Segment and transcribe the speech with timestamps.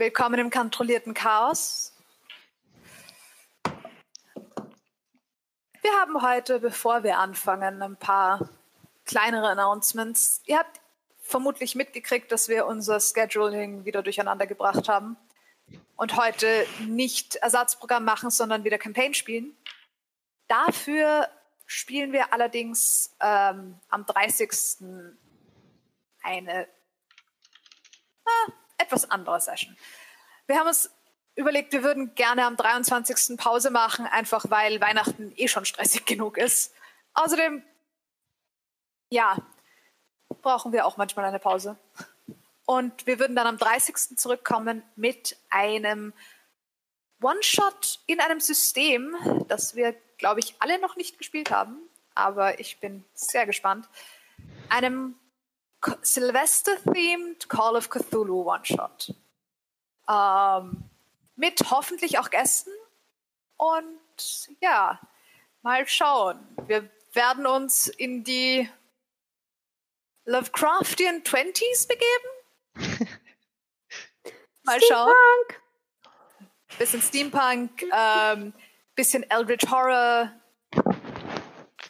[0.00, 1.92] Willkommen im kontrollierten Chaos.
[5.82, 8.48] Wir haben heute, bevor wir anfangen, ein paar
[9.04, 10.40] kleinere Announcements.
[10.46, 10.80] Ihr habt
[11.20, 15.18] vermutlich mitgekriegt, dass wir unser Scheduling wieder durcheinander gebracht haben
[15.96, 19.54] und heute nicht Ersatzprogramm machen, sondern wieder Campaign spielen.
[20.48, 21.28] Dafür
[21.66, 24.78] spielen wir allerdings ähm, am 30.
[26.22, 26.66] eine
[28.24, 29.76] ah, etwas andere Session.
[30.46, 30.90] Wir haben uns
[31.36, 33.36] überlegt, wir würden gerne am 23.
[33.36, 36.74] Pause machen, einfach weil Weihnachten eh schon stressig genug ist.
[37.14, 37.62] Außerdem,
[39.10, 39.36] ja,
[40.42, 41.76] brauchen wir auch manchmal eine Pause.
[42.66, 44.16] Und wir würden dann am 30.
[44.16, 46.12] zurückkommen mit einem
[47.20, 49.16] One-Shot in einem System,
[49.48, 51.76] das wir, glaube ich, alle noch nicht gespielt haben.
[52.14, 53.88] Aber ich bin sehr gespannt.
[54.68, 55.16] Einem
[56.02, 59.14] Silvester-themed Call of Cthulhu One-Shot.
[60.08, 60.84] Ähm,
[61.36, 62.72] mit hoffentlich auch Gästen.
[63.56, 65.00] Und ja,
[65.62, 66.38] mal schauen.
[66.66, 68.68] Wir werden uns in die
[70.24, 73.08] Lovecraftian Twenties begeben.
[74.64, 75.12] mal schauen.
[75.12, 75.60] Steampunk.
[76.78, 78.52] Bisschen Steampunk, ähm,
[78.94, 80.30] bisschen Eldritch Horror,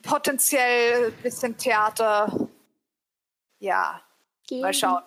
[0.03, 2.49] potenziell bisschen Theater.
[3.61, 4.03] Ja,
[4.51, 5.03] mal schauen.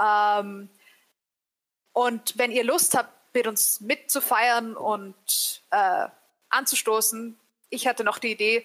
[0.00, 0.70] Ähm,
[1.92, 6.06] und wenn ihr Lust habt, mit uns mitzufeiern und äh,
[6.48, 8.64] anzustoßen, ich hatte noch die Idee,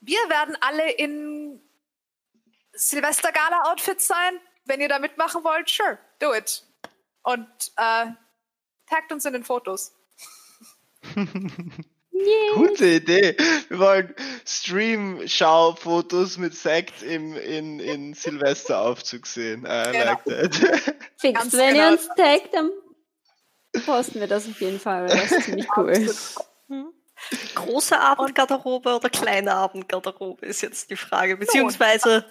[0.00, 1.60] wir werden alle in
[2.72, 4.40] Silvester-Gala-Outfits sein.
[4.64, 6.64] Wenn ihr da mitmachen wollt, sure, do it.
[7.22, 8.06] Und äh,
[8.86, 9.92] taggt uns in den Fotos.
[12.18, 12.54] Yes.
[12.54, 13.36] Gute Idee.
[13.68, 14.14] Wir wollen
[14.46, 19.60] Stream-Schau-Fotos mit Sekt im, in, in Silvesteraufzug sehen.
[19.66, 20.04] I Genau.
[20.04, 20.54] like that.
[21.18, 21.86] Fix, Ganz wenn genau.
[21.86, 22.70] ihr uns taggt, dann
[23.84, 26.14] posten wir das auf jeden Fall, weil das ist ziemlich cool.
[27.54, 31.36] Große Abendgarderobe oder kleine Abendgarderobe ist jetzt die Frage.
[31.36, 32.24] Beziehungsweise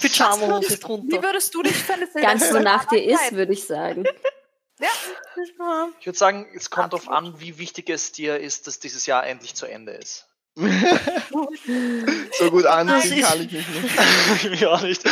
[0.00, 1.22] Pyjama-Hose Wie drunter.
[1.22, 4.04] würdest du dich für eine Ganz Silvester- wonach dir ist, würde ich sagen.
[4.78, 4.88] Ja,
[6.00, 9.26] Ich würde sagen, es kommt darauf an, wie wichtig es dir ist, dass dieses Jahr
[9.26, 10.26] endlich zu Ende ist.
[10.56, 14.60] so gut anziehen kann ich mich nicht.
[14.60, 15.04] ja, nicht.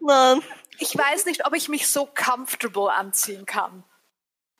[0.00, 0.40] Nein.
[0.78, 3.84] ich weiß nicht, ob ich mich so comfortable anziehen kann.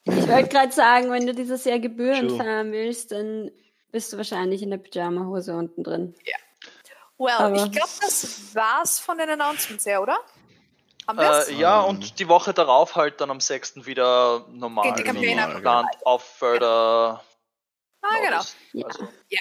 [0.04, 2.38] Ich wollte gerade sagen, wenn du dieses Jahr Gebühren True.
[2.38, 3.50] feiern willst, dann
[3.92, 6.14] bist du wahrscheinlich in der Pyjama-Hose unten drin.
[7.18, 10.18] Well, Aber- ich glaube, das war's von den Announcements her, oder?
[11.18, 13.86] Äh, ja, und die Woche darauf halt dann am 6.
[13.86, 14.88] wieder normal.
[14.90, 17.22] Geht die Campaign normal, auf Further.
[18.02, 18.40] ah, genau.
[18.72, 18.86] Ja.
[18.86, 19.40] Also, Ja,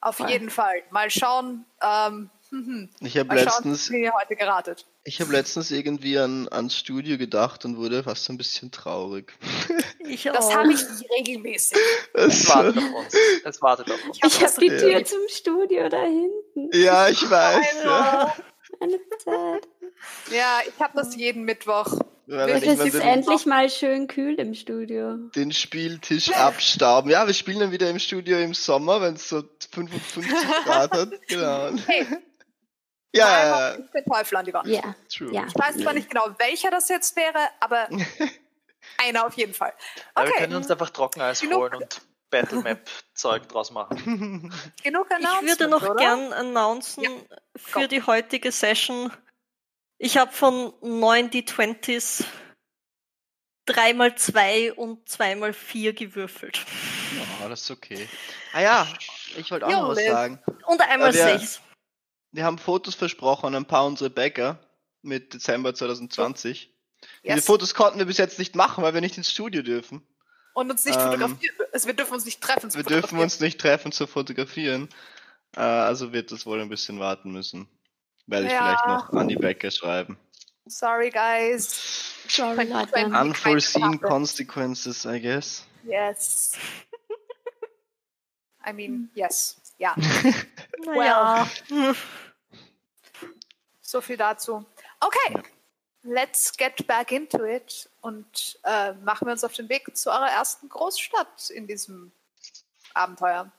[0.00, 0.82] auf jeden Fall.
[0.90, 1.64] Mal schauen.
[1.82, 4.84] Ähm, hm, Ich habe schauen, letztens, ihr heute geratet.
[5.04, 9.32] ich habe letztens irgendwie an, ans Studio gedacht und wurde fast ein bisschen traurig.
[10.08, 10.54] Ich Das auch.
[10.56, 10.80] habe ich
[11.16, 11.78] regelmäßig.
[12.14, 13.14] es wartet auf uns.
[13.44, 14.18] Es wartet auf uns.
[14.24, 14.78] Ich habe die Ja.
[14.80, 16.70] Tür zum Studio da hinten.
[16.76, 17.84] ja, ich weiß.
[18.72, 18.86] Ja.
[18.86, 19.68] Eine Zeit.
[20.30, 21.98] Ja, ich habe das jeden Mittwoch.
[22.26, 25.16] Ja, dann Es ist den, endlich mal schön kühl im Studio.
[25.34, 27.10] den Spieltisch abstauben.
[27.10, 29.42] Ja, wir spielen dann wieder im Studio im Sommer, wenn es so
[29.72, 30.30] 55
[30.64, 31.10] Grad hat.
[31.28, 31.70] Genau.
[31.86, 32.06] Hey,
[33.12, 33.68] Ja, ja, ja.
[33.70, 34.68] ist der Teufel an die Wand.
[34.68, 35.32] Ja, True.
[35.32, 35.44] ja.
[35.48, 37.88] Ich weiß zwar nicht genau, welcher das jetzt wäre, aber
[39.04, 39.72] einer auf jeden Fall.
[40.14, 41.58] Aber wir Okay, können uns einfach Trockeneis Genug.
[41.58, 43.96] holen und Battlemap-Zeug draus machen.
[44.82, 45.94] genug Ich würde noch oder?
[45.96, 47.10] gern announcen Ja,
[47.56, 49.12] für die heutige Session.
[49.98, 52.24] Ich habe von 9 D20s
[53.68, 56.64] 3x2 und 2x4 gewürfelt.
[57.40, 58.08] Ja, das ist okay.
[58.52, 58.88] Ah ja,
[59.36, 60.42] ich wollte auch noch was sagen.
[60.66, 61.60] Und einmal Ja, wir- 6.
[62.32, 64.58] Wir haben Fotos versprochen, ein paar unserer Bäcker
[65.02, 66.72] mit Dezember 2020.
[67.24, 67.46] Diese Yes.
[67.46, 70.06] Fotos konnten wir bis jetzt nicht machen, weil wir nicht ins Studio dürfen.
[70.54, 71.56] Und uns nicht Ähm, fotografieren.
[71.72, 72.70] Also wir dürfen uns nicht treffen.
[72.70, 73.22] zu Wir dürfen fotografieren.
[73.22, 74.88] uns nicht treffen zu fotografieren.
[75.56, 77.68] Äh, also wird das wohl ein bisschen warten müssen.
[78.26, 78.58] Werde ich Ja.
[78.64, 80.18] vielleicht noch an die Bäcker schreiben.
[80.66, 82.14] Sorry, guys.
[82.28, 83.06] Sorry, Leute.
[83.06, 85.66] Unforeseen consequences, I guess.
[85.84, 86.52] Yes.
[88.66, 89.56] I mean, yes.
[89.78, 89.94] Ja,
[90.84, 91.48] Naja.
[93.80, 94.64] so viel dazu.
[95.00, 95.42] Okay,
[96.02, 100.30] let's get back into it und äh, machen wir uns auf den Weg zu eurer
[100.30, 102.12] ersten Großstadt in diesem
[102.94, 103.50] Abenteuer.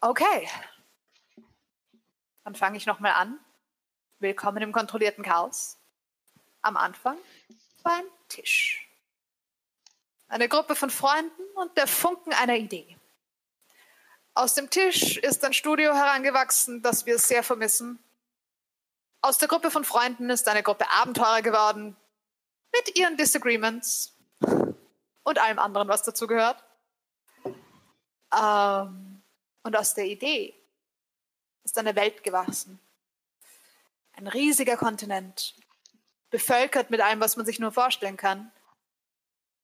[0.00, 0.48] Okay,
[2.44, 3.38] dann fange ich nochmal an.
[4.18, 5.78] Willkommen im kontrollierten Chaos.
[6.62, 7.16] Am Anfang
[7.84, 8.86] ein Tisch.
[10.28, 12.96] Eine Gruppe von Freunden und der Funken einer Idee.
[14.34, 17.98] Aus dem Tisch ist ein Studio herangewachsen, das wir sehr vermissen.
[19.22, 21.96] Aus der Gruppe von Freunden ist eine Gruppe Abenteurer geworden.
[22.72, 26.62] Mit ihren Disagreements und allem anderen, was dazu gehört.
[28.34, 29.22] Ähm,
[29.62, 30.54] und aus der Idee
[31.64, 32.80] ist eine Welt gewachsen.
[34.12, 35.54] Ein riesiger Kontinent,
[36.30, 38.50] bevölkert mit allem, was man sich nur vorstellen kann,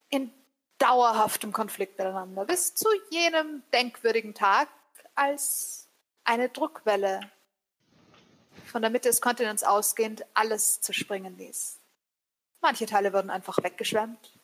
[0.08, 0.32] in
[0.78, 4.68] dauerhaftem Konflikt miteinander, bis zu jenem denkwürdigen Tag,
[5.14, 5.88] als
[6.24, 7.30] eine Druckwelle
[8.76, 11.81] von der Mitte des Kontinents ausgehend alles zerspringen ließ.
[12.61, 14.38] Manche Teile wurden einfach weggeschwemmt,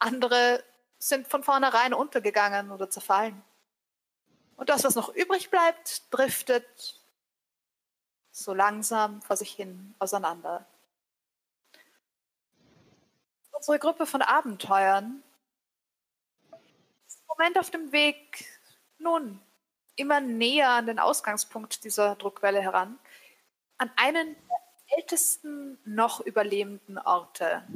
[0.00, 0.64] andere
[0.98, 3.40] sind von vornherein untergegangen oder zerfallen.
[4.56, 7.00] Und das, was noch übrig bleibt, driftet
[8.32, 10.66] so langsam vor sich hin auseinander.
[13.52, 15.22] Unsere Gruppe von Abenteuern
[17.06, 18.44] ist im Moment auf dem Weg,
[18.98, 19.40] nun,
[19.94, 22.98] immer näher an den Ausgangspunkt dieser Druckwelle heran,
[23.78, 27.66] an einen der ältesten noch überlebenden Orte.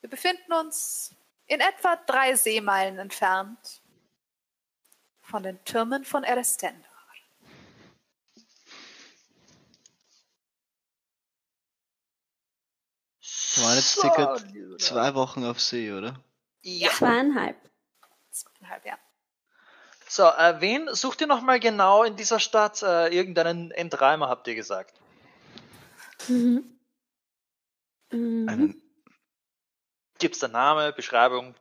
[0.00, 1.14] Wir befinden uns
[1.46, 3.82] in etwa drei Seemeilen entfernt
[5.20, 6.90] von den Türmen von Erestendor.
[13.54, 14.36] Wir waren jetzt circa
[14.78, 16.18] zwei Wochen auf See, oder?
[16.62, 16.90] Ja.
[16.90, 17.56] Zweieinhalb.
[18.30, 18.98] Zweieinhalb, ja.
[20.12, 22.82] So, äh, wen sucht ihr nochmal genau in dieser Stadt?
[22.82, 25.00] Äh, irgendeinen Endreimer, habt ihr gesagt.
[26.28, 26.78] Mhm.
[28.12, 28.46] Mhm.
[28.46, 28.82] Einen,
[30.18, 31.54] Gibt's da Name, Beschreibung?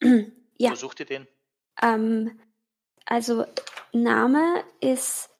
[0.56, 1.26] Ja, Wo sucht ihr den?
[1.82, 2.40] ähm,
[3.06, 3.44] also
[3.92, 5.30] Name ist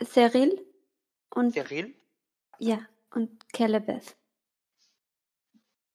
[0.00, 0.64] Cyril
[1.30, 1.92] und Deril?
[2.60, 2.78] ja
[3.10, 4.14] und Kelebeth.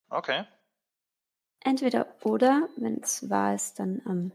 [0.10, 0.44] Okay.
[1.62, 4.34] Entweder oder, wenn es wahr ist, dann ähm,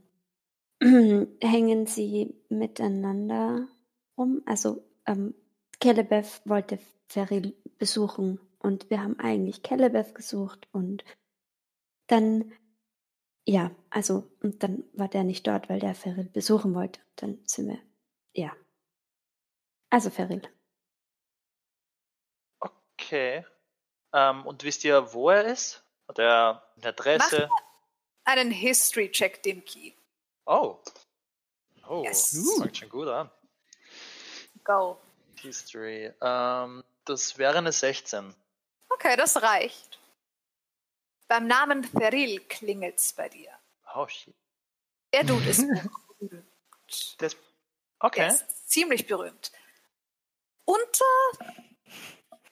[1.41, 3.69] hängen sie miteinander
[4.17, 4.43] rum.
[4.47, 5.35] Also ähm,
[5.81, 6.79] Kelebeth wollte
[7.09, 11.05] Feril besuchen und wir haben eigentlich Kelebeth gesucht und
[12.07, 12.53] dann,
[13.47, 17.01] ja, also, und dann war der nicht dort, weil der Feril besuchen wollte.
[17.17, 17.79] Dann sind wir,
[18.33, 18.53] ja.
[19.91, 20.43] Also Feril.
[22.61, 23.45] Okay.
[24.13, 25.85] Ähm, und wisst ihr, wo er ist?
[26.09, 27.49] Hat er eine Adresse?
[28.25, 29.95] Einen History-Check, Dimki.
[30.47, 30.79] Oh.
[31.89, 32.31] Oh, Yes.
[32.33, 33.31] das fängt schon gut an.
[34.65, 34.99] Go.
[35.41, 36.13] History.
[36.21, 38.35] Ähm, das wäre eine 16.
[38.89, 39.99] Okay, das reicht.
[41.29, 43.51] Beim Namen Feril klingelt's bei dir.
[43.95, 44.35] Oh, shit.
[45.13, 45.65] Der Dude ist
[46.19, 46.45] berühmt.
[47.19, 47.41] Das, Der
[48.01, 48.29] okay.
[48.29, 49.53] ist ziemlich berühmt.
[50.65, 51.05] Unter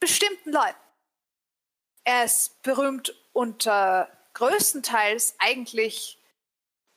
[0.01, 0.77] bestimmten Leuten.
[2.05, 6.22] Er ist berühmt unter größtenteils eigentlich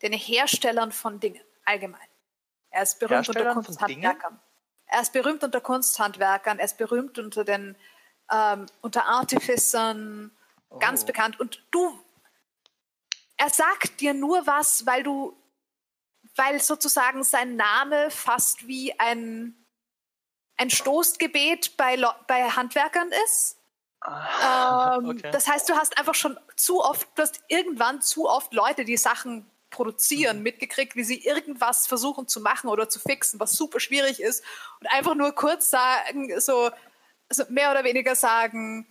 [0.06, 2.07] den Herstellern von Dingen allgemein.
[2.69, 4.40] Er ist berühmt unter Kunsthandwerkern.
[4.88, 6.60] Er ist berühmt unter Kunsthandwerkern.
[6.60, 7.75] Er ist berühmt unter den
[8.31, 10.31] ähm, unter Artificern.
[10.80, 11.06] Ganz Oh.
[11.06, 11.40] bekannt.
[11.40, 12.00] Und du,
[13.38, 15.36] er sagt dir nur was, weil du,
[16.36, 19.56] weil sozusagen sein Name fast wie ein
[20.58, 23.58] ein Stoßgebet bei, bei Handwerkern ist.
[24.01, 25.32] Ah, Ähm, okay.
[25.32, 28.98] Das heißt, du hast einfach schon zu oft, du hast irgendwann zu oft Leute, die
[28.98, 34.22] Sachen produzieren, mitgekriegt, wie sie irgendwas versuchen zu machen oder zu fixen, was super schwierig
[34.22, 34.44] ist.
[34.79, 36.72] Und einfach nur kurz sagen, so,
[37.29, 38.88] so mehr oder weniger sagen,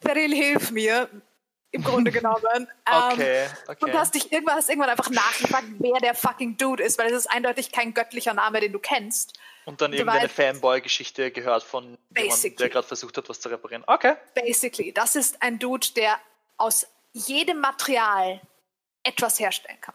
[0.00, 1.08] Feril, hilf mir,
[1.72, 2.68] im Grunde genommen.
[2.86, 3.90] Ähm, Okay, und okay.
[3.90, 7.18] du hast dich irgendwann, hast irgendwann einfach nachgefragt, wer der fucking Dude ist, weil es
[7.18, 9.32] ist eindeutig kein göttlicher Name, den du kennst.
[9.64, 12.56] Und dann irgendeine Fanboy-Geschichte gehört von jemandem, Basically.
[12.56, 13.82] der gerade versucht hat, was zu reparieren.
[13.86, 14.14] Okay.
[14.34, 16.20] Basically, das ist ein Dude, der
[16.58, 18.40] aus jedem Material
[19.02, 19.94] etwas herstellen kann.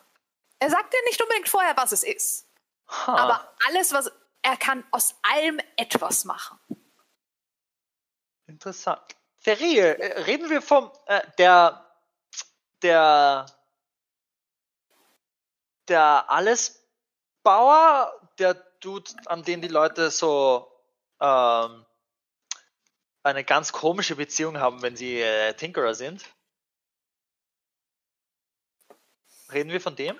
[0.59, 2.47] Er sagt dir nicht unbedingt vorher, was es ist,
[2.87, 3.15] Ha.
[3.15, 4.11] aber alles, was
[4.41, 6.59] er kann, aus allem etwas machen.
[8.47, 9.15] Interessant.
[9.37, 11.85] Feril, äh, reden wir vom äh, der
[12.81, 13.45] der
[15.87, 20.71] der Allesbauer, der Dude, an den die Leute so
[21.19, 21.85] ähm,
[23.23, 26.25] eine ganz komische Beziehung haben, wenn sie äh, Tinkerer sind.
[29.51, 30.19] Reden wir von dem?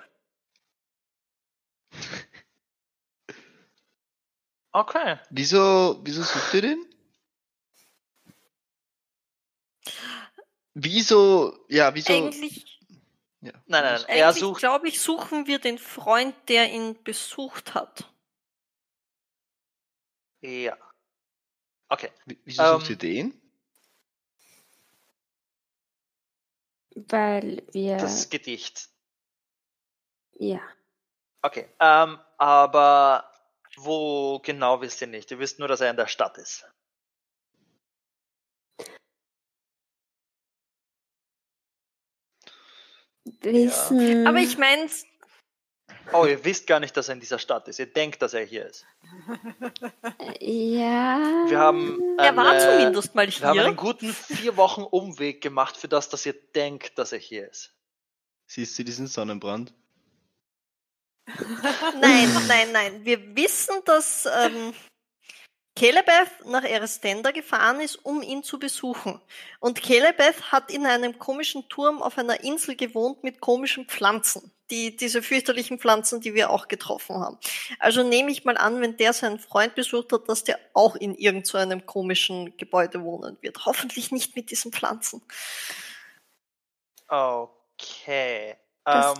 [4.72, 5.18] Okay.
[5.30, 6.86] wieso, wieso sucht ihr den?
[10.74, 12.12] Wieso, ja, wieso?
[12.12, 12.80] Eigentlich,
[13.40, 13.52] ja.
[13.66, 14.60] Nein, nein, er eigentlich sucht.
[14.60, 18.12] glaube ich, suchen wir den Freund, der ihn besucht hat.
[20.42, 20.76] Ja.
[21.88, 22.10] Okay.
[22.26, 23.40] Wie- Wieso Ähm, sucht ihr den?
[26.94, 28.88] Weil wir, Das Gedicht.
[30.38, 30.60] ja,
[31.42, 31.68] Okay.
[31.80, 33.29] Ähm, aber
[33.76, 35.30] wo genau wisst ihr nicht.
[35.30, 36.66] Ihr wisst nur, dass er in der Stadt ist.
[43.42, 44.22] Wissen.
[44.22, 44.28] Ja.
[44.28, 45.06] Aber ich mein's.
[46.12, 47.78] Oh, ihr wisst gar nicht, dass er in dieser Stadt ist.
[47.78, 48.84] Ihr denkt, dass er hier ist.
[50.40, 51.44] Ja.
[51.46, 53.42] Wir haben er eine, zumindest mal hier.
[53.42, 57.18] Wir haben einen guten vier Wochen Umweg gemacht für das, dass ihr denkt, dass er
[57.18, 57.72] hier ist.
[58.46, 59.72] Siehst du diesen Sonnenbrand?
[62.00, 63.04] Nein, nein, nein.
[63.04, 64.74] Wir wissen, dass ähm,
[65.76, 69.20] Kelebeth nach Erestenda gefahren ist, um ihn zu besuchen.
[69.60, 74.52] Und Kelebeth hat in einem komischen Turm auf einer Insel gewohnt mit komischen Pflanzen.
[74.70, 77.38] Die, diese fürchterlichen Pflanzen, die wir auch getroffen haben.
[77.78, 81.14] Also nehme ich mal an, wenn der seinen Freund besucht hat, dass der auch in
[81.14, 83.64] irgend so einem komischen Gebäude wohnen wird.
[83.64, 85.22] Hoffentlich nicht mit diesen Pflanzen.
[87.08, 88.56] Okay.
[88.84, 89.14] Das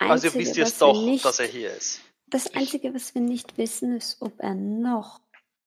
[0.00, 2.00] Ähm, also ihr Einzige, wisst was wir doch, nicht, dass er hier ist.
[2.26, 5.20] Das Einzige, was wir nicht wissen, ist, ob er noch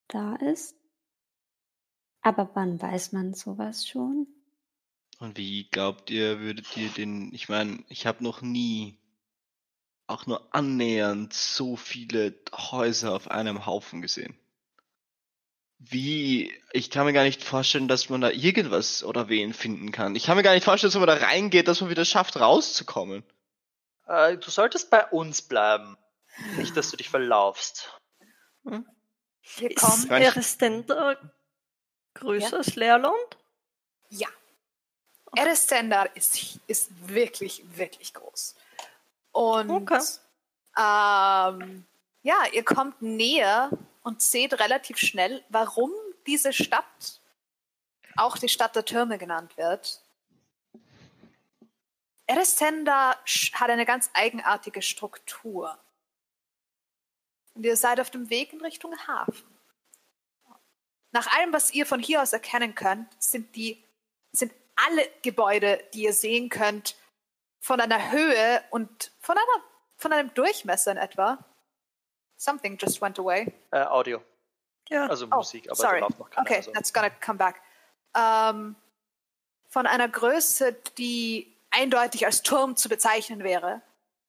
[0.08, 0.76] da ist.
[2.22, 4.28] Aber wann weiß man sowas schon?
[5.20, 8.98] Und wie glaubt ihr, würdet ihr den, ich meine, ich habe noch nie
[10.08, 14.38] auch nur annähernd so viele Häuser auf einem Haufen gesehen.
[15.80, 20.16] Wie, ich kann mir gar nicht vorstellen, dass man da irgendwas oder wen finden kann.
[20.16, 23.24] Ich kann mir gar nicht vorstellen, dass man da reingeht, dass man wieder schafft, rauszukommen.
[24.08, 25.98] Äh, du solltest bei uns bleiben.
[26.58, 27.92] Nicht, dass du dich verlaufst.
[28.64, 30.08] Wir Ist kommen.
[30.10, 31.16] Gar nicht- Erestenda
[32.16, 32.58] größer Ja.
[32.58, 33.38] als Leerland?
[34.10, 34.28] Ja.
[35.36, 38.56] Erestender ist, ist wirklich, wirklich groß.
[39.32, 40.00] Und Okay.
[40.78, 41.86] ähm,
[42.22, 43.70] ja, ihr kommt näher
[44.04, 45.92] und seht relativ schnell, warum
[46.28, 47.20] diese Stadt
[48.16, 50.03] auch die Stadt der Türme genannt wird.
[52.26, 55.78] Erestenda sch- hat eine ganz eigenartige Struktur.
[57.54, 59.48] Und ihr seid auf dem Weg in Richtung Hafen.
[61.12, 63.84] Nach allem, was ihr von hier aus erkennen könnt, sind die
[64.32, 66.96] sind alle Gebäude, die ihr sehen könnt,
[67.60, 69.64] von einer Höhe und von einer
[69.98, 71.38] von einem Durchmesser in etwa.
[72.38, 73.54] Something just went away.
[73.72, 74.24] Äh, Audio.
[74.90, 75.06] Ja.
[75.08, 76.00] Also Oh, Musik, aber sorry.
[76.00, 76.42] da läuft noch keiner.
[76.48, 76.72] Okay, also.
[76.72, 77.62] that's gonna come back.
[78.18, 78.76] Ähm,
[79.70, 83.82] von einer Größe, die eindeutig als Turm zu bezeichnen wäre.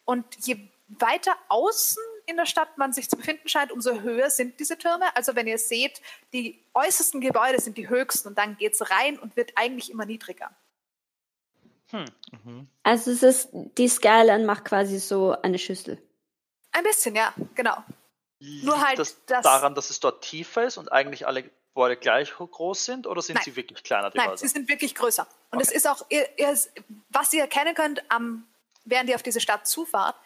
[0.04, 0.58] Und je
[0.88, 5.14] weiter außen in der Stadt man sich zu befinden scheint, umso höher sind diese Türme.
[5.14, 6.00] Also wenn ihr seht,
[6.32, 10.50] die äußersten Gebäude sind die höchsten und dann geht's rein und wird eigentlich immer niedriger.
[11.90, 12.04] Hm.
[12.44, 12.68] Mhm.
[12.82, 16.00] Also es ist, die Skyline macht quasi so eine Schüssel.
[16.72, 17.76] Ein bisschen, ja, genau.
[18.40, 21.96] Nur Liegt halt, das dass- daran, dass es dort tiefer ist und eigentlich alle Gebäude
[21.96, 23.44] gleich groß sind oder sind Nein.
[23.44, 24.46] sie wirklich kleiner, die Nein, Häuser?
[24.46, 25.26] sie sind wirklich größer.
[25.54, 25.76] Und es Okay.
[25.76, 26.58] ist auch, ihr, ihr,
[27.10, 28.46] was ihr erkennen könnt, am,
[28.84, 30.16] während ihr auf diese Stadt zufahrt,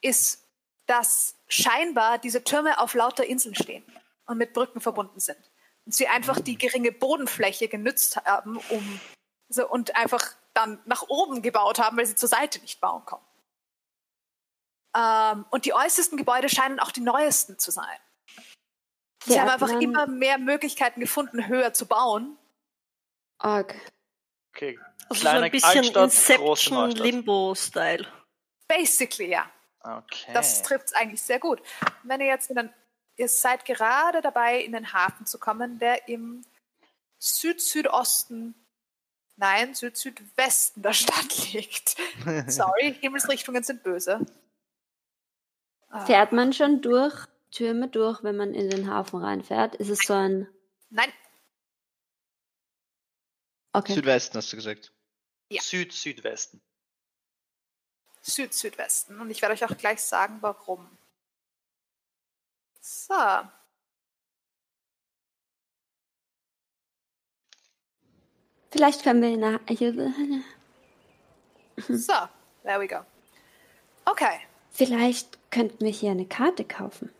[0.00, 0.46] ist,
[0.86, 3.84] dass scheinbar diese Türme auf lauter Inseln stehen
[4.26, 5.38] und mit Brücken verbunden sind.
[5.86, 9.00] Und sie einfach die geringe Bodenfläche genützt haben, um
[9.48, 13.26] so, und einfach dann nach oben gebaut haben, weil sie zur Seite nicht bauen konnten.
[14.96, 17.98] Ähm, und die äußersten Gebäude scheinen auch die neuesten zu sein.
[19.24, 22.36] Sie Der haben einfach immer mehr Möglichkeiten gefunden, höher zu bauen.
[23.38, 23.74] Arg.
[24.50, 24.78] Okay.
[25.08, 26.90] Also so Kleine ein bisschen Altstadt, Inception.
[26.90, 28.06] Limbo-Style.
[28.68, 29.50] Basically, ja.
[29.82, 30.32] Okay.
[30.32, 31.60] Das trifft es eigentlich sehr gut.
[32.02, 32.70] Wenn ihr jetzt in den,
[33.16, 36.44] ihr seid gerade dabei, in den Hafen zu kommen, der im
[37.18, 38.54] Süd-Südosten,
[39.36, 41.96] nein, Süd-Südwesten der Stadt liegt.
[42.46, 44.24] Sorry, Himmelsrichtungen sind böse.
[45.88, 49.74] Ah, Fährt man schon durch Türme durch, wenn man in den Hafen reinfährt?
[49.74, 50.46] Ist es so ein.
[50.90, 51.12] Nein,
[53.72, 53.94] Okay.
[53.94, 54.92] Südwesten hast du gesagt.
[55.50, 55.62] Ja.
[55.62, 56.60] Süd-Südwesten.
[58.22, 59.20] Süd-Südwesten.
[59.20, 60.88] Und ich werde euch auch gleich sagen, warum.
[62.80, 63.14] So.
[68.70, 69.60] Vielleicht können wir nach.
[71.88, 72.12] So,
[72.62, 73.04] there we go.
[74.04, 74.40] Okay.
[74.70, 77.12] vielleicht könnten wir hier eine Karte kaufen.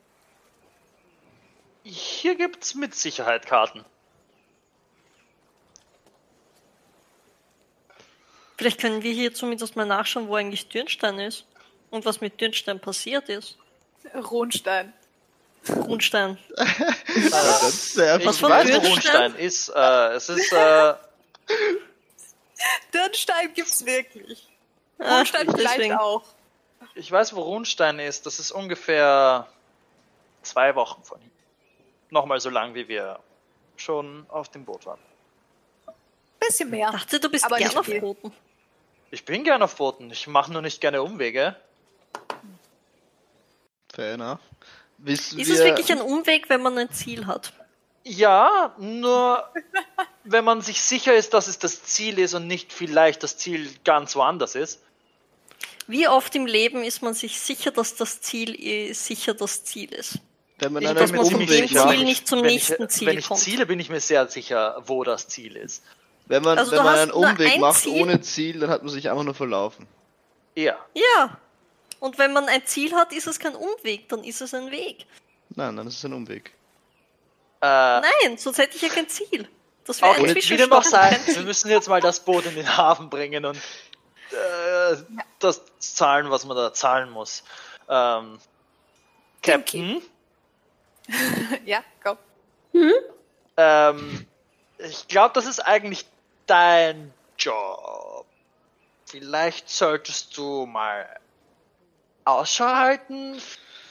[1.83, 3.85] Hier gibt's mit Sicherheit Karten.
[8.61, 11.47] Vielleicht können wir hier zumindest mal nachschauen, wo eigentlich Dürnstein ist.
[11.89, 13.57] Und was mit Dürnstein passiert ist.
[14.15, 14.93] Rundstein.
[15.65, 15.79] Ist
[17.95, 19.33] sehr Ich Was von weiß, wo Dürnstein?
[19.33, 19.71] Rundstein ist.
[19.71, 20.95] Äh, es ist äh,
[22.93, 24.47] Dürnstein gibt's wirklich.
[24.99, 25.95] Ah, Rundstein vielleicht deswegen.
[25.95, 26.25] auch.
[26.95, 28.27] Ich weiß, wo Rundstein ist.
[28.27, 29.49] Das ist ungefähr
[30.43, 31.31] zwei Wochen von hier.
[32.11, 33.21] Nochmal so lang, wie wir
[33.79, 35.01] schon auf dem Boot waren.
[36.39, 36.93] Bisschen mehr.
[36.93, 38.17] Dachte, du bist Aber gern nicht auf viel.
[39.11, 40.11] Ich bin gerne auf Booten.
[40.11, 41.57] Ich mache nur nicht gerne Umwege.
[43.93, 44.39] Fair enough.
[44.99, 47.53] Wissen Ist wir, es wirklich ein Umweg, wenn man ein Ziel hat?
[48.05, 49.45] Ja, nur
[50.25, 53.71] wenn man sich sicher ist, dass es das Ziel ist und nicht vielleicht das Ziel
[53.85, 54.81] ganz woanders ist,
[55.87, 59.93] Wie oft im Leben ist man sich sicher, dass das Ziel eh sicher das Ziel
[59.93, 60.19] ist?
[60.59, 63.19] Wenn man Ich dass man von dem Ziel nicht zum wenn nächsten ich, Ziel Wenn
[63.19, 63.41] ich kommt.
[63.41, 65.83] ziele, bin ich mir sehr sicher, wo das Ziel ist.
[66.31, 68.03] Wenn man, Also wenn man einen Umweg ein macht Ziel.
[68.03, 69.89] ohne Ziel, dann hat man sich einfach nur verlaufen.
[70.55, 70.79] Ja.
[70.95, 71.37] Ja.
[71.99, 75.07] Und wenn man ein Ziel hat, ist es kein Umweg, dann ist es ein Weg.
[75.51, 76.53] Nein, dann ist es ein Umweg.
[77.61, 79.49] Äh, Nein, sonst hätte ich ja kein Ziel.
[79.85, 80.85] Das wäre auch ein wie dem auch Zwischenstopp.
[80.85, 84.97] sei, kein wir müssen jetzt mal das Boot in den Hafen bringen und äh,
[85.41, 87.43] das zahlen, was man da zahlen muss.
[87.89, 88.39] Ähm,
[89.43, 90.01] Captain,
[91.67, 92.17] ja, go.
[93.57, 94.27] ähm,
[94.79, 96.07] ich glaube, das ist eigentlich
[96.51, 98.27] dein Job.
[99.07, 101.07] Vielleicht solltest du mal
[102.25, 103.41] Ausschau halten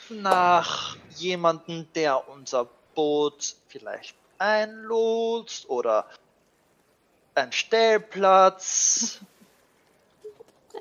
[0.10, 6.06] nach jemanden, der unser Boot vielleicht einlotst oder
[7.36, 9.20] ein Stellplatz.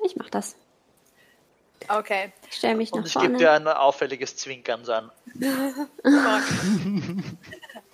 [0.03, 0.55] Ich mach das.
[1.87, 2.33] Okay.
[2.49, 3.37] Ich stelle mich Und nach ich gebe vorne.
[3.37, 5.11] dir ein auffälliges Zwinkern so an.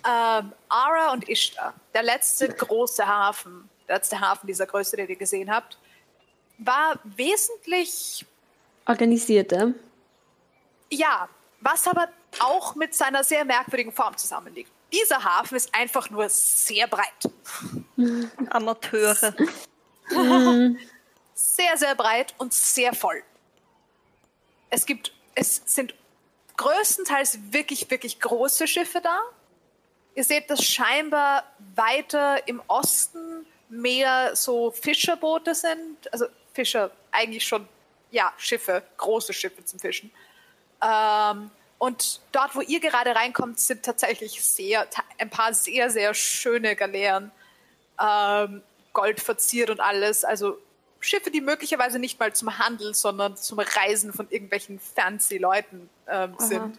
[0.06, 5.50] ähm, Ara und Ishtar, der letzte große Hafen, letzte Hafen dieser Größe, den ihr gesehen
[5.50, 5.78] habt,
[6.58, 8.24] war wesentlich,
[8.86, 9.74] Organisierte.
[10.90, 11.28] ja,
[11.60, 14.70] was aber auch mit seiner sehr merkwürdigen Form zusammenliegt.
[14.92, 17.30] Dieser Hafen ist einfach nur sehr breit.
[18.50, 19.34] Amateure.
[21.38, 23.22] Sehr, sehr breit und sehr voll.
[24.70, 25.94] Es gibt, es sind
[26.56, 29.20] größtenteils wirklich, wirklich große Schiffe da.
[30.14, 31.44] Ihr seht, dass scheinbar
[31.74, 36.12] weiter im Osten mehr so Fischerboote sind.
[36.12, 37.68] Also Fischer, eigentlich schon,
[38.10, 40.10] ja, Schiffe, große Schiffe zum Fischen.
[40.82, 44.86] Ähm, und dort, wo ihr gerade reinkommt, sind tatsächlich sehr,
[45.18, 47.30] ein paar sehr, sehr schöne Galeeren.
[48.00, 50.24] Ähm, Gold verziert und alles.
[50.24, 50.58] Also
[51.00, 56.34] Schiffe, die möglicherweise nicht mal zum Handel, sondern zum Reisen von irgendwelchen fancy Leuten ähm,
[56.38, 56.78] sind.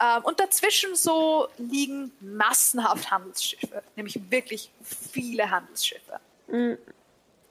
[0.00, 6.18] Ähm, und dazwischen so liegen massenhaft Handelsschiffe, nämlich wirklich viele Handelsschiffe.
[6.48, 6.78] Ist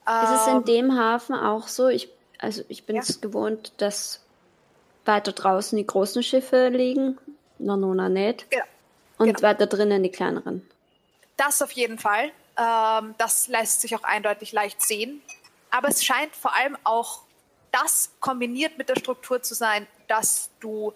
[0.08, 1.88] es in Ähm, dem Hafen auch so?
[1.88, 3.02] Ich, also ich bin Ja.
[3.02, 4.20] es gewohnt, dass
[5.06, 7.18] weiter draußen die großen Schiffe liegen.
[7.60, 8.50] Nanona nicht.
[8.52, 8.64] Genau.
[9.18, 9.42] Und Genau.
[9.42, 10.70] weiter drinnen die kleineren.
[11.38, 12.32] Das auf jeden Fall.
[12.58, 15.22] Ähm, das lässt sich auch eindeutig leicht sehen.
[15.72, 17.22] Aber es scheint vor allem auch
[17.72, 20.94] das kombiniert mit der Struktur zu sein, dass du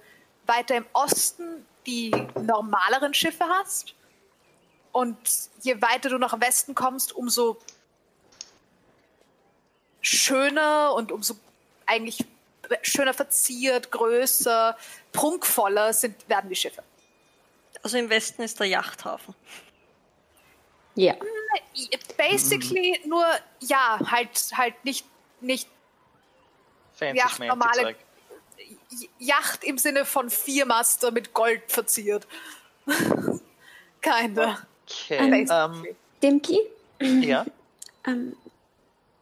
[0.48, 3.94] weiter im Osten die normaleren Schiffe hast.
[4.92, 5.18] Und
[5.62, 7.58] je weiter du nach Westen kommst, umso
[10.02, 11.36] schöner und umso
[11.86, 12.26] eigentlich
[12.82, 14.78] schöner verziert, größer,
[15.14, 16.84] prunkvoller sind, werden die Schiffe.
[17.84, 19.34] Also im Westen ist der Yachthafen.
[20.96, 21.16] Ja.
[22.18, 23.26] Basically nur,
[23.60, 25.06] ja, halt, halt nicht,
[25.40, 25.70] nicht
[26.94, 27.98] Fancy Ja, normale- Zeug.
[29.20, 32.28] Yacht im Sinne von Viermaster mit Gold verziert.
[34.02, 34.58] Keine.
[34.86, 35.46] Okay.
[35.50, 35.86] Ähm,
[36.24, 36.62] Dimki,
[37.02, 37.46] ja,
[38.08, 38.36] ähm,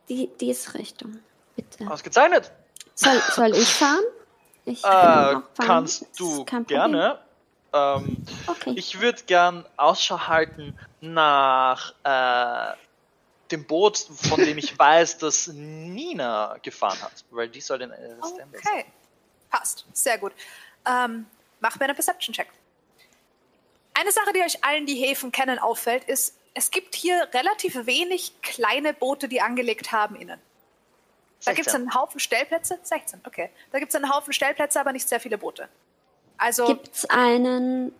[0.09, 1.19] die, diese Richtung.
[1.55, 1.89] Bitte.
[1.89, 2.51] ausgezeichnet.
[2.95, 4.03] Soll, soll ich fahren?
[4.65, 5.67] Ich Äh, kann auch fahren.
[5.67, 7.19] kannst Ist du gerne.
[7.73, 8.73] Ähm, Okay.
[8.75, 12.75] ich würde gern Ausschau halten nach äh,
[13.51, 18.15] dem Boot, von dem ich weiß, dass Nina gefahren hat, weil die soll den äh,
[18.19, 18.85] Stand sein.
[19.49, 19.85] Passt.
[19.93, 20.33] Sehr gut.
[20.85, 21.25] Ähm,
[21.59, 22.47] mach mir einen Perception-Check.
[23.93, 28.33] Eine Sache, die euch allen, die Häfen kennen, auffällt, ist, es gibt hier relativ wenig
[28.41, 30.39] kleine Boote, die angelegt haben innen.
[31.43, 31.81] Da gibt es 16.
[31.81, 32.79] einen Haufen Stellplätze.
[32.81, 33.49] 16, okay.
[33.71, 35.69] Da gibt es einen Haufen Stellplätze, aber nicht sehr viele Boote.
[36.37, 37.93] Also, Gibt es einen,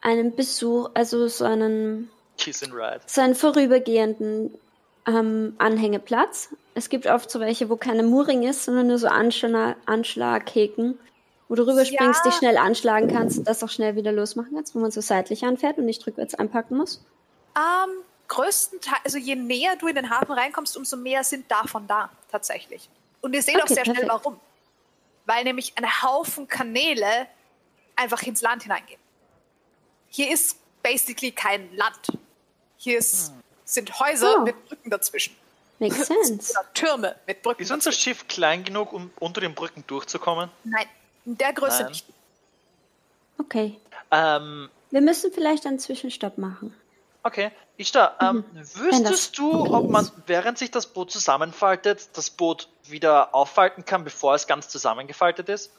[0.00, 3.00] einen Besuch, also so einen, Kiss and Ride.
[3.06, 4.58] so einen vorübergehenden
[5.06, 6.48] ähm, Anhängeplatz?
[6.74, 10.98] Es gibt oft so welche, wo keine Mooring ist, sondern nur so Anschla Anschlaghäken,
[11.48, 12.30] wo du rüberspringst, Ja.
[12.30, 15.44] dich schnell anschlagen kannst und das auch schnell wieder losmachen kannst, wo man so seitlich
[15.44, 17.04] anfährt und nicht rückwärts einpacken muss.
[17.56, 17.90] Ähm,
[18.28, 22.88] größtenteils, also je näher du in den Hafen reinkommst, umso mehr sind davon da, tatsächlich.
[23.20, 24.12] Und ihr seht auch Okay, sehr schnell, perfekt.
[24.24, 24.40] warum.
[25.26, 27.26] Weil nämlich ein Haufen Kanäle
[27.96, 28.98] einfach ins Land hineingehen.
[30.08, 32.18] Hier ist basically kein Land.
[32.78, 33.32] Hier ist,
[33.64, 34.42] sind Häuser Oh.
[34.42, 35.36] mit Brücken dazwischen.
[35.78, 36.54] Makes sense.
[36.74, 37.90] Türme mit Brücken Ist unser.
[37.92, 40.48] Schiff klein genug, um unter den Brücken durchzukommen?
[40.64, 40.86] Nein,
[41.24, 41.88] in der Größe Nein.
[41.92, 42.06] nicht.
[43.38, 43.80] Okay.
[44.10, 46.74] Ähm, Wir müssen vielleicht einen Zwischenstopp machen.
[47.24, 47.50] okay.
[47.78, 52.68] Ishtar, ähm, Wenn das wüsstest du, ob man, während sich das Boot zusammenfaltet, das Boot
[52.84, 55.72] wieder auffalten kann, bevor es ganz zusammengefaltet ist?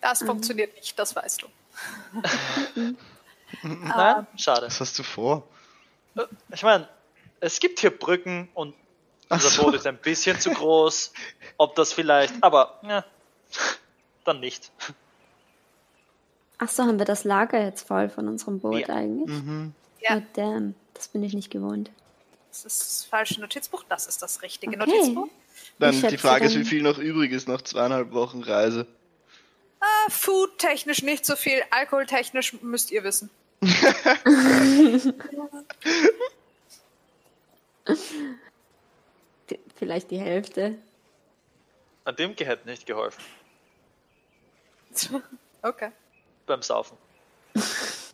[0.00, 0.26] Das Mhm.
[0.26, 1.46] funktioniert nicht, das weißt du.
[3.62, 4.26] Nein?
[4.36, 4.66] Schade.
[4.66, 5.42] Was hast du vor?
[6.52, 6.88] Ich meine,
[7.44, 8.74] es gibt hier Brücken und
[9.28, 9.62] Unser so.
[9.64, 11.12] Boot ist ein bisschen zu groß.
[11.58, 13.04] Ob das vielleicht, aber ja,
[14.24, 14.70] dann nicht.
[16.58, 18.94] Ach so, haben wir das Lager jetzt voll von unserem Boot Ja.
[18.94, 19.36] eigentlich?
[19.42, 19.74] Mhm.
[20.00, 20.18] Ja.
[20.18, 20.74] Oh, damn.
[20.94, 21.90] Das bin ich nicht gewohnt.
[22.50, 24.86] Das ist das falsche Notizbuch, das ist das richtige Okay.
[24.86, 25.28] Notizbuch.
[25.78, 28.86] Dann Ich die Frage ist, wie viel noch übrig ist nach zweieinhalb Wochen Reise.
[29.80, 33.28] Ah, Food-technisch nicht so viel, alkoholtechnisch müsst ihr wissen.
[39.76, 40.78] Vielleicht die Hälfte.
[42.04, 43.22] An dem hätte nicht geholfen.
[45.62, 45.90] Okay.
[46.44, 46.98] Beim Saufen.
[47.54, 48.12] Was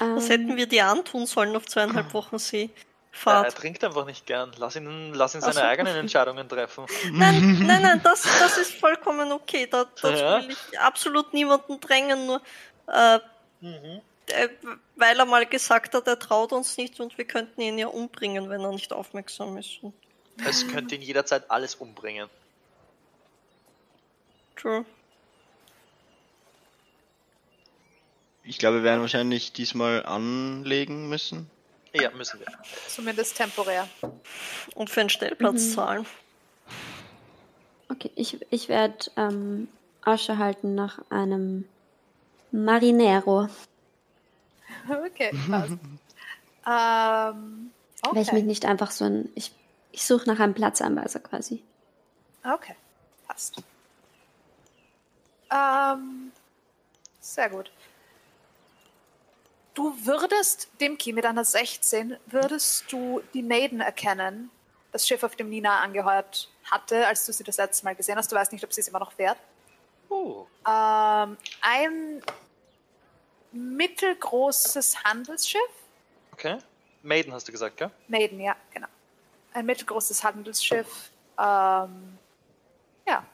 [0.00, 3.56] Ähm, hätten wir dir antun sollen auf zweieinhalb Wochen Er, er Seefahrt?
[3.56, 4.52] trinkt einfach nicht gern.
[4.58, 5.60] Lass ihn, lass ihn seine so.
[5.62, 6.86] eigenen Entscheidungen treffen.
[7.10, 9.66] Nein, nein, nein, das, das ist vollkommen okay.
[9.66, 10.40] Da, das Ja.
[10.40, 12.40] will ich absolut niemanden drängen, nur
[12.86, 13.18] äh,
[13.60, 14.00] Mhm.
[14.32, 14.48] Äh,
[14.96, 18.48] weil er mal gesagt hat, er traut uns nicht und wir könnten ihn ja umbringen,
[18.50, 19.78] wenn er nicht aufmerksam ist.
[20.46, 22.28] Es könnte ihn jederzeit alles umbringen.
[24.56, 24.84] True.
[28.44, 31.50] Ich glaube, wir werden wahrscheinlich diesmal anlegen müssen.
[31.92, 32.46] Ja, müssen wir.
[32.88, 33.88] Zumindest temporär.
[34.74, 35.72] Und für einen Stellplatz Mhm.
[35.74, 36.06] zahlen.
[37.90, 39.68] okay, ich, ich werde ähm,
[40.04, 41.66] Ausschau halten nach einem
[42.52, 43.48] Marinero,
[45.06, 45.72] Okay, passt.
[46.66, 47.72] ähm,
[48.02, 48.42] weil ich mich okay.
[48.42, 49.30] nicht einfach so ein.
[49.34, 49.52] Ich,
[49.92, 51.62] ich suche nach einem Platzanweiser quasi.
[52.44, 52.74] okay,
[53.26, 53.62] passt.
[55.50, 56.32] Ähm,
[57.20, 57.70] sehr gut.
[59.74, 64.50] Du würdest, Dimki, mit einer 16, würdest du die Maiden erkennen,
[64.90, 68.32] das Schiff, auf dem Nina angeheuert hatte, als du sie das letzte Mal gesehen hast.
[68.32, 69.38] Du weißt nicht, ob sie es immer noch fährt.
[70.10, 72.22] Uh, Ähm, ein
[73.52, 75.60] mittelgroßes Handelsschiff.
[76.32, 76.58] okay.
[77.02, 77.90] Maiden hast du gesagt, gell?
[78.08, 78.88] Maiden, ja, genau.
[79.52, 81.10] Ein mittelgroßes Handelsschiff.
[81.38, 82.18] Ähm,
[83.06, 83.24] ja.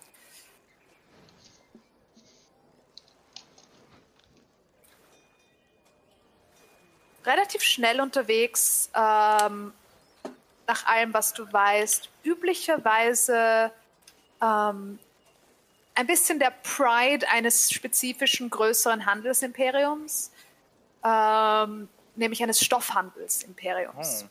[7.25, 9.73] Relativ schnell unterwegs, ähm,
[10.67, 12.11] nach allem, was du weißt.
[12.23, 13.73] Üblicherweise
[14.43, 14.99] ähm,
[15.95, 20.33] ein bisschen der Pride eines spezifischen größeren Handelsimperiums,
[21.05, 24.23] ähm, nämlich eines Stoffhandelsimperiums.
[24.23, 24.31] Hm.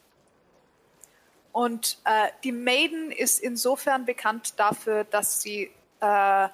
[1.53, 6.49] Und äh, die Maiden ist insofern bekannt dafür, dass sie, äh,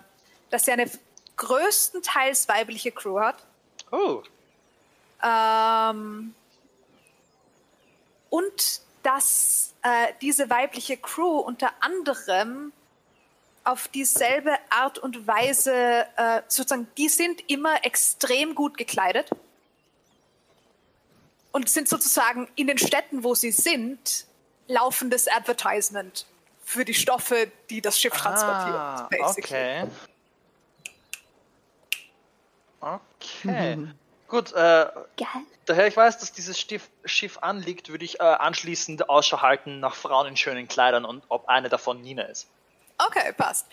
[0.50, 0.91] dass sie eine
[1.38, 3.45] größtenteils weibliche Crew hat.
[3.91, 4.22] Oh,
[5.24, 6.36] Ähm,
[8.30, 12.72] und dass äh, diese weibliche Crew unter anderem
[13.63, 15.74] auf dieselbe Art und Weise,
[16.17, 19.30] äh, sozusagen, die sind immer extrem gut gekleidet
[21.52, 24.26] und sind sozusagen in den Städten, wo sie sind,
[24.67, 26.26] laufendes Advertisement
[26.63, 28.76] für die Stoffe, die das Schiff transportiert.
[28.76, 29.82] ah, basically.
[29.82, 29.88] okay.
[32.82, 33.88] Okay.
[34.28, 35.28] Gut, äh, Geil.
[35.65, 39.95] daher ich weiß, dass dieses Schiff, Schiff anliegt, würde ich äh, anschließend Ausschau halten nach
[39.95, 42.48] Frauen in schönen Kleidern und ob eine davon Nina ist.
[43.08, 43.68] Okay, passt.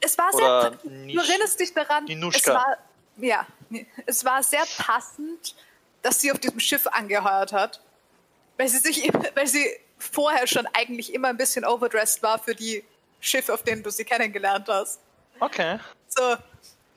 [0.00, 0.90] Es war Oder sehr.
[0.90, 2.06] Nisch- du erinnerst dich daran.
[2.08, 2.76] Es war,
[3.18, 3.46] ja,
[4.06, 5.54] es war sehr passend,
[6.02, 7.80] dass sie auf diesem Schiff angeheuert hat,
[8.56, 9.66] weil sie sich, weil sie
[9.98, 12.84] vorher schon eigentlich immer ein bisschen overdressed war für die
[13.20, 15.00] Schiffe, auf denen du sie kennengelernt hast.
[15.40, 15.78] Okay.
[16.08, 16.36] So,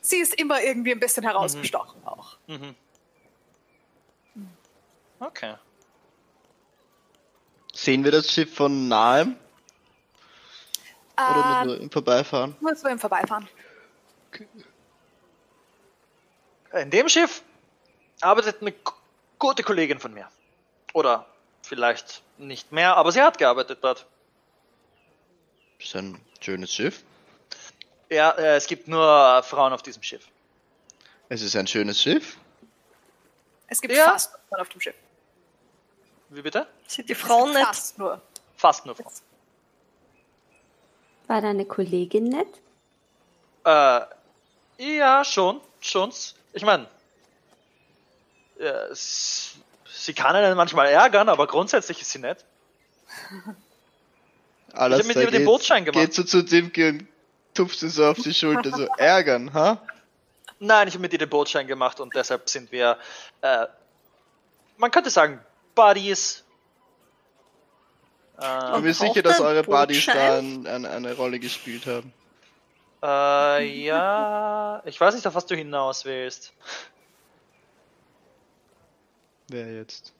[0.01, 2.37] sie ist immer irgendwie ein bisschen herausgestochen auch.
[2.47, 2.75] Mhm.
[5.19, 5.55] Okay.
[7.73, 9.37] Sehen wir das Schiff von nahem?
[11.19, 12.55] Oder Ähm, nur im Vorbeifahren?
[12.61, 13.47] nur so im Vorbeifahren.
[16.73, 17.41] In dem Schiff
[18.21, 18.73] arbeitet eine
[19.37, 20.27] gute Kollegin von mir.
[20.93, 21.25] Oder
[21.63, 24.05] vielleicht nicht mehr, aber sie hat gearbeitet dort.
[25.79, 27.03] Ist ein schönes Schiff.
[28.09, 30.27] Ja, äh, es gibt nur Frauen auf diesem Schiff.
[31.29, 32.37] Es ist ein schönes Schiff.
[33.67, 34.05] Es gibt Ja.
[34.05, 34.95] fast nur Frauen auf dem Schiff.
[36.29, 36.67] Wie bitte?
[36.87, 37.65] Sind die Frauen nicht?
[37.65, 38.21] Fast nur.
[38.55, 39.13] Fast nur Frauen.
[41.29, 42.47] War deine Kollegin nett?
[43.63, 44.01] Äh,
[44.79, 46.11] ja, schon, schon.
[46.53, 46.87] Ich meine,
[48.57, 52.43] äh, sie kann einen manchmal ärgern, aber grundsätzlich ist sie nett.
[54.73, 56.03] Alles mit ihr den Bootsschein gemacht.
[56.03, 57.07] Geht so zu Dimke und
[57.53, 59.79] tupft sie so auf die Schulter, so ärgern, ha?
[60.57, 62.97] Nein, ich habe mit ihr den Bootschein gemacht und deshalb sind wir,
[63.41, 63.67] äh,
[64.77, 65.39] man könnte sagen,
[65.75, 66.43] Buddies.
[68.39, 72.13] Ich Äh, bin mir sicher, dass eure Buddies da ein, ein, eine Rolle gespielt haben.
[73.03, 76.53] äh, ja, ich weiß nicht, auf was du hinaus willst.
[79.49, 80.13] Wer jetzt?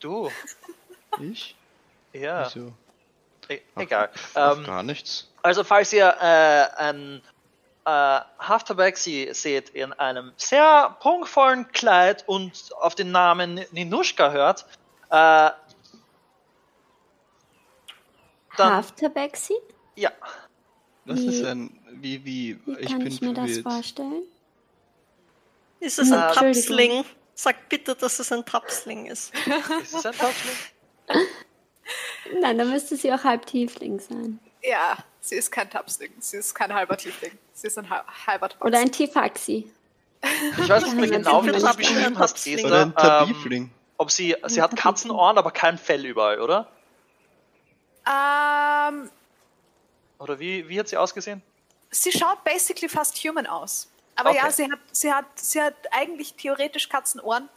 [0.00, 0.30] Du,
[1.20, 1.56] Ich?
[2.12, 2.46] ja.
[2.46, 2.72] Wieso?
[3.48, 4.10] E egal.
[4.36, 5.28] Ähm, Gar nichts.
[5.42, 7.22] Also falls ihr äh, ein
[7.84, 7.90] äh,
[8.38, 14.66] Haftabaxi seht in einem sehr prunkvollen Kleid und auf den Namen Ninuschka hört,
[15.10, 15.50] äh,
[18.58, 19.54] dann Half-Tabaxi?
[19.96, 20.10] ja,
[21.04, 24.22] Was Wie- ist ein, wie, wie, Wie ich kann bin ich mir das vorstellen?
[25.80, 27.04] Ist es ein Äh, Tapsling?
[27.34, 29.32] Sag bitte, dass es ein Tapsling ist.
[29.82, 30.56] ist es ein Tapsling?
[32.42, 34.38] Nein, dann müsste sie auch halb Tiefling sein.
[34.62, 36.12] Ja, sie ist kein Tapsling.
[36.18, 37.32] Sie ist kein halber Tiefling.
[37.54, 38.68] Sie ist ein hal- halber Tapsling.
[38.68, 39.70] Oder ein Tifaxi.
[40.60, 42.46] Ich weiß nicht mehr genau, wie du das beschrieben hast.
[42.46, 43.70] Oder ein Ähm, Tabifling.
[43.96, 46.70] ob sie, sie hat Katzenohren, aber kein Fell überall, oder?
[48.08, 49.10] Ähm,
[50.18, 51.42] Oder wie, wie hat sie ausgesehen?
[51.90, 53.88] sie schaut basically fast human aus.
[54.16, 54.38] Aber Okay.
[54.42, 57.48] ja, sie hat, sie, hat, sie hat eigentlich theoretisch Katzenohren.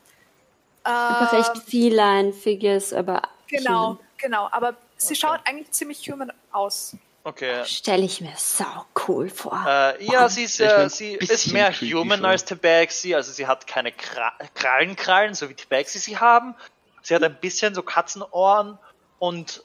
[0.84, 4.00] Aber Ähm, recht feline Figures, aber Genau, human.
[4.18, 4.48] genau.
[4.52, 5.16] Aber sie Okay.
[5.16, 6.96] schaut eigentlich ziemlich human aus.
[7.24, 7.64] Okay.
[7.66, 9.64] Stelle ich mir sau cool vor.
[9.68, 13.92] Äh, ja, sie ist, äh, sie ist mehr human als Tabaxi, also sie hat keine
[13.92, 16.56] Kra Krallenkrallen, so wie Tabaxi sie haben.
[17.04, 18.80] Sie hat ein bisschen so Katzenohren
[19.20, 19.64] und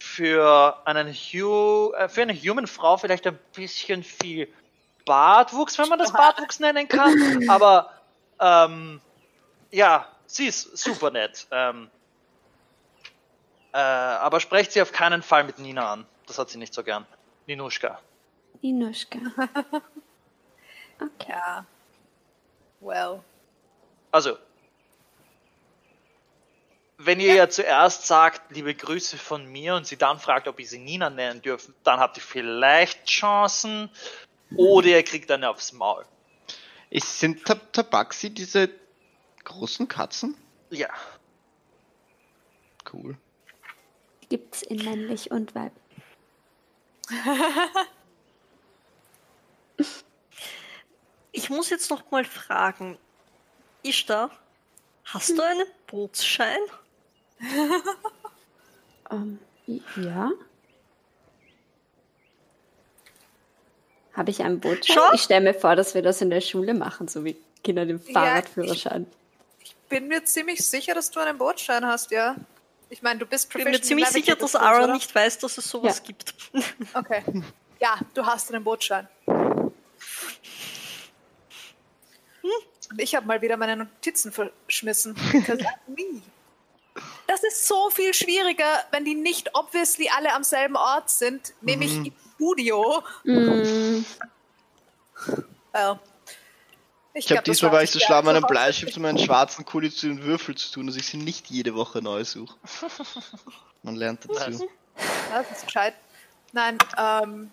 [0.00, 4.48] für, einen Hu äh, für eine human Frau vielleicht ein bisschen viel
[5.04, 7.48] Bartwuchs, wenn man das Bartwuchs nennen kann.
[7.48, 7.90] Aber
[8.38, 9.00] ähm,
[9.70, 11.46] ja, sie ist super nett.
[11.50, 11.90] Ähm,
[13.72, 16.06] äh, aber sprecht sie auf keinen Fall mit Nina an.
[16.26, 17.06] Das hat sie nicht so gern.
[17.46, 18.00] Ninuschka.
[18.62, 19.18] Inuschka.
[21.02, 21.32] Okay.
[21.32, 21.64] Ja.
[22.80, 23.22] Well.
[24.12, 24.36] Also,
[27.02, 30.66] wenn ihr ja zuerst sagt, liebe Grüße von mir und sie dann fragt, ob ihr
[30.66, 33.90] sie Nina nennen dürfen, dann habt ihr vielleicht Chancen
[34.54, 36.04] oder ihr kriegt eine aufs Maul.
[36.90, 38.68] Ist, sind Tab Tabaxi diese
[39.44, 40.36] großen Katzen?
[40.70, 40.90] Ja.
[42.92, 43.16] Cool.
[44.28, 45.72] Gibt's in männlich und weib.
[51.32, 52.98] Ich muss jetzt noch mal fragen.
[53.82, 54.30] Ishtar,
[55.04, 56.58] hast du einen Bootsschein?
[59.12, 59.40] Ähm,
[59.96, 60.30] ja.
[64.14, 64.96] Habe ich einen Bootschein?
[64.96, 65.12] Schau.
[65.14, 67.98] Ich stelle mir vor, dass wir das in der Schule machen, so wie Kinder den
[68.00, 69.06] Fahrradführerschein.
[69.88, 72.36] Bin mir ziemlich sicher, dass du einen Bootschein hast, ja.
[72.88, 74.92] Ich meine, du bist Ich bin mir ziemlich sicher, dass oder?
[74.92, 76.04] nicht weiß, dass es sowas Ja.
[76.06, 76.34] gibt.
[76.94, 77.22] Okay.
[77.80, 79.08] Ja, du hast einen Bootschein.
[82.90, 85.14] Und ich habe mal wieder meine Notizen verschmissen.
[85.32, 86.22] Because me.
[87.30, 91.94] Das ist so viel schwieriger, wenn die nicht obviously alle am selben Ort sind, nämlich
[91.94, 93.04] im Studio.
[93.22, 94.04] Mm,
[95.72, 96.00] Well.
[97.14, 98.48] Ich glaub, habe diesmal war ich so schlau, meinen einfach.
[98.48, 101.76] Bleistift und meinen schwarzen Kuli zu den Würfel zu tun, dass ich sie nicht jede
[101.76, 102.56] Woche neu suche.
[103.84, 104.68] Man lernt dazu.
[105.30, 105.94] Ja, Das ist gescheit.
[106.50, 107.52] Nein, ähm,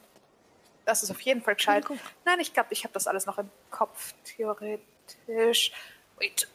[0.86, 1.86] das ist auf jeden Fall gescheit.
[2.26, 5.72] Nein, ich glaube, ich habe das alles noch im Kopf, theoretisch.
[6.18, 6.48] Wait.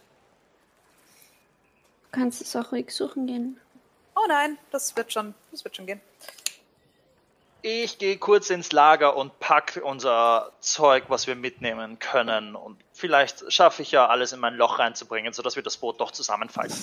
[2.12, 3.58] Du kannst es auch ruhig suchen gehen.
[4.14, 6.00] Oh nein, das wird schon, das wird schon gehen.
[7.64, 12.56] Ich gehe kurz ins Lager und pack unser Zeug, was wir mitnehmen können.
[12.56, 16.10] Und vielleicht schaffe ich ja alles in mein Loch reinzubringen, sodass wir das Boot doch
[16.10, 16.76] zusammenfalten.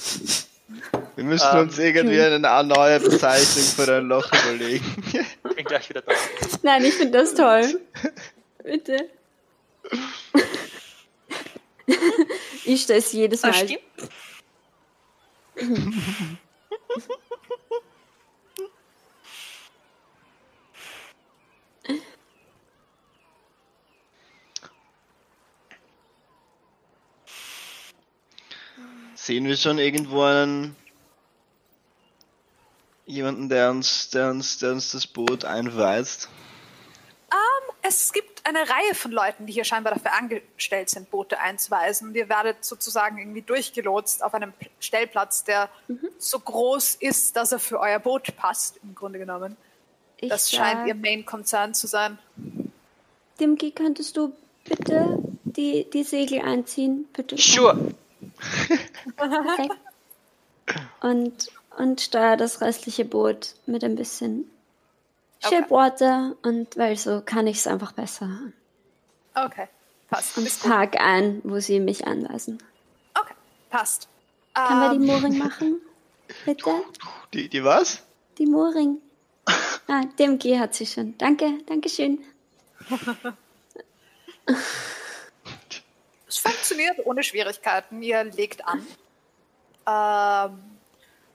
[1.16, 5.04] Wir müssen Ähm, uns irgendwie eine neue Bezeichnung für ein Loch überlegen.
[5.56, 6.14] Bin gleich wieder da.
[6.64, 7.82] Nein, ich finde das toll.
[8.64, 9.10] Bitte.
[12.66, 13.56] ich stelle es jedes Ah, Mal.
[13.56, 13.82] stimmt.
[29.16, 30.76] Sehen wir schon irgendwo einen
[33.06, 36.30] jemanden, der uns, der uns, der uns das Boot einweist?
[37.82, 42.14] Es gibt eine Reihe von Leuten, die hier scheinbar dafür angestellt sind, Boote einzuweisen.
[42.14, 45.70] Ihr werdet sozusagen irgendwie durchgelotst auf einem Stellplatz, der
[46.18, 49.56] so groß ist, dass er für euer Boot passt, im Grunde genommen.
[50.18, 52.20] Ich Das sag, scheint ihr Main Concern zu sein.
[53.40, 54.34] Dimki, könntest du
[54.66, 57.08] bitte die, die Segel einziehen?
[57.14, 57.38] Bitte.
[57.38, 57.94] Sure.
[59.16, 59.76] Perfekt.
[61.02, 64.48] Und, und steuer das restliche Boot mit ein bisschen
[65.42, 65.56] Okay.
[65.56, 68.30] Shipwater und weil so kann ich es einfach besser.
[69.36, 69.68] Okay,
[70.10, 70.38] passt.
[70.38, 70.72] Und Ist gut.
[70.72, 72.62] park ein, wo sie mich anweisen.
[73.18, 73.34] Okay,
[73.70, 74.10] passt.
[74.54, 75.82] Kann man die Ähm, Mooring machen?
[76.46, 76.70] Bitte?
[77.34, 78.04] Die, die was?
[78.38, 78.98] Die Mooring.
[79.92, 81.18] Ah, Dimki hat sie schon.
[81.18, 82.24] Danke, danke schön.
[86.28, 88.04] Es funktioniert ohne Schwierigkeiten.
[88.04, 88.86] Ihr legt an.
[89.88, 90.60] Ähm,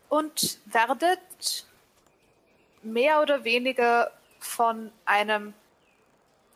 [0.08, 1.18] und werdet
[2.84, 5.54] mehr oder weniger von einem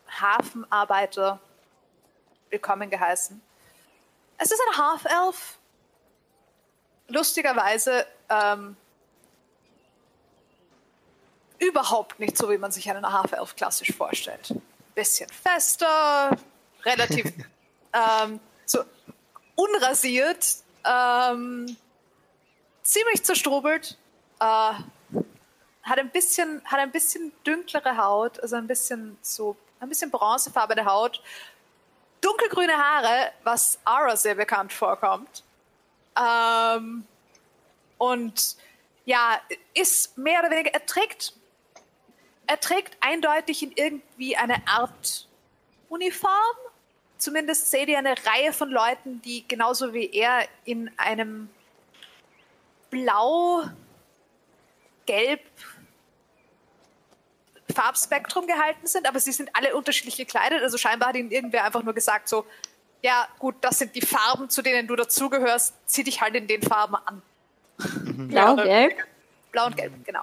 [0.09, 1.39] Hafenarbeiter
[2.49, 3.41] willkommen geheißen.
[4.37, 5.57] Es ist ein Half-Elf.
[7.07, 8.77] Lustigerweise ähm,
[11.57, 14.53] überhaupt nicht so, wie man sich einen Half-Elf klassisch vorstellt.
[14.95, 16.37] Bisschen fester,
[16.83, 17.25] relativ
[17.93, 18.83] ähm, so
[19.55, 20.45] unrasiert,
[20.85, 21.75] ähm,
[22.83, 23.97] ziemlich zerstrubelt,
[24.39, 24.73] äh,
[25.83, 30.85] hat ein bisschen, hat ein bisschen dünklere Haut, also ein bisschen so, ein bisschen bronzefarbene
[30.85, 31.21] Haut,
[32.21, 35.43] dunkelgrüne Haare, was Ara sehr bekannt vorkommt.
[36.17, 37.05] Ähm,
[37.97, 38.55] und
[39.05, 39.39] ja,
[39.73, 41.33] ist mehr oder weniger, er trägt,
[42.47, 45.27] er trägt eindeutig in irgendwie eine Art
[45.89, 46.55] Uniform.
[47.17, 51.49] Zumindest seht ihr eine Reihe von Leuten, die genauso wie er in einem
[52.89, 53.63] blau,
[55.09, 55.41] gelb
[57.73, 60.61] Farbspektrum gehalten sind, aber sie sind alle unterschiedlich gekleidet.
[60.61, 62.45] Also scheinbar hat ihnen irgendwer einfach nur gesagt, so,
[63.01, 66.61] ja, gut, das sind die Farben, zu denen du dazugehörst, zieh dich halt in den
[66.61, 67.21] Farben an.
[67.77, 68.97] Blau, gelb?
[69.51, 70.21] Blau und gelb, genau.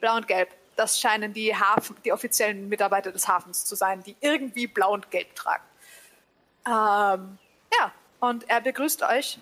[0.00, 0.48] Blau und gelb.
[0.76, 5.10] Das scheinen die Hafen, die offiziellen Mitarbeiter des Hafens zu sein, die irgendwie blau und
[5.10, 5.64] gelb tragen.
[6.66, 7.38] Ähm,
[7.78, 9.38] ja, und er begrüßt euch.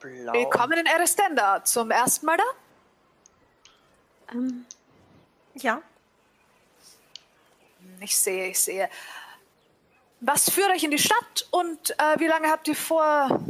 [0.00, 0.32] Blau.
[0.32, 1.64] Willkommen in Erestenda.
[1.64, 2.44] Zum ersten Mal da?
[4.32, 4.66] Ähm,
[5.54, 5.80] Ja.
[8.00, 8.90] Ich sehe, ich sehe.
[10.20, 13.40] Was führt euch in die Stadt und äh, wie lange habt ihr vor,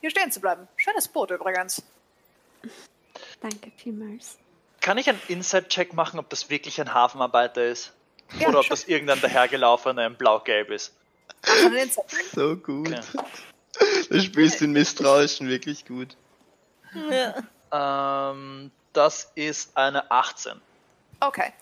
[0.00, 0.68] hier stehen zu bleiben?
[0.76, 1.82] Schönes Boot übrigens.
[3.40, 4.38] danke vielmals.
[4.80, 7.92] Kann ich einen Inside-Check machen, ob das wirklich ein Hafenarbeiter ist?
[8.38, 8.70] Ja, Oder ob schon.
[8.70, 10.94] das irgendein dahergelaufener in blau-gelb ist?
[12.34, 12.88] So gut.
[12.88, 13.00] Okay.
[14.08, 16.16] Du spielst den Misstrauischen wirklich gut.
[16.94, 18.30] ja.
[18.32, 20.60] Ähm, das ist eine 18.
[21.20, 21.52] Okay.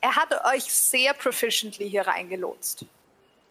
[0.00, 2.84] Er hat euch sehr proficiently hier reingelotst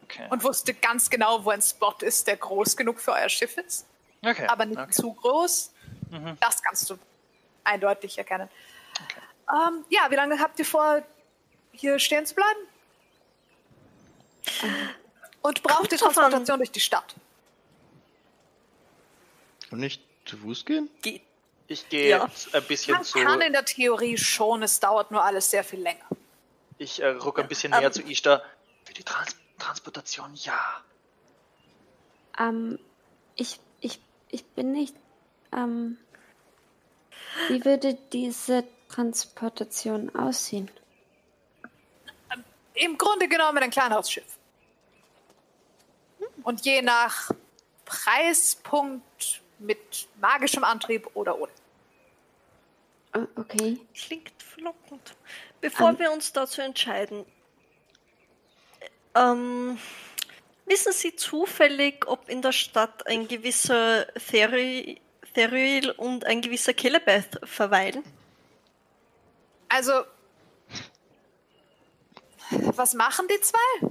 [0.04, 0.26] Okay.
[0.30, 3.86] und wusste ganz genau, wo ein Spot ist, der groß genug für euer Schiff ist,
[4.22, 4.46] okay.
[4.46, 4.92] aber nicht okay.
[4.92, 5.72] zu groß.
[6.10, 6.36] Mhm.
[6.40, 6.96] Das kannst du
[7.64, 8.48] eindeutig erkennen.
[9.50, 11.02] Ähm, ja, wie lange habt ihr vor,
[11.72, 12.60] hier stehen zu bleiben?
[15.42, 15.98] Und braucht ihr.
[15.98, 17.14] Transportation durch die Stadt?
[19.70, 20.88] Und nicht zu Fuß gehen?
[21.02, 21.22] Geht.
[21.68, 22.30] Ich gehe Ja.
[22.52, 23.18] ein bisschen Man zu.
[23.18, 26.04] kann in der Theorie schon, es dauert nur alles sehr viel länger.
[26.78, 27.80] Ich äh, ruck ein bisschen Ähm.
[27.80, 28.42] näher zu Ishtar.
[28.84, 30.60] Für die Trans Transportation, ja.
[32.38, 32.78] Ähm,
[33.34, 33.98] ich, ich,
[34.28, 34.94] ich bin nicht.
[35.52, 35.96] Ähm,
[37.48, 40.70] wie würde diese Transportation aussehen?
[42.74, 44.36] Im Grunde genommen ein Kleinhausschiff.
[46.42, 47.30] Und je nach
[47.86, 51.52] Preispunkt mit magischem Antrieb oder ohne.
[53.14, 53.80] Oh, okay.
[53.94, 55.14] Klingt verlockend.
[55.60, 55.98] Bevor Ähm.
[55.98, 57.24] wir uns dazu entscheiden,
[59.14, 59.78] ähm,
[60.66, 68.04] wissen Sie zufällig, ob in der Stadt ein gewisser Theriel und ein gewisser Kelebeth verweilen?
[69.68, 70.04] Also,
[72.50, 73.88] was machen die zwei?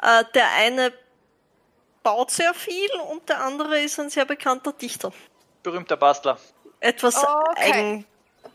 [0.00, 0.92] Äh, der eine
[2.02, 5.12] baut sehr viel und der andere ist ein sehr bekannter Dichter.
[5.62, 6.38] Berühmter Bastler.
[6.80, 8.04] Etwas Okay.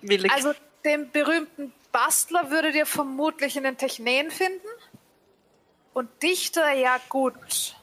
[0.02, 0.32] eigenwillig.
[0.32, 4.68] Also, den berühmten Bastler würdet ihr vermutlich in den Techneen finden.
[5.94, 7.76] Und Dichter, ja gut.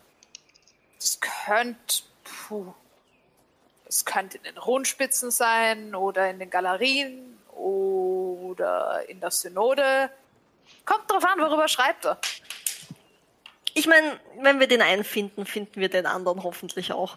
[0.99, 2.73] Das könnte, puh.
[3.87, 10.11] Das könnte in den Rundspitzen sein oder in den Galerien oder in der Synode.
[10.85, 12.19] Kommt drauf an, worüber schreibt er.
[13.75, 17.17] Ich meine, wenn wir den einen finden, finden wir den anderen hoffentlich auch.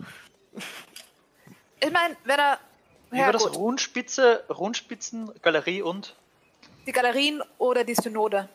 [1.80, 2.60] Ich meine, wenn er.
[3.12, 3.44] Wie Ja, war das?
[3.46, 3.56] gut.
[3.56, 6.16] Rundspitze, Rundspitzen, Galerie und?
[6.86, 8.50] Die Galerien oder die Synode.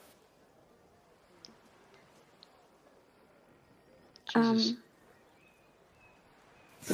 [4.35, 4.71] Jesus.
[4.71, 4.79] Ähm,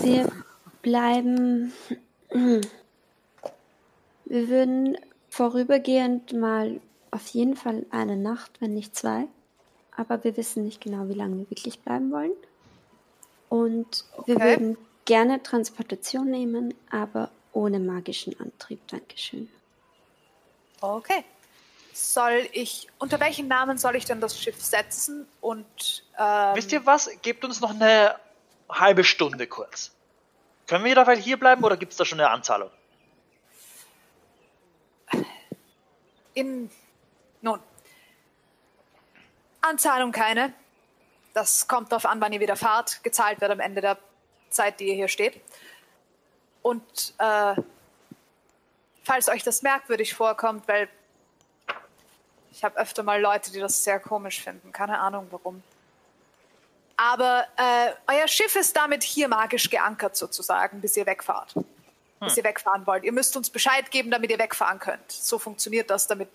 [0.03, 0.33] wir
[0.83, 1.73] bleiben.
[2.31, 2.61] Wir
[4.49, 4.99] würden
[5.31, 6.81] vorübergehend mal
[7.11, 9.27] auf jeden Fall eine Nacht, wenn nicht zwei.
[9.99, 12.31] Aber wir wissen nicht genau, wie lange wir wirklich bleiben wollen.
[13.49, 14.45] Und wir Okay.
[14.45, 18.81] würden gerne Transportation nehmen, aber ohne magischen Antrieb.
[18.87, 19.49] Dankeschön.
[20.81, 21.25] Okay.
[21.93, 22.87] Soll ich.
[23.01, 25.27] Unter welchen Namen soll ich denn das Schiff setzen?
[25.41, 26.05] Und.
[26.17, 27.11] Ähm, Wisst ihr was?
[27.23, 28.15] Gebt uns noch eine
[28.69, 29.91] halbe Stunde kurz.
[30.69, 32.71] Können wir dabei hier bleiben oder gibt es da schon eine Anzahlung?
[36.35, 36.71] In.
[37.41, 37.59] Nun.
[39.61, 40.53] Anzahlung keine.
[41.35, 43.03] Das kommt darauf an, wann ihr wieder fahrt.
[43.05, 43.99] Gezahlt wird am Ende der
[44.51, 45.41] Zeit, die ihr hier steht.
[46.63, 47.55] Und äh,
[49.05, 50.89] falls euch das merkwürdig vorkommt, weil
[52.51, 54.73] ich habe öfter mal Leute, die das sehr komisch finden.
[54.73, 55.63] Keine Ahnung warum.
[56.97, 61.55] Aber äh, euer Schiff ist damit hier magisch geankert sozusagen, bis ihr wegfahrt.
[62.19, 63.05] Bis ihr wegfahren wollt.
[63.05, 65.13] Ihr müsst uns Bescheid geben, damit ihr wegfahren könnt.
[65.13, 66.29] So funktioniert das, damit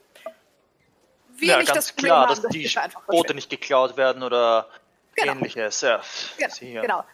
[1.38, 2.70] wir ja, nicht ganz das Problem klar, haben, dass das die
[3.08, 4.68] Boote nicht geklaut werden oder
[5.16, 5.34] Genau.
[5.34, 5.82] ähnliches.
[5.82, 6.02] Ja,
[6.38, 7.06] Genau, genau.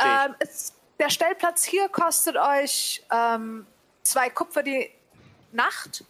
[0.00, 3.66] Ähm, es, der Stellplatz hier kostet euch ähm,
[4.02, 4.90] zwei Kupfer die
[5.52, 6.04] Nacht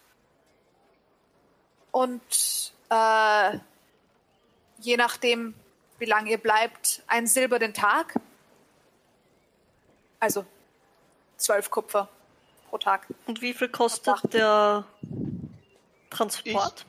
[1.90, 3.58] und äh,
[4.78, 5.54] je nachdem,
[5.98, 8.14] wie lange ihr bleibt, ein Silber den Tag.
[10.20, 10.44] Also
[11.36, 12.08] zwölf Kupfer
[12.68, 13.06] pro Tag.
[13.26, 14.84] Und wie viel kostet der
[16.10, 16.84] Transport?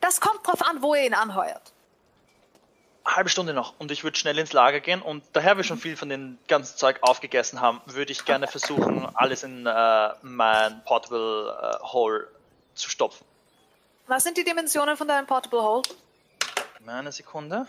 [0.00, 1.72] Das kommt drauf an, wo ihr ihn anheuert.
[3.06, 5.96] halbe Stunde noch und ich würde schnell ins Lager gehen und daher wir schon viel
[5.96, 11.56] von dem ganzen Zeug aufgegessen haben, würde ich gerne versuchen, alles in äh, mein Portable
[11.80, 12.28] äh, Hole
[12.74, 13.24] zu stopfen.
[14.06, 15.82] Was sind die Dimensionen von deinem Portable Hole?
[16.86, 17.66] Eine Sekunde.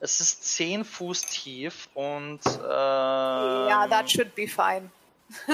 [0.00, 4.90] Es ist 10 Fuß tief und äh, ja, that should be fine.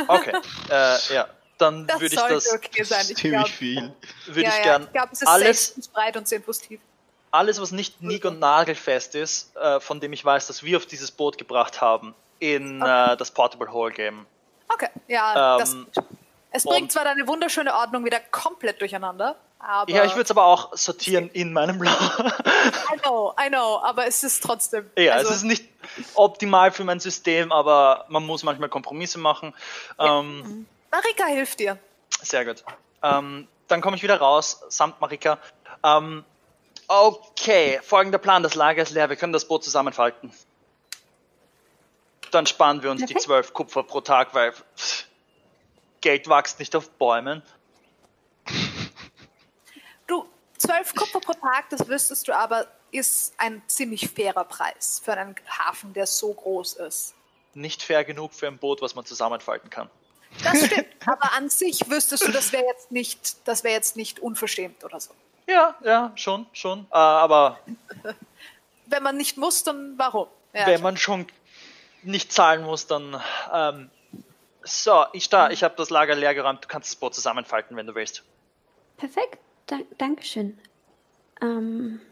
[0.09, 0.33] okay,
[0.71, 1.29] äh, ja,
[1.59, 3.07] dann Das würde ich das okay sein.
[3.09, 3.93] Ich Ziemlich glaub- viel.
[4.27, 6.43] würde ja, ich ja, gern ich glaube, es ist alles 6 Fuß breit und 10
[6.43, 6.81] Fuß tief.
[7.31, 10.87] alles, was nicht nied- und nagelfest ist, äh, von dem ich weiß, dass wir auf
[10.87, 14.27] dieses Boot gebracht haben, in äh, das Portable Hole geben.
[14.69, 15.87] Okay, ja, das Ähm,
[16.51, 19.91] Es bringt zwar deine wunderschöne Ordnung wieder komplett durcheinander, aber.
[19.91, 22.35] Ja, ich würde es aber auch sortieren in meinem Lager.
[22.95, 24.91] I know, I know, aber es ist trotzdem.
[24.99, 25.69] ja, also, es ist nicht
[26.15, 29.55] optimal für mein System, aber man muss manchmal Kompromisse machen.
[29.99, 31.79] Ähm, Marika hilft dir.
[32.21, 32.63] Sehr gut.
[33.03, 35.39] Ähm, dann komme ich wieder raus, samt Marika.
[35.83, 36.25] Ähm,
[36.87, 40.33] okay, folgender Plan, das Lager ist leer, wir können das Boot zusammenfalten.
[42.31, 43.25] Dann sparen wir uns die Perfekt.
[43.25, 45.07] 12 Kupfer pro Tag, weil pff,
[46.03, 47.43] Geld wächst nicht auf Bäumen.
[50.07, 50.29] Du,
[50.59, 55.35] 12 Kupfer pro Tag, das wüsstest du aber, ist ein ziemlich fairer Preis für einen
[55.49, 57.15] Hafen, der so groß ist.
[57.55, 59.91] Nicht fair genug für ein Boot, was man zusammenfalten kann.
[60.43, 64.21] Das stimmt, aber an sich wüsstest du, das wäre jetzt nicht, das wäre jetzt nicht
[64.21, 65.11] unverschämt oder so.
[65.47, 66.87] Ja, ja, schon, schon.
[66.91, 67.59] Äh, aber
[68.93, 70.29] Wenn man nicht muss, dann warum?
[70.53, 71.27] Ja, wenn man schon
[72.03, 73.19] nicht zahlen muss, dann.
[73.51, 73.91] Ähm,
[74.65, 76.63] so, ich da, ich habe das Lager leer geräumt.
[76.63, 78.23] Du kannst das Boot zusammenfalten, wenn du willst.
[78.99, 80.59] Perfekt, da, Dankeschön.
[81.41, 82.03] Ähm,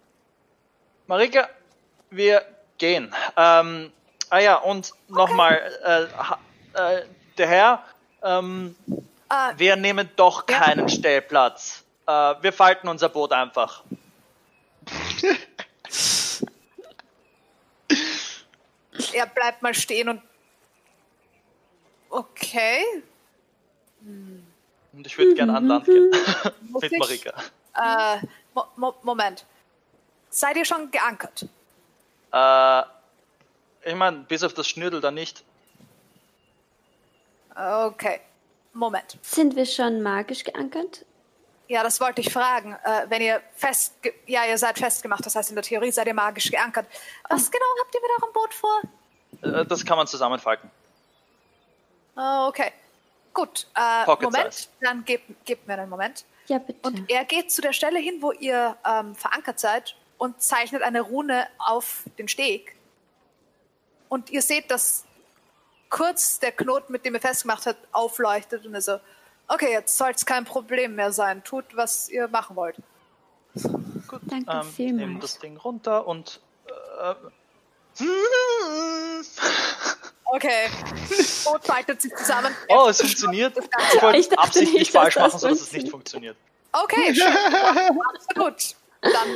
[1.07, 1.51] Marika,
[2.09, 2.47] wir
[2.79, 3.15] gehen.
[3.37, 3.93] Ähm,
[4.31, 7.05] ah ja, und nochmal, äh, äh,
[7.37, 7.85] der Herr,
[8.23, 8.77] ähm,
[9.29, 9.53] Ah.
[9.57, 10.59] wir nehmen doch Ja.
[10.59, 11.85] keinen Stellplatz.
[12.07, 12.11] Äh,
[12.43, 13.83] wir falten unser Boot einfach.
[19.13, 20.23] er bleibt mal stehen und.
[22.09, 22.83] Okay.
[24.93, 26.11] Und ich würde gerne an Land gehen.
[26.63, 27.33] Muss Mit ich- Marika.
[27.77, 29.45] Äh, Mo Mo Moment.
[30.31, 31.47] Seid ihr schon geankert?
[32.33, 32.83] Äh,
[33.85, 35.45] ich meine, bis auf das Schnürdel da nicht.
[37.61, 38.21] Okay.
[38.73, 39.19] Moment.
[39.23, 41.05] sind wir schon magisch geankert?
[41.69, 42.77] Ja, das wollte ich fragen.
[42.85, 43.95] Äh, wenn ihr fest,
[44.27, 46.87] ja, ihr seid festgemacht, das heißt in der Theorie seid ihr magisch geankert.
[47.29, 48.81] Was genau habt ihr mit eurem Boot vor?
[49.43, 50.71] Äh, das kann man zusammenfalten.
[52.17, 52.73] Oh, okay.
[53.33, 53.67] Gut.
[53.75, 54.53] Äh, Pocket Moment.
[54.53, 54.69] size.
[54.81, 56.25] Dann gebt, gebt mir einen Moment.
[56.49, 56.89] Ja, bitte.
[56.89, 61.01] Und er geht zu der Stelle hin, wo ihr ähm, verankert seid und zeichnet eine
[61.01, 62.75] Rune auf den Steg.
[64.09, 65.05] Und ihr seht, dass
[65.91, 68.99] kurz der Knoten, mit dem ihr festgemacht habt, aufleuchtet und er so,
[69.49, 71.45] okay, jetzt soll es kein Problem mehr sein.
[71.45, 72.77] Tut, was ihr machen wollt.
[74.09, 75.21] Gut, Danke ähm, vielmals.
[75.21, 76.41] das Ding runter und.
[77.01, 77.15] Äh,
[80.33, 80.69] Okay.
[81.45, 82.55] Boot faltet sich zusammen.
[82.69, 83.57] oh, es funktioniert.
[83.57, 83.65] Das
[83.95, 86.37] Ich wollte Ich absichtlich nicht, falsch das machen, sodass es nicht funktioniert.
[86.73, 87.11] funktioniert.
[87.11, 87.99] Okay, schön.
[88.15, 88.77] Absolut.
[89.01, 89.29] Dann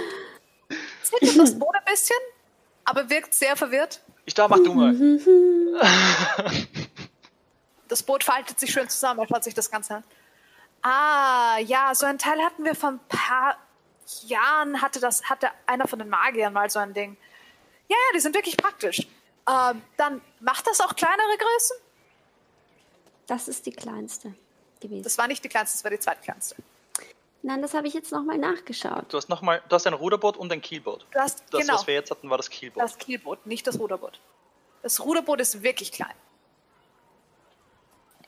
[1.02, 2.16] zittert das Boot ein bisschen,
[2.84, 4.00] aber wirkt sehr verwirrt.
[4.26, 4.94] Ich da, mach du mal.
[7.86, 10.04] Das Boot faltet sich schön zusammen, er schaut sich das Ganze an.
[10.82, 13.58] Ah, ja, so ein Teil hatten wir vor ein paar
[14.22, 17.16] Jahren, hatte das, hatte einer von den Magiern mal so ein Ding.
[17.88, 19.06] Ja, ja, die sind wirklich praktisch.
[19.46, 21.76] Ähm, dann macht das auch kleinere Größen?
[23.26, 24.34] Das ist die kleinste
[24.80, 25.02] gewesen.
[25.02, 26.56] Das war nicht die kleinste, das war die zweitkleinste.
[27.46, 29.04] Nein, das habe ich jetzt nochmal nachgeschaut.
[29.12, 31.06] Du hast noch mal, du hast ein Ruderboot und ein Kielboot.
[31.12, 32.82] Du hast, Das, genau, was wir jetzt hatten, war das Kielboot.
[32.82, 34.18] das Kielboot, nicht das Ruderboot.
[34.82, 36.14] Das Ruderboot ist wirklich klein.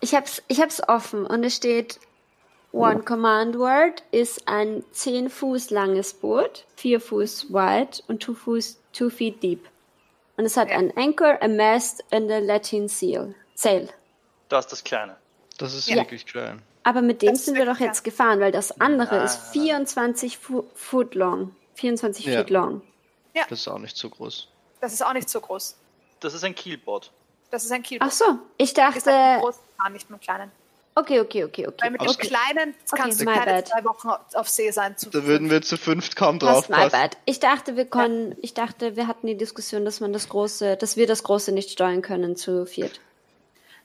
[0.01, 1.99] Ich hab's, ich hab's offen und es steht
[2.73, 8.79] One Command Word ist ein 10 Fuß langes Boot, 4 Fuß wide und 2 Fuß
[8.93, 9.67] 2 feet deep.
[10.37, 10.77] Und es hat Ja.
[10.77, 13.35] ein Anchor, a mast and a Latin seal.
[13.55, 13.89] Sail.
[14.51, 15.17] Das ist das Kleine.
[15.57, 15.97] Das ist Ja.
[15.97, 16.61] wirklich klein.
[16.87, 19.65] Aber mit dem sind wir ist- doch jetzt gefahren, weil das andere Nein, ist nein,
[19.65, 21.55] 24 Fu Foot long.
[21.75, 22.39] 24 Ja.
[22.39, 22.81] Feet long.
[23.35, 24.47] Das ist auch nicht so groß.
[24.81, 25.77] Das ist auch nicht so groß.
[26.21, 27.11] Das ist ein Kielboot.
[27.51, 27.99] Das ist ein Kiel.
[28.01, 28.25] Ach so,
[28.57, 29.41] ich Ist halt ein dachte.
[29.41, 30.53] großen Fahren, nicht mit einem kleinen.
[30.95, 31.91] Okay, okay, okay, Weil okay.
[31.91, 32.13] mit Okay.
[32.13, 33.69] dem kleinen kannst Okay, du keine bad.
[33.69, 34.97] zwei Wochen auf See sein.
[34.97, 36.91] Zu Da würden wir zu fünft kaum draufpassen.
[36.93, 37.17] bad.
[37.27, 40.97] Ich dachte, wir können, ich dachte, wir hatten die Diskussion, dass man das große, dass
[40.97, 43.01] wir das große nicht steuern können zu viert.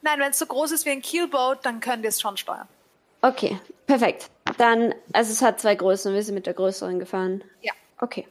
[0.04, 2.68] Nein, wenn es so groß ist wie ein Keelboat, dann können wir es schon steuern.
[3.22, 4.30] Okay, perfekt.
[4.58, 7.44] Dann, also es hat zwei Größen und wir sind mit der größeren gefahren.
[7.62, 7.74] Ja.
[8.00, 8.28] Okay.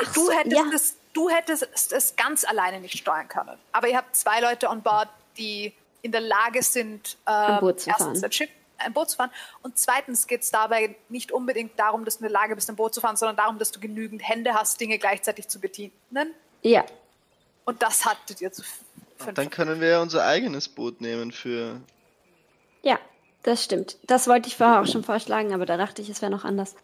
[0.00, 0.64] Ach du hättest, ja.
[0.74, 3.56] es, du hättest es- ganz alleine nicht steuern können.
[3.72, 5.72] Aber ihr habt zwei Leute on board, die
[6.02, 8.24] in der Lage sind, ähm, Boot zu erstens fahren.
[8.24, 9.30] ein, Schiff, ein Boot zu fahren
[9.62, 12.74] und zweitens geht es dabei nicht unbedingt darum, dass du in der Lage bist, ein
[12.76, 15.92] Boot zu fahren, sondern darum, dass du genügend Hände hast, Dinge gleichzeitig zu bedienen.
[16.62, 16.84] Ja,
[17.64, 18.62] Und das hattet ihr zu
[19.18, 19.34] fünf.
[19.34, 21.80] Dann können wir unser eigenes Boot nehmen für.
[22.82, 22.98] ja,
[23.42, 23.96] das stimmt.
[24.04, 26.74] Das wollte ich vorher auch schon vorschlagen, aber da dachte ich, es wäre noch anders.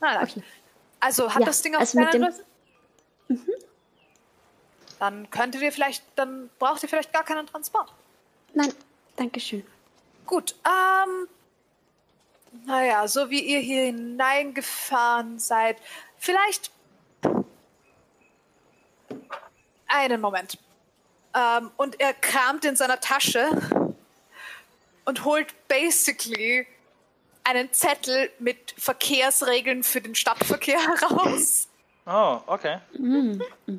[0.00, 0.28] Nein, nein.
[0.28, 0.42] Okay.
[1.00, 2.44] Also hat Ja, das Ding auch also kleine dem- Größe?
[4.98, 7.92] Dann könntet ihr vielleicht, dann braucht ihr vielleicht gar keinen Transport.
[8.54, 8.72] Nein,
[9.16, 9.64] Dankeschön.
[10.26, 11.28] Gut, ähm,
[12.66, 15.76] naja, so wie ihr hier hineingefahren seid,
[16.16, 16.72] vielleicht
[19.86, 20.58] einen Moment.
[21.34, 23.48] Ähm, und er kramt in seiner Tasche
[25.08, 26.66] und holt basically
[27.42, 31.66] einen Zettel mit Verkehrsregeln für den Stadtverkehr heraus.
[32.04, 32.78] Oh, okay.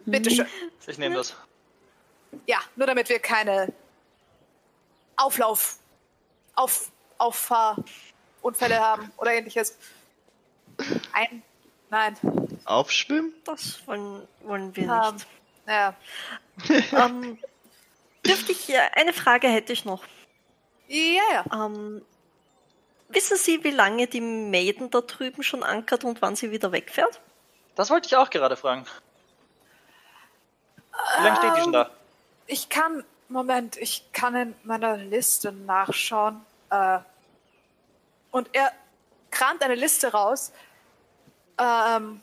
[0.07, 0.47] Bitteschön.
[0.87, 1.35] Ich nehme das.
[2.47, 3.71] Ja, nur damit wir keine
[5.17, 5.77] Auflauf,
[6.55, 9.77] auf, Auffahrunfälle haben oder ähnliches.
[11.13, 11.43] Ein,
[11.91, 12.17] nein.
[12.65, 13.35] Aufschwimmen?
[13.43, 15.27] Das wollen, wollen wir Ähm, nicht.
[15.67, 17.05] ja.
[17.05, 17.37] Ähm,
[18.25, 20.03] dürfte ich, äh, eine Frage hätte ich noch.
[20.89, 21.65] Ja, ja.
[21.65, 22.03] Ähm,
[23.09, 27.21] wissen Sie, wie lange die Maiden da drüben schon ankert und wann sie wieder wegfährt?
[27.75, 28.85] Das wollte ich auch gerade fragen.
[31.17, 31.89] Wie lange steht die schon da?
[32.47, 36.43] Ich kann, Moment, ich kann in meiner Liste nachschauen.
[36.71, 36.99] Äh,
[38.31, 38.71] und er
[39.31, 40.51] kramt eine Liste raus,
[41.59, 42.21] ähm,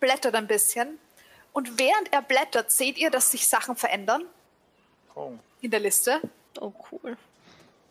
[0.00, 0.98] blättert ein bisschen.
[1.52, 4.24] Und während er blättert, seht ihr, dass sich Sachen verändern
[5.14, 5.32] Oh.
[5.62, 6.20] in der Liste.
[6.60, 7.16] Oh, cool.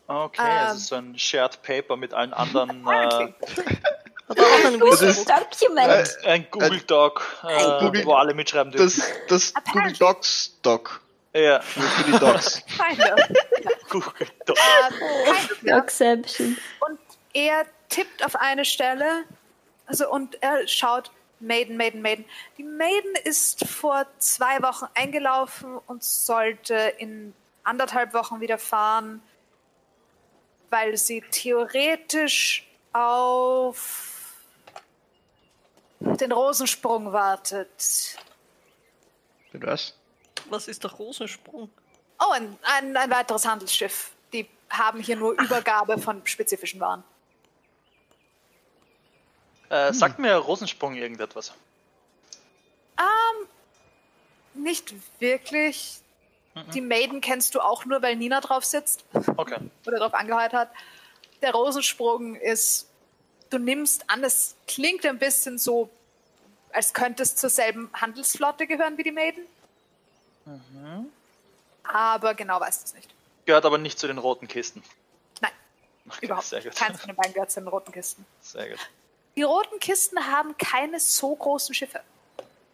[0.08, 0.68] Okay, Ähm.
[0.70, 2.86] es ist so ein Shared Paper mit allen anderen.
[2.86, 2.90] Äh,
[4.28, 4.28] Apparently.
[4.28, 5.08] Hat er auch Whistle?
[5.08, 6.18] ist- Document.
[6.26, 9.02] ein Google Doc, äh, Google- wo alle mitschreiben dürfen.
[9.28, 11.00] Das, das Google Docs Doc.
[11.32, 11.80] ja, für
[12.10, 12.62] die Docs.
[13.88, 14.56] Google Doc.
[14.58, 14.94] Ähm,
[15.64, 15.78] keine.
[15.78, 16.56] Exception.
[16.80, 16.98] Und
[17.34, 19.22] er tippt auf eine Stelle,
[19.86, 22.24] also und er schaut Maiden, Maiden, Maiden.
[22.58, 27.32] Die Maiden ist vor zwei Wochen eingelaufen und sollte in
[27.62, 29.22] anderthalb Wochen wieder fahren,
[30.70, 34.34] weil sie theoretisch auf
[36.00, 38.16] den Rosensprung wartet.
[39.52, 39.94] Was?
[40.50, 41.70] Was ist der Rosensprung?
[42.18, 44.12] Oh, ein, ein, ein weiteres Handelsschiff.
[44.32, 47.04] Die haben hier nur Übergabe von spezifischen Waren.
[49.68, 51.52] Äh, sagt mir Rosensprung irgendetwas?
[52.98, 53.48] Ähm,
[54.54, 56.00] nicht wirklich.
[56.74, 59.04] Die Maiden kennst du auch nur, weil Nina drauf sitzt
[59.36, 59.58] Okay.
[59.86, 60.70] oder drauf angeheuert hat.
[61.42, 62.88] Der Rosensprung ist,
[63.50, 65.90] du nimmst an, es klingt ein bisschen so,
[66.72, 69.44] als könnte es zur selben Handelsflotte gehören wie die Maiden.
[71.82, 73.14] Aber genau weißt du es nicht.
[73.44, 74.82] Gehört aber nicht zu den roten Kisten.
[75.40, 75.52] Nein,
[76.08, 76.74] Okay, überhaupt sehr gut.
[76.74, 78.24] Keins von den beiden gehört zu den roten Kisten.
[78.40, 78.78] Sehr gut.
[79.36, 82.00] Die roten Kisten haben keine so großen Schiffe.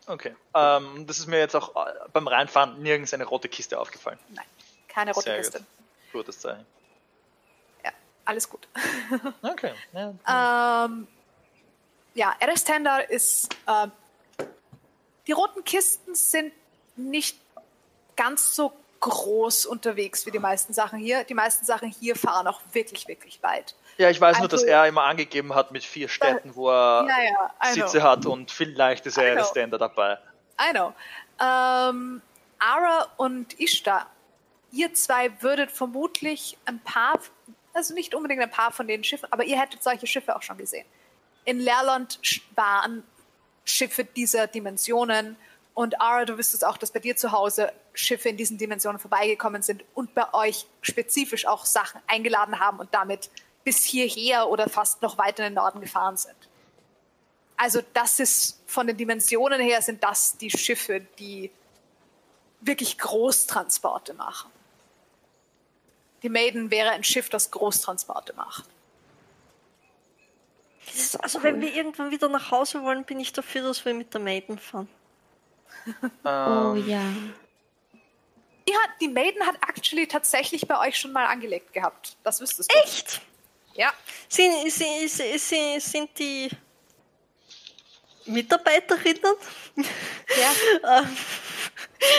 [0.07, 0.35] Okay.
[0.55, 4.19] Ähm, das ist mir jetzt auch äh, beim Reinfahren nirgends eine rote Kiste aufgefallen.
[4.31, 4.45] Nein,
[4.89, 5.59] keine rote Sehr Kiste.
[5.59, 5.67] gut.
[6.13, 6.67] Gutes Zeichen.
[7.85, 7.93] Ja,
[8.25, 8.67] alles gut.
[9.43, 9.73] Okay.
[9.93, 10.85] Ja.
[10.87, 11.07] Ähm,
[12.15, 13.49] ja, RS Tender ist.
[13.69, 13.93] ähm,
[15.27, 16.53] die roten Kisten sind
[16.97, 17.39] nicht
[18.17, 21.25] ganz so groß unterwegs wie die meisten Sachen hier.
[21.25, 23.75] Die meisten Sachen hier fahren auch wirklich, wirklich weit.
[23.99, 27.07] Ja, ich weiß nur, dass also- er immer angegeben hat mit vier Städten, wo er
[27.09, 27.73] Ja, ja.
[27.75, 30.19] Sitze hat und vielleicht ist er der Ständer dabei.
[30.61, 30.93] I know.
[31.41, 32.23] Ähm,
[32.59, 34.07] Ara und Ishtar,
[34.71, 37.19] ihr zwei würdet vermutlich ein paar,
[37.75, 40.59] also nicht unbedingt ein paar von den Schiffen, aber ihr hättet solche Schiffe auch schon
[40.59, 40.87] gesehen.
[41.45, 43.03] In Leerland sch- waren
[43.65, 45.37] Schiffe dieser Dimensionen
[45.75, 49.63] und Ara, du wüsstest auch, dass bei dir zu Hause Schiffe in diesen Dimensionen vorbeigekommen
[49.63, 53.31] sind und bei euch spezifisch auch Sachen eingeladen haben und damit
[53.65, 56.37] bis hierher oder fast noch weiter in den Norden gefahren sind.
[57.57, 61.51] Also das ist von den Dimensionen her sind das die Schiffe, die
[62.61, 64.51] wirklich Großtransporte machen.
[66.23, 68.65] die Maiden wäre ein Schiff, das Großtransporte macht.
[70.95, 71.45] Ist Also cool.
[71.45, 74.59] wenn wir irgendwann wieder nach Hause wollen, bin ich dafür, dass wir mit der Maiden
[74.59, 74.89] fahren.
[76.25, 77.03] Oh Ähm, ja.
[78.69, 82.17] Die, hat, die Maiden hat actually tatsächlich bei euch schon mal angelegt gehabt.
[82.23, 82.79] Das wüsstest du.
[82.79, 83.21] Echt?
[83.75, 83.93] Ja.
[84.29, 86.51] Sind, sind, sind, sind die
[88.27, 89.35] Mitarbeiterinnen?
[89.77, 90.53] ja.
[91.03, 91.17] Ähm,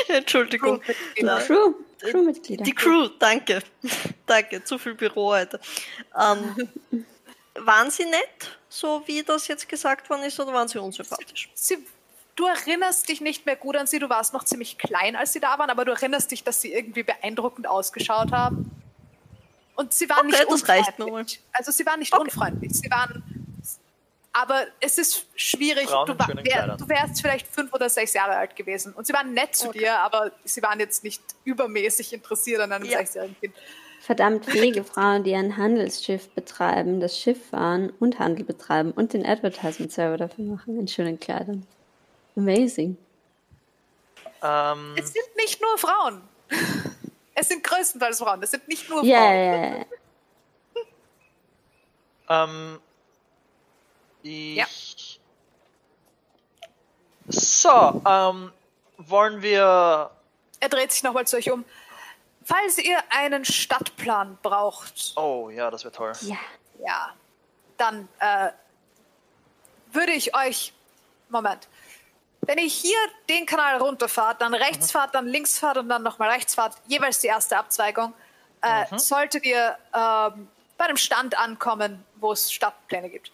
[0.08, 0.80] Entschuldigung.
[0.80, 1.40] Crewmitglieder.
[1.42, 2.64] Crew, Crewmitglieder.
[2.64, 3.62] Die Crew, danke.
[4.26, 5.60] danke, zu viel Büro heute.
[6.18, 6.70] Ähm,
[7.56, 11.50] waren sie nett, so wie das jetzt gesagt worden ist, oder waren sie unsympathisch?
[11.54, 11.86] Sie,
[12.36, 14.00] du erinnerst dich nicht mehr gut an sie.
[14.00, 16.74] Du warst noch ziemlich klein, als sie da waren, aber du erinnerst dich, dass sie
[16.74, 18.72] irgendwie beeindruckend ausgeschaut haben.
[19.76, 21.42] Und sie waren Okay, nicht unfreundlich.
[21.52, 22.22] Also sie waren nicht Okay.
[22.24, 22.74] unfreundlich.
[22.74, 23.24] Sie waren.
[24.36, 25.86] Aber es ist schwierig.
[25.86, 28.94] Du, war, wär, du wärst vielleicht fünf oder sechs Jahre alt gewesen.
[28.94, 29.80] Und sie waren nett zu Okay.
[29.80, 32.98] dir, aber sie waren jetzt nicht übermäßig interessiert an einem Ja.
[32.98, 33.54] sechsjährigen Kind.
[34.02, 39.26] Verdammt fähige Frauen, die ein Handelsschiff betreiben, das Schiff fahren und Handel betreiben und den
[39.26, 41.66] Advertisement-Server dafür machen in schönen Kleidern.
[42.36, 42.98] Amazing.
[44.42, 46.22] ähm, Es sind nicht nur Frauen.
[47.36, 48.42] Es sind größtenteils Frauen.
[48.44, 49.36] Es sind nicht nur Ja, Frauen.
[49.36, 49.86] ja, ja.
[52.46, 52.80] Ähm,
[54.22, 54.56] ich.
[54.56, 54.66] Ja.
[57.28, 58.52] So, ähm,
[58.98, 60.10] wollen wir.
[60.60, 61.66] Er dreht sich nochmal zu euch um.
[62.46, 66.14] Falls ihr einen Stadtplan braucht, Oh, ja, das wäre toll.
[66.22, 66.38] Ja.
[66.80, 67.14] ja,
[67.78, 68.52] dann äh,
[69.92, 70.74] würde ich euch.
[71.30, 71.68] Moment.
[72.46, 72.98] Wenn ihr hier
[73.30, 77.20] den Kanal runterfahrt, dann rechts fahrt, dann links fahrt und dann nochmal rechts fahrt, jeweils
[77.20, 78.14] die erste Abzweigung,
[78.62, 83.32] äh, solltet ihr ähm, bei einem Stand ankommen, wo es Stadtpläne gibt.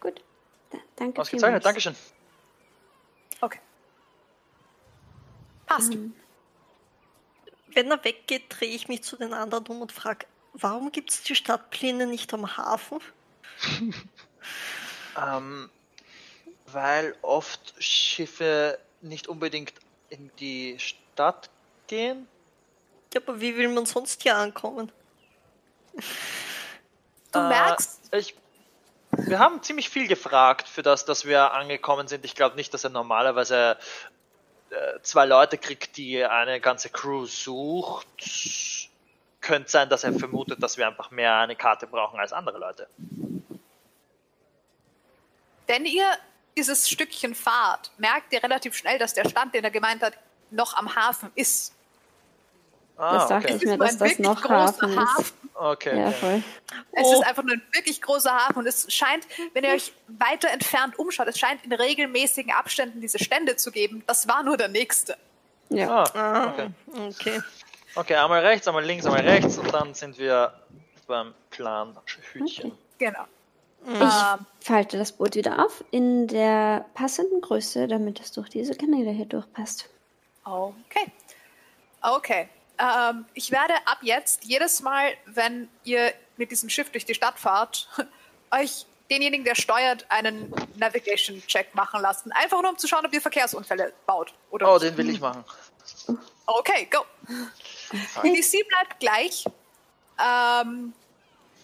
[0.00, 0.22] Gut.
[0.70, 1.64] Da, danke Ausgezeichnet, vielmals.
[1.64, 1.96] Dankeschön.
[3.40, 3.60] Okay.
[5.66, 5.96] Passt.
[7.68, 11.22] Wenn er weggeht, drehe ich mich zu den anderen um und frage, warum gibt es
[11.22, 13.00] die Stadtpläne nicht am Hafen?
[15.16, 15.70] Ähm,
[16.74, 19.72] weil oft Schiffe nicht unbedingt
[20.10, 21.50] in die Stadt
[21.86, 22.28] gehen.
[23.12, 24.90] Ja, aber wie will man sonst hier ankommen?
[27.32, 28.34] Du Äh, merkst, Ich,
[29.12, 32.24] wir haben ziemlich viel gefragt für das, dass wir angekommen sind.
[32.24, 33.78] Ich glaube nicht, dass er normalerweise
[34.70, 38.08] äh, zwei Leute kriegt, die eine ganze Crew sucht.
[39.40, 42.88] Könnte sein, dass er vermutet, dass wir einfach mehr eine Karte brauchen als andere Leute.
[45.66, 46.06] Wenn ihr
[46.56, 50.14] dieses Stückchen fahrt, merkt ihr relativ schnell, dass der Stand, den er gemeint hat,
[50.50, 51.72] noch am Hafen ist.
[52.96, 53.56] Ah, Das dachte okay.
[53.56, 54.98] ich mir, Es dass ist ein das wirklich noch großer Hafen ist.
[54.98, 55.50] Hafen.
[55.56, 56.16] Okay, Ja, okay.
[56.20, 56.42] voll.
[56.92, 57.12] Es Oh.
[57.14, 60.98] ist einfach nur ein wirklich großer Hafen und es scheint, wenn ihr euch weiter entfernt
[60.98, 64.02] umschaut, es scheint in regelmäßigen Abständen diese Stände zu geben.
[64.06, 65.16] Das war nur der nächste.
[65.70, 66.04] Ja.
[66.04, 66.70] Ah, Ah, okay.
[67.08, 67.42] okay.
[67.96, 70.52] okay, einmal rechts, einmal links, einmal rechts und dann sind wir
[71.06, 71.96] beim Plan
[72.32, 72.76] Hütchen.
[72.98, 73.24] Genau.
[73.86, 78.74] Ich Ähm, falte das Boot wieder auf in der passenden Größe, damit es durch diese
[78.74, 79.88] Kanäle hier durchpasst.
[80.44, 81.12] Okay.
[82.00, 82.48] Okay.
[82.78, 87.38] Ähm, ich werde ab jetzt jedes Mal, wenn ihr mit diesem Schiff durch die Stadt
[87.38, 87.88] fahrt,
[88.50, 92.32] euch denjenigen, der steuert, einen Navigation-Check machen lassen.
[92.32, 94.32] Einfach nur, um zu schauen, ob ihr Verkehrsunfälle baut.
[94.50, 94.84] Oder Oh, nicht.
[94.84, 95.44] den will ich machen.
[96.46, 97.04] Okay, go.
[98.24, 99.44] Die DC bleibt gleich.
[100.18, 100.94] Ähm,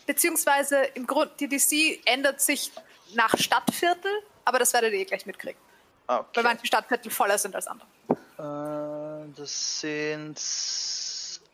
[0.06, 2.70] beziehungsweise im Grund, die DC ändert sich
[3.14, 4.10] nach Stadtviertel,
[4.44, 5.60] aber das werdet ihr gleich mitkriegen.
[6.06, 6.42] Weil Okay.
[6.42, 7.86] manche Stadtviertel voller sind als andere.
[8.38, 10.36] Äh, das sind.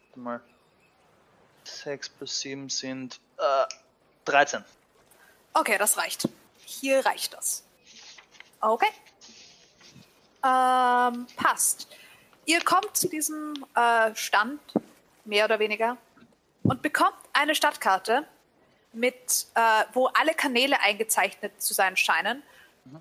[0.09, 0.41] warte Mal.
[1.65, 3.21] 6 plus 7 sind.
[3.39, 3.67] Äh,
[4.25, 4.65] 13.
[5.53, 6.29] Okay, das reicht.
[6.65, 7.65] Hier reicht das.
[8.61, 8.89] Okay.
[10.45, 11.89] Ähm, passt.
[12.47, 14.61] Ihr kommt zu diesem äh, Stand,
[15.25, 15.97] mehr oder weniger,
[16.63, 18.27] und bekommt eine Stadtkarte,
[18.97, 22.43] mit, äh, wo alle Kanäle eingezeichnet zu sein scheinen.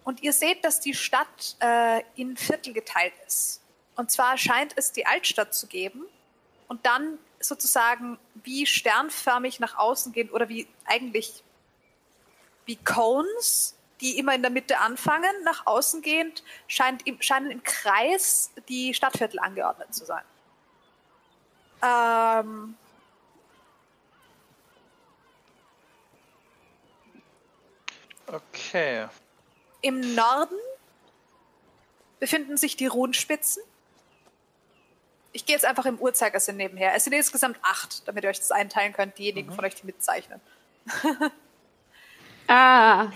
[0.03, 3.61] Und ihr seht, dass die Stadt äh, in Viertel geteilt ist.
[3.95, 6.05] Und zwar scheint es die Altstadt zu geben
[6.67, 11.43] und dann sozusagen wie sternförmig nach außen gehen oder wie eigentlich
[12.65, 17.63] wie Cones, die immer in der Mitte anfangen, nach außen gehend, scheint im, scheinen im
[17.63, 20.23] Kreis die Stadtviertel angeordnet zu sein.
[21.83, 22.75] Ähm,
[28.27, 29.07] Okay.
[29.81, 30.55] Im Norden
[32.19, 33.61] befinden sich die Runenspitzen.
[35.31, 36.95] Ich gehe jetzt einfach im Uhrzeigersinn nebenher.
[36.95, 40.39] Es sind insgesamt acht, damit ihr euch das einteilen könnt, diejenigen von euch, die mitzeichnen.
[42.47, 43.11] Ah,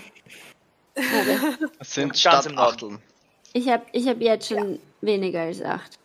[0.94, 2.98] Das sind Ganz im Norden.
[2.98, 3.02] Stadtachteln.
[3.52, 5.98] ich habe ich hab jetzt schon weniger als acht.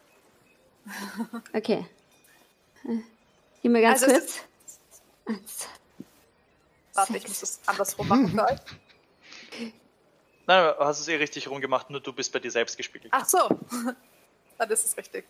[1.53, 1.85] Okay.
[3.63, 4.41] Gib mir ganz Also es
[5.25, 5.67] kurz.
[6.93, 8.59] Warte, ich muss das andersrum machen für euch.
[10.47, 13.11] Nein, du hast es eh richtig rumgemacht, nur du bist bei dir selbst gespiegelt.
[13.15, 13.39] Ach so.
[14.57, 15.25] Dann ist es richtig.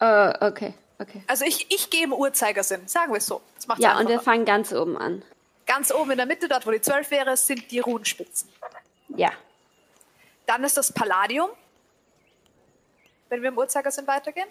[0.00, 1.22] Äh, okay, okay.
[1.26, 3.42] Also ich, ich gehe im Uhrzeigersinn, sagen wir es so.
[3.56, 5.22] Das macht's Ja, und wir fangen ganz oben an.
[5.66, 8.48] Ganz oben in der Mitte, dort wo die 12 wäre, sind die Runenspitzen.
[9.08, 9.32] Ja.
[10.46, 11.50] Dann ist das Palladium.
[13.28, 14.48] Wenn wir im Uhrzeigersinn weitergehen.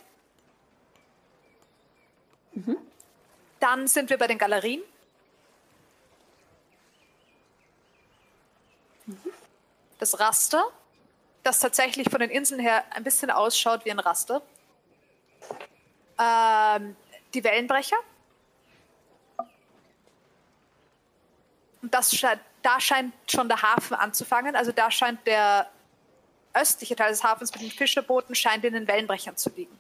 [3.60, 4.82] Dann sind wir bei den Galerien.
[9.99, 10.64] Das Raster,
[11.43, 14.41] das tatsächlich von den Inseln her ein bisschen ausschaut wie ein Raster.
[16.20, 16.95] Ähm,
[17.34, 17.97] die Wellenbrecher.
[21.82, 22.12] Und das
[22.62, 24.55] da scheint schon der Hafen anzufangen.
[24.55, 25.70] Also da scheint der
[26.53, 29.78] östliche Teil des Hafens mit den Fischerbooten scheint in den Wellenbrechern zu liegen.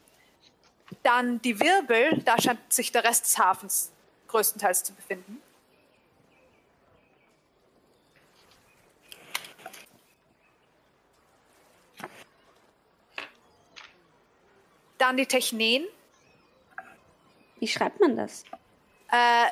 [1.07, 3.93] Dann die Wirbel, da scheint sich der Rest des Hafens
[4.27, 5.41] größtenteils zu befinden.
[14.97, 15.85] Dann die Techneen,
[17.61, 18.43] Wie schreibt man das?
[19.09, 19.47] äh,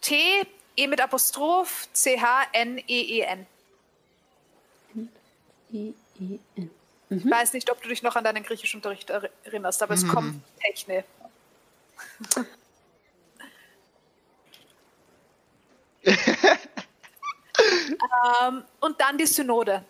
[0.00, 0.46] T,
[0.76, 3.46] E mit Apostroph, C, H, N, E, E, N.
[7.16, 10.42] Ich weiß nicht, ob du dich noch an deinen Griechischunterricht erri- erinnerst, aber es kommt
[10.60, 11.04] Techne.
[18.42, 19.84] ähm, und dann die Synode.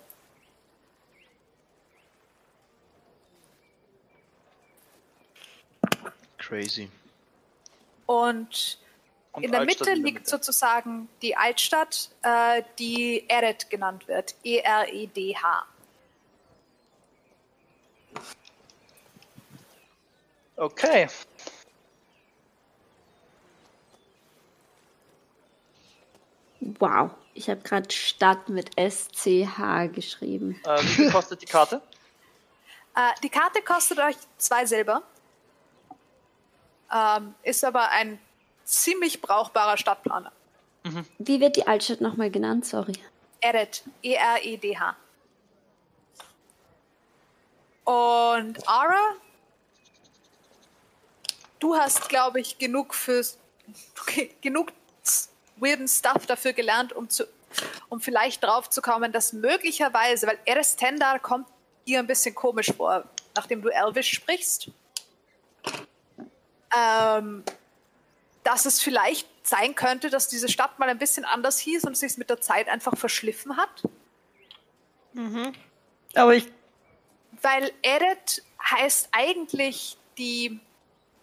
[6.39, 6.91] Crazy.
[8.07, 8.79] Und
[9.33, 10.31] Und in der Altstadt Mitte in der liegt Mitte.
[10.31, 14.35] sozusagen die Altstadt, äh, die Eret genannt wird.
[14.45, 15.67] E-R-E-D-H.
[20.57, 21.09] Okay.
[26.79, 27.11] Wow.
[27.35, 30.61] Ich habe gerade Stadt mit S-C-H geschrieben.
[30.65, 31.81] Äh, wie viel kostet die Karte?
[32.97, 35.03] Äh, die Karte kostet euch zwei Silber.
[36.95, 38.21] Ähm, ist aber ein
[38.63, 40.31] ziemlich brauchbarer Stadtplaner.
[41.19, 42.67] Wie wird die Altstadt nochmal genannt?
[42.67, 42.93] Sorry.
[43.41, 43.83] Eret.
[44.03, 44.97] E-R-E-D-H.
[47.85, 49.17] Und Ara,
[51.65, 53.39] du hast, glaube ich, genug fürs
[54.01, 54.73] okay, genug
[55.57, 57.25] weirden Stuff dafür gelernt, um zu
[57.89, 61.47] um vielleicht drauf zu kommen, dass möglicherweise, weil Erestendar kommt
[61.87, 63.05] dir ein bisschen komisch vor,
[63.37, 64.71] nachdem du Elvish sprichst,
[66.77, 67.45] ähm,
[68.43, 72.19] dass es vielleicht sein könnte, dass diese Stadt mal ein bisschen anders hieß und sich
[72.19, 73.85] mit der Zeit einfach verschliffen hat.
[76.17, 76.49] Aber ich,
[77.41, 80.61] Weil Eret heißt eigentlich die,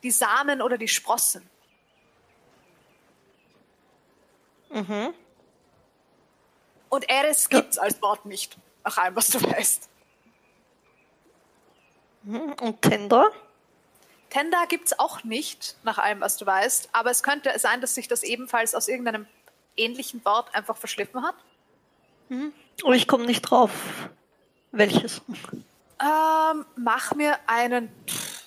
[0.03, 1.49] die Samen oder die Sprossen.
[6.89, 9.89] Und Eres gibt's als Wort nicht, nach allem, was du weißt.
[12.25, 13.31] und Tender?
[14.29, 16.89] Tenda gibt's auch nicht, nach allem, was du weißt.
[16.93, 19.27] Aber es könnte sein, dass sich das ebenfalls aus irgendeinem
[19.75, 21.35] ähnlichen Wort einfach verschliffen hat.
[22.83, 23.71] Oh, ich komme nicht drauf.
[24.71, 25.21] Welches?
[26.01, 28.40] Ähm, mach mir einen pff,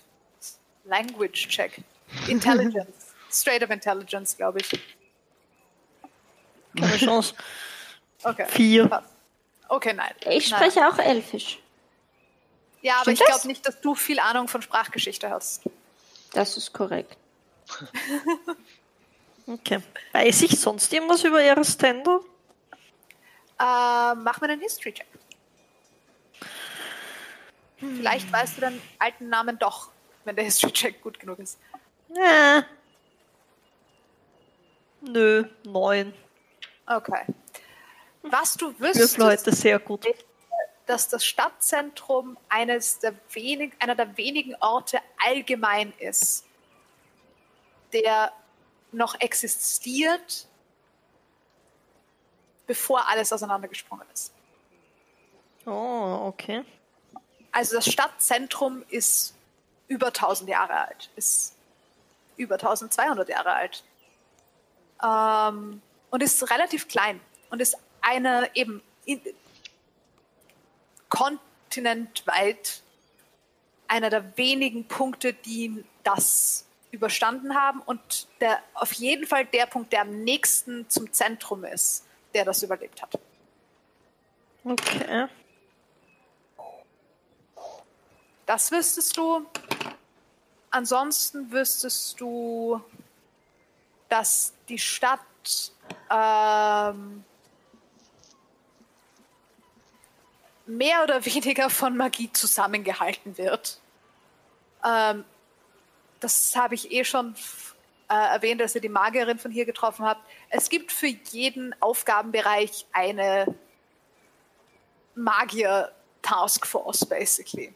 [0.85, 1.83] Language-Check.
[2.29, 3.15] Intelligence.
[3.31, 4.81] Straight up Intelligence, glaube ich.
[6.79, 7.35] Keine Chance.
[8.23, 8.47] Okay.
[8.49, 8.89] Vier.
[8.89, 9.09] Passt.
[9.69, 10.13] Okay, nein.
[10.31, 10.61] Ich Nein.
[10.61, 11.59] spreche auch Elfisch.
[12.83, 13.45] Ja, aber Stimmt ich glaube das?
[13.47, 15.63] nicht, dass du viel Ahnung von Sprachgeschichte hast.
[16.33, 17.17] Das ist korrekt.
[19.47, 19.83] Okay.
[20.13, 22.21] Weiß ich sonst irgendwas über Eris Tender?
[23.61, 25.07] Äh, mach mir einen History-Check.
[27.79, 29.91] Vielleicht weißt du den alten Namen doch,
[30.25, 31.59] wenn der History-Check gut genug ist.
[32.15, 32.63] Äh.
[35.01, 36.15] Nö, neun.
[36.87, 37.25] Okay.
[38.23, 40.07] Was du wüsstest, heute sehr gut.
[40.87, 46.45] dass das Stadtzentrum eines der wenig, einer der wenigen Orte allgemein ist,
[47.93, 48.33] der
[48.93, 50.47] noch existiert,
[52.67, 54.33] bevor alles auseinandergesprungen ist.
[55.67, 56.65] Oh, okay.
[57.53, 59.34] Also das Stadtzentrum ist
[59.89, 61.55] über 1000 Jahre alt, ist
[62.37, 63.85] über 1200 Jahre alt
[65.03, 67.21] ähm, und ist relativ klein
[67.51, 69.21] und ist eine eben in,
[71.09, 72.83] kontinentweit
[73.87, 79.93] einer der wenigen Punkte, die das überstanden haben und der auf jeden Fall der Punkt,
[79.93, 82.05] der am nächsten zum Zentrum ist,
[82.35, 83.19] der das überlebt hat.
[84.65, 85.27] Okay.
[88.47, 89.47] Das wüsstest du.
[90.75, 92.83] Ansonsten wüsstest du,
[94.09, 95.21] dass die Stadt
[96.11, 97.25] ähm,
[100.67, 103.79] mehr oder weniger von Magie zusammengehalten wird.
[104.85, 105.25] Ähm,
[106.19, 107.37] das habe ich eh schon
[108.09, 110.29] äh, erwähnt, dass ihr die Magierin von hier getroffen habt.
[110.51, 113.47] Es gibt für jeden Aufgabenbereich eine
[115.15, 117.73] Magier-Taskforce, basically.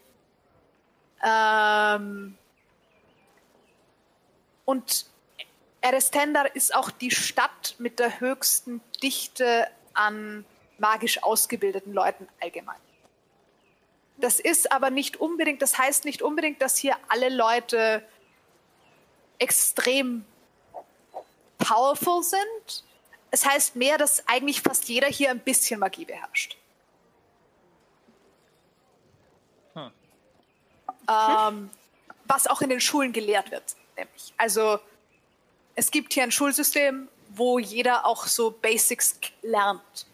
[1.25, 2.38] Ähm,
[4.69, 5.07] und
[5.81, 10.45] Erestendar ist auch die Stadt mit der höchsten Dichte an
[10.77, 12.77] magisch ausgebildeten Leuten allgemein.
[14.19, 18.07] Das ist aber nicht unbedingt, das heißt nicht unbedingt, dass hier alle Leute
[19.39, 20.27] extrem
[21.57, 22.85] powerful sind.
[23.31, 26.59] Es heißt mehr, dass eigentlich fast jeder hier ein bisschen Magie beherrscht.
[29.73, 29.91] Hm.
[31.09, 31.71] Ähm,
[32.27, 34.33] was auch in den Schulen gelehrt wird, nämlich.
[34.37, 34.79] Also
[35.75, 40.07] es gibt hier ein Schulsystem, wo jeder auch so Basics lernt.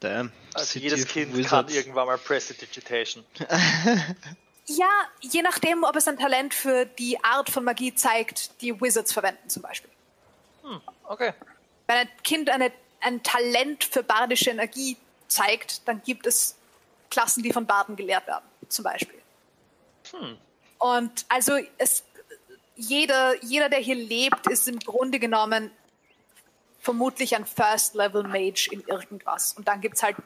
[0.00, 0.32] Damn.
[0.54, 1.74] Also City jedes Kind kann Wizards.
[1.74, 3.24] irgendwann mal Prestidigitation.
[4.68, 4.88] Ja,
[5.20, 9.48] je nachdem, ob es ein Talent für die Art von Magie zeigt, die Wizards verwenden
[9.48, 9.90] zum Beispiel.
[11.04, 11.32] Okay.
[11.86, 14.96] Wenn ein Kind eine, ein Talent für bardische Energie
[15.28, 16.56] zeigt, dann gibt es
[17.10, 19.22] Klassen, die von Barden gelehrt werden, zum Beispiel.
[20.78, 22.02] Und also es,
[22.76, 25.70] jeder, jeder, der hier lebt, ist im Grunde genommen
[26.78, 29.54] vermutlich ein First-Level-Mage in irgendwas.
[29.54, 30.16] Und dann gibt es halt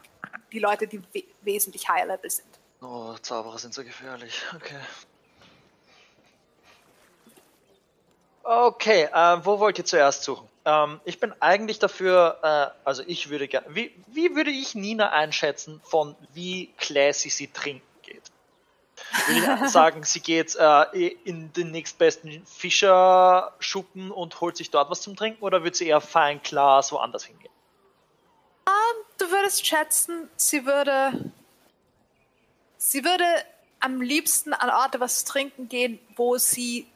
[0.53, 2.49] die Leute, die we wesentlich higher-level sind.
[2.83, 4.43] Oh, Zauberer sind so gefährlich.
[4.55, 4.81] Okay.
[8.43, 10.49] Okay, äh, wo wollt ihr zuerst suchen?
[10.65, 15.11] Ähm, ich bin eigentlich dafür, äh, also ich würde gerne, wie, wie würde ich Nina
[15.13, 17.90] einschätzen, von wie classy sie trinken geht?
[19.27, 25.01] Würde ich sagen, sie geht äh, in den nächstbesten Fischerschuppen und holt sich dort was
[25.03, 27.51] zum Trinken oder würde sie eher fein Glas woanders hingehen?
[29.21, 31.31] Du würdest schätzen, sie würde.
[32.79, 33.25] Sie würde
[33.79, 36.91] am liebsten an Orte was trinken gehen, wo sie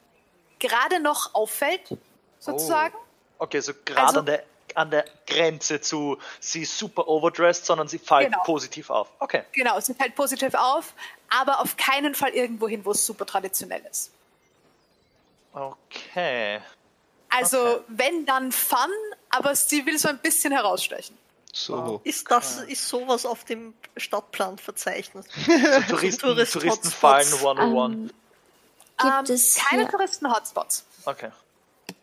[0.57, 1.95] gerade noch auffällt,
[2.39, 2.95] sozusagen.
[3.37, 4.43] Okay, so gerade Also- an, der,
[4.75, 8.43] an der Grenze zu, sie ist super overdressed, sondern sie fällt Genau.
[8.43, 9.07] positiv auf.
[9.19, 9.43] Okay.
[9.53, 10.93] Genau, sie fällt positiv auf,
[11.29, 14.11] aber auf keinen Fall irgendwo hin, wo es super traditionell ist.
[15.53, 16.59] Okay.
[17.29, 17.83] Also, Okay.
[17.87, 18.77] wenn dann Fun,
[19.29, 21.17] aber sie will so ein bisschen herausstechen.
[21.53, 22.01] So.
[22.03, 25.25] Ist das ist sowas auf dem Stadtplan verzeichnet?
[25.89, 27.59] Touristen, Tourist- Touristenfallen Hotspots.
[27.59, 27.93] 101.
[27.95, 28.11] Ähm,
[28.97, 30.83] gibt, Ähm, es keine Touristen-Hotspots.
[31.05, 31.31] Okay.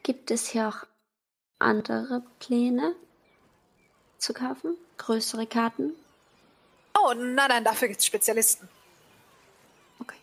[0.03, 0.87] gibt es hier auch
[1.63, 2.95] andere Pläne
[4.19, 4.77] zu kaufen?
[4.99, 5.93] Größere Karten?
[6.99, 8.69] Oh, nein, nein, dafür gibt es Spezialisten.
[9.99, 10.17] Okay.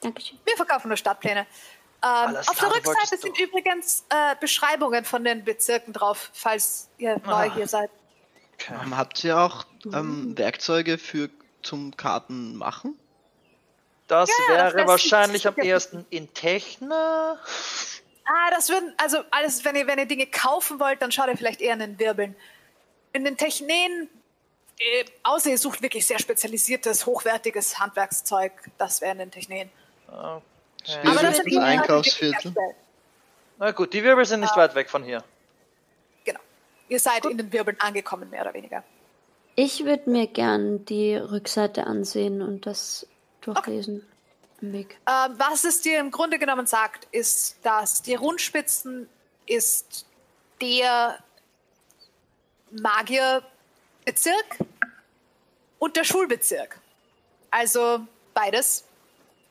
[0.00, 0.38] Dankeschön.
[0.44, 1.46] Wir verkaufen nur Stadtpläne.
[2.02, 6.88] Ähm, auf der du Rückseite sind doch- übrigens äh, Beschreibungen von den Bezirken drauf, falls
[6.98, 7.54] ihr neu Ah.
[7.54, 7.90] hier seid.
[8.54, 8.74] okay.
[8.82, 11.28] Ähm, habt ihr auch ähm, Werkzeuge für
[11.62, 12.98] zum Karten machen?
[14.06, 17.38] Das Ja, das wäre sich wahrscheinlich am ersten in Techna.
[18.24, 21.36] Ah, das würden, also alles, wenn ihr, wenn ihr Dinge kaufen wollt, dann schaut ihr
[21.36, 22.36] vielleicht eher in den Wirbeln.
[23.12, 24.08] In den Technen,
[24.78, 29.70] äh, außer ihr sucht wirklich sehr spezialisiertes, hochwertiges Handwerkszeug, das wäre in den Technen.
[30.06, 30.42] Okay.
[31.04, 32.54] Aber das sind Einkaufsviertel?
[33.58, 35.22] Na gut, die Wirbel sind nicht weit weg von hier.
[36.24, 36.40] Genau.
[36.88, 38.82] Ihr seid in den Wirbeln angekommen, mehr oder weniger.
[39.54, 43.06] Ich würde mir gern die Rückseite ansehen und das
[43.42, 44.06] durchlesen im
[44.60, 44.98] Weg.
[45.06, 49.08] Ähm, was es dir im Grunde genommen sagt, ist, dass die Rundspitzen
[49.46, 50.06] ist
[50.60, 51.18] der
[52.70, 54.58] Magierbezirk
[55.78, 56.78] und der Schulbezirk.
[57.50, 58.84] Also beides.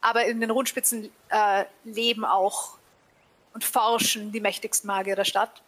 [0.02, 2.78] Aber in den Rundspitzen äh, leben auch
[3.54, 5.62] und forschen die mächtigsten Magier der Stadt.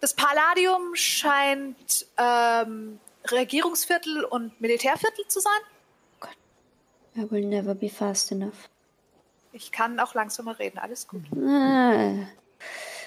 [0.00, 5.60] Das Palladium scheint ähm, Regierungsviertel und Militärviertel zu sein.
[7.18, 8.68] I will never be fast enough.
[9.52, 11.22] Ich kann auch langsamer reden, alles gut.
[11.36, 12.28] Ah,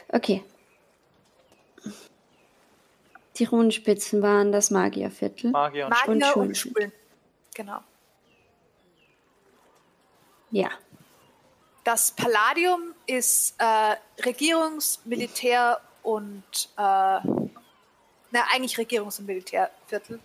[0.09, 0.43] okay.
[3.37, 5.51] Die Runenspitzen waren das Magierviertel.
[5.51, 6.55] Magier und Magier und und Schulen.
[6.55, 6.91] Schulen.
[7.53, 7.79] Genau.
[10.49, 10.69] Ja.
[11.85, 16.43] Das Palladium ist äh, Regierungs-, Militär- und
[16.77, 16.81] äh,
[18.33, 20.19] na, eigentlich Regierungs- und Militärviertel.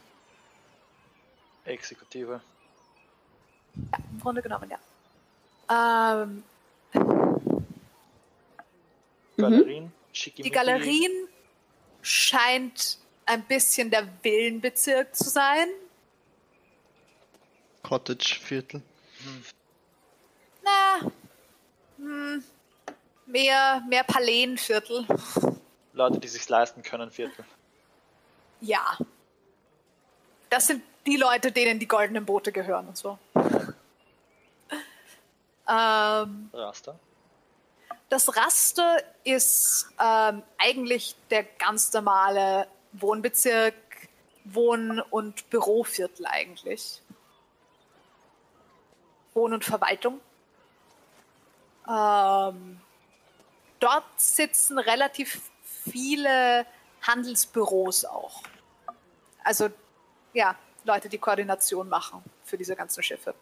[1.64, 2.40] Exekutive.
[3.92, 4.78] Ja, im Grunde genommen, ja.
[6.22, 6.42] Ähm,
[9.36, 9.92] Galerien.
[10.12, 10.42] Schickimicki.
[10.42, 11.28] die Galerien
[12.02, 15.68] scheint ein bisschen der Villenbezirk zu sein.
[17.82, 18.82] Cottage-Viertel.
[20.62, 21.10] Na,
[21.98, 22.42] hm,
[23.26, 25.06] mehr, mehr Palänviertel.
[25.92, 27.44] Leute, die sich's leisten können, Viertel.
[28.60, 28.98] Ja.
[30.50, 33.18] Das sind die Leute, denen die goldenen Boote gehören und so.
[35.68, 36.98] Ähm, Raster.
[38.08, 43.74] das Raster ist ähm, eigentlich der ganz normale Wohnbezirk,
[44.44, 47.02] Wohn- und Büroviertel eigentlich.
[49.34, 50.20] Wohn- und Verwaltung.
[51.88, 52.80] Ähm,
[53.80, 56.66] dort sitzen relativ viele
[57.02, 58.42] Handelsbüros auch.
[59.44, 59.68] Also
[60.32, 63.34] ja, Leute, die Koordination machen für diese ganzen Schiffe.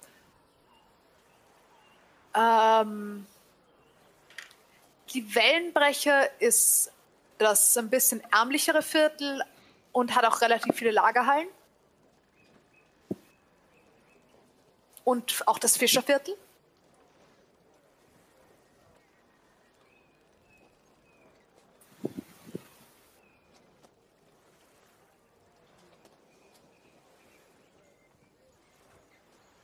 [2.35, 3.26] Ähm,
[5.12, 6.91] die Wellenbrecher ist
[7.39, 9.43] das ein bisschen ärmlichere Viertel
[9.93, 11.49] und hat auch relativ viele Lagerhallen.
[15.05, 16.35] Und auch das Fischerviertel.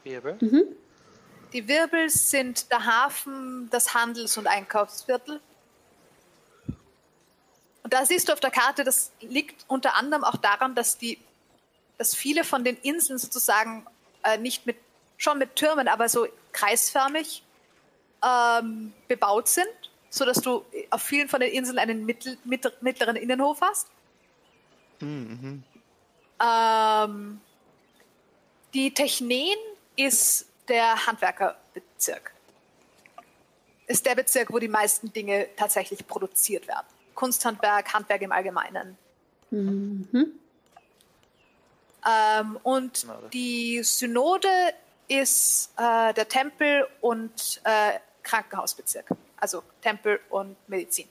[0.05, 0.77] Wirbel.
[1.53, 5.41] Die Wirbel sind der Hafen, das Handels- und Einkaufsviertel.
[7.83, 11.19] Und da siehst du auf der Karte, das liegt unter anderem auch daran, dass die,
[11.99, 13.87] dass viele von den Inseln sozusagen
[14.23, 14.77] äh, nicht mit,
[15.17, 17.43] schon mit Türmen, aber so kreisförmig
[18.23, 19.67] ähm, bebaut sind,
[20.09, 23.89] so dass du auf vielen von den Inseln einen mittel, mitt- mittleren Innenhof hast.
[25.01, 25.65] Mhm.
[26.41, 27.41] Ähm,
[28.73, 29.57] die Technen
[29.97, 32.33] ist der Handwerkerbezirk.
[33.87, 36.87] Ist der Bezirk, wo die meisten Dinge tatsächlich produziert werden.
[37.15, 38.97] Kunsthandwerk, Handwerk im Allgemeinen.
[39.51, 40.39] Mhm.
[42.09, 43.29] Ähm, und Synode.
[43.33, 44.49] die Synode
[45.09, 49.07] ist äh, der Tempel und äh, Krankenhausbezirk.
[49.37, 51.09] Also Tempel und Medizin.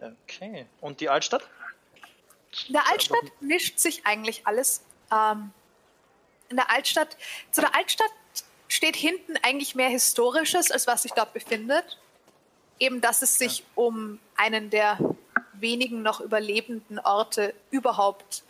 [0.00, 0.66] Okay.
[0.80, 1.48] Und die Altstadt?
[2.68, 4.82] In der Altstadt mischt sich eigentlich alles.
[5.12, 5.52] Ähm,
[6.48, 7.16] in der Altstadt,
[7.50, 8.10] zu der Altstadt
[8.68, 11.98] steht hinten eigentlich mehr Historisches, als was sich dort befindet.
[12.78, 14.98] Eben, dass es sich um einen der
[15.54, 18.42] wenigen noch überlebenden Orte überhaupt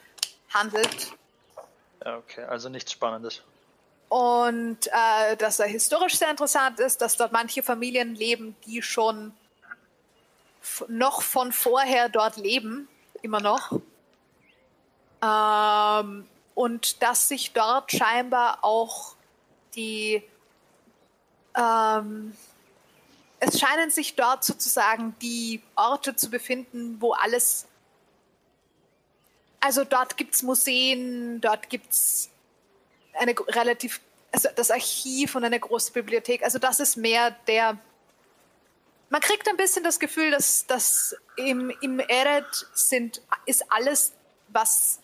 [0.52, 1.12] handelt.
[2.04, 3.42] Ja, Okay, also nichts Spannendes.
[4.08, 9.32] Und äh, dass er historisch sehr interessant ist, dass dort manche Familien leben, die schon
[10.88, 12.88] noch von vorher dort leben,
[13.22, 13.72] immer noch.
[15.22, 19.14] Ähm, und dass sich dort scheinbar auch
[19.74, 20.22] die
[21.56, 22.36] ähm,
[23.40, 27.66] es scheinen sich dort sozusagen die Orte zu befinden, wo alles
[29.62, 32.28] also dort gibt es Museen, dort gibt es
[33.14, 34.00] eine relativ,
[34.32, 36.42] also das Archiv und eine große Bibliothek.
[36.42, 37.78] Also das ist mehr der.
[39.08, 44.12] Man kriegt ein bisschen das Gefühl, dass, dass im, im Eret sind, ist alles,
[44.48, 44.98] was,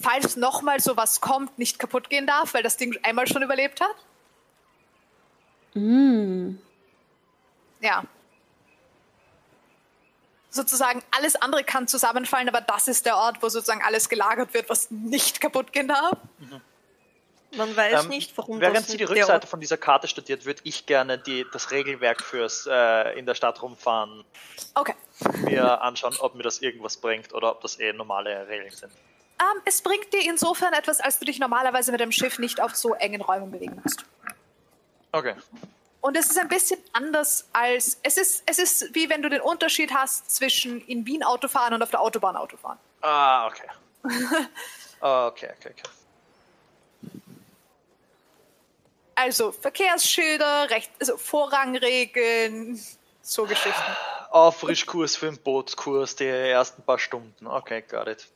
[0.00, 3.94] falls nochmal sowas kommt, nicht kaputt gehen darf, weil das Ding einmal schon überlebt hat.
[5.74, 6.56] Mm.
[7.80, 8.04] Ja.
[10.50, 14.70] Sozusagen alles andere kann zusammenfallen, aber das ist der Ort, wo sozusagen alles gelagert wird,
[14.70, 16.16] was nicht kaputt gehen darf.
[17.56, 20.60] Man weiß Ähm, nicht, warum Während das sie die Rückseite von dieser Karte studiert, würde
[20.64, 24.24] ich gerne die, das Regelwerk fürs äh, in der Stadt rumfahren
[24.74, 24.94] Okay.
[25.44, 28.92] mir anschauen, ob mir das irgendwas bringt oder ob das eh normale Regeln sind.
[29.38, 32.74] Ähm, es bringt dir insofern etwas, als du dich normalerweise mit dem Schiff nicht auf
[32.74, 34.04] so engen Räumen bewegen musst.
[35.12, 35.34] Okay.
[36.00, 37.98] Und es ist ein bisschen anders als.
[38.02, 41.82] Es ist, es ist wie wenn du den Unterschied hast zwischen in Wien Autofahren und
[41.82, 42.78] auf der Autobahn Autofahren.
[43.00, 43.68] Ah, okay.
[45.00, 45.82] okay, okay, okay.
[49.16, 52.80] Also Verkehrsschilder, Recht, also Vorrangregeln,
[53.22, 53.96] so Geschichten.
[54.30, 57.46] Auffrischkurs für den Bootskurs, die ersten paar Stunden.
[57.46, 58.28] Okay, got it.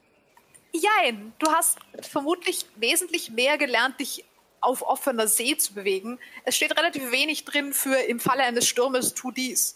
[0.72, 4.24] Jein, du hast vermutlich wesentlich mehr gelernt, dich
[4.60, 6.18] auf offener See zu bewegen.
[6.44, 9.74] Es steht relativ wenig drin für im Falle eines Sturmes tu dies.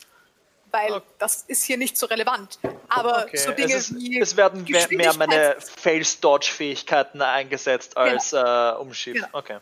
[0.71, 1.07] Weil Okay.
[1.19, 2.59] das ist hier nicht so relevant.
[2.89, 3.37] Aber Okay.
[3.37, 4.21] so Dinge es, ist, wie.
[4.21, 9.15] es werden mehr, meine Fails-Dodge-Fähigkeiten eingesetzt als äh, Umschiff.
[9.15, 9.29] Genau.
[9.33, 9.59] Okay.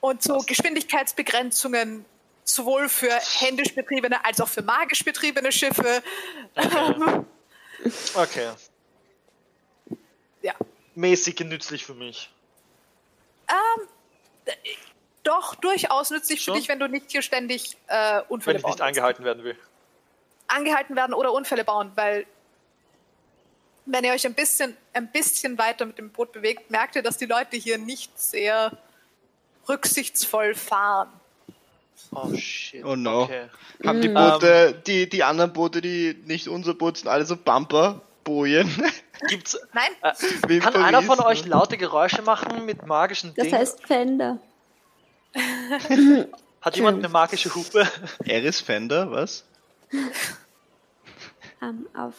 [0.00, 0.38] Und so.
[0.38, 2.04] Geschwindigkeitsbegrenzungen
[2.44, 6.02] sowohl für händisch betriebene als auch für magisch betriebene Schiffe.
[6.54, 7.24] Okay.
[8.14, 8.48] okay.
[10.42, 10.54] ja.
[10.94, 12.30] Mäßig nützlich für mich.
[15.22, 16.54] Doch, durchaus nützlich Schon?
[16.54, 19.56] für dich, wenn du nicht hier ständig äh, Unfälle Wenn ich nicht angehalten werden will.
[20.48, 22.26] angehalten werden oder Unfälle bauen, weil
[23.86, 27.16] Wenn ihr euch ein bisschen, ein bisschen weiter mit dem Boot bewegt, merkt ihr, dass
[27.18, 28.72] die Leute hier nicht sehr
[29.68, 31.08] rücksichtsvoll fahren.
[32.12, 32.84] Oh shit.
[32.84, 33.22] Oh no.
[33.24, 33.48] Okay.
[33.84, 34.14] Haben die Mm.
[34.14, 38.00] Boote, die, die anderen Boote, die nicht unser Boot sind, alle so Bumper,
[38.30, 38.70] Bojen.
[39.28, 41.50] Gibt's, Nein, äh, kann einer von Paris, euch ne?
[41.50, 43.58] laute Geräusche machen mit magischen Das Dingen?
[43.58, 44.38] heißt Fender.
[46.62, 47.88] Hat jemand eine magische Hupe?
[48.24, 49.44] Eris Fender, was?
[51.60, 52.14] Ähm, auf,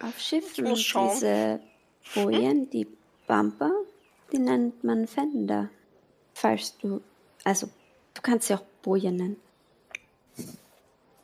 [0.00, 1.60] auf Schiffen diese
[2.14, 2.86] Bojen, die
[3.26, 3.72] Bumper,
[4.32, 5.68] die nennt man Fender.
[6.34, 7.02] Falls du,
[7.44, 7.68] also
[8.14, 9.36] du kannst sie auch Bojen nennen.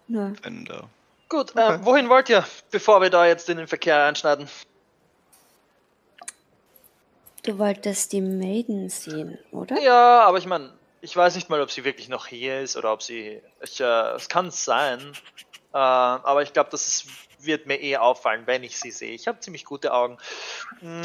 [0.09, 0.91] Nur, Fender.
[1.29, 4.49] Gut, äh, wohin wollt ihr, bevor wir da jetzt in den Verkehr einschneiden?
[7.47, 9.81] du wolltest die Maiden sehen, oder?
[9.81, 12.93] Ja, aber ich meine, ich weiß nicht mal, ob sie wirklich noch hier ist oder
[12.93, 13.41] ob sie.
[13.63, 15.13] Ich, äh, es kann sein.
[15.73, 17.07] Äh, aber ich glaube, das ist,
[17.39, 19.13] wird mir eh auffallen, wenn ich sie sehe.
[19.13, 20.19] Ich habe ziemlich gute Augen.
[20.81, 21.03] Mm,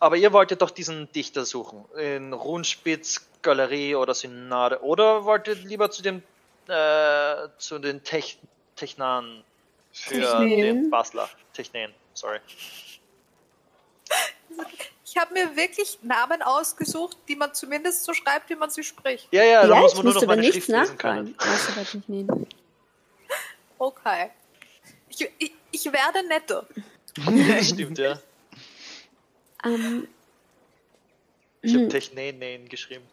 [0.00, 1.84] Aber ihr wolltet doch diesen Dichter suchen.
[1.96, 4.82] In Runspitz, Galerie oder Synode.
[4.82, 6.22] Oder wollt ihr lieber zu dem
[6.68, 8.38] äh, zu den Tech
[8.76, 9.44] Technan
[9.92, 10.48] für Technen.
[10.48, 11.28] den Bastler?
[11.52, 12.40] Technen, sorry.
[15.04, 19.28] ich habe mir wirklich Namen ausgesucht, die man zumindest so schreibt, wie man sie spricht.
[19.32, 21.36] Ja, ja, da Ja, muss man nur noch aber meine nichts Schrift lesen können.
[23.78, 24.30] Okay.
[25.08, 26.66] Ich, ich, ich werde netter.
[27.62, 28.18] Stimmt, ja.
[29.64, 30.08] Ähm,
[31.62, 31.90] Ich habe Hm.
[31.90, 33.04] Technen geschrieben.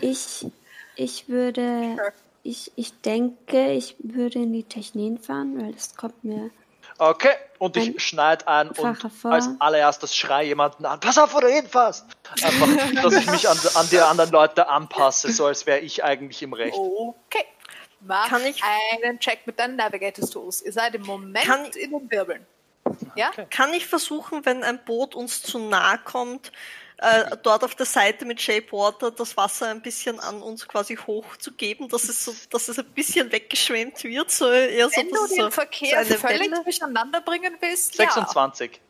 [0.00, 0.46] ich,
[0.96, 2.12] ich würde, Sure.
[2.50, 6.50] Ich, ich denke, ich würde in die Technen fahren, weil das kommt mir
[6.98, 8.76] Okay, und ich Ein schneid ein und
[9.10, 9.32] vor.
[9.32, 12.04] als allererstes schrei jemanden an, pass auf, wo du hinfährst!
[12.42, 16.42] Einfach, dass ich mich an, an die anderen Leute anpasse, so als wäre ich eigentlich
[16.42, 16.76] im Recht.
[16.76, 17.46] Okay.
[18.00, 20.60] Mach Kann ich- einen Check mit deinen Navigators Tools.
[20.62, 22.46] Ihr seid im Moment Kann- in den Wirbeln.
[23.14, 23.30] Ja?
[23.50, 26.52] Kann ich versuchen, wenn ein Boot uns zu nahe kommt,
[27.02, 30.96] äh, dort auf der Seite mit Shape Water das Wasser ein bisschen an uns quasi
[30.96, 35.14] hochzugeben, dass es so, dass es ein bisschen weggeschwemmt wird, so eher so, Wenn du
[35.14, 36.62] dass es den so, Verkehr so völlig Welle.
[36.62, 38.04] durcheinander bringen willst, ja.
[38.04, 38.80] 26.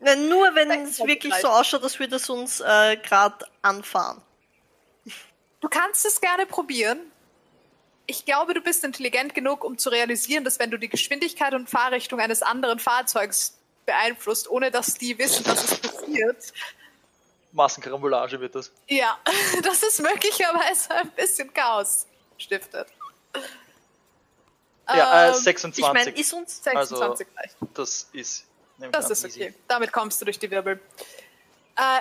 [0.00, 4.22] Nein, nur wenn es 26 wirklich so ausschaut, als würde es uns äh, gerade anfahren.
[5.60, 7.00] Du kannst es gerne probieren.
[8.06, 11.68] Ich glaube, du bist intelligent genug, um zu realisieren, dass wenn du die Geschwindigkeit und
[11.68, 16.52] Fahrrichtung eines anderen Fahrzeugs beeinflusst, ohne dass die wissen, dass es passiert,
[17.52, 18.70] Massenkarambolage wird das.
[18.88, 19.18] ja,
[19.62, 22.06] dass es möglicherweise ein bisschen Chaos
[22.38, 22.86] stiftet.
[24.88, 25.84] Ja, äh, Ähm, 26.
[25.84, 27.56] Ich meine, ist uns 26 reicht.
[27.74, 28.46] das ist.
[28.92, 29.42] Das ist easy.
[29.44, 29.54] okay.
[29.68, 30.80] Damit kommst du durch die Wirbel.
[31.76, 32.00] Äh,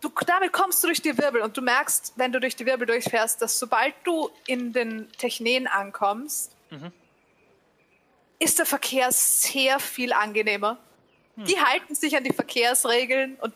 [0.00, 2.86] du, damit kommst du durch die Wirbel und du merkst, wenn du durch die Wirbel
[2.86, 6.92] durchfährst, dass sobald du in den Technen ankommst, Mhm.
[8.38, 10.78] ist der Verkehr sehr viel angenehmer.
[11.36, 11.44] Hm.
[11.44, 13.54] Die halten sich an die Verkehrsregeln und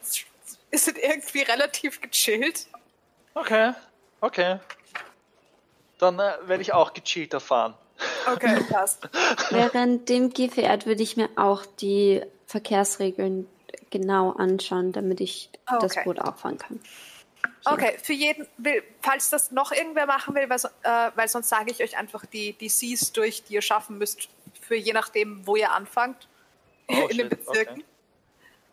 [0.78, 2.66] sind irgendwie relativ gechillt.
[3.34, 3.72] Okay,
[4.20, 4.58] okay.
[5.98, 7.74] Dann äh, werde ich auch gechillter fahren.
[8.32, 9.08] Okay, passt.
[9.50, 13.46] Während dem GVR würde ich mir auch die Verkehrsregeln
[13.90, 16.04] genau anschauen, damit ich das Okay.
[16.04, 16.80] Boot auch fahren kann.
[17.64, 21.48] Okay, für jeden, will, falls das noch irgendwer machen will, weil, so, äh, weil sonst
[21.48, 24.28] sage ich euch einfach die, die Seas durch, die ihr schaffen müsst,
[24.60, 26.28] für je nachdem, wo ihr anfangt
[26.90, 27.84] Oh, in den shit, Bezirken.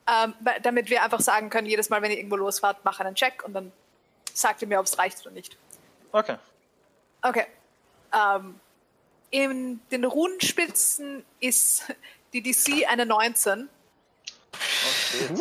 [0.09, 3.43] Ähm, damit wir einfach sagen können, jedes Mal, wenn ihr irgendwo losfahrt, mach einen Check
[3.43, 3.71] und dann
[4.33, 5.57] sagt ihr mir, ob es reicht oder nicht.
[6.11, 6.37] Okay.
[7.21, 7.45] Okay.
[8.13, 8.59] Ähm,
[9.31, 11.83] in den Runenspitzen ist
[12.33, 13.67] die DC eine 19.
[14.53, 14.57] Oh
[14.93, 15.31] shit.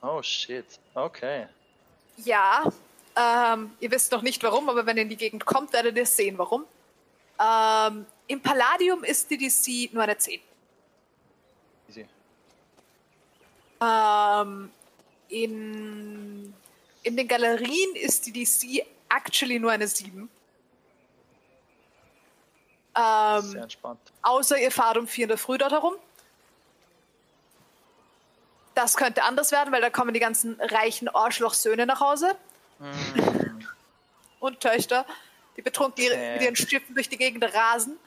[0.00, 0.66] Oh shit.
[0.94, 1.46] Okay.
[2.16, 2.64] Ja,
[3.16, 6.06] ähm, ihr wisst noch nicht warum, aber wenn ihr in die Gegend kommt, werdet ihr
[6.06, 6.64] sehen, warum.
[7.40, 10.40] Ähm, Im Palladium ist die DC nur eine 10.
[11.88, 12.06] Easy.
[13.82, 14.70] Ähm,
[15.28, 16.54] in,
[17.02, 20.28] in den Galerien ist die DC actually nur eine 7.
[22.94, 24.00] Sehr Ähm, entspannt.
[24.22, 25.94] außer ihr fahrt um 4 in der Früh dort herum.
[28.74, 32.36] Das könnte anders werden, weil da kommen die ganzen reichen Arschlochsöhne nach Hause.
[34.40, 35.06] Und Töchter,
[35.56, 36.34] die betrunken Äh.
[36.34, 37.98] mit ihren Schiffen durch die Gegend rasen.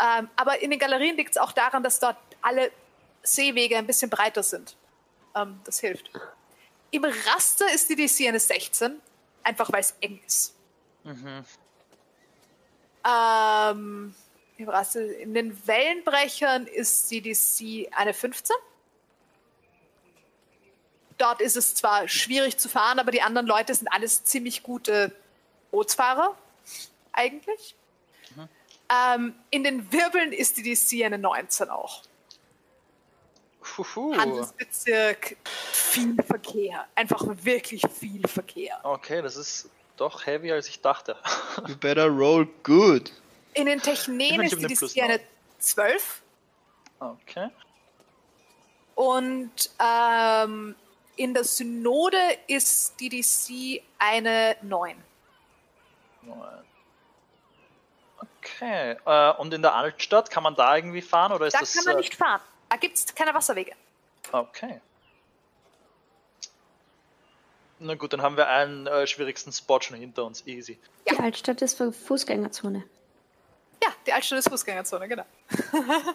[0.00, 2.70] Ähm, aber in den Galerien liegt es auch daran, dass dort alle
[3.34, 4.76] Seewege ein bisschen breiter sind.
[5.34, 6.10] Ähm, das hilft.
[6.90, 9.00] Im Raster ist die DC eine 16,
[9.42, 10.54] einfach weil es eng ist.
[11.04, 11.44] Mhm.
[13.06, 14.14] Ähm,
[14.56, 18.56] im Raster, in den Wellenbrechern ist die DC eine 15.
[21.18, 25.12] Dort ist es zwar schwierig zu fahren, aber die anderen Leute sind alles ziemlich gute
[25.70, 26.36] Bootsfahrer,
[27.12, 27.74] eigentlich.
[28.90, 32.02] Ähm, in den Wirbeln ist die DC eine 19 auch.
[33.76, 34.16] Huhu.
[34.16, 36.86] Handelsbezirk, viel Verkehr.
[36.94, 38.78] Einfach wirklich viel Verkehr.
[38.82, 41.16] Okay, das ist doch heavy, als ich dachte.
[41.68, 43.12] You better roll good.
[43.54, 45.20] In den Technen ist die eine Plus DC eine
[45.58, 46.22] 12
[47.00, 47.48] Okay.
[48.96, 49.50] und
[49.80, 50.74] ähm,
[51.16, 52.16] in der Synode
[52.48, 54.96] ist die DC eine 9.
[56.22, 56.38] Neun.
[58.40, 58.96] Okay.
[59.04, 61.74] Äh, und in der Altstadt kann man da irgendwie fahren oder ist Da das?
[61.74, 62.40] kann man äh, nicht fahren.
[62.68, 63.72] Da gibt es keine Wasserwege.
[64.32, 64.80] Okay.
[67.80, 70.44] Na gut, dann haben wir einen äh, schwierigsten Spot schon hinter uns.
[70.46, 70.78] Easy.
[71.06, 71.14] Ja.
[71.14, 72.84] Die Altstadt ist für Fußgängerzone.
[73.82, 75.24] Ja, die Altstadt ist Fußgängerzone, genau.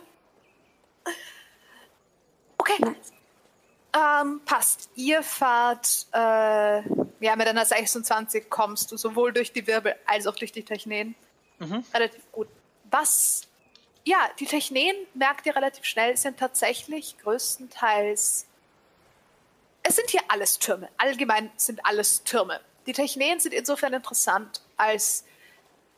[2.58, 2.76] okay.
[2.80, 3.14] Nice.
[3.96, 4.90] Ähm, passt.
[4.96, 10.36] Ihr fahrt, äh, ja, mit einer 26 kommst du sowohl durch die Wirbel als auch
[10.36, 11.16] durch die Technen.
[11.60, 11.86] Mhm.
[11.94, 12.48] Relativ gut.
[12.90, 13.44] Was,
[14.06, 18.48] ja, die Technen, merkt ihr relativ schnell, sind tatsächlich größtenteils,
[19.84, 20.90] es sind hier alles Türme.
[20.98, 22.62] Allgemein sind alles Türme.
[22.86, 25.26] Die Technen sind insofern interessant, als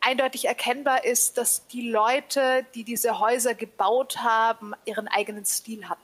[0.02, 6.02] eindeutig erkennbar ist, dass die Leute, die diese Häuser gebaut haben, ihren eigenen Stil hatten.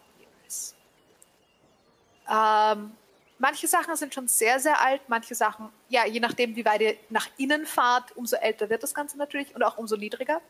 [2.32, 2.92] Ähm,
[3.40, 6.96] manche Sachen sind schon sehr, sehr alt, manche Sachen, ja, je nachdem, wie weit ihr
[7.10, 10.42] nach innen fahrt, umso älter wird das Ganze natürlich und auch umso niedriger.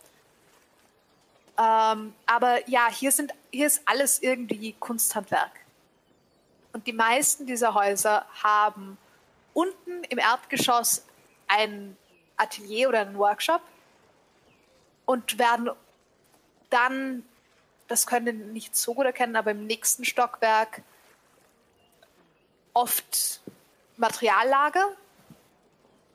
[1.61, 5.51] Ähm, aber ja, hier, sind, hier ist alles irgendwie Kunsthandwerk.
[6.73, 8.97] Und die meisten dieser Häuser haben
[9.53, 11.05] unten im Erdgeschoss
[11.47, 11.97] ein
[12.38, 13.61] Atelier oder einen Workshop
[15.05, 15.69] und werden
[16.69, 17.23] dann,
[17.88, 20.81] das können nicht so gut erkennen, aber im nächsten Stockwerk
[22.73, 23.41] oft
[23.97, 24.88] Materiallager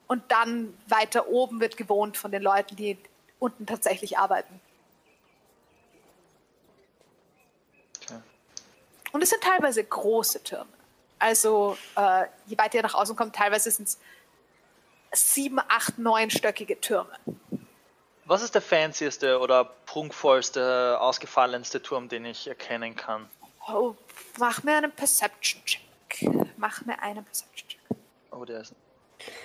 [0.09, 2.98] und dann weiter oben wird gewohnt von den Leuten, die
[3.39, 4.60] unten tatsächlich arbeiten.
[9.12, 10.66] Und es sind teilweise große Türme.
[11.19, 13.99] Also äh, je weiter ihr nach außen kommt, teilweise sind es
[15.35, 17.16] sieben, acht, neunstöckige Türme.
[18.27, 23.28] Was ist der fancieste oder prunkvollste, ausgefallenste Turm, den ich erkennen kann?
[23.69, 23.95] Oh,
[24.39, 25.81] mach mir einen Perception-Check.
[26.57, 27.81] Mach mir einen Perception-Check.
[28.33, 28.73] Oh, der ist.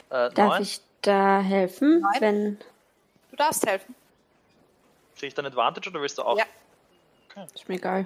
[0.09, 0.61] Äh, Darf neun.
[0.63, 2.21] ich da helfen, Nein.
[2.21, 2.59] wenn
[3.29, 3.95] Du darfst helfen.
[5.15, 6.37] Sehe ich dann Advantage oder willst du auch?
[6.37, 6.45] Ja.
[7.55, 8.05] ist mir egal.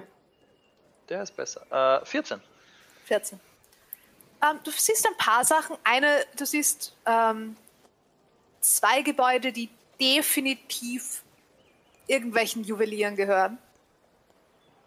[1.08, 2.00] Der ist besser.
[2.02, 2.40] Äh, 14.
[3.04, 3.40] 14.
[4.42, 5.76] Ähm, du siehst ein paar Sachen.
[5.84, 7.56] Eine, du siehst ähm,
[8.60, 9.70] zwei Gebäude, die
[10.00, 11.22] definitiv
[12.06, 13.58] irgendwelchen Juwelieren gehören.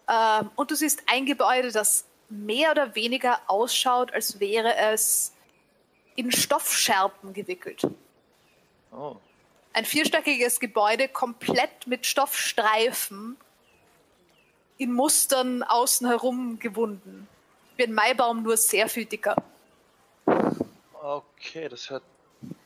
[0.07, 5.33] Ähm, und du siehst ein Gebäude, das mehr oder weniger ausschaut, als wäre es
[6.15, 7.87] in Stoffscherben gewickelt.
[8.91, 9.15] Oh.
[9.73, 13.37] Ein vierstöckiges Gebäude komplett mit Stoffstreifen
[14.79, 17.27] in Mustern außen herum gewunden.
[17.75, 19.35] Wie ein Maibaum, nur sehr viel dicker.
[21.01, 22.03] Okay, das hört.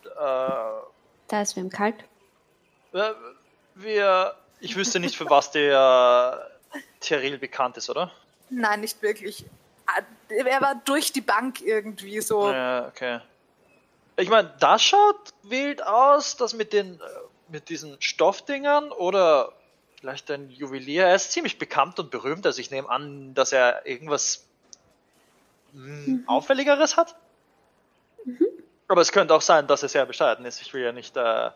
[0.06, 0.88] Äh,
[1.27, 1.95] Da ist wem kalt.
[2.94, 3.11] äh,
[3.76, 4.35] wir.
[4.60, 6.49] Ich wüsste nicht, für was der
[7.02, 8.11] Teril bekannt ist, oder?
[8.49, 9.44] Nein, nicht wirklich.
[10.30, 12.49] Er war durch die Bank irgendwie so.
[12.49, 13.19] Ja, okay.
[14.15, 17.03] Ich meine, das schaut wild aus, das mit den äh,
[17.49, 19.52] mit diesen Stoffdingern oder
[20.04, 21.06] vielleicht ein Juwelier.
[21.06, 24.46] Er ist ziemlich bekannt und berühmt, also ich nehme an, dass er irgendwas
[25.72, 27.16] mh, Auffälligeres hat.
[28.90, 30.62] Aber es könnte auch sein, dass er sehr bescheiden ist.
[30.62, 31.52] Ich will ja nicht äh,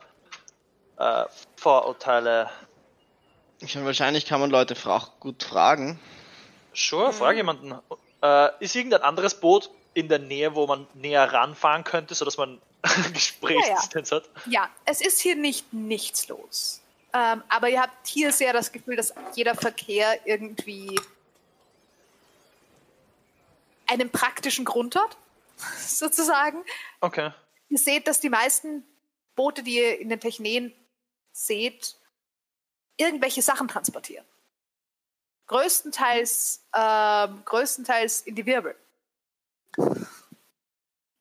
[0.98, 1.26] äh,
[1.58, 2.50] Vorurteile.
[3.60, 6.00] Ich meine, wahrscheinlich kann man Leute fra gut fragen.
[6.74, 7.78] Sure, frag jemanden.
[8.24, 12.62] Äh, ist irgendein anderes Boot in der Nähe, wo man näher ranfahren könnte, sodass man
[13.14, 14.30] Gesprächsdistanz hat?
[14.46, 16.82] Ja, es ist hier nicht nichts los.
[17.14, 21.00] Ähm, aber ihr habt hier sehr das Gefühl, dass jeder Verkehr irgendwie
[23.88, 25.18] einen praktischen Grund hat,
[25.80, 26.64] sozusagen.
[27.02, 27.32] Okay.
[27.70, 28.86] Ihr seht, dass die meisten
[29.36, 30.74] Boote, die ihr in den Technen
[31.32, 31.96] seht,
[32.98, 34.26] irgendwelche Sachen transportieren.
[35.48, 38.76] Größtenteils, ähm, größtenteils in die Wirbel.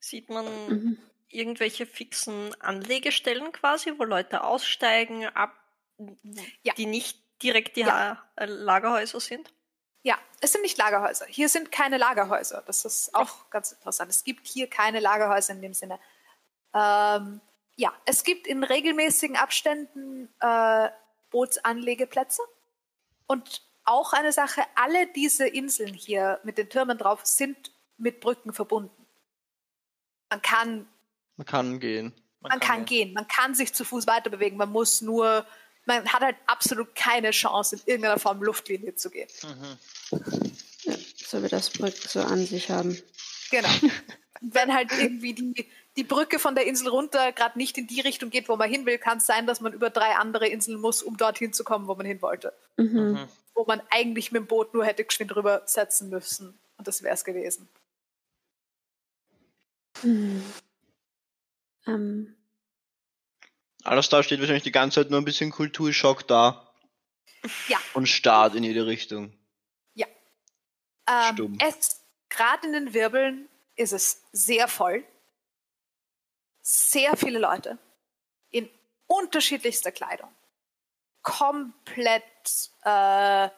[0.01, 0.99] Sieht man Mhm.
[1.29, 5.53] irgendwelche fixen Anlegestellen quasi, wo Leute aussteigen, ab,
[6.63, 6.75] Ja.
[6.75, 8.23] die nicht direkt die Ja.
[8.37, 9.53] äh, Lagerhäuser sind?
[10.03, 11.27] Ja, es sind nicht Lagerhäuser.
[11.27, 12.63] Hier sind keine Lagerhäuser.
[12.67, 14.11] Das ist auch ganz interessant.
[14.11, 15.99] Es gibt hier keine Lagerhäuser in dem Sinne.
[16.75, 17.41] Ähm,
[17.77, 20.91] ja, es gibt in regelmäßigen Abständen äh,
[21.31, 22.43] Bootsanlegeplätze.
[23.27, 28.53] Und auch eine Sache, alle diese Inseln hier mit den Türmen drauf sind mit Brücken
[28.53, 29.07] verbunden.
[30.31, 30.89] Man kann,
[31.37, 32.15] Man kann gehen.
[32.41, 35.47] man kann gehen, man kann sich zu Fuß weiter bewegen, man muss nur,
[35.87, 39.29] man hat halt absolut keine Chance, in irgendeiner Form Luftlinie zu gehen.
[39.43, 40.53] Mhm.
[41.17, 43.01] so wie das Brück so an sich haben.
[43.51, 43.69] Genau.
[44.43, 48.29] Wenn halt irgendwie die, die Brücke von der Insel runter gerade nicht in die Richtung
[48.29, 51.03] geht, wo man hin will, kann es sein, dass man über drei andere Inseln muss,
[51.03, 52.53] um dorthin zu kommen, wo man hin wollte.
[52.77, 53.13] Mhm.
[53.13, 53.29] Mhm.
[53.55, 56.59] Wo man eigentlich mit dem Boot nur hätte geschwind rübersetzen müssen.
[56.77, 57.67] Und das wäre es gewesen.
[60.03, 60.43] Hm.
[61.87, 62.37] Ähm,
[63.87, 66.71] Alles da steht wahrscheinlich die ganze Zeit nur ein bisschen Kulturschock da.
[67.69, 67.79] Ja.
[67.95, 69.33] Und starrt in jede Richtung.
[71.07, 71.59] Ähm, Stumm.
[71.61, 75.05] es gerade in den Wirbeln ist es sehr voll.
[76.63, 77.79] Sehr viele Leute
[78.51, 78.69] in
[79.07, 80.31] unterschiedlichster Kleidung.
[81.23, 82.25] Komplett.
[82.83, 83.49] Äh,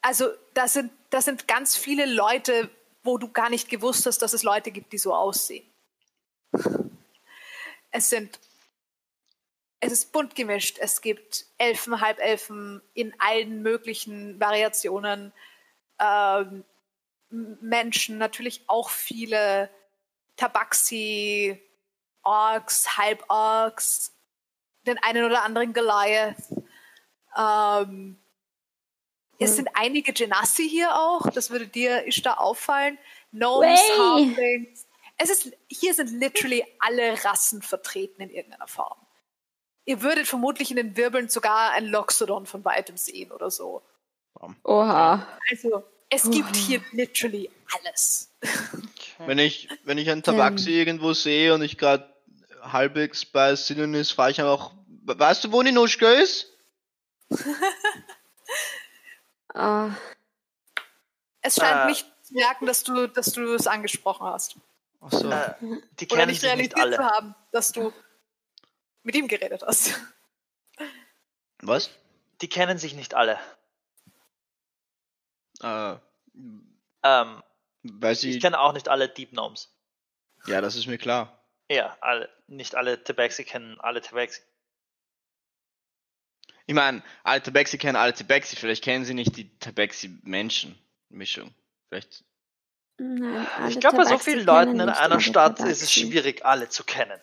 [0.00, 2.70] also da sind, da sind ganz viele Leute,
[3.02, 5.66] wo du gar nicht gewusst hast, dass es Leute gibt, die so aussehen.
[7.90, 8.38] Es sind.
[9.80, 10.78] Es ist bunt gemischt.
[10.80, 15.32] Es gibt Elfen, Halbelfen in allen möglichen Variationen
[16.00, 16.64] ähm,
[17.30, 19.70] Menschen, natürlich auch viele
[20.36, 21.60] Tabaxi,
[22.22, 24.12] Orks, Halborks,
[24.86, 26.36] den einen oder anderen Goliath.
[27.36, 28.18] Ähm,
[29.38, 29.56] es Hm.
[29.56, 32.98] sind einige Genassi hier auch, das würde dir ist da auffallen.
[33.32, 33.80] Gnomes.
[33.98, 34.86] Halflings.
[35.16, 38.98] Es ist, hier sind literally alle Rassen vertreten in irgendeiner Form.
[39.88, 43.80] Ihr würdet vermutlich in den Wirbeln sogar ein Loxodon von weitem sehen oder so.
[44.64, 45.26] oha.
[45.50, 46.30] Also, es Puh.
[46.30, 48.30] gibt hier literally alles.
[49.26, 52.08] Wenn ich, wenn ich einen Tabaxi irgendwo sehe und ich gerade
[52.62, 54.72] halbwegs bei Sinnen ist, frage ich einfach,
[55.06, 56.52] weißt du, wo Ninuschka ist?
[59.54, 59.90] Ah,
[61.40, 61.86] Es scheint Äh.
[61.86, 64.56] nicht zu merken, dass du, dass du es angesprochen hast.
[65.00, 65.30] Achso.
[65.30, 65.54] Äh,
[65.98, 66.96] die Oder kennen nicht sich realisiert nicht alle.
[66.96, 67.92] zu haben, dass du
[69.08, 69.98] mit ihm geredet hast.
[71.62, 71.90] Was?
[72.42, 73.38] Die kennen sich nicht alle.
[75.62, 75.96] Äh,
[77.02, 77.42] Ähm,
[77.84, 79.72] weil ich sie, kenne auch nicht alle Deep Gnomes.
[80.46, 81.42] ja, das ist mir klar.
[81.70, 84.42] Ja, alle, nicht alle Tabaxi kennen alle Tabaxi.
[86.66, 91.54] Ich meine, alle Tabaxi kennen alle Tabaxi, vielleicht kennen sie nicht die Tabaxi-Menschen-Mischung.
[91.88, 92.24] Vielleicht,
[92.98, 96.00] nein, Ich glaube, bei so Tabaxi vielen Leuten in einer Stadt ist es Tabaxi.
[96.10, 97.18] schwierig, alle zu kennen.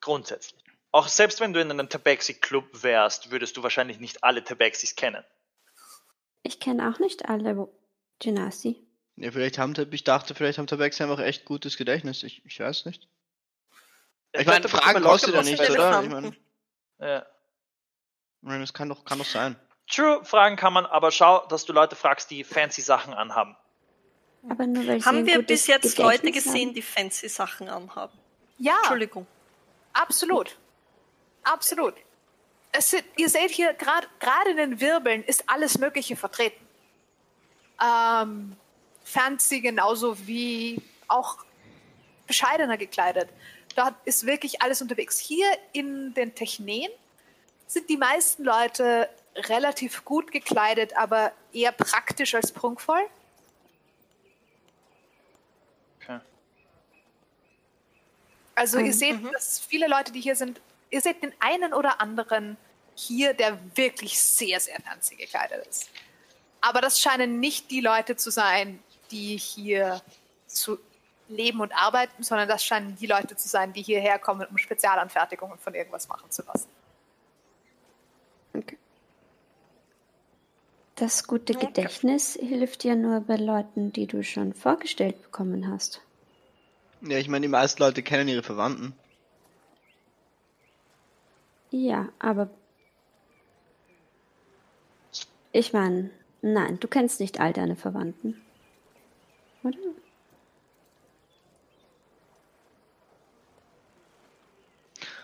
[0.00, 0.61] Grundsätzlich.
[0.92, 5.24] Auch selbst wenn du in einem Tabaxi-Club wärst, würdest du wahrscheinlich nicht alle Tabaxis kennen.
[6.42, 7.72] Ich kenne auch nicht alle wo-
[8.18, 8.76] Genasi.
[9.16, 12.22] ja, vielleicht haben, ich dachte, vielleicht haben Tabaxi einfach echt gutes Gedächtnis.
[12.22, 13.08] Ich, ich weiß nicht.
[14.32, 16.02] Ich meine, dachte, Fragen ja was nichts, mit oder?
[16.02, 16.36] Ich meine,
[17.00, 17.18] Ja.
[17.20, 19.56] ich meine, das kann doch, kann doch sein.
[19.90, 23.56] True, fragen kann man, aber schau, dass du Leute fragst, die fancy Sachen anhaben.
[24.48, 26.74] Aber nur weil Haben wir bis jetzt Leute gesehen, haben.
[26.74, 28.18] die fancy Sachen anhaben?
[28.58, 29.26] Ja, Entschuldigung.
[29.92, 30.56] absolut.
[31.42, 31.94] Absolut.
[32.72, 36.64] Es sind, ihr seht hier gerade gerade in den Wirbeln ist alles Mögliche vertreten.
[37.82, 38.56] Ähm,
[39.04, 41.38] fancy genauso wie auch
[42.26, 43.28] bescheidener gekleidet.
[43.74, 45.18] Dort ist wirklich alles unterwegs.
[45.18, 46.90] Hier in den Techneen
[47.66, 53.02] sind die meisten Leute relativ gut gekleidet, aber eher praktisch als prunkvoll.
[56.00, 56.20] Okay.
[58.54, 58.92] Also ihr Mhm.
[58.92, 60.60] seht, dass viele Leute, die hier sind,
[60.92, 62.56] ihr seht den einen oder anderen
[62.94, 65.90] hier, der wirklich sehr, sehr fancy gekleidet ist.
[66.60, 68.78] Aber das scheinen nicht die Leute zu sein,
[69.10, 70.00] die hier
[70.46, 70.78] zu
[71.28, 75.58] leben und arbeiten, sondern das scheinen die Leute zu sein, die hierher kommen, um Spezialanfertigungen
[75.58, 76.68] von irgendwas machen zu lassen.
[78.54, 78.76] Okay.
[80.96, 81.66] Das gute Okay.
[81.66, 86.02] Gedächtnis hilft ja nur bei Leuten, die du schon vorgestellt bekommen hast.
[87.00, 88.94] Ja, ich meine, die meisten Leute kennen ihre Verwandten.
[91.72, 92.50] Ja, aber
[95.52, 96.10] ich meine,
[96.42, 98.40] nein, du kennst nicht all deine Verwandten.
[99.64, 99.78] Oder?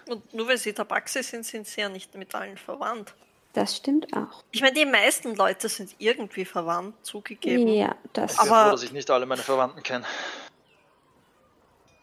[0.06, 3.14] Und nur weil sie Tabaxi sind, sind sie ja nicht mit allen verwandt.
[3.52, 4.42] Das stimmt auch.
[4.52, 7.68] Ich meine, die meisten Leute sind irgendwie verwandt, zugegeben.
[7.68, 8.32] Ja, das.
[8.34, 10.06] Ich bin Aber- froh, dass ich nicht alle meine Verwandten kenne.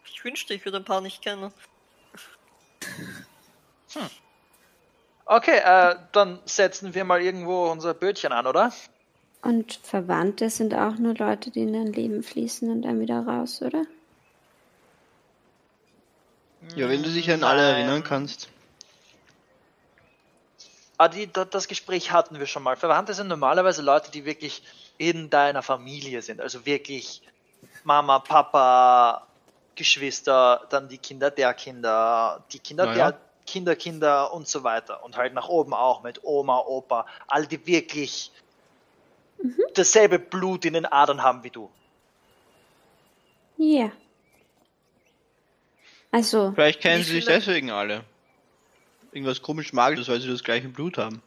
[0.04, 1.52] Ich wünschte, ich würde ein paar nicht kennen.
[5.26, 8.72] Okay, äh, dann setzen wir mal irgendwo unser Bötchen an, oder?
[9.42, 13.60] Und Verwandte sind auch nur Leute, die in dein Leben fließen und dann wieder raus,
[13.60, 13.82] oder?
[16.74, 17.74] Ja, wenn du dich an alle Nein.
[17.76, 18.48] erinnern kannst.
[20.98, 22.76] Ah, die, da- das Gespräch hatten wir schon mal.
[22.76, 24.62] Verwandte sind normalerweise Leute, die wirklich
[24.96, 26.40] in deiner Familie sind.
[26.40, 27.22] Also wirklich
[27.84, 29.26] Mama, Papa,
[29.74, 33.10] Geschwister, dann die Kinder der Kinder, die Kinder Naja.
[33.12, 35.04] der Kinder, Kinder und so weiter.
[35.04, 37.06] Und halt nach oben auch mit Oma, Opa.
[37.26, 38.32] Alle, die wirklich
[39.74, 41.70] dasselbe Blut in den Adern haben wie du.
[43.56, 43.90] Ja.
[46.10, 48.04] Also, Vielleicht kennen sie sich deswegen alle.
[49.12, 51.22] Irgendwas komisch magisches, weil sie das gleiche Blut haben.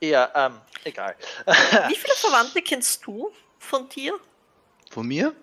[0.00, 1.14] Eher, ähm, egal.
[1.88, 4.18] Wie viele Verwandte kennst du von dir?
[4.90, 5.34] Von mir?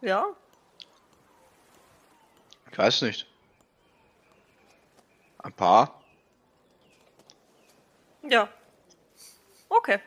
[0.00, 0.26] Ja.
[2.70, 3.26] Ich weiß nicht.
[5.44, 6.02] Ein paar?
[8.22, 8.48] Ja.
[9.68, 10.00] Okay.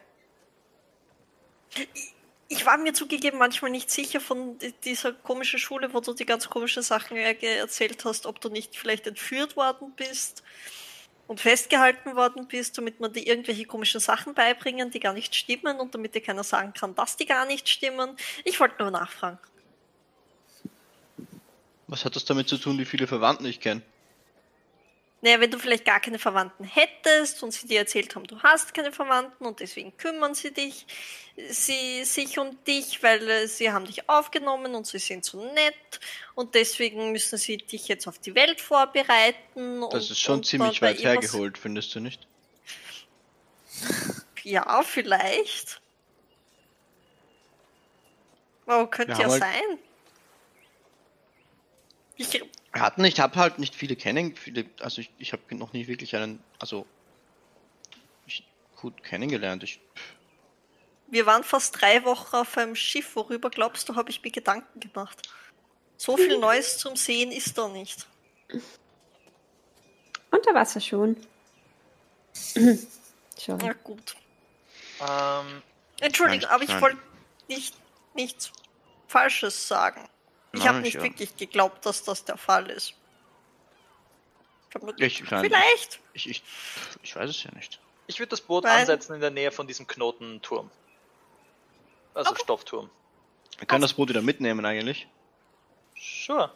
[2.48, 6.26] Ich war mir zugegeben manchmal nicht sicher von di- dieser komischen Schule, wo du die
[6.26, 10.42] ganz komischen Sachen äh, erzählt hast, ob du nicht vielleicht entführt worden bist
[11.28, 15.80] und festgehalten worden bist, damit man dir irgendwelche komischen Sachen beibringen, die gar nicht stimmen
[15.80, 18.18] und damit dir keiner sagen kann, dass die gar nicht stimmen.
[18.44, 19.38] Ich wollte nur nachfragen.
[21.86, 23.84] Was hat das damit zu tun, wie viele Verwandten ich kenne?
[25.22, 28.74] Naja, wenn du vielleicht gar keine Verwandten hättest und sie dir erzählt haben, du hast
[28.76, 30.86] keine Verwandten und deswegen kümmern sie dich,
[31.50, 36.00] sie sich um dich, weil äh, sie haben dich aufgenommen und sie sind so nett
[36.36, 39.82] und deswegen müssen sie dich jetzt auf die Welt vorbereiten.
[39.82, 42.28] Das und, ist schon ziemlich weit hergeholt, findest du nicht?
[44.44, 45.82] Ja, vielleicht.
[48.66, 49.80] Oh, könnte ja haben halt- sein.
[52.16, 52.42] Ich,
[52.80, 56.16] hatten, ich habe halt nicht viele kennen, viele, also ich, ich habe noch nie wirklich
[56.16, 56.86] einen, also
[58.26, 59.64] ich, gut kennengelernt.
[59.64, 59.80] Ich,
[61.08, 63.16] wir waren fast drei Wochen auf einem Schiff.
[63.16, 65.30] Worüber glaubst du, habe ich mir Gedanken gemacht?
[65.98, 68.08] So viel Neues zum Sehen ist da nicht.
[70.32, 71.16] unter Wasser schon.
[72.56, 73.58] schon.
[73.58, 74.16] Na gut.
[75.00, 75.62] Ähm,
[76.00, 76.98] Entschuldigung, Nein, aber ich wollte
[77.48, 77.76] nicht
[78.18, 78.52] nichts
[79.08, 80.10] Falsches sagen.
[80.54, 81.04] Ich habe ich nicht ja.
[81.04, 82.94] wirklich geglaubt, dass das der Fall ist.
[84.98, 86.00] Ich nein, Vielleicht.
[86.14, 86.44] Ich, ich,
[87.02, 87.80] ich weiß es ja nicht.
[88.06, 88.82] ich würde das Boot Nein.
[88.82, 90.70] ansetzen in der Nähe von diesem Knotenturm.
[92.14, 92.90] Also Stoffturm.
[93.58, 95.08] Wir können das Boot wieder mitnehmen eigentlich.
[95.96, 96.52] Sure.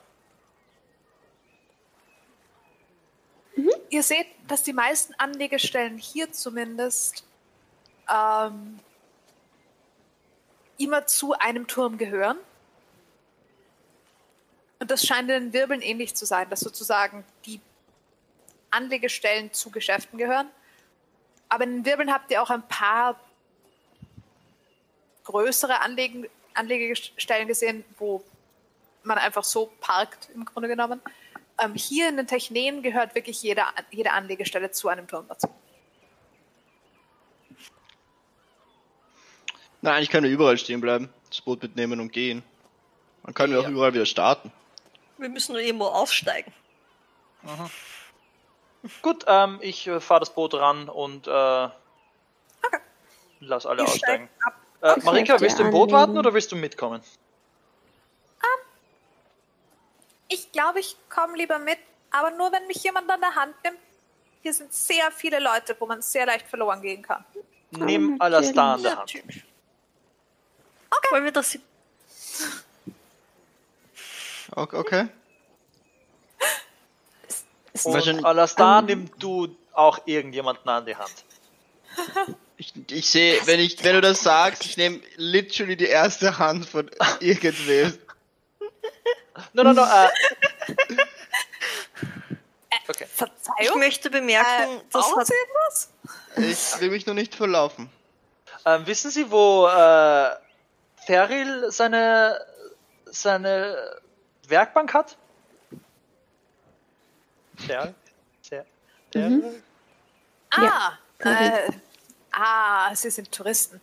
[3.89, 7.26] Ihr seht, dass die meisten Anlegestellen hier zumindest
[8.09, 8.80] ähm,
[10.77, 12.38] immer zu einem Turm gehören.
[14.81, 17.61] Und das scheint in den Wirbeln ähnlich zu sein, dass sozusagen die
[18.71, 20.49] Anlegestellen zu Geschäften gehören.
[21.49, 23.19] Aber in den Wirbeln habt ihr auch ein paar
[25.23, 28.23] größere Anlegen, Anlegestellen gesehen, wo
[29.03, 30.99] man einfach so parkt, im Grunde genommen.
[31.61, 35.47] Ähm, hier in den Techneen gehört wirklich jede, jede Anlegestelle zu einem Turm dazu.
[39.83, 42.41] Nein, eigentlich können wir überall stehen bleiben, das Boot mitnehmen und gehen.
[43.23, 43.69] Dann können wir auch Ja.
[43.69, 44.51] überall wieder starten.
[45.22, 46.52] Wir müssen nur irgendwo aussteigen.
[49.03, 51.69] Gut, ähm, ich äh, fahre das Boot ran und äh,
[53.39, 54.30] lass alle Ihr aussteigen.
[54.81, 57.03] Äh, Ich Marika, willst du im Boot warten oder willst du mitkommen?
[60.27, 61.77] Ich glaube, ich komme lieber mit,
[62.10, 63.77] aber nur wenn mich jemand an der Hand nimmt.
[64.41, 67.23] Hier sind sehr viele Leute, wo man sehr leicht verloren gehen kann.
[67.72, 68.22] Nimm natürlich.
[68.22, 69.14] Alastar an der Hand.
[69.14, 69.43] Natürlich.
[71.11, 71.60] Wollen wir das
[74.52, 74.78] Okay.
[74.78, 75.07] okay.
[77.84, 78.86] Und Alastar Ähm.
[78.86, 81.14] nimm du auch irgendjemanden an die Hand.
[82.57, 86.68] Ich, ich sehe, wenn ich, wenn du das sagst, ich nehme literally die erste Hand
[86.68, 87.98] von irgendwem.
[89.53, 90.10] No, no, no, äh.
[92.88, 93.06] Okay.
[93.06, 93.80] Ich Verzeihung?
[93.80, 95.90] möchte bemerken, Äh, das hat Sie etwas?
[96.36, 97.90] Ich will mich nur nicht verlaufen.
[98.65, 100.36] Ähm, wissen Sie, wo äh,
[101.06, 102.45] Feril seine,
[103.06, 104.02] seine
[104.52, 105.18] Werkbank hat?
[107.57, 107.94] Fer
[109.11, 109.64] Feril?
[110.52, 111.45] Ah, Curry.
[111.48, 111.72] äh,
[112.32, 113.82] ah, Sie sind Touristen.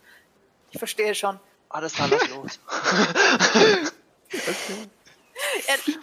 [0.71, 1.39] Ich verstehe schon.
[1.71, 2.61] Alles da, lass los.
[5.69, 5.99] Ja, die-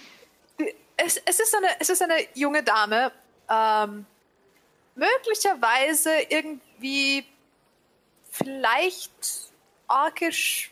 [0.97, 3.11] es, es, ist eine, es ist eine junge Dame,
[3.49, 4.05] ähm,
[4.95, 7.27] möglicherweise irgendwie
[8.31, 9.11] vielleicht
[9.89, 10.71] orkisch,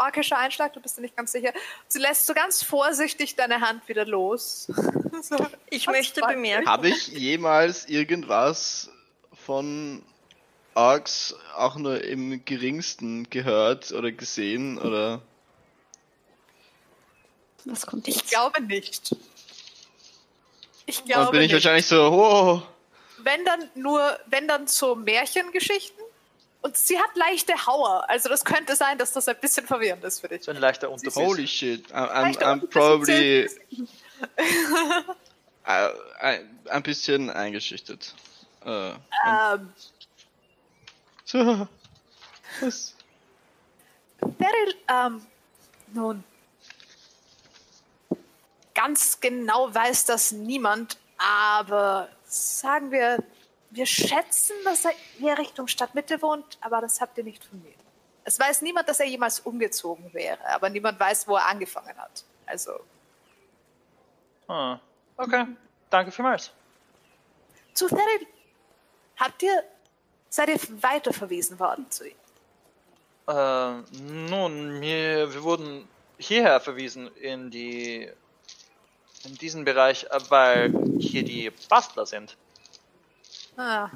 [0.00, 1.52] orkischer Einschlag, du bist dir nicht ganz sicher.
[1.88, 4.66] Sie lässt so ganz vorsichtig deine Hand wieder los.
[5.22, 5.36] so,
[5.70, 8.90] Ich möchte bemerken, Habe ich jemals irgendwas
[9.46, 10.02] von
[10.74, 15.20] Orks auch nur im geringsten gehört oder gesehen oder?
[17.64, 19.14] Was kommt Ich glaube nicht.
[20.86, 21.54] Ich Dann glaube bin ich nicht.
[21.54, 22.62] wahrscheinlich so, oh,
[23.22, 25.99] Wenn dann nur, wenn dann so Märchengeschichten.
[26.62, 28.04] Und sie hat leichte Hauer.
[28.08, 30.44] Also das könnte sein, dass das ein bisschen verwirrend ist für dich.
[30.44, 31.16] So ein leichter Unterbiss.
[31.16, 33.48] holy shit, I'm, I'm, I'm ein bisschen probably
[35.64, 36.38] äh,
[36.68, 38.14] ein, bisschen eingeschüchtert.
[38.64, 38.92] Äh,
[39.26, 39.72] Ähm,
[41.24, 41.68] so.
[42.60, 42.94] Was?
[44.20, 45.26] Beryl, ähm,
[45.94, 46.24] nun,
[48.74, 53.22] ganz genau weiß das niemand, aber sagen wir,
[53.70, 57.72] wir schätzen, dass er hier Richtung Stadtmitte wohnt, aber das habt ihr nicht von mir.
[58.24, 62.24] Es weiß niemand, dass er jemals umgezogen wäre, aber niemand weiß, wo er angefangen hat.
[62.46, 62.72] Also,
[64.48, 64.80] Ah,
[65.16, 65.46] okay.
[65.90, 66.50] Danke vielmals.
[67.72, 68.26] zu Beryl,
[69.16, 69.62] habt ihr,
[70.28, 72.16] seid ihr weiterverwiesen worden zu ihm?
[73.28, 73.84] Ähm,
[74.28, 75.88] nun, wir, wir wurden
[76.18, 78.10] hierher verwiesen in die
[79.24, 82.36] in diesen Bereich, äh, weil hier die Bastler sind
[83.60, 83.90] Ah,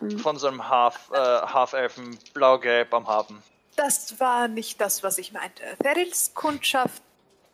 [0.22, 3.40] von so einem Half, äh, Half-Elfen blau-gelb am Hafen.
[3.76, 5.62] das war nicht das, was ich meinte.
[5.78, 7.02] Beryls Kundschaft,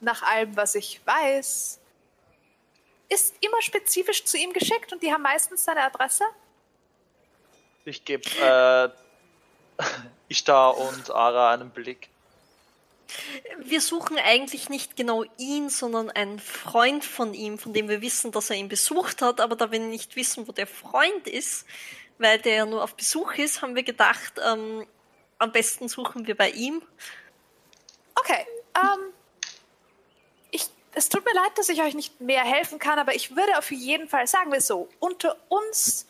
[0.01, 1.78] nach allem, was ich weiß,
[3.11, 6.24] ist immer spezifisch zu ihm geschickt und die haben meistens seine Adresse.
[7.85, 8.89] Ich gebe äh,
[10.28, 12.09] Ishtar und Ara einen Blick.
[13.58, 18.32] Wir suchen eigentlich nicht genau ihn, sondern einen Freund von ihm, von dem wir wissen,
[18.32, 19.40] dass er ihn besucht hat.
[19.40, 21.66] Aber da wir nicht wissen, wo der Freund ist,
[22.18, 24.86] weil der ja nur auf Besuch ist, haben wir gedacht, ähm,
[25.38, 26.82] am besten suchen wir bei ihm.
[28.14, 29.12] Okay, ähm,
[30.50, 33.58] ich, es tut mir leid, dass ich euch nicht mehr helfen kann, aber ich würde
[33.58, 36.06] auf jeden Fall, sagen wir so, unter uns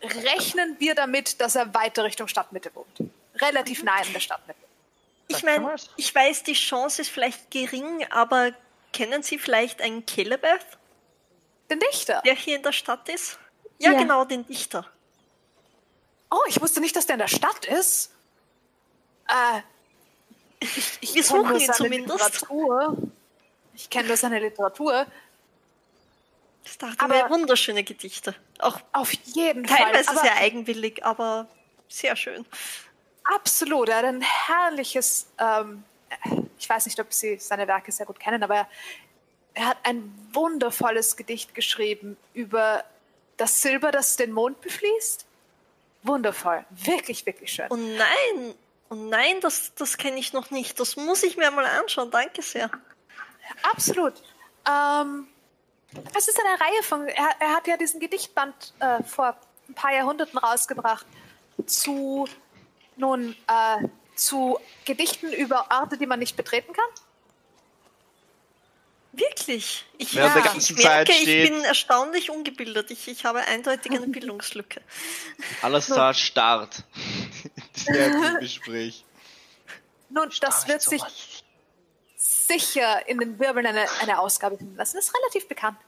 [0.00, 3.10] rechnen wir damit, dass er weiter Richtung Stadtmitte wohnt.
[3.34, 4.67] Relativ nah in der Stadtmitte.
[5.28, 8.52] Ich meine, ich weiß, die Chance ist vielleicht gering, aber
[8.92, 10.66] kennen Sie vielleicht einen Kelebeth,
[11.70, 12.22] Den Dichter.
[12.24, 13.38] der hier in der Stadt ist?
[13.78, 13.98] Ja, Ja.
[13.98, 14.86] genau, den Dichter.
[16.30, 18.10] Oh, ich wusste nicht, dass der in der Stadt ist.
[19.28, 19.60] Äh,
[20.60, 22.22] ich, ich Wir suchen ihn zumindest.
[22.42, 22.96] Literatur.
[23.74, 25.06] Ich kenne nur seine Literatur.
[26.64, 28.34] Ich dachte Aber- mir, wunderschöne Gedichte.
[28.58, 29.76] Auch Auf jeden Fall.
[29.78, 31.46] teilweise sehr eigenwillig, aber
[31.88, 32.44] sehr schön.
[33.34, 33.88] Absolut.
[33.90, 35.84] Er hat ein herrliches, ähm,
[36.58, 38.68] ich weiß nicht, ob Sie seine Werke sehr gut kennen, aber er,
[39.54, 42.84] er hat ein wundervolles Gedicht geschrieben über
[43.36, 45.26] das Silber, das den Mond befließt.
[46.04, 46.64] Wundervoll.
[46.70, 47.66] Wirklich, wirklich schön.
[47.70, 48.54] Oh nein,
[48.88, 50.80] oh nein, das, das kenne ich noch nicht.
[50.80, 52.10] Das muss ich mir mal anschauen.
[52.10, 52.70] Danke sehr.
[53.62, 54.14] Absolut.
[54.66, 55.28] Ähm,
[56.16, 57.08] es ist eine Reihe von.
[57.08, 59.36] Er, er hat ja diesen Gedichtband äh, vor
[59.68, 61.06] ein paar Jahrhunderten rausgebracht
[61.66, 62.26] zu
[62.98, 66.88] nun äh, zu Gedichten über Orte, die man nicht betreten kann.
[69.12, 69.84] Wirklich?
[69.96, 72.90] Ich, Während der ich merke, ich bin erstaunlich ungebildet.
[72.90, 74.80] Ich, ich habe eindeutig eine Bildungslücke.
[75.62, 76.84] Alastar starrt.
[77.72, 79.04] Sehr Gespräch.
[80.10, 81.02] Nun, das wird sich
[82.16, 84.96] sicher in den Wirbeln eine, eine Ausgabe finden lassen.
[84.96, 85.78] Das ist relativ bekannt.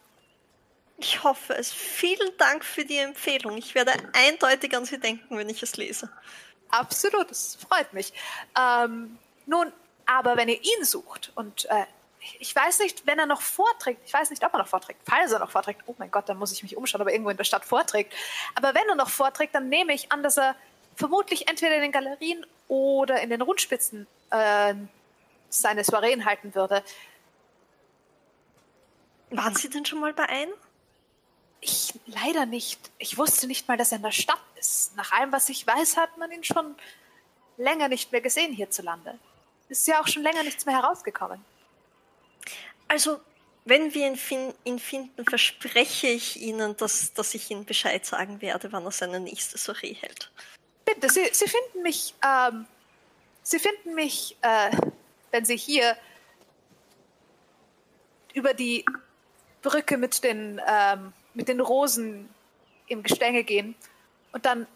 [0.99, 1.73] Ich hoffe es.
[1.73, 3.57] Vielen Dank für die Empfehlung.
[3.57, 6.11] Ich werde eindeutig an Sie denken, wenn ich es lese.
[6.71, 8.13] Absolut, das freut mich.
[8.59, 9.73] Ähm, nun,
[10.07, 11.85] aber wenn ihr ihn sucht und äh,
[12.39, 15.33] ich weiß nicht, wenn er noch vorträgt, ich weiß nicht, ob er noch vorträgt, falls
[15.33, 17.37] er noch vorträgt, oh mein Gott, dann muss ich mich umschauen, ob er irgendwo in
[17.37, 18.13] der Stadt vorträgt.
[18.55, 20.55] Aber wenn er noch vorträgt, dann nehme ich an, dass er
[20.97, 24.75] vermutlich entweder in den Galerien oder in den Rundspitzen äh,
[25.49, 26.83] seine Soireen halten würde.
[29.31, 30.53] Waren Sie denn schon mal bei einem?
[31.61, 32.91] Ich leider nicht.
[32.99, 34.97] Ich wusste nicht mal, dass er in der Stadt ist.
[34.97, 36.75] Nach allem, was ich weiß, hat man ihn schon
[37.57, 39.19] länger nicht mehr gesehen hierzulande.
[39.69, 41.45] Ist ja auch schon länger nichts mehr herausgekommen.
[42.89, 43.21] Also,
[43.65, 48.41] wenn wir ihn, fin ihn finden, verspreche ich Ihnen, dass, dass ich Ihnen Bescheid sagen
[48.41, 50.31] werde, wann er seine nächste Soiree hält.
[50.85, 52.67] Bitte, Sie, Sie finden mich, ähm,
[53.43, 54.71] Sie finden mich, äh,
[55.31, 55.97] wenn Sie hier
[58.35, 58.85] über die
[59.63, 62.29] Brücke mit den, ähm, mit den Rosen
[62.87, 63.75] im Gestänge gehen
[64.33, 64.67] und dann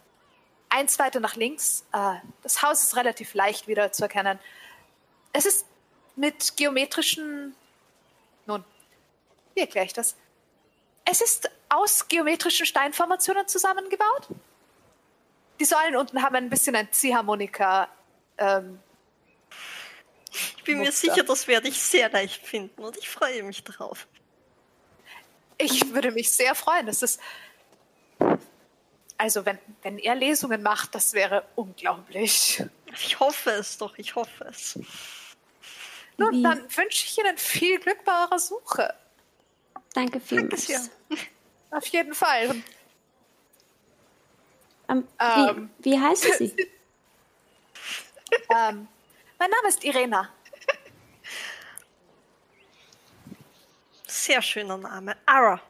[0.68, 1.84] eins weiter nach links.
[1.92, 4.38] Äh, das Haus ist relativ leicht wieder zu erkennen.
[5.32, 5.66] Es ist
[6.16, 7.54] mit geometrischen,
[8.46, 8.64] nun,
[9.54, 10.16] wie erkläre ich das?
[11.04, 14.28] Es ist aus geometrischen Steinformationen zusammengebaut.
[15.60, 17.88] Die Säulen unten haben ein bisschen ein Ziehharmonika.
[18.38, 18.80] Ähm,
[20.32, 21.12] Ich bin mir Muster.
[21.12, 24.06] sicher, das werde ich sehr leicht finden und ich freue mich drauf.
[25.64, 26.88] Ich würde mich sehr freuen.
[26.88, 27.20] Es ist.
[29.16, 32.62] Also, wenn, wenn er Lesungen macht, das wäre unglaublich.
[32.92, 34.78] Ich hoffe es doch, ich hoffe es.
[36.16, 38.92] Nun, Wie- dann wünsche ich Ihnen viel Glück bei eurer Suche.
[39.94, 40.66] Danke vielmals.
[40.66, 40.80] sehr.
[41.70, 42.48] Auf jeden Fall.
[42.50, 42.64] Und,
[44.88, 45.70] Ähm, Ähm.
[45.78, 46.54] wie, wie heißen Sie?
[48.50, 48.86] ähm,
[49.38, 50.28] mein Name ist Irena.
[54.14, 55.16] Sehr schöner Name.
[55.26, 55.60] Ara.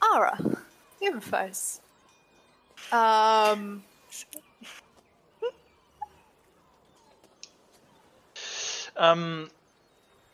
[0.00, 0.38] Ara.
[1.00, 1.82] Ebenfalls.
[2.90, 3.84] Ähm,
[8.96, 9.50] Ähm,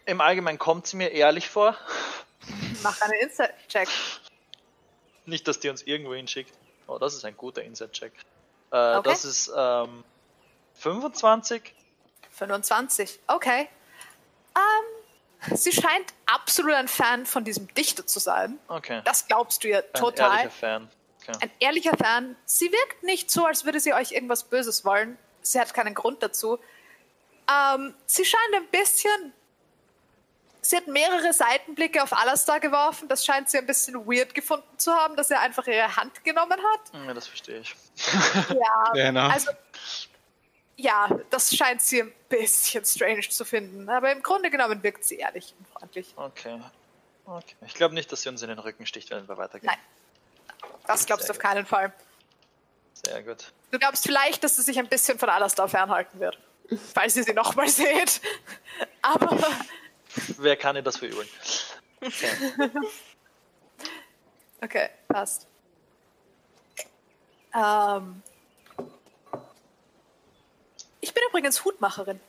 [0.06, 1.76] Im Allgemeinen kommt sie mir ehrlich vor.
[2.82, 3.88] mach einen Insight-Check.
[5.26, 6.52] Nicht, dass die uns irgendwo hinschickt.
[6.86, 8.12] Oh, das ist ein guter Inside-Check.
[8.72, 9.02] Äh, Okay.
[9.08, 10.02] Das ist ähm,
[10.74, 11.74] 25.
[12.30, 13.20] 25.
[13.26, 13.68] Okay.
[14.56, 14.97] Ähm,
[15.54, 18.58] sie scheint absolut ein Fan von diesem Dichter zu sein.
[18.68, 19.02] Okay.
[19.04, 20.30] Das glaubst du ihr Ein total.
[20.38, 20.90] ehrlicher Fan.
[21.22, 21.38] Okay.
[21.42, 22.36] ein ehrlicher Fan.
[22.44, 25.18] Sie wirkt nicht so, als würde sie euch irgendwas Böses wollen.
[25.42, 26.58] Sie hat keinen Grund dazu.
[27.50, 29.32] Ähm, sie scheint ein bisschen.
[30.60, 33.08] Sie hat mehrere Seitenblicke auf Alastar geworfen.
[33.08, 36.58] Das scheint sie ein bisschen weird gefunden zu haben, dass er einfach ihre Hand genommen
[36.58, 37.06] hat.
[37.06, 37.74] Ja, das verstehe ich.
[38.54, 39.32] Ja, enough.
[39.32, 39.50] also.
[40.80, 43.88] Ja, das scheint sie ein bisschen strange zu finden.
[43.88, 46.14] Aber im Grunde genommen wirkt sie ehrlich und freundlich.
[46.14, 46.60] Okay.
[47.26, 47.56] okay.
[47.66, 49.72] Ich glaube nicht, dass sie uns in den Rücken sticht, wenn wir weitergehen.
[49.72, 50.70] Nein.
[50.86, 51.92] Das glaubst du Sehr auf keinen Fall.
[52.92, 53.52] Sehr gut.
[53.72, 56.38] Du glaubst vielleicht, dass sie sich ein bisschen von Alastar fernhalten wird.
[56.94, 58.20] Falls ihr sie nochmal seht.
[59.02, 59.36] Aber
[60.38, 61.28] Wer kann ihr das verübeln?
[62.00, 62.30] Okay.
[64.62, 65.48] okay, passt.
[67.52, 68.22] Ähm,
[71.18, 72.20] bin übrigens Hutmacherin,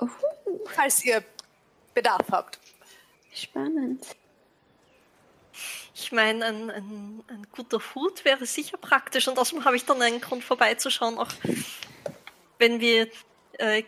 [0.00, 0.08] Oh,
[0.66, 1.24] falls ihr
[1.92, 2.58] Bedarf habt.
[3.34, 4.04] spannend.
[5.94, 10.00] Ich meine, ein, ein, ein guter Hut wäre sicher praktisch und außerdem habe ich dann
[10.00, 11.32] einen Grund vorbeizuschauen, auch
[12.58, 13.08] wenn wir
[13.58, 13.82] äh,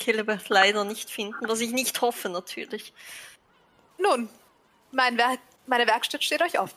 [0.48, 2.92] leider nicht finden, was ich nicht hoffe natürlich.
[3.98, 4.28] Nun,
[4.90, 6.76] mein Werk, meine Werkstatt steht euch offen.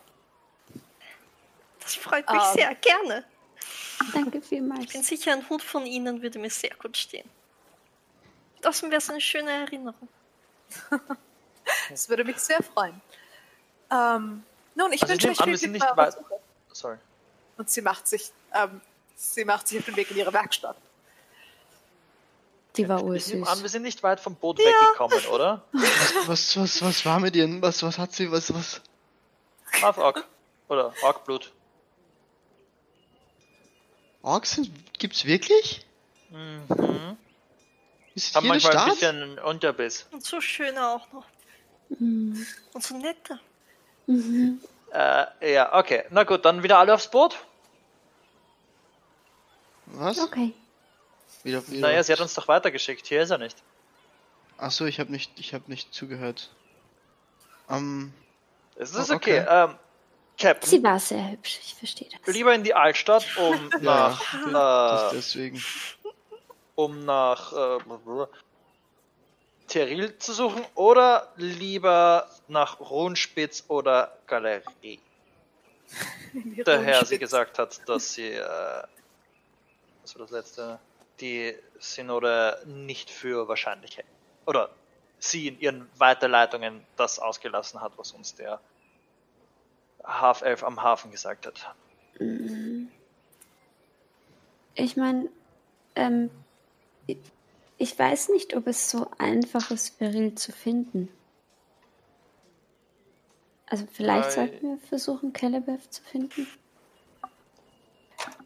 [1.80, 2.54] Das freut mich Ähm.
[2.54, 3.26] sehr, gerne.
[4.12, 4.86] Danke vielmals.
[4.86, 7.30] Ich bin sicher, ein Hut von Ihnen würde mir sehr gut stehen.
[8.64, 10.08] Außerdem wäre es eine schöne Erinnerung.
[11.90, 13.00] Das würde mich sehr freuen.
[13.90, 14.44] Ähm,
[14.76, 16.10] nun, ich Also ich wünsche euch viel Glück bei.
[16.74, 16.98] Sorry.
[17.58, 18.82] Und sie macht sich, ähm,
[19.16, 20.76] sie macht sich auf den Weg in ihre Werkstatt.
[22.76, 23.72] Die war Ich nehme an, wir ursüß.
[23.72, 25.64] sind nicht weit vom Boot weggekommen, oder?
[26.26, 27.48] Was, was, was war mit ihr?
[27.62, 28.32] Was, was hat sie?
[28.32, 28.82] Was, was?
[29.82, 30.28] Half Orc.
[30.68, 31.54] Oder Orkblut.
[34.24, 34.60] Orks
[34.98, 35.86] gibt's wirklich?
[36.30, 37.18] Mhm.
[38.16, 38.94] Ist Haben manchmal ein Stadt?
[38.94, 40.08] bisschen Unterbiss.
[40.12, 41.26] Und so schöne auch noch.
[41.90, 42.46] Mhm.
[42.74, 43.40] Und so nette.
[44.08, 44.60] Mhm.
[44.92, 46.06] Äh, ja, okay.
[46.10, 47.36] Na gut, dann wieder alle aufs Boot.
[49.88, 50.20] Was?
[50.20, 50.54] Okay.
[51.44, 51.82] Wieder, wieder.
[51.88, 53.06] Naja, sie hat uns doch weitergeschickt.
[53.06, 53.58] Hier ist er nicht.
[54.58, 56.50] Achso, ich habe nicht, ich habe nicht zugehört.
[57.70, 58.14] Ähm,
[58.76, 59.42] Es ist Oh, okay.
[59.42, 59.48] okay.
[59.50, 59.76] Ähm,
[60.38, 62.34] Captain, Sie war sehr hübsch, ich verstehe das.
[62.34, 64.18] lieber in die Altstadt, um ja,
[64.52, 65.64] nach, das äh, deswegen.
[66.76, 67.80] um nach äh,
[69.68, 75.00] Teril zu suchen oder lieber nach Runspitz oder Galerie.
[76.66, 78.84] Daher sie gesagt hat, dass sie, äh,
[80.02, 80.80] was war das letzte,
[81.20, 84.08] die Synode nicht für wahrscheinlich hält.
[84.46, 84.70] Oder
[85.20, 88.60] sie in ihren Weiterleitungen das ausgelassen hat, was uns der
[90.04, 91.76] Half-Elf am Hafen gesagt hat.
[92.20, 92.90] Mhm.
[94.76, 95.30] Ich meine,
[95.96, 96.30] ähm,
[97.78, 101.10] ich- weiß nicht, ob es so einfach ist, Beryl zu finden.
[103.68, 106.48] Also vielleicht Weil- sollten wir versuchen, Calebeth zu finden.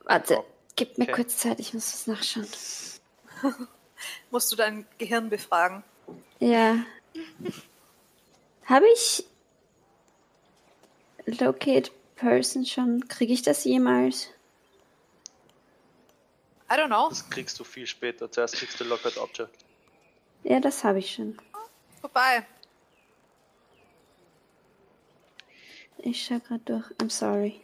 [0.06, 1.12] Warte, Oh, gib mir okay.
[1.14, 2.48] kurz Zeit, ich muss das nachschauen.
[4.32, 5.84] Musst du dein Gehirn befragen.
[6.40, 6.78] Ja.
[8.66, 9.26] Habe ich
[11.28, 13.08] Locate Person schon?
[13.08, 14.30] Kriege ich das jemals?
[16.70, 17.10] I don't know.
[17.10, 18.30] Das kriegst du viel später.
[18.32, 19.66] Zuerst kriegst du Lockout Object.
[20.44, 21.38] Ja, das habe ich schon.
[22.02, 22.46] Vorbei.
[26.00, 26.86] Ich schaue gerade durch.
[27.00, 27.62] I'm sorry.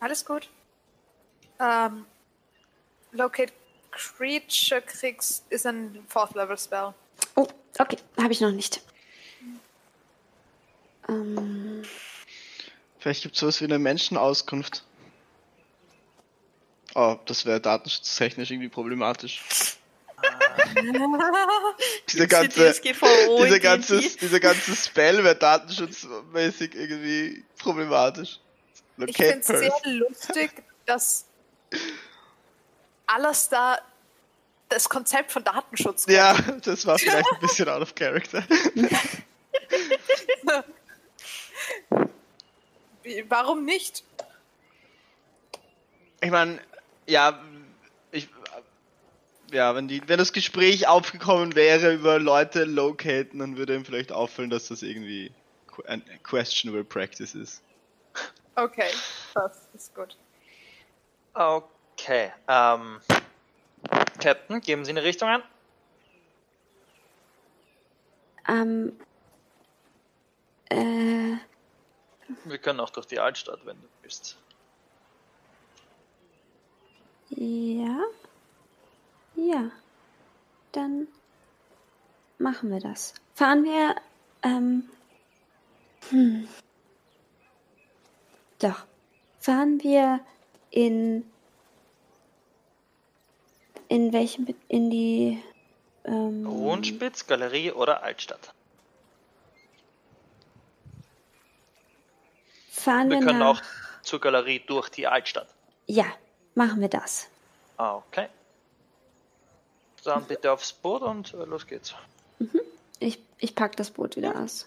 [0.00, 0.50] Alles gut.
[1.58, 2.06] Ähm,
[3.12, 3.52] Locate
[3.90, 6.92] Creature kriegst ist ein Fourth Level Spell.
[7.34, 7.46] Oh,
[7.78, 8.82] okay, habe ich noch nicht.
[11.08, 11.82] Ähm,
[13.06, 14.82] Vielleicht gibt's sowas wie eine Menschenauskunft.
[16.96, 19.44] Oh, das wäre datenschutztechnisch irgendwie problematisch.
[22.08, 23.60] Dieser ganze, DSGVO in dieser D&D.
[23.60, 28.40] ganze, dieser ganze Spell wäre datenschutzmäßig irgendwie problematisch.
[29.06, 31.26] Ich finde es sehr lustig, dass
[33.06, 33.78] alles da
[34.68, 36.18] das Konzept von Datenschutz kennt.
[36.18, 38.44] Ja, das war vielleicht ein bisschen out of character.
[38.74, 38.88] Wie-
[43.28, 44.04] Warum nicht?
[46.20, 46.60] Ich meine,
[47.06, 47.40] ja,
[48.10, 48.28] ich,
[49.52, 54.12] ja, wenn die, wenn das Gespräch aufgekommen wäre über Leute locaten, dann würde ihm vielleicht
[54.12, 55.32] auffallen, dass das irgendwie
[55.86, 57.62] ein questionable practice ist.
[58.54, 58.90] Okay,
[59.34, 60.16] das ist gut.
[61.34, 62.32] Okay.
[62.48, 63.00] Ähm,
[64.18, 65.42] Captain, geben Sie eine Richtung an?
[68.48, 68.98] Ähm,
[70.70, 71.36] äh,
[72.44, 74.36] Wir können auch durch die Altstadt, wenn du willst.
[77.30, 78.02] ja.
[79.34, 79.70] Ja.
[80.72, 81.08] Dann
[82.38, 83.14] machen wir das.
[83.34, 83.96] Fahren wir,
[84.42, 84.88] ähm,
[86.10, 86.48] hm.
[88.58, 88.86] Doch.
[89.40, 90.20] Fahren wir
[90.70, 91.24] in,
[93.88, 95.42] in welchem, in die,
[96.04, 98.55] ähm, Rundspitz, Galerie oder Altstadt?
[102.86, 103.62] Fahren Wir wir, können nach, auch
[104.02, 105.48] zur Galerie durch die Altstadt.
[105.86, 106.06] ja,
[106.54, 107.28] machen wir das.
[107.76, 108.28] Okay.
[110.04, 111.94] Dann bitte aufs Boot und äh, los geht's.
[113.00, 114.66] Ich, ich pack das Boot wieder aus.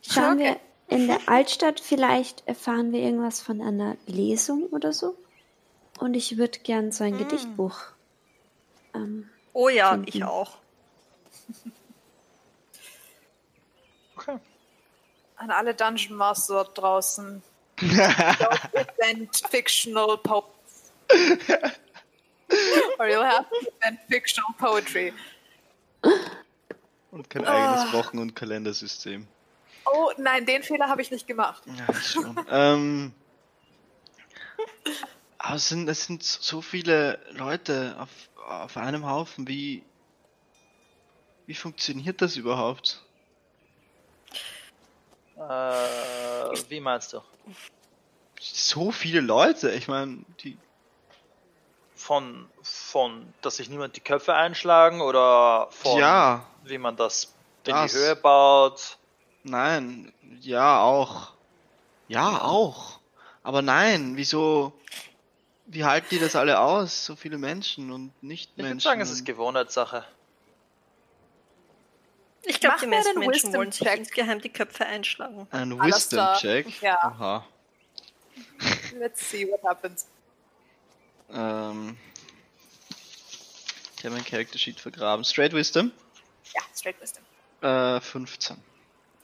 [0.00, 0.56] Schauen wir
[0.88, 5.14] in der Altstadt, vielleicht erfahren wir irgendwas von einer Lesung oder so.
[5.98, 7.78] Und ich würde gern so ein Gedichtbuch.
[8.94, 10.08] Ähm, Oh ja, Finden.
[10.08, 10.56] ich auch.
[15.40, 17.42] An alle Dungeon Master dort draußen.
[17.80, 20.92] Don't fictional poets.
[22.98, 25.14] Or you'll have to invent fictional poetry.
[27.10, 29.26] Und kein eigenes Wochen- und Kalendersystem.
[29.86, 31.62] Oh nein, den Fehler habe ich nicht gemacht.
[31.66, 32.38] Ja, schon.
[32.50, 33.14] ähm,
[35.38, 38.10] aber es sind, es sind so viele Leute auf,
[38.46, 39.48] auf einem Haufen.
[39.48, 39.84] Wie,
[41.46, 43.02] wie funktioniert das überhaupt?
[45.40, 47.20] Äh, wie meinst du?
[48.40, 49.70] So viele Leute.
[49.70, 50.56] Ich meine, die.
[51.94, 57.24] Von, von, dass sich niemand die Köpfe einschlagen oder von, Ja, wie man das
[57.66, 57.92] in Das.
[57.92, 58.96] die Höhe baut?
[59.42, 61.32] nein, ja auch.
[62.08, 62.98] Ja, auch.
[63.42, 64.72] Aber nein, wieso?
[65.66, 67.04] Wie halten die das alle aus?
[67.06, 68.72] So viele Menschen und Ich Nicht-Menschen.
[68.72, 70.04] würde sagen, es ist Gewohnheitssache.
[72.44, 75.46] Ich glaube, die meisten einen Menschen wollen sich insgeheim die Köpfe einschlagen.
[75.50, 76.80] Ein Wisdom-Check.
[76.82, 76.98] ja.
[77.02, 77.46] Aha.
[78.98, 80.06] Let's see what happens.
[81.32, 81.96] Ähm,
[83.98, 85.24] ich habe mein Character Sheet vergraben.
[85.24, 85.92] Straight Wisdom.
[86.54, 87.22] Ja, straight wisdom.
[87.62, 88.56] Äh, 15.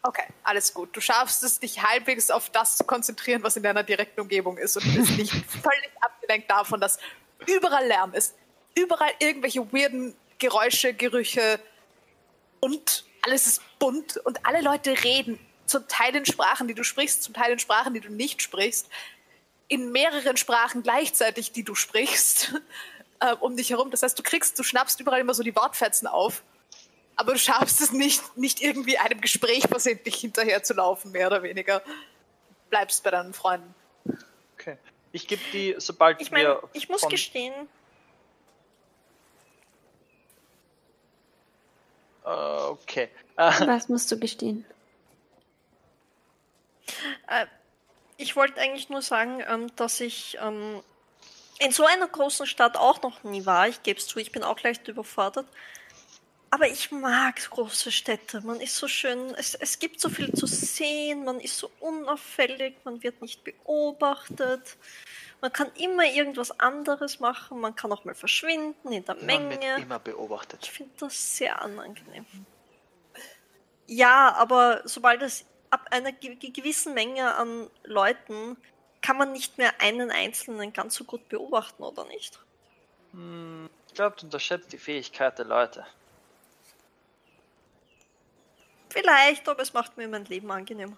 [0.02, 0.94] Okay, alles gut.
[0.94, 4.76] Du schaffst es, dich halbwegs auf das zu konzentrieren, was in deiner direkten Umgebung ist
[4.76, 5.32] und bist nicht
[5.62, 6.98] völlig abgelenkt davon, dass
[7.46, 8.34] überall Lärm ist.
[8.76, 11.58] Überall irgendwelche weirden Geräusche, Gerüche
[12.60, 15.38] und alles ist bunt und alle Leute reden.
[15.66, 18.88] Zum Teil in Sprachen, die du sprichst, zum Teil in Sprachen, die du nicht sprichst.
[19.68, 22.54] In mehreren Sprachen gleichzeitig, die du sprichst,
[23.20, 23.90] äh, um dich herum.
[23.90, 26.42] Das heißt, du kriegst, du schnappst überall immer so die Wortfetzen auf.
[27.16, 31.42] Aber du schaffst es nicht, nicht irgendwie einem Gespräch versehentlich hinterher zu laufen, mehr oder
[31.42, 31.82] weniger.
[32.68, 33.74] Bleibst bei deinen Freunden.
[34.54, 34.76] Okay.
[35.12, 37.54] Ich gebe die, sobald Ich meine, wir ich muss gestehen,
[42.26, 43.08] okay.
[43.36, 44.64] Was musst du gestehen?
[47.28, 47.46] äh,
[48.16, 50.82] ich wollte eigentlich nur sagen, ähm, dass ich ähm,
[51.58, 53.68] in so einer großen Stadt auch noch nie war.
[53.68, 55.46] Ich gebe es zu, ich bin auch leicht überfordert.
[56.50, 58.40] Aber ich mag große Städte.
[58.40, 62.76] Man ist so schön, es, es gibt so viel zu sehen, man ist so unauffällig,
[62.84, 64.76] man wird nicht beobachtet.
[65.40, 69.60] Man kann immer irgendwas anderes machen, man kann auch mal verschwinden in der man Menge.
[69.60, 70.60] wird immer beobachtet.
[70.62, 72.24] Ich finde das sehr angenehm.
[73.86, 78.56] Ja, aber sobald es ab einer ge ge- gewissen Menge an Leuten
[79.02, 82.40] kann man nicht mehr einen Einzelnen ganz so gut beobachten, oder nicht?
[83.12, 85.86] Hm, ich glaube, du unterschätzt die Fähigkeit der Leute.
[88.90, 90.96] Vielleicht, aber es macht mir mein Leben angenehmer.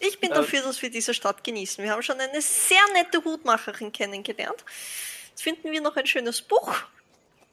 [0.00, 1.84] Ich bin dafür, dass wir diese Stadt genießen.
[1.84, 4.64] Wir haben schon eine sehr nette Hutmacherin kennengelernt.
[5.30, 6.74] Jetzt finden wir noch ein schönes Buch,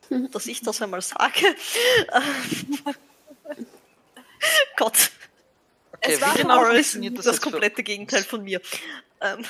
[0.32, 1.56] dass ich das einmal sage.
[4.78, 5.12] Gott,
[6.02, 8.62] Okay, Es war genau das, das komplette Gegenteil von mir.
[9.22, 9.46] Ähm,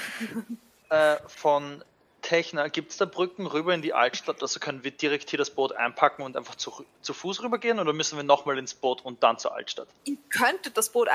[0.90, 1.84] äh, von
[2.22, 4.42] Techna, gibt es da Brücken rüber in die Altstadt?
[4.42, 7.94] Also können wir direkt hier das Boot einpacken und einfach zu, zu Fuß rübergehen oder
[7.94, 9.88] müssen wir nochmal ins Boot und dann zur Altstadt?
[10.06, 11.10] Ihr könntet das Boot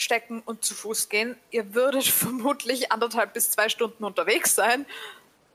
[0.00, 1.36] einstecken und zu Fuß gehen.
[1.50, 4.86] Ihr würdet vermutlich anderthalb bis zwei Stunden unterwegs sein.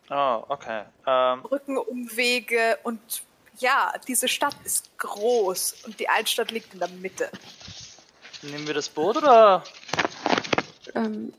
[0.09, 0.84] Ah, okay.
[1.07, 2.99] Ähm, Brückenumwege und
[3.57, 7.30] ja, diese Stadt ist groß und die Altstadt liegt in der Mitte.
[8.43, 9.63] nehmen wir das Boot oder
[10.93, 11.34] Ähm,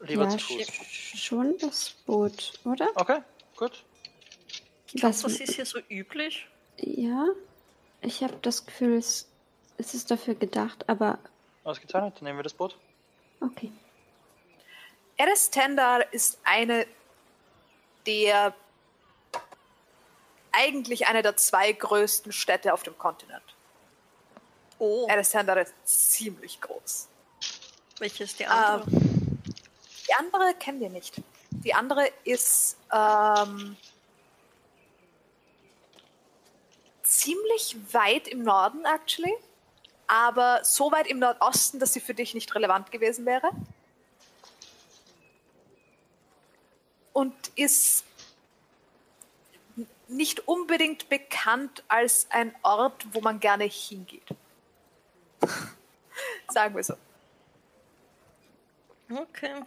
[0.00, 0.62] lieber ja, zu Fuß?
[0.62, 2.88] sch- schon das Boot, oder?
[2.94, 3.18] Okay,
[3.56, 3.84] gut.
[5.02, 6.46] Was, das ist hier so üblich.
[6.78, 7.26] ja,
[8.00, 9.28] ich habe das Gefühl, es,
[9.76, 11.18] es ist dafür gedacht, aber
[11.66, 12.76] Ausgezeichnet, dann nehmen wir das Boot.
[13.40, 13.72] okay.
[15.18, 16.86] Eres Tendar ist eine
[18.06, 18.54] der
[20.52, 23.42] eigentlich eine der zwei größten Städte auf dem Kontinent.
[24.78, 27.08] Oh, Alexander ist ziemlich groß.
[27.98, 28.90] welche ist die Ähm, andere?
[28.90, 31.14] die andere kennen wir nicht.
[31.50, 33.76] Die andere ist ähm,
[37.02, 39.34] ziemlich weit im Norden, actually.
[40.06, 43.50] Aber so weit im Nordosten, dass sie für dich nicht relevant gewesen wäre.
[47.12, 48.04] Und ist
[50.08, 54.28] nicht unbedingt bekannt als ein Ort, wo man gerne hingeht.
[56.48, 56.94] Sagen wir so.
[59.10, 59.62] Okay.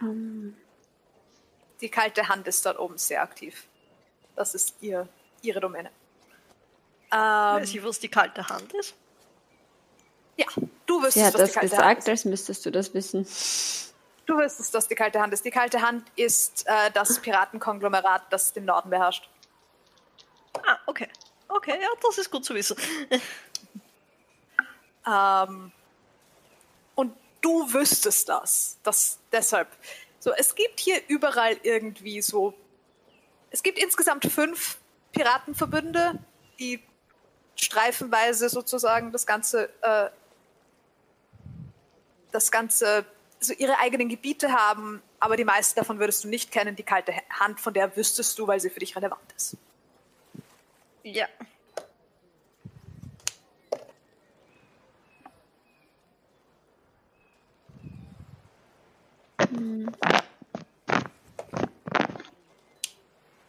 [0.00, 0.56] Ähm,
[1.80, 3.66] Die kalte Hand ist dort oben sehr aktiv.
[4.36, 5.08] Das ist ihr,
[5.42, 5.90] ihre Domäne.
[7.12, 7.18] Ähm,
[7.60, 8.94] Weiß ich, was die kalte Hand ist?
[10.36, 10.46] ja,
[10.86, 12.92] du wirst sie es, hat was das die kalte gesagt, Hand als müsstest du das
[12.94, 13.22] wissen.
[13.22, 13.94] ist.
[14.26, 15.44] Du wirst es, was die kalte Hand ist.
[15.44, 19.28] Die kalte Hand ist äh, das Piratenkonglomerat, das den Norden beherrscht.
[20.66, 21.08] Ah, okay.
[21.48, 22.76] Okay, ja, das ist gut zu wissen.
[25.06, 25.70] Ähm,
[26.94, 28.78] und du wüsstest das.
[28.82, 29.18] das.
[29.30, 29.68] Deshalb.
[30.18, 32.54] So, es gibt hier überall irgendwie so.
[33.50, 34.78] Es gibt insgesamt fünf
[35.12, 36.18] Piratenverbünde,
[36.58, 36.82] die
[37.56, 40.10] streifenweise sozusagen das Ganze, äh,
[42.32, 43.04] das Ganze,
[43.40, 46.76] so ihre eigenen Gebiete haben, aber die meisten davon würdest du nicht kennen.
[46.76, 49.56] Die kalte Hand, von der wüsstest du, weil sie für dich relevant ist.
[51.02, 51.28] Ja.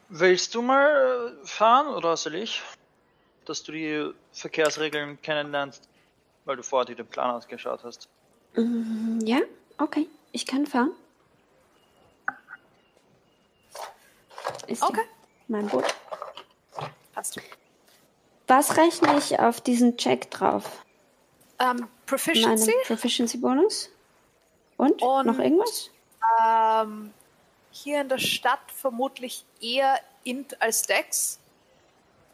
[0.10, 2.62] Willst du mal fahren oder soll ich?
[3.46, 5.88] Dass du die Verkehrsregeln kennenlernst,
[6.46, 8.10] weil du vorher dir den Plan ausgeschaut hast.
[8.56, 9.40] Mm, Ja,
[9.78, 10.08] okay.
[10.32, 10.92] Ich kann fahren.
[14.68, 15.02] Ist Okay.
[15.48, 15.86] mein Boot.
[17.14, 17.40] Passt.
[18.48, 20.84] Was rechne ich auf diesen Check drauf?
[21.60, 22.74] Ähm, Meinen Proficiency?
[22.86, 23.90] Proficiency-Bonus?
[24.78, 25.02] Und?
[25.02, 25.90] Und- Noch irgendwas?
[26.44, 27.14] Ähm,
[27.72, 31.40] hier in der Stadt vermutlich eher Int als Dex.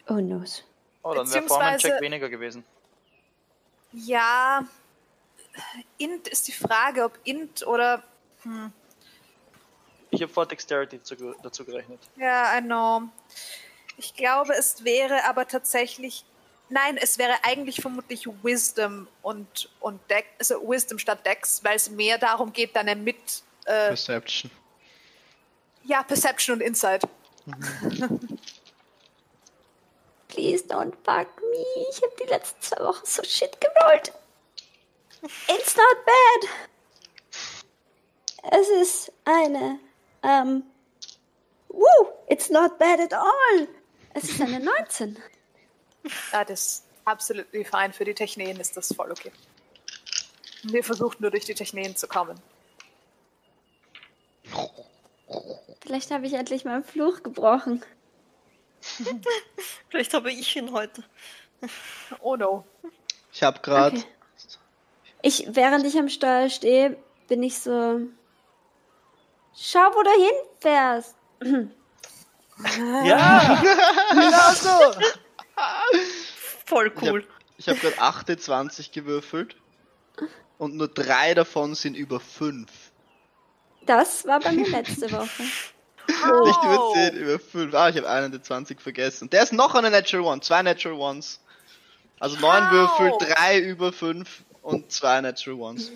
[0.08, 0.64] Oh, noes.
[1.02, 2.64] Oh, dann wäre vorhin ein Check Beziehungsweise- weniger gewesen.
[3.92, 4.64] Ja,
[5.98, 8.02] Int ist die Frage, ob Int oder.
[10.10, 12.00] Ich habe vor Dexterity zu, dazu gerechnet.
[12.16, 13.02] Ja, I know.
[13.98, 16.24] Ich glaube, es wäre aber tatsächlich.
[16.70, 21.90] Nein, es wäre eigentlich vermutlich Wisdom und, und Dex, also Wisdom statt Dex, weil es
[21.90, 23.42] mehr darum geht, deine mit.
[23.66, 24.50] Äh, Perception.
[25.84, 27.02] ja, Perception und Insight.
[30.32, 31.86] Please don't fuck me.
[31.90, 34.12] Ich habe die letzten zwei Wochen so shit gerollt.
[35.46, 36.48] It's not bad.
[38.50, 39.78] Es ist eine.
[40.22, 40.62] Ähm.
[41.68, 42.08] Woo!
[42.28, 43.68] It's not bad at all.
[44.14, 45.18] Es ist eine 19.
[46.32, 47.92] Ah, das ist absolutely fine.
[47.92, 49.32] Für die Techneen ist das voll okay.
[50.62, 52.40] Wir versuchen nur durch die Techneen zu kommen.
[55.82, 57.84] Vielleicht habe ich endlich meinen Fluch gebrochen.
[59.88, 61.04] Vielleicht habe ich ihn heute.
[62.20, 62.64] Oh no.
[63.32, 63.98] Ich habe gerade.
[63.98, 64.06] Okay.
[65.22, 66.96] Ich, während ich am Steuer stehe,
[67.28, 68.00] bin ich so.
[69.54, 71.16] Schau, wo du hinfährst.
[73.04, 73.60] Ja!
[74.12, 75.00] genau so!
[76.66, 77.26] Voll Ich habe cool.
[77.66, 79.56] hab gerade 28 gewürfelt.
[80.58, 82.70] Und nur drei davon sind über 5.
[83.84, 85.42] Das war bei mir letzte Woche.
[86.44, 86.94] Nicht über Oh.
[86.94, 87.74] 10, über 5.
[87.74, 89.30] Ah, ich habe einen der 20 vergessen.
[89.30, 90.40] Der ist noch eine Natural One.
[90.40, 91.40] Zwei Natural Ones.
[92.20, 92.72] Also 9 How?
[93.00, 95.90] Würfel, 3 über 5 und zwei Natural Ones.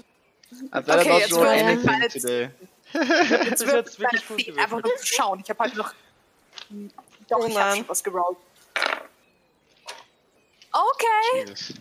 [0.73, 2.51] I've better Okay, not jetzt anything meine- today.
[2.93, 4.59] Jetzt wird jetzt wirklich gut gewürfelt.
[4.59, 5.41] einfach nur zu schauen.
[5.43, 5.93] Ich habe halt noch.
[7.28, 8.37] Doch, Oh ich habe schon was gerollt.
[10.73, 11.73] Okay, Yes.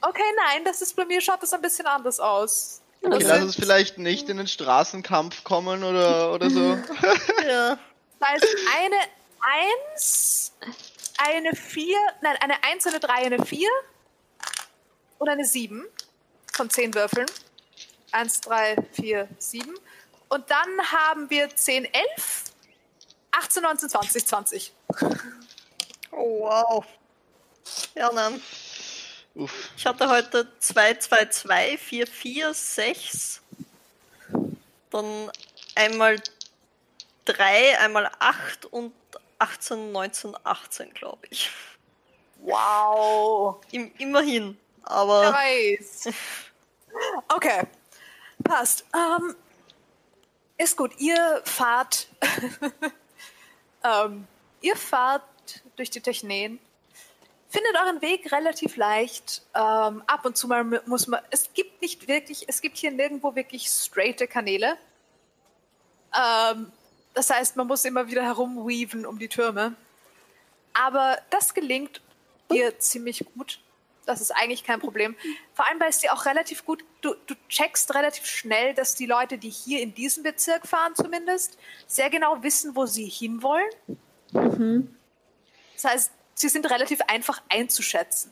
[0.00, 2.80] okay, nein, das ist bei mir schaut das ein bisschen anders aus.
[3.02, 6.78] Okay, lass uns vielleicht nicht in den Straßenkampf kommen oder, oder so.
[7.46, 7.78] Ja.
[8.18, 8.46] Das heißt,
[8.78, 8.96] eine
[9.94, 10.52] 1,
[11.18, 13.68] eine 4, nein, eine 1, eine 3, eine 4
[15.18, 15.84] und eine 7
[16.52, 17.26] von 10 Würfeln.
[18.12, 19.74] 1, 3, 4, 7.
[20.28, 22.44] Und dann haben wir 10, 11,
[23.32, 24.72] 18, 19, 20, 20.
[26.12, 26.84] Oh, wow.
[27.94, 28.40] Ja, nein.
[29.36, 29.70] Uff.
[29.76, 33.42] Ich hatte heute 2, 2, 2, 4, 4, 6.
[34.90, 35.30] Dann
[35.74, 36.22] einmal
[37.26, 38.94] 3, einmal 8 und
[39.38, 41.50] 18, 19, 18, glaube ich.
[42.40, 43.60] Wow.
[43.72, 44.58] Im, immerhin.
[44.82, 46.08] Aber weiß.
[47.28, 47.64] Okay.
[48.42, 48.86] Passt.
[48.94, 49.36] Ähm,
[50.56, 52.06] Ist gut, ihr fahrt.
[53.84, 54.26] ähm,
[54.62, 55.22] ihr fahrt
[55.76, 56.58] durch die Technen.
[57.48, 59.42] Findet euren Weg relativ leicht.
[59.54, 61.20] Ähm, ab und zu mal mu- muss man.
[61.30, 64.76] Es gibt nicht wirklich, es gibt hier nirgendwo wirklich straighte Kanäle.
[66.14, 66.72] Ähm,
[67.14, 69.74] das heißt, man muss immer wieder herumweaven um die Türme.
[70.74, 72.00] Aber das gelingt
[72.50, 73.60] dir ziemlich gut.
[74.04, 75.16] Das ist eigentlich kein Problem.
[75.54, 79.06] Vor allem, weil es dir auch relativ gut, du, du checkst relativ schnell, dass die
[79.06, 83.68] Leute, die hier in diesem Bezirk fahren zumindest, sehr genau wissen, wo sie hinwollen.
[85.74, 88.30] Das heißt, sie sind relativ einfach einzuschätzen.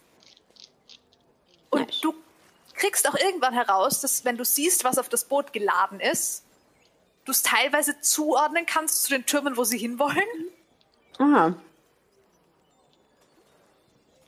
[1.71, 2.01] Und Nice.
[2.01, 2.15] du
[2.75, 6.45] kriegst auch irgendwann heraus, dass wenn du siehst, was auf das Boot geladen ist,
[7.25, 10.23] du es teilweise zuordnen kannst zu den Türmen, wo sie hinwollen.
[11.19, 11.57] Aha.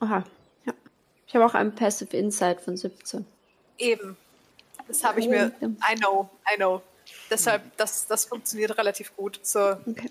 [0.01, 0.25] Aha,
[0.65, 0.73] ja.
[1.27, 3.27] Ich habe auch einen Passive Insight von 17.
[3.79, 4.17] Eben.
[4.89, 5.53] Das habe ich mir.
[5.63, 6.83] I know, I know.
[7.31, 9.41] Deshalb, das, das funktioniert relativ gut.
[9.43, 10.09] So, Okay.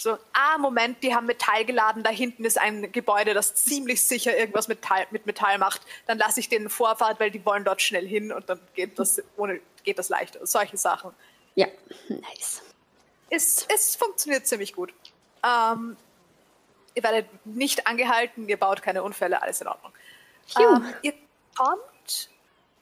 [0.00, 4.36] So, ah, Moment, die haben Metall geladen, da hinten ist ein Gebäude, das ziemlich sicher
[4.36, 5.82] irgendwas mit Metall, mit Metall macht.
[6.06, 9.22] Dann lasse ich denen Vorfahrt, weil die wollen dort schnell hin und dann geht das
[9.36, 10.46] ohne geht das leichter.
[10.46, 11.12] Solche Sachen.
[11.54, 11.66] Ja,
[12.08, 12.62] nice.
[13.30, 14.92] Es, es funktioniert ziemlich gut.
[15.44, 15.96] Ähm,
[16.94, 19.92] ihr werdet nicht angehalten, ihr baut keine Unfälle, alles in Ordnung.
[20.58, 21.14] Ähm, ihr
[21.56, 22.30] kommt.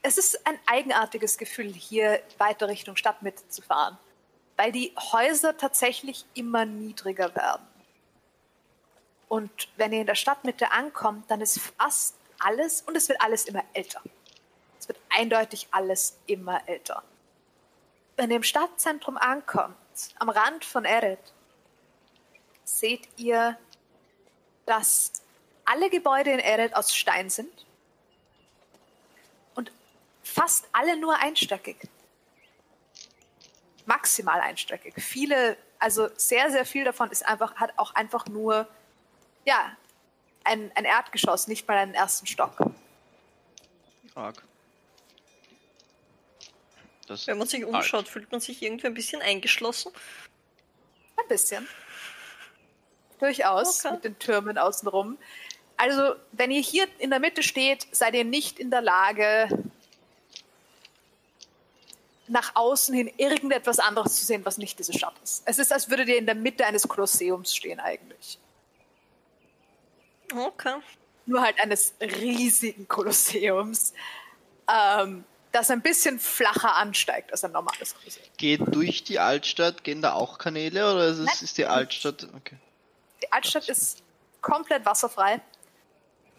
[0.03, 3.99] Es ist ein eigenartiges Gefühl, hier weiter Richtung Stadtmitte zu fahren,
[4.57, 7.67] weil die Häuser tatsächlich immer niedriger werden.
[9.29, 13.47] Und wenn ihr in der Stadtmitte ankommt, dann ist fast alles und es wird alles
[13.47, 14.01] immer älter.
[14.79, 17.03] Es wird eindeutig alles immer älter.
[18.17, 19.77] Wenn ihr im Stadtzentrum ankommt,
[20.19, 21.19] am Rand von Eret,
[22.65, 23.59] seht ihr,
[24.65, 25.13] dass
[25.65, 27.67] alle Gebäude in Eret aus Stein sind
[29.55, 29.73] und
[30.23, 31.77] fast alle nur einstöckig.
[33.87, 34.95] Maximal einstöckig.
[34.99, 38.69] Viele, also sehr, sehr viel davon ist einfach, hat auch einfach nur,
[39.45, 39.77] ja,
[40.45, 42.59] ein, ein Erdgeschoss, nicht mal einen ersten Stock.
[44.15, 44.43] Arg.
[47.07, 49.93] Das Wenn man sich umschaut, fühlt man sich irgendwie ein bisschen eingeschlossen.
[51.17, 51.69] Ein bisschen.
[53.21, 53.95] Durchaus, Okay.
[53.95, 55.17] mit den Türmen außenrum.
[55.77, 59.49] Also, wenn ihr hier in der Mitte steht, seid ihr nicht in der Lage,
[62.29, 65.43] nach außen hin irgendetwas anderes zu sehen, was nicht diese Stadt ist.
[65.45, 68.39] Es ist, als würdet ihr in der Mitte eines Kolosseums stehen eigentlich.
[70.35, 70.77] Okay.
[71.27, 73.93] Nur halt eines riesigen Kolosseums,
[74.69, 78.27] ähm, das ein bisschen flacher ansteigt als ein normales Kolosseum.
[78.37, 82.29] geht durch die Altstadt, gehen da auch Kanäle oder ist, es, ist die Altstadt.
[82.37, 82.57] Okay.
[83.23, 84.03] Die Altstadt ist
[84.41, 85.41] komplett wasserfrei.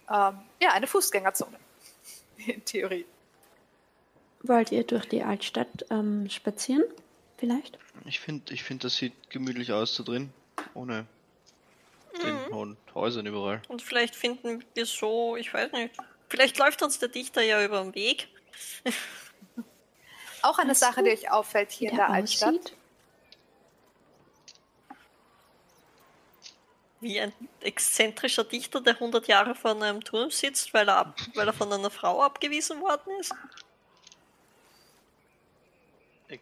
[0.09, 1.57] Ähm, ja, eine Fußgängerzone.
[2.37, 3.05] In Theorie.
[4.47, 6.83] Wollt ihr durch die Altstadt ähm, spazieren?
[7.37, 7.77] Vielleicht?
[8.05, 10.31] Ich finde, ich find, das sieht gemütlich aus da drin.
[10.73, 11.05] Ohne
[12.23, 13.61] den hohen Häusern überall.
[13.67, 15.95] Und vielleicht finden wir so, ich weiß nicht,
[16.29, 18.27] vielleicht läuft uns der Dichter ja über den Weg.
[20.41, 22.55] Auch eine Was Sache, die euch auffällt hier in der Altstadt.
[22.55, 22.73] aussieht?
[26.99, 31.47] Wie ein exzentrischer Dichter, der 100 Jahre vor einem Turm sitzt, weil er, ab, weil
[31.47, 33.33] er von einer Frau abgewiesen worden ist.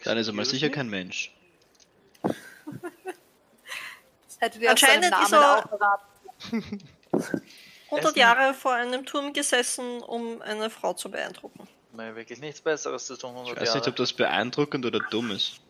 [0.04, 0.72] Dann ist er mal Excuse sicher me?
[0.74, 1.34] kein Mensch.
[4.38, 6.90] Das aus seinem Anscheinend Namen ist er- auch erraten.
[7.86, 8.20] 100 Essen.
[8.20, 11.68] Jahre vor einem Turm gesessen, um eine Frau zu beeindrucken.
[11.94, 13.32] Nein, wirklich nichts Besseres zu tun.
[13.32, 13.90] Ich 100 weiß nicht, Jahre.
[13.92, 15.62] ob das beeindruckend oder dumm ist.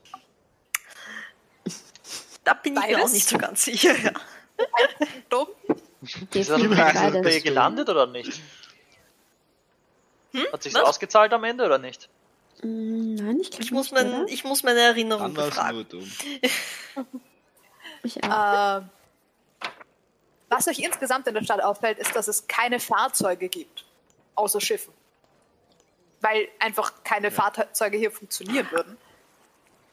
[2.43, 3.13] Da bin ich mir auch Beides?
[3.13, 3.95] nicht so ganz sicher.
[3.99, 4.11] Ja.
[5.29, 5.47] Dumm.
[6.33, 7.43] Ist er beides.
[7.43, 8.39] gelandet oder nicht?
[10.31, 10.45] Hm?
[10.51, 10.83] Hat sich Was?
[10.83, 12.09] ausgezahlt am Ende oder nicht?
[12.61, 14.25] Mm, Nein, ich glaube nicht, mein, oder?
[14.27, 15.75] ich muss meine Erinnerung es befragen.
[15.75, 16.11] nur dumm.
[18.03, 18.77] Ich auch.
[18.77, 18.89] Ähm,
[20.49, 23.83] was euch insgesamt in der Stadt auffällt, ist, dass es keine Fahrzeuge gibt.
[24.35, 24.93] Außer Schiffen.
[26.21, 28.97] Weil einfach keine Fahrzeuge hier funktionieren würden.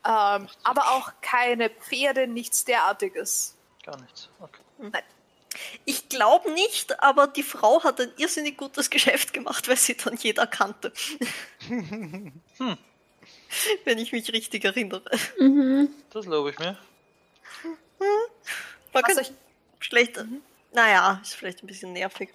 [0.05, 3.57] Ähm, aber auch keine Pferde, nichts derartiges.
[3.85, 4.29] Gar nichts.
[4.41, 4.61] Okay.
[4.79, 5.03] Nein.
[5.85, 10.17] Ich glaube nicht, aber die Frau hat ein irrsinnig gutes Geschäft gemacht, weil sie dann
[10.17, 10.93] jeder kannte.
[13.85, 15.03] Wenn ich mich richtig erinnere.
[15.39, 15.91] Mhm.
[16.11, 16.79] Das lobe ich mir.
[17.61, 17.73] Man
[18.93, 19.33] Was kann euch,
[19.81, 20.19] schlecht.
[20.73, 22.31] Naja, ist vielleicht ein bisschen nervig.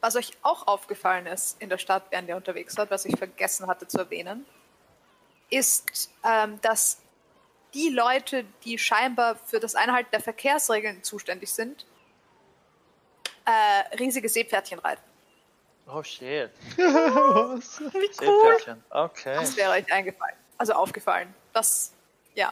[0.00, 3.66] was euch auch aufgefallen ist in der Stadt, während ihr unterwegs wart, was ich vergessen
[3.66, 4.44] hatte zu erwähnen,
[5.48, 6.98] ist, ähm, dass
[7.74, 11.86] die Leute, die scheinbar für das Einhalten der Verkehrsregeln zuständig sind,
[13.44, 15.02] äh, riesige Seepferdchen reiten.
[15.86, 16.50] Oh shit.
[16.76, 17.60] Wie cool.
[17.60, 18.82] Seepferdchen.
[18.90, 19.34] Okay.
[19.34, 20.36] Das wäre euch eingefallen.
[20.56, 21.34] also aufgefallen.
[21.52, 21.92] Das,
[22.34, 22.50] ja.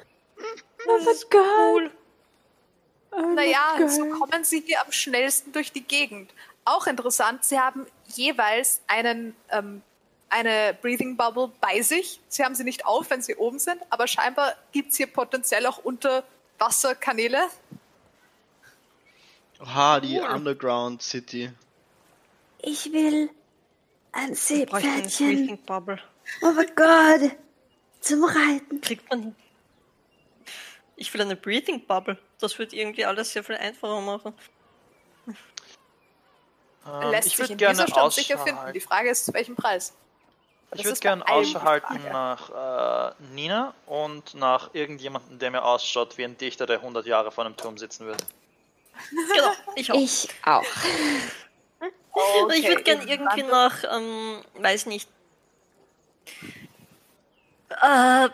[0.86, 1.90] Oh mein Gott!
[3.12, 6.32] Oh Naja, so kommen sie hier am schnellsten durch die Gegend.
[6.64, 9.82] Auch interessant, sie haben jeweils einen, ähm,
[10.32, 12.20] eine Breathing Bubble bei sich.
[12.28, 15.66] Sie haben sie nicht auf, wenn sie oben sind, aber scheinbar gibt es hier potenziell
[15.66, 17.38] auch Unterwasserkanäle.
[19.60, 20.28] Oha, die Cool.
[20.28, 21.52] Underground City.
[22.62, 23.30] Ich will
[24.12, 25.36] ein Seepferdchen.
[25.36, 25.98] Breathing Bubble.
[26.40, 27.36] Oh mein Gott!
[28.00, 28.80] Zum Reiten.
[28.80, 29.36] Kriegt man.
[30.96, 32.18] Ich will eine Breathing Bubble.
[32.40, 34.32] Das wird irgendwie alles sehr viel einfacher machen.
[36.84, 38.72] Ähm, Lässt ich sich würde in gerne dieser Stadt sicher finden.
[38.72, 38.80] Die.
[38.80, 39.94] Frage ist, zu welchem Preis?
[40.74, 46.24] Ich würde gerne Ausschau halten nach äh, Nina und nach irgendjemandem, der mir ausschaut wie
[46.24, 48.24] ein Dichter, der 100 Jahre vor einem Turm sitzen würde.
[49.10, 49.96] Genau, ich auch.
[49.96, 50.64] Ich auch.
[52.12, 55.08] Okay, ich würde gerne irgendwie nach, ähm, weiß nicht,
[57.80, 58.28] äh,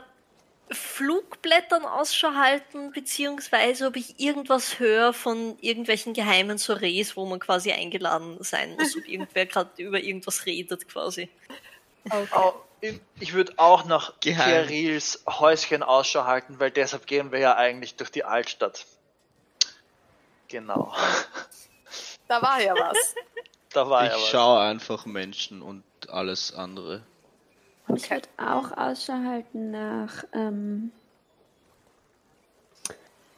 [0.70, 7.72] Flugblättern Ausschau halten, beziehungsweise ob ich irgendwas höre von irgendwelchen geheimen Soirees, wo man quasi
[7.72, 11.30] eingeladen sein muss, ob irgendwer gerade über irgendwas redet quasi.
[12.10, 14.18] Oh, ich- ich würde auch nach.
[14.20, 18.86] Kerils Häuschen Ausschau halten, weil deshalb gehen wir ja eigentlich durch die Altstadt.
[20.48, 20.94] Genau.
[22.28, 22.96] Da war ja was.
[23.70, 24.28] Da war ich ja was.
[24.30, 27.02] schaue einfach Menschen und alles andere.
[27.88, 28.14] Ich Okay.
[28.14, 30.90] würde auch Ausschau halten nach ähm,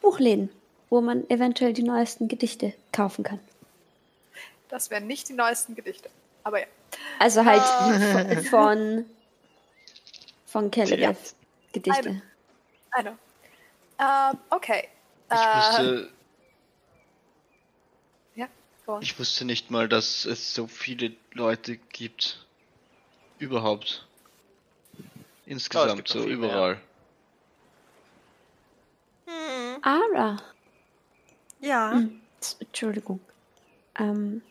[0.01, 0.49] Buchläden,
[0.89, 3.39] wo man eventuell die neuesten Gedichte kaufen kann.
[4.69, 6.09] Das wären nicht die neuesten Gedichte.
[6.43, 6.67] Aber ja.
[7.19, 8.41] Also halt Ah.
[8.49, 9.05] von,
[10.45, 11.35] von, Kelebeth
[11.73, 12.21] Gedichte.
[12.91, 13.17] Eine.
[13.99, 14.31] Eine.
[14.33, 14.87] Ähm, okay.
[15.31, 16.09] Ich Äh, wusste,
[18.35, 18.47] Ja,
[18.85, 19.01] go on.
[19.01, 22.45] ich wusste nicht mal, dass es so viele Leute gibt.
[23.39, 24.05] Überhaupt.
[25.45, 26.49] Insgesamt noch so viel mehr.
[26.49, 26.81] überall.
[29.25, 30.37] Hm, Ara.
[31.59, 31.91] ja.
[31.91, 32.21] Hm,
[32.59, 33.19] Entschuldigung.
[33.99, 34.41] Ähm,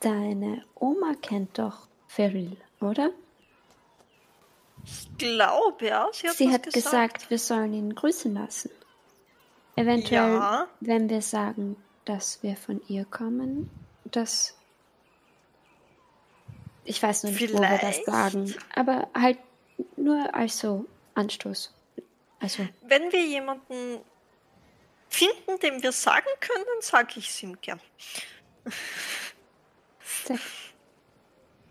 [0.00, 3.10] deine Oma kennt doch Feril, oder?
[4.84, 6.08] Ich glaube, ja.
[6.12, 8.70] Sie hat, Sie hat gesagt, wir sollen ihn grüßen lassen.
[9.74, 10.68] Eventuell, Ja.
[10.80, 13.68] wenn wir sagen, dass wir von ihr kommen,
[14.04, 14.56] dass.
[16.84, 18.04] Ich weiß noch nicht, wo wir das Vielleicht.
[18.06, 18.54] sagen.
[18.74, 19.38] Aber halt
[19.96, 21.72] nur als so Anstoß.
[22.38, 23.98] Also, Wenn wir jemanden
[25.08, 27.80] finden, dem wir sagen können, sage ich es ihm gern.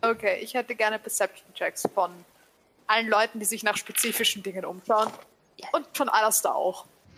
[0.02, 2.12] Okay, ich hätte gerne Perception-Checks von
[2.88, 5.12] allen Leuten, die sich nach spezifischen Dingen umschauen.
[5.72, 6.86] Und von Alastair auch.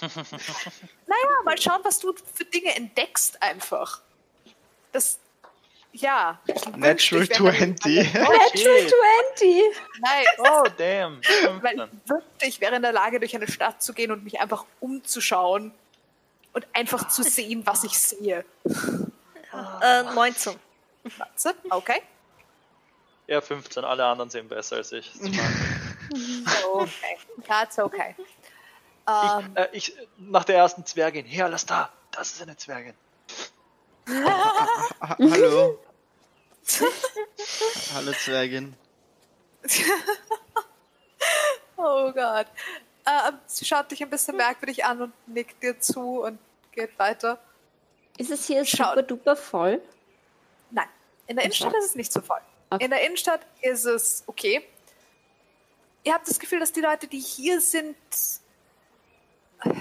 [0.00, 4.02] naja, mal schauen, was du für Dinge entdeckst einfach.
[4.92, 5.18] Das.
[5.92, 6.38] Ja.
[6.76, 8.06] Natural ich wäre- 20.
[8.54, 8.94] Shit.
[9.34, 9.62] 20!
[10.00, 11.20] Nein, Oh, damn.
[11.62, 12.00] weil 15.
[12.04, 14.66] ich wünschte, ich wäre in der Lage, durch eine Stadt zu gehen und mich einfach
[14.80, 15.72] umzuschauen
[16.52, 18.44] und einfach zu sehen, was ich sehe.
[19.82, 20.58] Äh, 19.
[21.18, 22.02] Warte, Okay.
[23.26, 23.84] Ja, 15.
[23.84, 25.12] Alle anderen sehen besser als ich.
[26.72, 27.18] Okay.
[27.48, 28.14] That's okay.
[28.18, 31.26] Ich, äh, ich, nach der ersten Zwergin.
[31.26, 31.90] Hey, alles da.
[32.12, 32.94] Das ist eine Zwergin.
[34.08, 35.78] Ha Hallo.
[37.94, 38.76] Hallo Zwergin.
[41.76, 42.46] oh Gott.
[43.06, 46.38] Ähm, sie schaut dich ein bisschen merkwürdig an und nickt dir zu und
[46.72, 47.38] geht weiter.
[48.18, 48.90] Ist es hier Schau.
[48.90, 49.82] super duper voll?
[50.70, 50.88] Nein,
[51.26, 52.40] in der Innenstadt ist es nicht so voll.
[52.70, 52.84] Okay.
[52.84, 54.66] In der Innenstadt ist es okay.
[56.04, 57.96] Ihr habt das Gefühl, dass die Leute, die hier sind,
[59.64, 59.74] äh,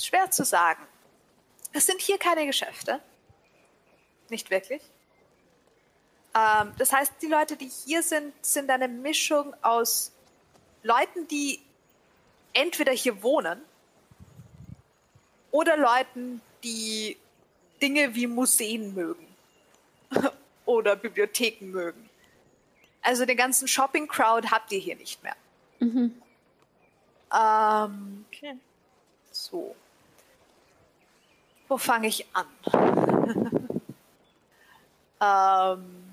[0.00, 0.86] schwer zu sagen.
[1.72, 3.00] Es sind hier keine Geschäfte.
[4.28, 4.82] Nicht wirklich.
[6.34, 10.12] Ähm, das heißt, die Leute, die hier sind, sind eine Mischung aus
[10.82, 11.62] Leuten, die
[12.52, 13.62] entweder hier wohnen
[15.52, 17.16] oder Leuten, die
[17.80, 19.26] Dinge wie Museen mögen
[20.66, 22.10] oder Bibliotheken mögen.
[23.02, 25.36] Also den ganzen Shopping-Crowd habt ihr hier nicht mehr.
[25.78, 26.20] Mhm.
[27.32, 28.56] Ähm, Okay.
[29.30, 29.76] so.
[31.68, 32.46] Wo fange ich an?
[35.20, 36.12] ähm,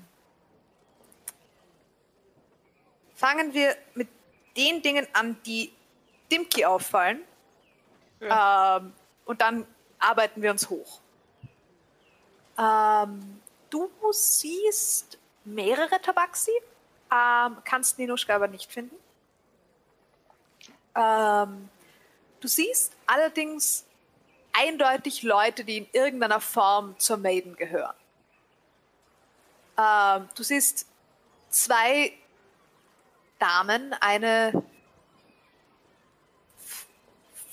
[3.14, 4.08] fangen wir mit
[4.56, 5.72] den Dingen an, die
[6.30, 7.20] Dimki auffallen.
[8.20, 8.92] Ähm,
[9.24, 9.66] und dann
[9.98, 11.00] arbeiten wir uns hoch.
[12.58, 13.40] Ähm,
[13.70, 16.52] du siehst mehrere Tabaxi,
[17.12, 18.96] ähm, kannst Ninuschka aber nicht finden.
[20.94, 21.68] Ähm,
[22.40, 23.84] du siehst allerdings
[24.52, 27.94] eindeutig Leute, die in irgendeiner Form zur Maiden gehören.
[29.78, 30.86] Ähm, du siehst
[31.48, 32.12] zwei
[33.38, 34.62] Damen, eine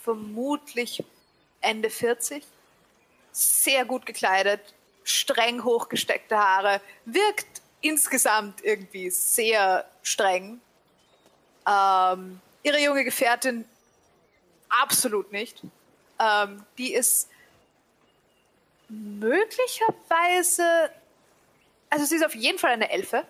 [0.03, 1.03] vermutlich
[1.67, 2.43] Ende 40,
[3.33, 4.61] sehr gut gekleidet,
[5.03, 10.61] streng hochgesteckte Haare, wirkt insgesamt irgendwie sehr streng.
[11.67, 13.65] Ähm, ihre junge Gefährtin
[14.69, 15.61] absolut nicht.
[16.19, 17.27] Ähm, die ist
[18.87, 20.89] möglicherweise,
[21.89, 23.25] also sie ist auf jeden Fall eine Elfe.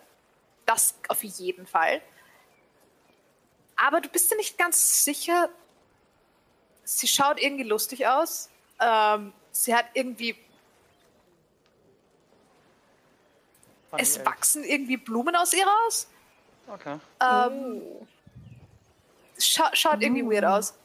[0.68, 2.01] Das auf jeden Fall.
[3.76, 5.49] Aber du bist dir nicht ganz sicher.
[6.88, 8.49] Sie schaut irgendwie lustig aus.
[8.80, 10.38] Ähm, sie hat irgendwie,
[13.97, 16.07] es wachsen irgendwie Blumen aus ihr raus.
[16.65, 16.97] Okay.
[17.19, 17.81] Ähm,
[19.38, 20.76] scha schaut irgendwie weird aus.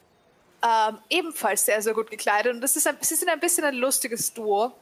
[0.61, 2.53] Ähm, ebenfalls sehr, sehr gut gekleidet.
[2.53, 4.73] Und das ist ein, sie sind ein bisschen ein lustiges Duo.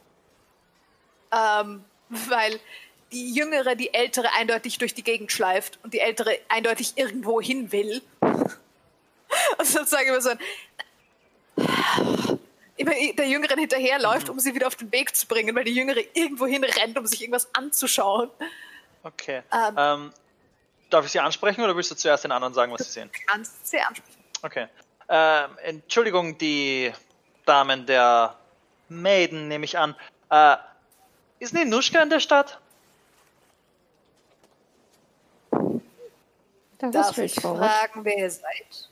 [1.33, 2.59] Ähm, weil
[3.13, 7.73] die Jüngere die Ältere eindeutig durch die Gegend schleift und die Ältere eindeutig irgendwo hin
[7.73, 8.01] will.
[9.59, 10.39] Und sozusagen immer so ein
[12.77, 16.01] immer der Jüngeren hinterherläuft, um sie wieder auf den Weg zu bringen, weil die Jüngere
[16.15, 18.31] irgendwo hin rennt, um sich irgendwas anzuschauen.
[19.03, 19.43] Okay.
[19.53, 19.75] Ähm.
[19.77, 20.13] Ähm,
[20.91, 23.11] darf ich Sie ansprechen oder willst du zuerst den anderen sagen, was Sie sehen?
[23.27, 24.25] Ganz sehr ansprechend.
[24.43, 24.67] Okay.
[25.09, 26.93] Ähm, Entschuldigung, die
[27.47, 28.37] Damen der
[28.89, 29.95] Maiden, nehme ich an.
[30.31, 30.57] Äh,
[31.39, 32.59] ist Ninuschka in der Stadt?
[36.79, 38.90] Das ist Darf ich fragen, wer ihr seid?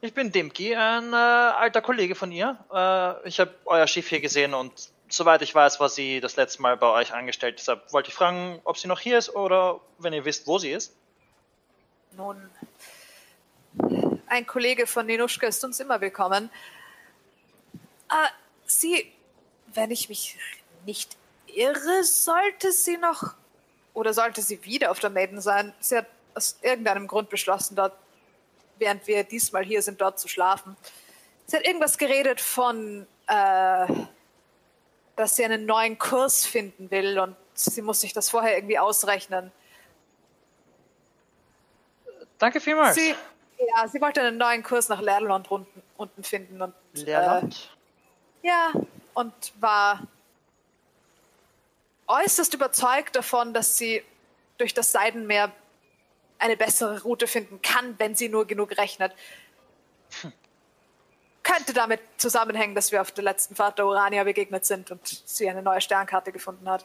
[0.00, 2.56] Ich bin Dimki, ein äh, alter Kollege von ihr.
[2.72, 4.72] Äh, ich habe euer Schiff hier gesehen und
[5.08, 7.58] soweit ich weiß, war sie das letzte Mal bei euch angestellt.
[7.58, 10.70] Deshalb wollte ich fragen, ob sie noch hier ist oder wenn ihr wisst, wo sie
[10.70, 10.94] ist.
[12.16, 12.48] Nun,
[14.28, 16.48] ein Kollege von Ninuschka ist uns immer willkommen.
[18.08, 18.28] Ah,
[18.66, 19.12] sie,
[19.74, 20.38] wenn ich mich
[20.86, 21.16] nicht
[21.46, 23.34] irre, sollte sie noch
[23.94, 25.74] oder sollte sie wieder auf der Maiden sein.
[25.80, 27.94] Sie hat aus irgendeinem Grund beschlossen, dort,
[28.78, 30.76] während wir diesmal hier sind, dort zu schlafen.
[31.46, 33.86] Sie hat irgendwas geredet von, äh,
[35.16, 39.50] dass sie einen neuen Kurs finden will und sie muss sich das vorher irgendwie ausrechnen.
[42.38, 42.94] Danke vielmals.
[42.94, 43.14] Sie,
[43.58, 47.70] ja, sie wollte einen neuen Kurs nach Lerland unten, unten finden und Leerland.
[48.42, 48.72] Äh, ja
[49.18, 50.06] und war
[52.06, 54.04] äußerst überzeugt davon, dass sie
[54.58, 55.50] durch das Seidenmeer
[56.38, 59.12] eine bessere Route finden kann, wenn sie nur genug rechnet.
[61.42, 65.48] Könnte damit zusammenhängen, dass wir auf der letzten Fahrt der Urania begegnet sind und sie
[65.48, 66.84] eine neue Sternkarte gefunden hat.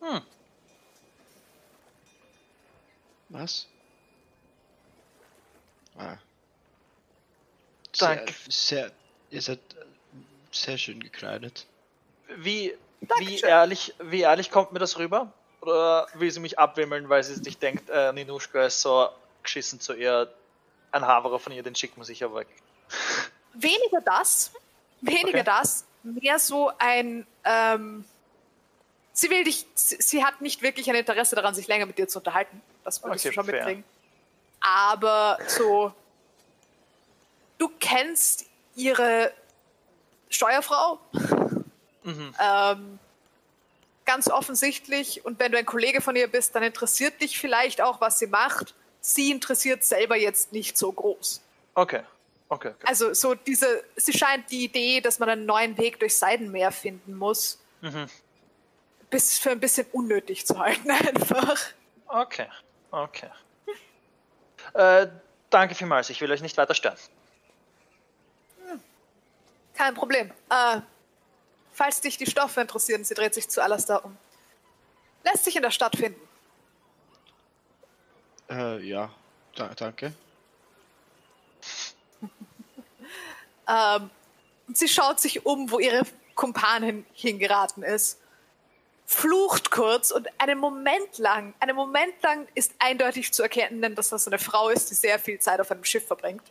[0.00, 0.20] Hm.
[3.28, 3.66] Was?
[5.98, 6.16] Ah.
[7.92, 8.34] Sehr, Danke.
[8.48, 8.92] sehr,
[9.30, 9.84] ihr seid äh,
[10.52, 11.66] sehr schön gekleidet.
[12.36, 12.74] Wie,
[13.18, 15.32] wie, ehrlich, wie ehrlich kommt mir das rüber?
[15.66, 19.08] Oder will sie mich abwimmeln, weil sie sich denkt, äh, Ninuschka ist so
[19.42, 20.32] geschissen zu ihr,
[20.92, 22.46] ein Haverer von ihr, den schickt man sicher weg.
[23.54, 24.52] Weniger das,
[25.00, 25.42] weniger Okay.
[25.44, 27.26] das, mehr so ein.
[27.44, 28.04] Ähm,
[29.12, 32.06] sie will dich, sie, sie hat nicht wirklich ein Interesse daran, sich länger mit dir
[32.06, 32.62] zu unterhalten.
[32.84, 33.54] Das würdest Okay, du schon fair.
[33.56, 33.84] mitkriegen.
[34.60, 35.92] Aber so,
[37.58, 39.32] du kennst ihre
[40.30, 41.00] Steuerfrau.
[42.04, 42.34] Mhm.
[42.40, 42.98] Ähm,
[44.06, 45.24] ganz offensichtlich.
[45.24, 48.26] Und wenn du ein Kollege von ihr bist, dann interessiert dich vielleicht auch, was sie
[48.28, 48.74] macht.
[49.00, 51.42] Sie interessiert selber jetzt nicht so groß.
[51.74, 52.00] Okay.
[52.48, 52.86] Okay, okay.
[52.86, 57.14] Also so diese, sie scheint die Idee, dass man einen neuen Weg durch Seidenmeer finden
[57.14, 58.06] muss, Mhm.
[59.10, 61.60] bis für ein bisschen unnötig zu halten einfach.
[62.06, 62.46] Okay.
[62.92, 63.28] Okay.
[64.74, 65.08] Äh,
[65.50, 66.08] danke vielmals.
[66.10, 66.96] Ich will euch nicht weiter stören.
[69.74, 70.30] Kein Problem.
[70.48, 70.80] Äh,
[71.76, 74.16] falls dich die Stoffe interessieren, sie dreht sich zu Alastair um.
[75.24, 76.20] Lässt sich in der Stadt finden.
[78.48, 79.12] Äh, ja,
[79.54, 80.12] da, danke.
[83.68, 84.10] Ähm,
[84.72, 86.02] sie schaut sich um, wo ihre
[86.36, 88.20] Kumpanin hingeraten ist.
[89.06, 94.28] Flucht kurz und einen Moment lang, einen Moment lang ist eindeutig zu erkennen, dass das
[94.28, 96.44] eine Frau ist, die sehr viel Zeit auf einem Schiff verbringt.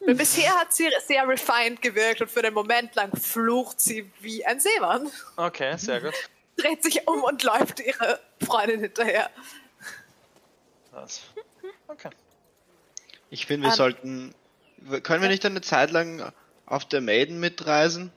[0.00, 4.44] Weil bisher hat sie sehr refined gewirkt und für einen Moment lang flucht sie wie
[4.46, 5.10] ein Seemann.
[5.36, 6.14] Okay, sehr gut.
[6.56, 9.30] Dreht sich um und läuft ihre Freundin hinterher.
[10.92, 11.22] Das.
[11.88, 12.10] Okay.
[13.30, 14.34] Ich finde, wir Ähm, sollten.
[15.02, 16.32] Können wir nicht eine Zeit lang
[16.66, 18.12] auf der Maiden mitreisen?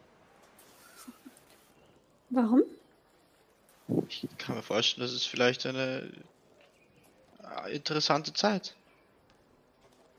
[2.30, 2.64] Warum?
[4.08, 6.12] Ich kann mir vorstellen, das ist vielleicht eine
[7.66, 8.76] äh, interessante Zeit.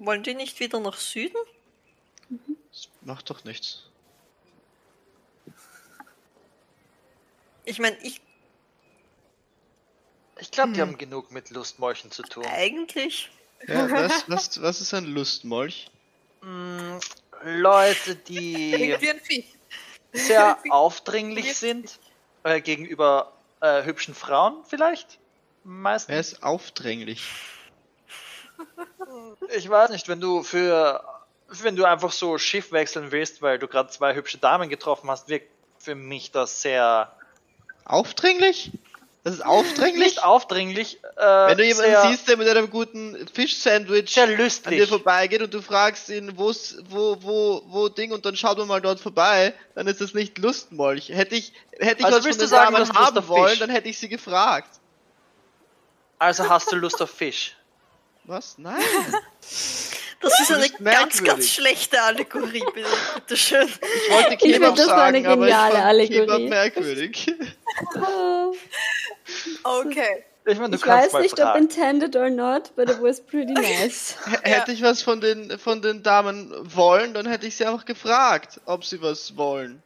[0.05, 1.37] Wollen die nicht wieder nach Süden?
[2.73, 3.85] Das macht doch nichts.
[7.65, 8.20] Ich meine, ich.
[10.51, 10.89] glaube, die Hm.
[10.89, 12.45] haben genug mit Lustmolchen zu tun.
[12.47, 13.31] Eigentlich.
[13.69, 15.89] Ja, was, was, was ist ein Lustmolch?
[16.41, 16.99] Mm,
[17.45, 19.55] Leute, die Wie ein Viech.
[20.12, 22.01] sehr aufdringlich sind
[22.43, 25.20] äh, gegenüber äh, hübschen Frauen vielleicht.
[25.62, 26.33] Wer Meistens.
[26.33, 27.23] ist aufdringlich?
[29.55, 31.05] Ich weiß nicht, wenn du für
[31.61, 35.29] wenn du einfach so Schiff wechseln willst, weil du gerade zwei hübsche Damen getroffen hast,
[35.29, 37.13] wirkt für mich das sehr
[37.85, 38.71] Aufdringlich?
[39.25, 40.15] Das ist aufdringlich?
[40.15, 44.37] nicht aufdringlich, äh, Wenn du jemanden siehst, der mit einem guten Fisch-Sandwich an
[44.71, 46.53] dir vorbeigeht und du fragst ihn, wo,
[46.89, 51.11] wo, wo Ding und dann schaut man mal dort vorbei, dann ist das nicht Lustmolch.
[51.11, 53.59] Hätte ich, hätte ich Also was von den sagen, Damen haben auf wollen, Fisch?
[53.61, 54.81] dann hätte ich sie gefragt.
[56.19, 57.57] Also hast du Lust auf Fisch.
[58.24, 58.57] Was?
[58.59, 58.82] Nein.
[60.20, 63.66] Das ist eine ganz, ganz schlechte Allegorie, bitte, bitteschön.
[63.66, 66.20] Ich wollte Ich find, Kebab das war eine sagen, aber ich geniale fand Allegorie.
[66.20, 67.27] Kebab merkwürdig.
[69.65, 70.24] Okay.
[70.44, 71.65] Ich meine, du ich weiß nicht, ob fragen.
[71.65, 74.16] intended or not, but it was pretty nice.
[74.27, 77.85] H- Hätte ich was von den, von den Damen wollen, dann hätte ich sie einfach
[77.85, 79.82] gefragt, ob sie was wollen.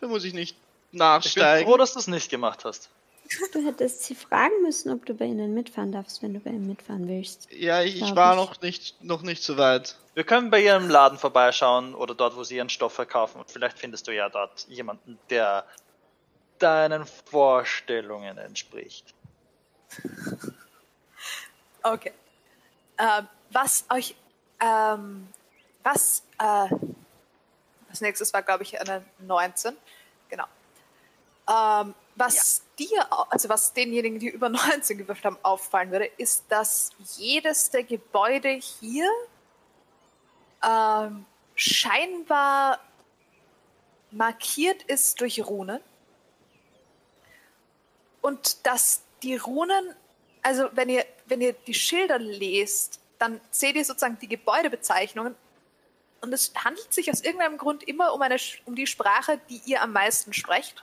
[0.00, 1.68] Da muss ich nicht Ich bin nachsteigen.
[1.68, 2.90] froh, dass du es nicht gemacht hast.
[3.52, 6.66] Du hättest sie fragen müssen, ob du bei ihnen mitfahren darfst, wenn du bei ihnen
[6.66, 7.48] mitfahren willst.
[7.52, 8.40] ja, ich, ich war ich.
[8.40, 9.96] noch nicht, noch nicht so weit.
[10.14, 13.38] Wir können bei ihrem Laden vorbeischauen oder dort, wo sie ihren Stoff verkaufen.
[13.40, 15.64] Und vielleicht findest du ja dort jemanden, der
[16.58, 19.14] deinen Vorstellungen entspricht.
[21.82, 22.12] Okay.
[22.98, 24.14] Ähm, was euch,
[24.60, 25.28] ähm,
[25.82, 26.68] was, äh,
[27.88, 29.74] das nächste war, glaube ich, eine 19.
[30.28, 30.44] Genau.
[31.48, 36.90] Ähm, was dir, also was denjenigen, die über 19 gewürfelt haben, auffallen würde, ist, dass
[37.16, 39.08] jedes der Gebäude hier
[40.64, 42.80] ähm, scheinbar
[44.10, 45.80] markiert ist durch Runen.
[48.22, 49.94] Und dass die Runen,
[50.42, 55.34] also wenn ihr, wenn ihr die Schilder lest, dann seht ihr sozusagen die Gebäudebezeichnungen.
[56.22, 58.36] Und es handelt sich aus irgendeinem Grund immer um, eine,
[58.66, 60.82] um die Sprache, die ihr am meisten sprecht.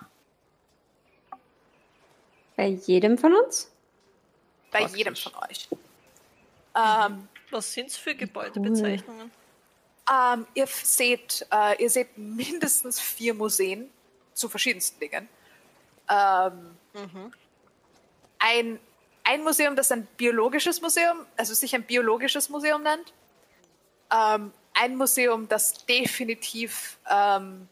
[2.57, 3.71] Bei jedem von uns?
[4.71, 4.97] Bei Praktisch.
[4.97, 5.69] jedem von euch.
[6.75, 9.31] Ähm, Was sind's für Gebäudebezeichnungen?
[10.11, 13.89] Ähm, ihr seht, äh, ihr seht mindestens vier Museen
[14.33, 15.29] zu verschiedensten Dingen.
[16.09, 16.77] Ähm,
[18.39, 18.79] ein,
[19.23, 23.13] ein Museum, das ein biologisches Museum, also sich ein biologisches Museum nennt.
[24.11, 27.67] Ähm, ein Museum, das definitiv ähm,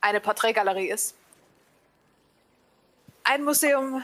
[0.00, 1.14] eine Porträtgalerie ist.
[3.24, 4.02] Ein Museum,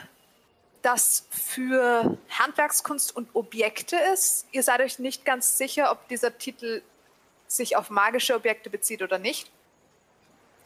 [0.82, 4.46] das für Handwerkskunst und Objekte ist.
[4.52, 6.82] Ihr seid euch nicht ganz sicher, ob dieser Titel
[7.48, 9.50] sich auf magische Objekte bezieht oder nicht.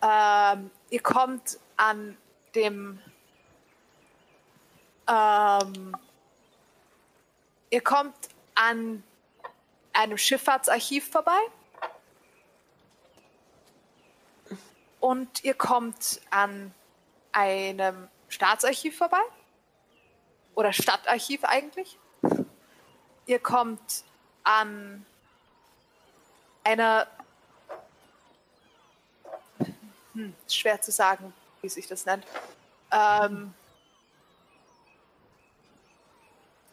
[0.03, 2.17] Ähm, ihr kommt an
[2.55, 2.99] dem
[5.09, 5.97] ähm,
[7.71, 8.15] ihr kommt
[8.55, 9.03] an
[9.93, 11.41] einem Schifffahrtsarchiv vorbei
[15.01, 16.75] und ihr kommt an
[17.33, 19.23] einem Staatsarchiv vorbei
[20.55, 21.99] oder Stadtarchiv eigentlich.
[23.27, 24.05] Ihr kommt
[24.43, 25.05] an
[26.65, 27.07] einer
[30.15, 32.27] hm, schwer zu sagen, wie sich das nennt.
[32.91, 33.55] Ähm,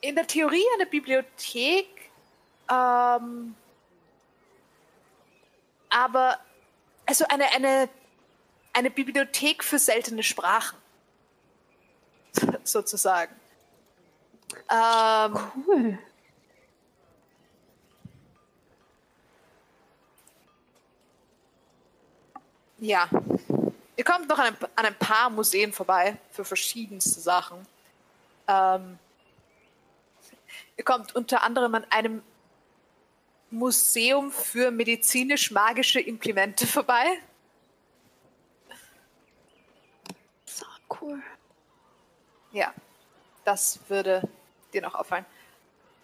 [0.01, 2.09] in der Theorie eine Bibliothek,
[2.69, 3.55] ähm,
[5.89, 6.39] aber
[7.05, 7.89] also eine, eine,
[8.73, 10.77] eine Bibliothek für seltene Sprachen,
[12.63, 13.33] sozusagen.
[14.69, 15.37] Ähm,
[15.67, 15.99] Cool.
[22.79, 23.09] Ja.
[23.97, 27.67] Ihr kommt noch an ein, an ein paar Museen vorbei für verschiedenste Sachen.
[28.47, 28.97] Ähm,
[30.77, 32.21] ihr kommt unter anderem an einem
[33.51, 37.05] Museum für medizinisch-magische Implemente vorbei.
[40.45, 40.65] So
[41.01, 41.21] cool.
[42.51, 42.73] Ja,
[43.45, 44.27] das würde
[44.73, 45.25] dir noch auffallen.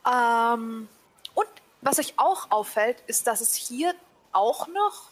[0.05, 0.88] Ähm,
[1.34, 1.47] und
[1.81, 3.93] was euch auch auffällt, ist, dass es hier
[4.31, 5.09] auch noch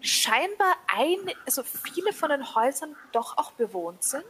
[0.00, 4.24] scheinbar ein, also viele von den Häusern doch auch bewohnt sind.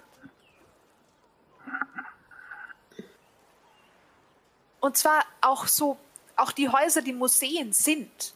[4.81, 5.97] Und zwar auch so,
[6.37, 8.35] auch die Häuser, die Museen sind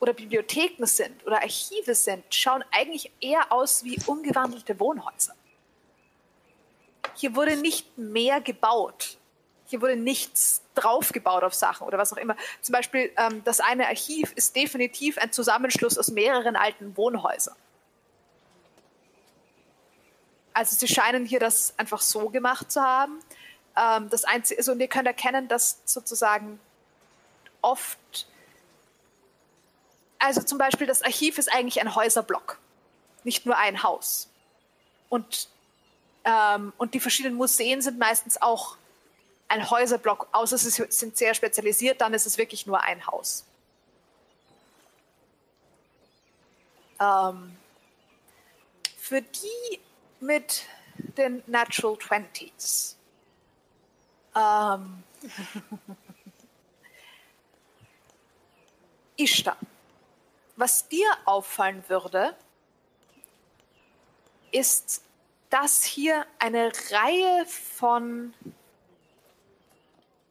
[0.00, 5.34] oder Bibliotheken sind oder Archive sind, schauen eigentlich eher aus wie umgewandelte Wohnhäuser.
[7.14, 9.18] Hier wurde nicht mehr gebaut.
[9.66, 12.36] Hier wurde nichts draufgebaut auf Sachen oder was auch immer.
[12.60, 17.56] Zum Beispiel ähm, das eine Archiv ist definitiv ein Zusammenschluss aus mehreren alten Wohnhäusern.
[20.54, 23.20] also sie scheinen hier das einfach so gemacht zu haben.
[23.76, 26.60] Ähm, das Einzige, also, und ihr könnt erkennen, dass sozusagen
[27.60, 28.26] oft,
[30.18, 32.58] also zum Beispiel das Archiv ist eigentlich ein Häuserblock,
[33.24, 34.28] nicht nur ein Haus.
[35.08, 35.48] Und,
[36.24, 38.76] ähm, und die verschiedenen Museen sind meistens auch
[39.48, 43.44] ein Häuserblock, außer sie sind sehr spezialisiert, dann ist es wirklich nur ein Haus.
[46.98, 47.56] Ähm,
[48.96, 49.80] für die
[50.20, 50.64] mit
[50.96, 52.96] den Natural Twenties.
[54.34, 55.02] Ähm,
[59.16, 59.56] Ishtar,
[60.56, 62.34] was dir auffallen würde,
[64.50, 65.02] ist,
[65.52, 68.32] dass hier eine Reihe von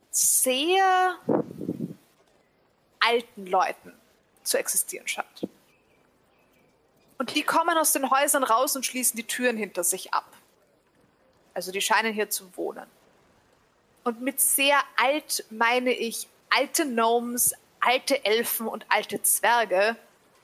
[0.10, 1.15] sehr
[2.99, 3.93] alten Leuten
[4.41, 5.48] zu existieren scheint.
[7.19, 10.26] Und die kommen aus den Häusern raus und schließen die Türen hinter sich ab.
[11.53, 12.88] Also die scheinen hier zu wohnen.
[14.03, 19.95] Und mit sehr alt meine ich alte Gnomes, alte Elfen und alte Zwerge.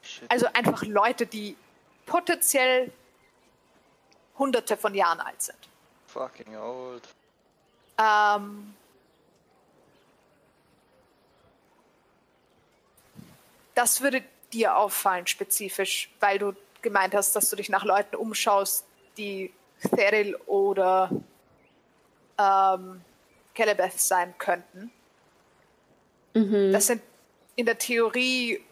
[0.04, 0.30] Shit.
[0.30, 1.58] Also einfach Leute, die
[2.06, 2.92] potenziell
[4.38, 5.58] hunderte von Jahren alt sind.
[6.08, 7.04] Fucking old.
[7.98, 8.74] Ähm,
[13.76, 14.24] das würde
[14.54, 18.86] dir auffallen, spezifisch, weil du gemeint hast, dass du dich nach Leuten umschaust,
[19.18, 19.52] die
[19.96, 21.10] Theril oder
[22.38, 23.02] ähm,
[23.54, 24.92] Kelebeth sein könnten.
[26.34, 26.72] Mhm.
[26.72, 27.02] Das sind
[27.56, 28.64] in der Theorie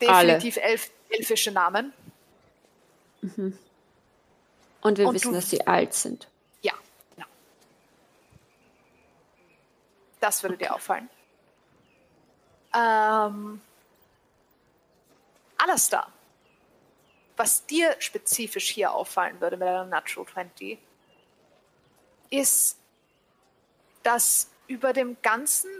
[0.00, 1.92] definitiv elf, elfische Namen.
[4.84, 6.28] Und wir und wissen, dass sie alt sind.
[6.60, 6.74] Ja,
[7.14, 7.26] genau.
[10.20, 11.08] Das würde dir auffallen.
[12.74, 13.62] Ähm,
[15.56, 16.12] Alastar,
[17.34, 20.78] was dir spezifisch hier auffallen würde mit einer Natural 20,
[22.28, 22.76] ist,
[24.02, 25.70] dass über dem ganzen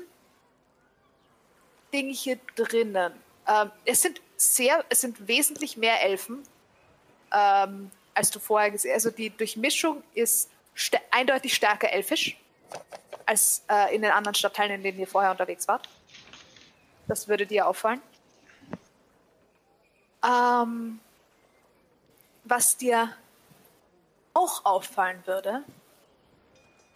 [1.92, 3.12] Ding hier drinnen,
[3.46, 6.42] ähm, es sind sehr, es sind wesentlich mehr Elfen,
[7.32, 12.36] ähm, als du vorher gesehen Also die Durchmischung ist st eindeutig stärker elfisch
[13.26, 15.88] als äh, in den anderen Stadtteilen, in denen ihr vorher unterwegs wart.
[17.06, 18.02] Das würde dir auffallen.
[20.24, 21.00] Ähm,
[22.44, 23.14] was dir
[24.34, 25.64] auch auffallen würde,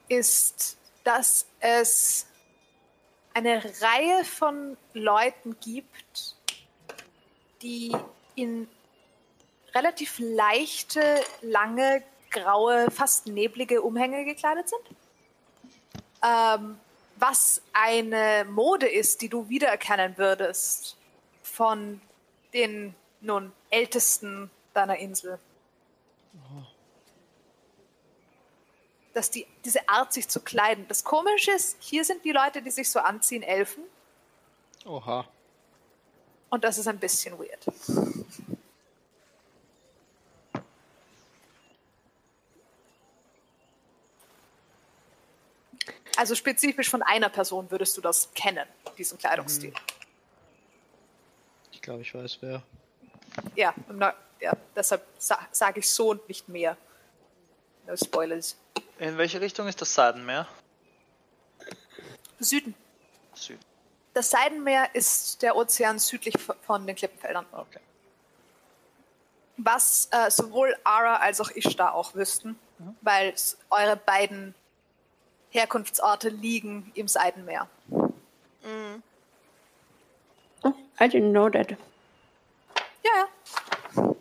[0.08, 2.26] ist, dass es
[3.34, 6.36] eine Reihe von Leuten gibt,
[7.62, 7.96] die
[8.34, 8.68] in
[9.78, 14.82] relativ leichte, lange, graue, fast neblige Umhänge gekleidet sind.
[16.24, 16.78] Ähm,
[17.16, 20.96] was eine Mode ist, die du wiedererkennen würdest
[21.42, 22.00] von
[22.52, 25.38] den nun ältesten deiner Insel.
[29.14, 30.86] Dass die, diese Art, sich zu kleiden.
[30.88, 33.82] Das Komische ist, hier sind die Leute, die sich so anziehen, Elfen.
[34.84, 35.26] Oha.
[36.50, 37.66] Und das ist ein bisschen weird.
[46.18, 48.66] Also spezifisch von einer Person würdest du das kennen,
[48.98, 49.72] diesen Kleidungsstil.
[51.70, 52.60] Ich glaube, ich weiß wer.
[53.54, 56.76] Ja, na, ja, deshalb sa sage ich so und nicht mehr.
[57.86, 58.56] No spoilers.
[58.98, 60.48] In welche Richtung ist das Seidenmeer?
[62.40, 62.74] Süden.
[63.34, 63.60] Süd.
[64.12, 66.34] Das Seidenmeer ist der Ozean südlich
[66.66, 67.46] von den Klippenfeldern.
[67.52, 67.78] Okay.
[69.56, 72.58] Was äh, sowohl Ara als auch Ishtar auch wüssten,
[73.02, 74.54] weil s- eure beiden
[75.50, 77.68] Herkunftsorte liegen im Seidenmeer.
[80.62, 81.76] Oh, I didn't know that.
[83.04, 83.28] Ja,
[83.94, 84.14] ja.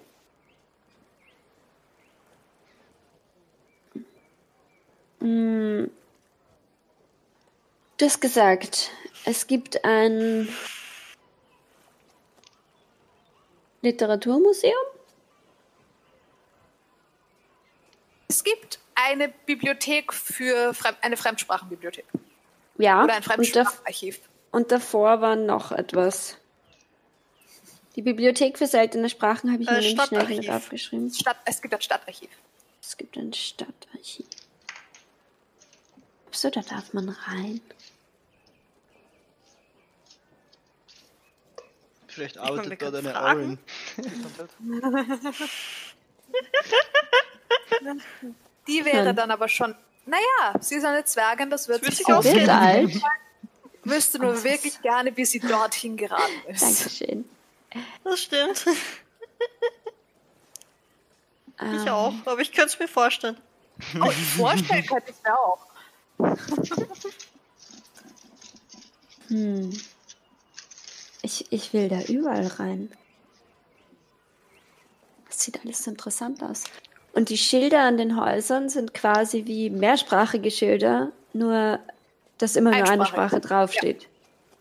[5.19, 5.89] Mm.
[7.97, 8.91] Du hast gesagt,
[9.25, 10.47] es gibt ein
[13.81, 14.73] Literaturmuseum?
[18.27, 22.05] Es gibt eine Bibliothek für Frem eine Fremdsprachenbibliothek
[22.77, 23.03] Ja.
[23.03, 24.19] oder ein Fremdsprachenarchiv.
[24.51, 26.37] und davor war noch etwas.
[27.95, 30.37] Die Bibliothek für seltene Sprachen habe ich Äh, mir nämlich schnell Stadtarchiv.
[30.37, 31.13] mit aufgeschrieben.
[31.13, 32.29] Stadt, es gibt ein Stadtarchiv.
[32.81, 34.25] Es gibt ein Stadtarchiv.
[36.31, 37.61] So, da darf man rein.
[42.07, 43.59] Vielleicht arbeitet dort eine fragen.
[48.67, 49.15] Die wäre Hm.
[49.15, 49.75] dann aber schon.
[50.05, 52.49] Naja, sie ist eine Zwergin, das wird Das sich ausgehen.
[52.49, 52.91] alt.
[53.83, 56.61] Wüsste nur wirklich gerne, wie sie dorthin geraten ist.
[56.61, 57.29] Dankeschön.
[58.03, 58.65] Das stimmt.
[61.59, 63.37] Ähm, Ich auch, aber ich könnte es mir vorstellen.
[63.99, 65.65] Oh, vorstellen könnte ich mir auch.
[69.29, 69.77] Hm.
[71.21, 72.91] Ich, ich will da überall rein.
[75.27, 76.63] Das sieht alles so interessant aus.
[77.17, 81.79] Und die Schilder an den Häusern sind quasi wie mehrsprachige Schilder, nur
[82.37, 83.07] dass immer nur eine.
[83.07, 84.07] Sprache draufsteht.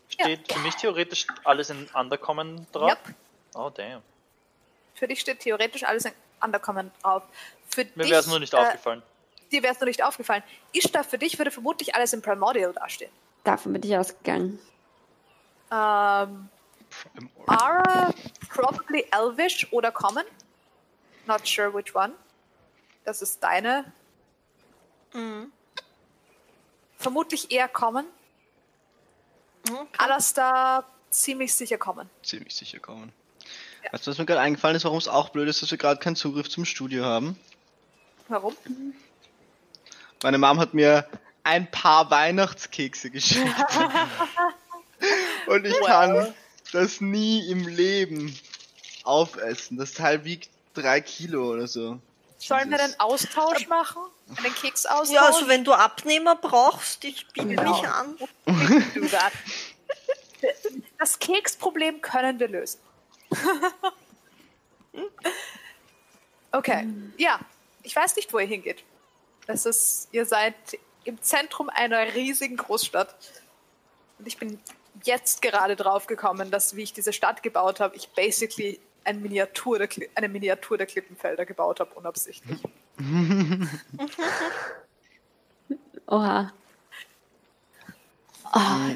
[0.08, 2.92] Steht für mich theoretisch alles in Undercommon drauf?
[2.92, 3.14] Yep.
[3.56, 4.00] Oh, damn.
[4.94, 6.12] Für dich steht theoretisch alles in
[6.42, 7.24] Undercommon drauf.
[7.68, 9.02] Für Mir wäre es nur nicht äh, aufgefallen.
[9.52, 10.42] Dir wäre es nur nicht aufgefallen.
[10.72, 13.12] Ishtar, für dich würde vermutlich alles in Primordial dastehen.
[13.44, 14.58] Davon bin ich ausgegangen.
[15.70, 16.48] Ähm,
[17.46, 18.14] Ara,
[18.48, 20.24] probably Elvish oder Common.
[21.26, 22.14] Not sure which one.
[23.06, 23.90] Das ist deine.
[25.14, 25.52] Mhm.
[26.98, 28.04] Vermutlich eher Common.
[29.68, 29.86] Mhm.
[29.96, 32.10] Alastar ziemlich sicher Common.
[32.24, 33.12] Ziemlich sicher kommen.
[33.84, 33.92] Ja.
[33.92, 36.00] Weißt du, was mir gerade eingefallen ist, warum es auch blöd ist, dass wir gerade
[36.00, 37.38] keinen Zugriff zum Studio haben?
[38.26, 38.56] Warum?
[40.24, 41.08] Meine Mom hat mir
[41.44, 43.46] ein paar Weihnachtskekse geschickt.
[45.46, 46.34] Und ich kann
[46.72, 48.36] das nie im Leben
[49.04, 49.76] aufessen.
[49.76, 52.00] Das Teil wiegt drei Kilo oder so.
[52.38, 54.02] Sollen wir einen Austausch machen?
[54.36, 55.14] Einen Keksaustausch?
[55.14, 57.70] Ja, also wenn du Abnehmer brauchst, ich biete Genau.
[57.70, 58.18] mich an.
[60.98, 62.78] Das Keksproblem können wir lösen.
[66.52, 66.86] okay,
[67.16, 67.40] ja.
[67.82, 68.84] Ich weiß nicht, wo ihr hingeht.
[69.46, 70.54] Es ist, ihr seid
[71.04, 73.14] im Zentrum einer riesigen Großstadt.
[74.18, 74.60] Und ich bin
[75.04, 79.78] jetzt gerade drauf gekommen, dass, wie ich diese Stadt gebaut habe, ich basically ein Miniatur
[79.78, 82.58] der, eine Miniatur der Klippenfelder gebaut habe, unabsichtlich.
[86.06, 86.52] Oha.
[88.52, 88.94] Oh,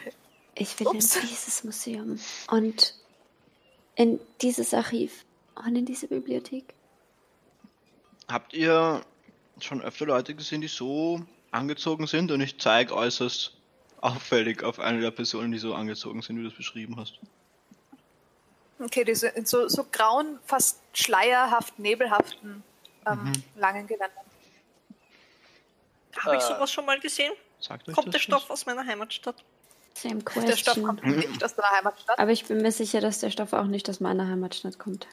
[0.54, 1.16] ich will Ups.
[1.16, 2.18] in dieses Museum
[2.50, 2.94] und
[3.96, 5.24] in dieses Archiv
[5.54, 6.74] und in diese Bibliothek.
[8.28, 9.02] Habt ihr
[9.60, 12.30] schon öfter Leute gesehen, die so angezogen sind?
[12.30, 13.56] Und ich zeige äußerst
[14.00, 17.18] auffällig auf eine der Personen, die so angezogen sind, wie du das beschrieben hast.
[18.82, 22.62] Okay, diese in so, so grauen, fast schleierhaft, nebelhaften,
[23.06, 24.10] ähm, langen Gewändern.
[26.18, 26.46] Habe ich Äh.
[26.46, 27.32] sowas schon mal gesehen?
[27.60, 28.60] Sagt euch Kommt das der Stoff was?
[28.60, 29.36] aus meiner Heimatstadt?
[29.94, 30.84] Same Der Stoff question.
[30.86, 32.18] kommt nicht aus deiner Heimatstadt.
[32.18, 35.06] Aber ich bin mir sicher, dass der Stoff auch nicht aus meiner Heimatstadt kommt.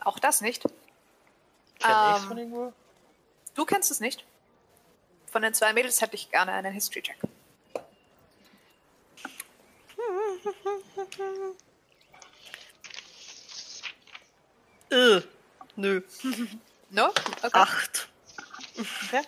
[0.00, 0.62] Auch das nicht.
[1.78, 2.72] Kenn Ähm, von irgendwo?
[3.54, 4.24] Du kennst es nicht.
[5.30, 7.18] Von den zwei Mädels hätte ich gerne einen History-Check.
[14.90, 15.20] Äh,
[15.76, 16.02] nö.
[16.90, 17.08] No?
[17.08, 17.50] Okay.
[17.52, 18.08] Acht.
[18.78, 19.22] okay.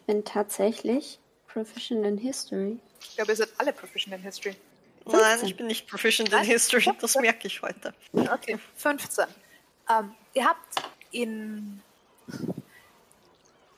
[0.00, 1.18] Ich bin tatsächlich
[1.48, 2.78] Proficient in History.
[3.00, 4.54] Ich glaube, ihr seid alle proficient in History.
[5.06, 5.48] Nein, 15.
[5.48, 6.38] ich bin nicht proficient in?
[6.40, 7.94] History, das merke ich heute.
[8.12, 8.58] Okay.
[8.76, 9.24] 15.
[9.88, 11.82] Ähm, ihr habt in.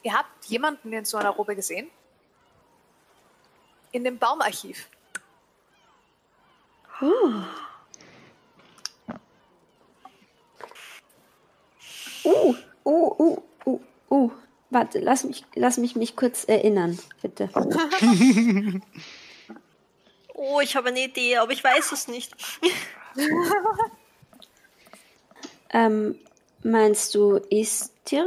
[0.02, 1.90] Ihr habt jemanden in so einer Robe gesehen?
[3.92, 4.88] In dem Baumarchiv.
[12.24, 13.80] Uh, uh, uh, uh,
[14.10, 14.30] uh.
[14.70, 17.48] Warte, lass mich, lass mich mich kurz erinnern, bitte.
[20.42, 22.32] Oh, ich habe eine Idee, aber ich weiß es nicht.
[25.72, 26.18] Ähm,
[26.64, 28.26] meinst du Istirn?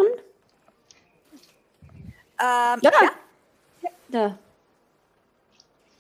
[2.40, 2.92] Ähm, Ja.
[3.82, 3.90] ja.
[4.10, 4.40] Da.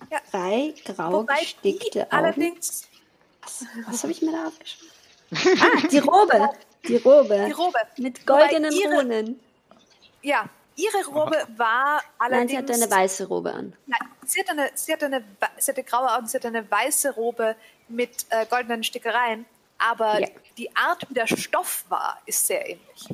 [0.10, 0.20] Ja.
[0.32, 2.11] Drei grau Wobei gestickte Augen.
[2.11, 2.88] allerdings
[3.41, 4.91] Was, was habe ich mir da aufgeschrieben?
[5.60, 6.49] Ah, die Robe.
[6.88, 7.46] Die Robe.
[7.48, 7.78] die Robe.
[7.98, 9.40] Mit goldenen ihre- Runen.
[10.22, 12.52] Ja, ihre Robe war Nein, allerdings.
[12.52, 13.74] sie hatte eine weiße Robe an.
[13.88, 15.24] Nein, sie hat eine, sie hat eine,
[15.58, 17.56] sie hatte graue Augen, sie hat eine weiße Robe
[17.88, 19.46] mit äh, goldenen Stickereien,
[19.78, 20.28] aber Ja.
[20.58, 23.08] die Art, wie der Stoff war, ist sehr ähnlich.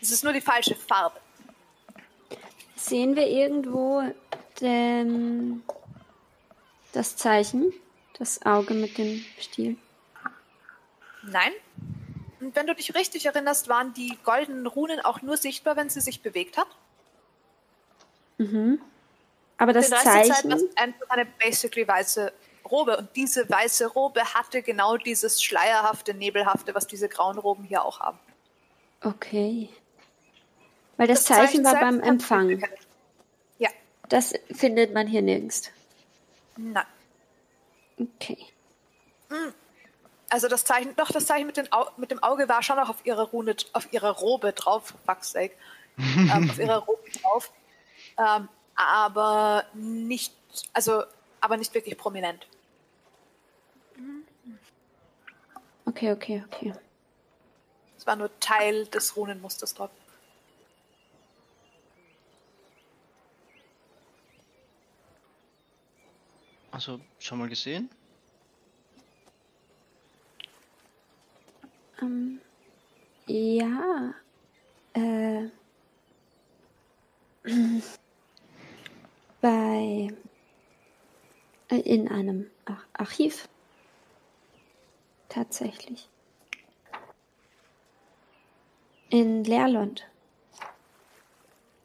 [0.00, 1.18] Es ist nur die falsche Farbe.
[2.76, 4.02] Sehen wir irgendwo
[4.60, 5.62] den,
[6.92, 7.72] das Zeichen?
[8.18, 9.76] Das Auge mit dem Stiel?
[11.22, 11.52] Nein.
[12.44, 16.02] Und wenn du dich richtig erinnerst, waren die goldenen Runen auch nur sichtbar, wenn sie
[16.02, 16.66] sich bewegt hat.
[18.36, 18.80] Mhm.
[19.56, 20.68] Aber das Den der Zeit war Zeichen.
[20.76, 22.32] einfach eine basically weiße
[22.70, 22.98] Robe.
[22.98, 28.00] Und diese weiße Robe hatte genau dieses schleierhafte, nebelhafte, was diese grauen Roben hier auch
[28.00, 28.18] haben.
[29.02, 29.70] Okay.
[30.98, 32.62] Weil das, Zeichen war selbst beim Empfang.
[33.58, 33.70] Ja,
[34.08, 35.70] Das findet man hier nirgends.
[36.56, 36.84] nein.
[37.98, 38.38] Okay.
[40.34, 42.88] Also das Zeichen, doch das Zeichen mit, den Au mit dem Auge war schon noch
[42.88, 45.54] auf ihrer Rune, auf ihrer Robe drauf, for fuck's sake.
[45.96, 47.52] ähm, auf ihrer Robe drauf.
[48.18, 50.34] Ähm, aber nicht,
[50.72, 51.04] also,
[51.40, 52.48] aber nicht wirklich prominent.
[55.86, 56.74] Okay, okay, okay.
[57.96, 59.90] Es war nur Teil des Runenmusters drauf.
[66.72, 67.88] Also, schon mal gesehen?
[72.04, 72.40] Ähm,
[73.26, 74.14] ja.
[74.94, 75.48] Äh.
[79.40, 80.08] Bei.
[81.70, 83.48] äh, In einem Ar Archiv.
[85.28, 86.08] Tatsächlich.
[89.10, 90.06] In Leerlund.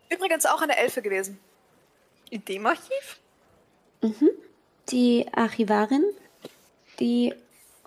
[0.09, 1.39] Übrigens auch eine Elfe gewesen.
[2.29, 3.19] In dem Archiv?
[4.01, 4.29] Mhm.
[4.89, 6.03] Die Archivarin,
[6.99, 7.33] die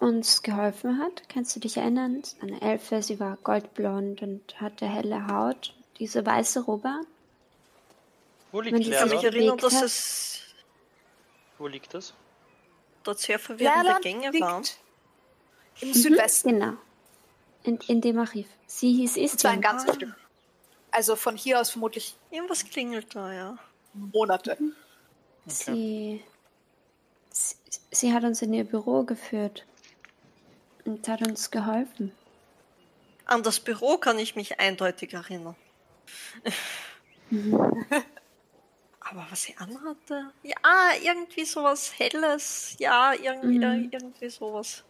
[0.03, 2.23] uns geholfen hat, kannst du dich erinnern?
[2.41, 6.91] Eine Elfe, sie war goldblond und hatte helle Haut, diese weiße Robe.
[8.51, 9.11] Wo Wenn liegt Ich Leerland.
[9.12, 9.35] Leerland?
[9.35, 9.85] erinnern, bewegt dass hat.
[9.85, 10.41] es
[11.59, 12.15] Wo liegt das?
[13.05, 14.62] dort sehr verwirrende Leerland Gänge waren.
[15.81, 16.49] Im Mhm, Südwesten.
[16.61, 16.73] Genau.
[17.65, 18.47] In, in dem Archiv.
[18.66, 19.61] Sie hieß Und zwar ein Istvan.
[19.61, 19.95] ganzes Ah.
[19.95, 20.15] Stück.
[20.91, 23.59] Also von hier aus vermutlich Irgendwas klingelt da, ja.
[23.95, 24.59] Monate.
[25.47, 26.23] Sie,
[27.31, 27.57] sie,
[27.91, 29.65] sie hat uns in ihr Büro geführt
[30.85, 32.13] und hat uns geholfen.
[33.24, 35.56] An das Büro kann ich mich eindeutig erinnern.
[39.01, 40.32] Aber was sie anhatte?
[40.43, 42.74] Ja, irgendwie sowas Helles.
[42.79, 43.89] Ja, irgendwie, Mhm.
[43.90, 44.85] irgendwie sowas.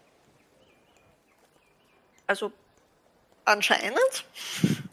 [2.27, 2.53] Also,
[3.45, 4.25] anscheinend.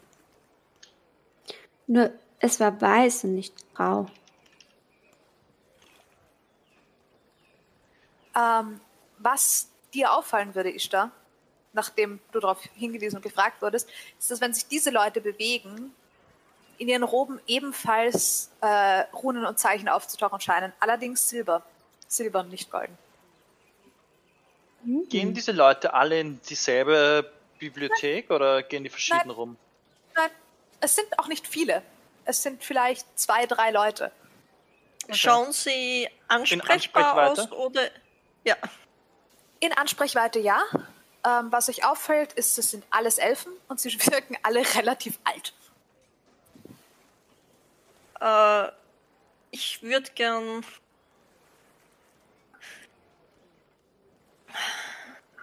[1.86, 4.06] Nur, es war weiß und nicht grau.
[8.36, 8.80] Ähm,
[9.18, 11.10] was dir auffallen würde, Ishtar,
[11.72, 13.88] nachdem du darauf hingewiesen und gefragt wurdest,
[14.18, 15.94] ist, dass wenn sich diese Leute bewegen,
[16.78, 20.72] in ihren Roben ebenfalls äh, Runen und Zeichen aufzutauchen scheinen.
[20.80, 21.62] Allerdings Silber.
[22.08, 22.96] Silber, nicht golden.
[25.10, 29.30] Gehen diese Leute alle in dieselbe Bibliothek oder gehen die verschieden Nein.
[29.30, 29.56] rum?
[30.16, 30.30] Nein,
[30.80, 31.82] es sind auch nicht viele.
[32.24, 34.10] Es sind vielleicht zwei, drei Leute.
[35.10, 37.90] Schauen sie ansprechbar aus oder.
[38.44, 38.56] Ja.
[39.60, 40.62] In Ansprechweite ja.
[41.22, 45.52] Ähm, was euch auffällt, ist, es sind alles Elfen und sie wirken alle relativ alt.
[48.20, 48.72] Äh,
[49.50, 50.64] ich würde gern.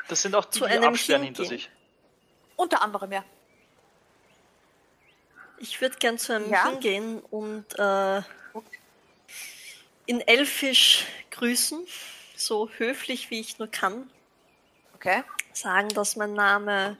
[0.07, 1.69] Das sind auch die, Zu die einem absperren hinter sich.
[2.55, 3.23] Unter anderem ja.
[5.59, 6.69] Ich würde gern zu einem Ja?
[6.69, 8.21] hingehen und äh,
[10.05, 11.85] in Elfisch grüßen,
[12.39, 14.09] so höflich wie ich nur kann.
[14.95, 15.23] Okay.
[15.53, 16.97] Sagen, dass mein Name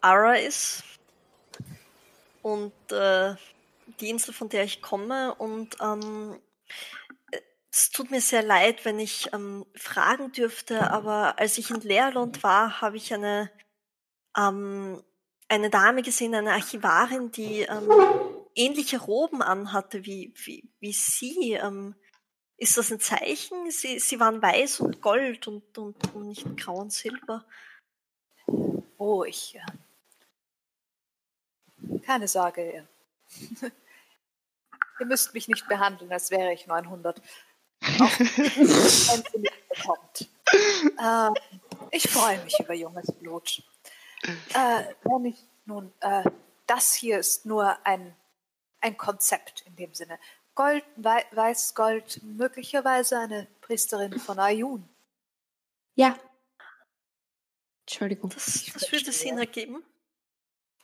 [0.00, 0.82] Ara ist
[2.42, 3.34] und äh,
[4.00, 5.34] die Insel, von der ich komme.
[5.34, 6.40] Und ähm,
[7.72, 12.42] es tut mir sehr leid, wenn ich ähm, fragen dürfte, aber als ich in Leerland
[12.42, 13.50] war, habe ich eine
[14.36, 15.02] ähm,
[15.48, 17.90] eine Dame gesehen, eine Archivarin, die ähm,
[18.54, 21.52] ähnliche Roben anhatte wie, wie, wie sie.
[21.52, 21.94] Ähm,
[22.64, 23.70] ist das ein Zeichen?
[23.70, 27.44] Sie, sie waren weiß und gold und, und, und nicht grau und silber.
[28.96, 29.60] Oh, ich.
[32.06, 32.88] Keine Sorge.
[35.00, 37.20] Ihr, müsst mich nicht behandeln, als wäre ich 900.
[38.00, 40.30] Auch wenn sie bekommt.
[41.02, 41.34] Ähm,
[41.90, 43.62] ich freue mich über junges Blut.
[44.54, 46.24] Äh, wenn ich nun, äh,
[46.66, 48.16] das hier ist nur ein,
[48.80, 50.18] ein Konzept in dem Sinne.
[50.54, 54.88] Gold, Wei Weiß, Gold, möglicherweise eine Priesterin von Ayun.
[55.94, 56.18] Ja.
[57.82, 58.30] Entschuldigung.
[58.30, 59.12] Das, Ich das würde verstehe.
[59.12, 59.84] Sinn ergeben.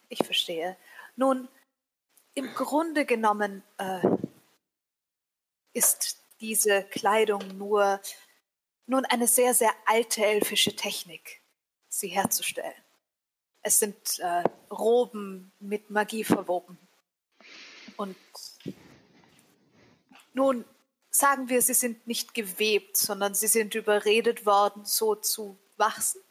[0.09, 0.77] Ich verstehe.
[1.17, 1.49] Nun,
[2.35, 4.01] im Grunde genommen äh,
[5.73, 8.01] ist diese Kleidung nur
[8.87, 11.41] nun eine sehr, sehr alte elfische Technik,
[11.89, 12.75] sie herzustellen.
[13.63, 16.77] Es sind äh, Roben mit Magie verwoben.
[17.97, 18.17] Und
[20.41, 20.65] nun
[21.11, 26.23] sagen wir, sie sind nicht gewebt, sondern sie sind überredet worden, so zu wachsen.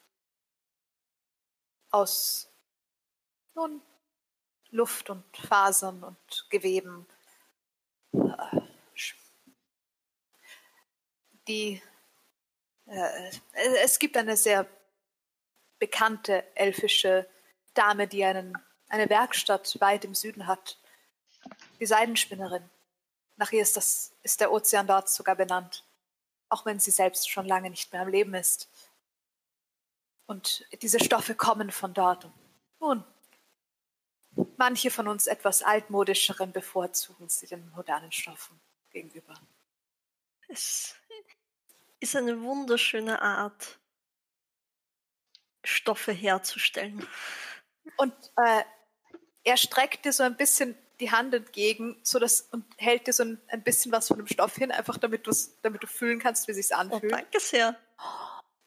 [1.92, 2.52] Aus
[3.54, 3.82] nun
[4.72, 7.06] Luft und Fasern und Geweben.
[11.48, 11.82] Die
[12.88, 13.32] äh,
[13.84, 14.68] es gibt eine sehr
[15.78, 17.30] bekannte elfische
[17.74, 18.58] Dame, die einen,
[18.88, 20.80] eine Werkstatt weit im Süden hat.
[21.80, 22.70] Die Seidenspinnerin.
[23.40, 25.86] Nach ihr ist, das, ist der Ozean dort sogar benannt.
[26.50, 28.70] Auch wenn sie selbst schon lange nicht mehr am Leben ist.
[30.26, 32.26] Und diese Stoffe kommen von dort.
[32.26, 32.34] Und
[32.82, 33.06] nun,
[34.58, 38.60] manche von uns etwas altmodischeren bevorzugen sie den modernen Stoffen
[38.90, 39.34] gegenüber.
[40.50, 40.96] Es
[42.02, 43.80] ist eine wunderschöne Art,
[45.64, 47.08] Stoffe herzustellen.
[47.96, 48.64] Und äh,
[49.46, 53.24] er streckt dir so ein bisschen die Hand entgegen so dass, und hält dir so
[53.24, 55.28] ein, ein bisschen was von dem Stoff hin, einfach damit,
[55.62, 57.12] damit du fühlen kannst, wie sich's Oh, anfühlt.
[57.12, 57.78] danke sehr.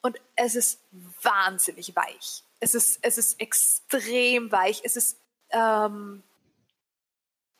[0.01, 0.81] Und es ist
[1.21, 2.43] wahnsinnig weich.
[2.59, 4.81] Es ist, es ist extrem weich.
[4.83, 5.17] Es ist,
[5.51, 6.23] ähm,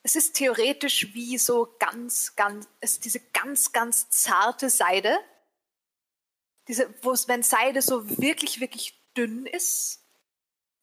[0.01, 5.17] es ist theoretisch wie so ganz, ganz, es ist diese ganz, ganz zarte Seide.
[6.67, 10.01] Diese, wo es, wenn Seide so wirklich, wirklich dünn ist.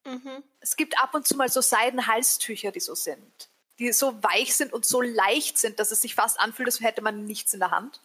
[0.07, 0.43] Mhm.
[0.61, 3.50] Es gibt ab und zu mal so Seidenhalstücher, die so sind.
[3.81, 7.03] Die so weich sind und so leicht sind, dass es sich fast anfühlt, als hätte
[7.03, 8.01] man nichts in der Hand.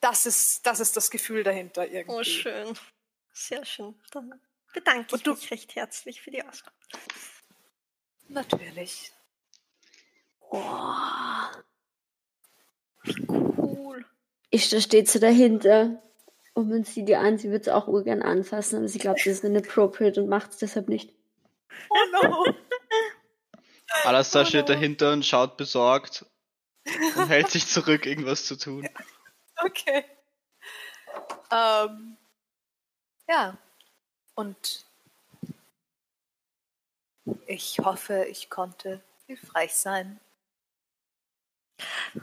[0.00, 2.16] Das ist, das ist das Gefühl dahinter irgendwie.
[2.16, 2.78] Oh, schön.
[3.32, 3.94] Sehr schön.
[4.12, 4.40] Dann
[4.72, 6.94] bedanke Und ich du- mich recht herzlich für die Auskunft.
[8.28, 9.12] Natürlich.
[10.50, 10.94] Oh.
[13.28, 14.04] Cool.
[14.50, 16.02] Ich da steht so dahinter
[16.54, 19.26] und man sieht ihr an, sie wird es auch urgern anfassen, aber sie glaubt, das
[19.26, 21.12] ist inappropriate und macht es deshalb nicht.
[21.90, 22.54] Oh no.
[24.04, 26.26] Alastar Oh steht dahinter und schaut besorgt
[27.16, 28.88] und hält sich zurück, irgendwas zu tun.
[29.64, 30.04] Okay.
[31.50, 32.18] Ähm,
[33.26, 33.56] ja.
[34.34, 34.84] Und
[37.46, 40.20] ich hoffe, ich konnte hilfreich sein.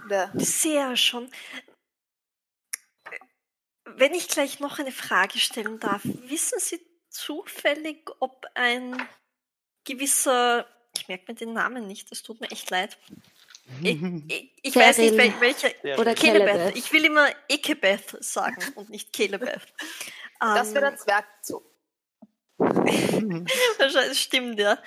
[0.10, 1.30] Der, Sehr schon.
[3.86, 9.08] Wenn ich gleich noch eine Frage stellen darf, wissen Sie zufällig, ob ein
[9.86, 12.98] gewisser, ich merke mir den Namen nicht, es tut mir echt leid.
[13.82, 15.56] Ich, ich, ich weiß nicht, wel.
[15.82, 16.14] Sehr Oder.
[16.16, 16.76] Kelebeth.
[16.76, 19.62] Ich will immer Ekebeth sagen und nicht Kelebeth.
[20.40, 21.64] das wäre Ähm, der Zwergzug.
[22.58, 24.78] Wahrscheinlich stimmt, ja.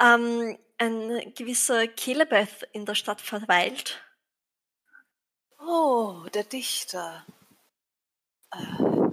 [0.00, 4.02] Ähm, ein gewisser Kelebeth in der Stadt verweilt.
[5.60, 7.24] Oh, der Dichter.
[8.50, 9.12] Äh,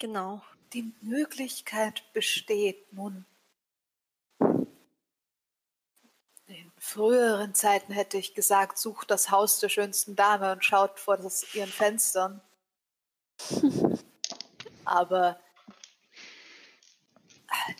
[0.00, 0.42] Genau.
[0.72, 3.26] die Möglichkeit besteht nun.
[6.80, 11.54] Früheren Zeiten hätte ich gesagt, sucht das Haus der schönsten Dame und schaut vor das,
[11.54, 12.40] ihren Fenstern.
[14.86, 15.38] Aber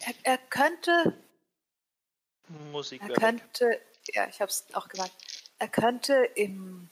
[0.05, 1.19] er, er könnte,
[2.71, 3.81] Musik er könnte,
[4.13, 5.13] ja, ich habe es auch gesagt,
[5.59, 6.91] er könnte im,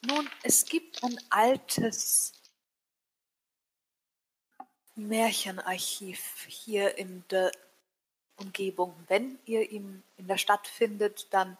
[0.00, 2.32] nun, es gibt ein altes
[4.96, 7.52] Märchenarchiv hier in der
[8.42, 8.94] Umgebung.
[9.08, 11.56] Wenn ihr ihn in der Stadt findet, dann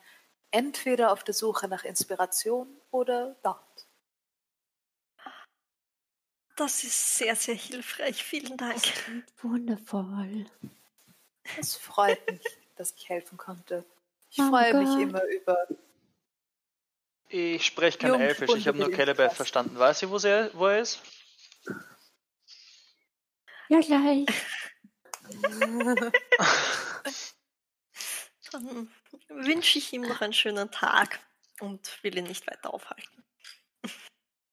[0.51, 3.87] entweder auf der Suche nach Inspiration oder dort.
[6.57, 8.23] Das ist sehr, sehr hilfreich.
[8.23, 8.83] Vielen Dank.
[9.41, 10.47] Wundervoll.
[11.59, 12.43] Es freut mich,
[12.77, 13.85] dass ich helfen konnte.
[14.31, 15.67] Ich Oh freue mich immer über.
[17.29, 19.37] Ich spreche kein Jungspund Elfisch, ich habe nur Kraft.
[19.37, 19.79] verstanden.
[19.79, 21.01] Weiß sie, wo, sie, wo er ist?
[23.69, 24.27] Ja, gleich.
[28.51, 28.91] Dann
[29.29, 31.21] wünsche ich ihm noch einen schönen Tag
[31.61, 33.25] und will ihn nicht weiter aufhalten.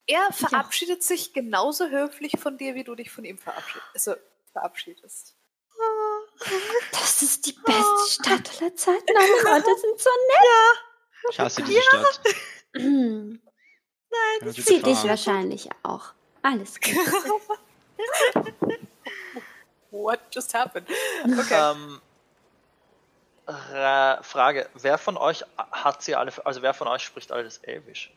[0.08, 4.16] Er verabschiedet sich genauso höflich von dir, wie du dich von ihm verabschied also,
[4.52, 5.36] verabschiedest.
[6.92, 9.18] Das ist die beste Stadt aller Zeiten.
[9.18, 10.80] Alle Leute sind so nett.
[11.32, 12.22] Ich hasse diese Stadt.
[12.76, 13.42] Hm.
[14.10, 16.14] Nein, Sie dich wahrscheinlich auch.
[16.42, 16.96] Alles gut.
[19.92, 20.88] What just happened?
[21.24, 21.54] Okay.
[21.72, 22.02] Ähm,
[23.48, 28.12] Ra- Frage, wer von euch hat sie alle, also wer von euch spricht alles Elvisch?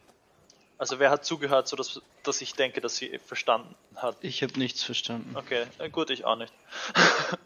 [0.76, 4.16] Also wer hat zugehört, so dass, dass ich denke, dass sie verstanden hat?
[4.20, 5.34] Ich habe nichts verstanden.
[5.36, 6.52] Okay, gut, ich auch nicht.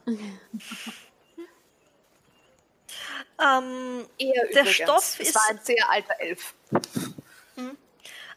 [3.39, 4.71] Ähm, Er Der übrigens.
[4.71, 6.55] Stoff es ist- war ein sehr alter Elf.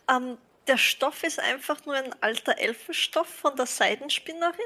[0.09, 0.37] ähm,
[0.67, 4.59] der Stoff ist einfach nur ein alter Elfenstoff von der Seidenspinnerin,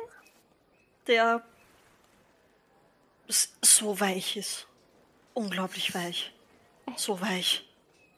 [1.07, 1.43] der
[3.30, 4.67] so weich ist.
[5.33, 6.33] Unglaublich weich.
[6.95, 7.67] So weich.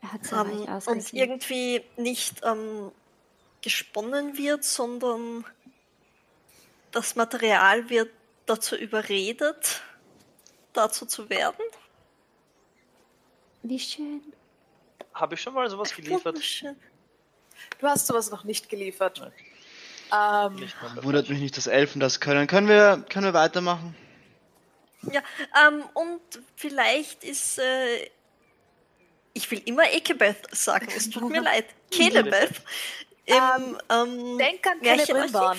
[0.01, 1.17] Er hat so Ähm, weich und ausgesehen.
[1.29, 2.91] irgendwie nicht ähm,
[3.61, 5.45] gesponnen wird, sondern
[6.91, 8.11] das Material wird
[8.45, 9.81] dazu überredet,
[10.73, 11.63] dazu zu werden.
[13.63, 14.21] Wie schön.
[15.13, 16.37] Habe ich schon mal sowas geliefert?
[17.79, 19.31] Du hast sowas noch nicht geliefert.
[20.13, 20.69] Ähm,
[21.01, 22.47] Wundert mich nicht, dass Elfen das können.
[22.47, 23.95] Können wir, können wir weitermachen?
[25.11, 25.21] Ja,
[25.67, 26.21] ähm, und
[26.55, 28.09] vielleicht ist, äh,
[29.33, 32.61] ich will immer Ekebeth sagen, es tut mir leid, Kelebeth
[33.25, 35.05] im ähm, denk an Märchenarchiv.
[35.07, 35.55] Celebrimbor.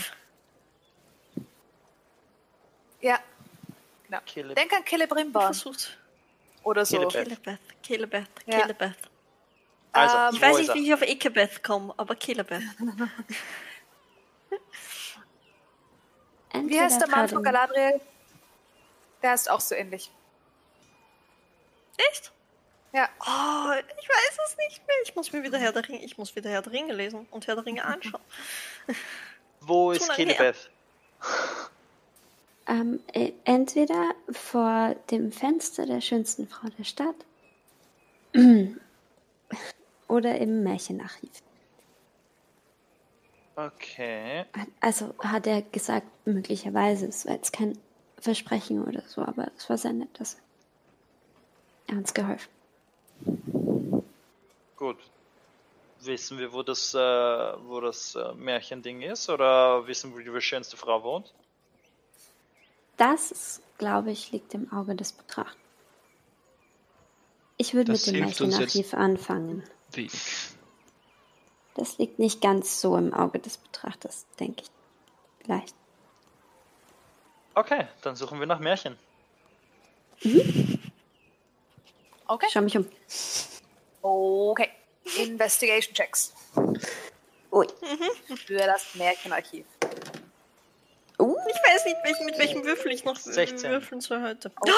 [3.00, 3.18] Ja.
[4.06, 4.18] Genau.
[4.26, 5.90] Keleb- Denk an Ich Celebrimbor versuch's.
[6.62, 7.06] oder so.
[7.08, 7.58] Kelebeth.
[7.82, 9.10] Kelebeth, Kelebeth, Ja.
[9.92, 12.62] Also, Ähm, Ich weiß nicht, wie ich auf Ekebeth komme, aber Kelebeth.
[16.52, 18.00] Wie heißt der Mann von Galadriel?
[19.22, 20.10] Der ist auch so ähnlich.
[21.96, 22.32] Echt?
[22.92, 23.08] Ja.
[23.20, 24.96] Oh, ich weiß es nicht mehr.
[25.04, 27.46] Ich muss mir wieder Herr der Ringe, ich muss wieder Herr der Ringe lesen und
[27.46, 28.22] Herr der Ringe anschauen.
[29.60, 30.10] Wo ist.
[30.12, 30.70] Kelebeth?
[32.68, 37.14] Ähm, äh, entweder vor dem Fenster der schönsten Frau der Stadt
[40.08, 41.30] oder im Märchenarchiv.
[43.56, 44.44] Okay.
[44.80, 47.06] Also hat er gesagt, möglicherweise.
[47.06, 47.78] Es war jetzt kein
[48.18, 50.36] Versprechen oder so, aber es war sehr nett, dass
[51.86, 52.50] er uns geholfen.
[54.76, 54.98] Gut.
[56.00, 59.30] Wissen wir, wo das, äh, wo das äh, Märchending ist?
[59.30, 61.32] Oder wissen wir, wo die schönste Frau wohnt?
[62.98, 65.56] Das, glaube ich, liegt im Auge des Betrachters.
[67.56, 69.64] Ich würde mit dem hilft uns Märchenarchiv anfangen.
[69.92, 70.12] Wenig.
[71.76, 74.70] Das liegt nicht ganz so im Auge des Betrachters, denke ich.
[75.44, 75.74] Vielleicht.
[77.54, 78.98] Okay, dann suchen wir nach Märchen.
[82.26, 82.46] Okay.
[82.50, 82.86] Schau mich um.
[84.02, 84.70] Okay.
[85.18, 86.32] Investigation Checks.
[87.52, 87.66] Ui.
[88.46, 89.66] Für das Märchenarchiv.
[91.18, 93.70] Uh, Ich weiß nicht, welch, mit welchem Würfel ich noch 16.
[93.70, 94.50] würfeln soll heute.
[94.60, 94.72] Okay.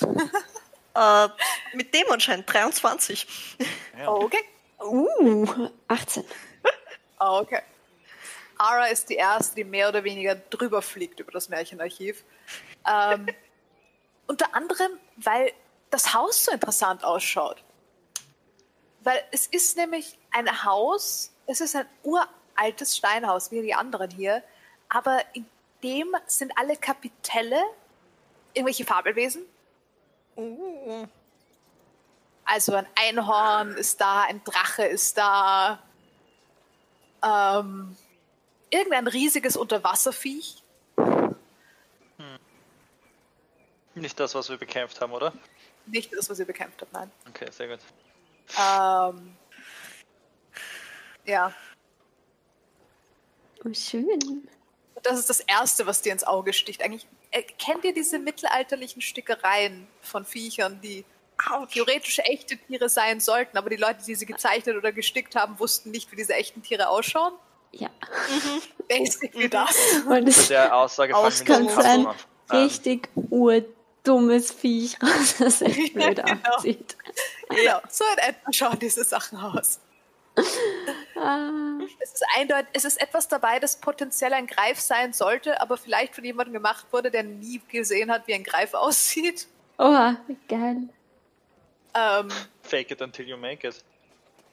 [0.94, 1.28] Äh,
[1.72, 3.26] mit dem anscheinend 23.
[3.98, 4.10] Ja.
[4.10, 4.44] Okay.
[4.82, 6.24] Uh, 18.
[7.24, 7.62] Okay.
[8.58, 12.24] Ara ist die erste, die mehr oder weniger drüber fliegt über das Märchenarchiv.
[12.84, 13.26] Ähm,
[14.26, 15.52] unter anderem, weil
[15.90, 17.62] das Haus so interessant ausschaut.
[19.04, 24.42] Weil es ist nämlich ein Haus, es ist ein uraltes Steinhaus, wie die anderen hier,
[24.88, 25.46] aber in
[25.82, 27.60] dem sind alle Kapitelle
[28.54, 29.42] irgendwelche Fabelwesen.
[30.36, 31.06] Uh,
[32.44, 35.82] Also ein Einhorn ist da, ein Drache ist da,
[37.22, 37.96] ähm,
[38.70, 40.62] irgendein riesiges Unterwasserviech.
[43.94, 45.32] Nicht das, was wir bekämpft haben, oder?
[45.86, 47.10] Nicht das, was ihr bekämpft habt, nein.
[47.28, 47.80] Okay, sehr gut.
[48.58, 49.36] Ähm,
[51.24, 51.52] ja,
[53.64, 54.48] Oh, schön.
[55.04, 56.82] das ist das Erste, was dir ins Auge sticht.
[56.82, 61.04] Eigentlich äh, kennt ihr diese mittelalterlichen Stickereien von Viechern, die
[61.70, 65.90] theoretisch echte Tiere sein sollten, aber die Leute, die sie gezeichnet oder gestickt haben, wussten
[65.90, 67.32] nicht, wie diese echten Tiere ausschauen?
[67.72, 67.88] Ja.
[68.88, 69.74] Basically das.
[70.06, 72.06] Und es der Aussage mit kann sein.
[72.50, 76.50] Ähm, richtig urdummes Viech raus, das echt blöd Ja, genau.
[76.56, 76.96] aussieht.
[77.48, 79.80] Genau, so in etwa schauen diese Sachen aus.
[81.16, 81.50] Ah,
[82.00, 86.14] Es ist eindeutig, es ist etwas dabei, das potenziell ein Greif sein sollte, aber vielleicht
[86.14, 89.46] von jemandem gemacht wurde, der nie gesehen hat, wie ein Greif aussieht.
[89.78, 90.88] oha, wie geil.
[91.94, 92.28] Ähm,
[92.62, 93.76] Fake it until you make it.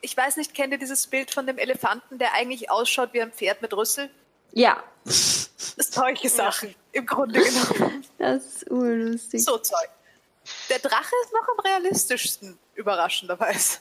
[0.02, 3.32] ich weiß nicht, kennt ihr dieses Bild von dem Elefanten, der eigentlich ausschaut wie ein
[3.32, 4.10] Pferd mit Rüssel?
[4.52, 8.06] Ja, Solche Sachen, im Grunde genommen.
[8.18, 9.44] das ist urlustig.
[9.44, 9.90] So Zeug.
[10.70, 13.80] Der Drache ist noch am realistischsten, überraschenderweise.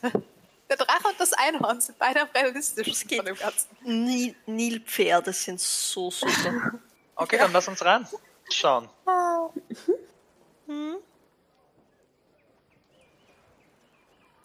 [0.69, 3.19] Der Drache und das Einhorn sind beide am realistischsten geht.
[3.19, 3.69] von dem Ganzen.
[3.83, 6.73] Nil Nilpferde sind so super.
[7.17, 8.07] Okay, dann lass uns rein.
[8.51, 8.89] Schauen.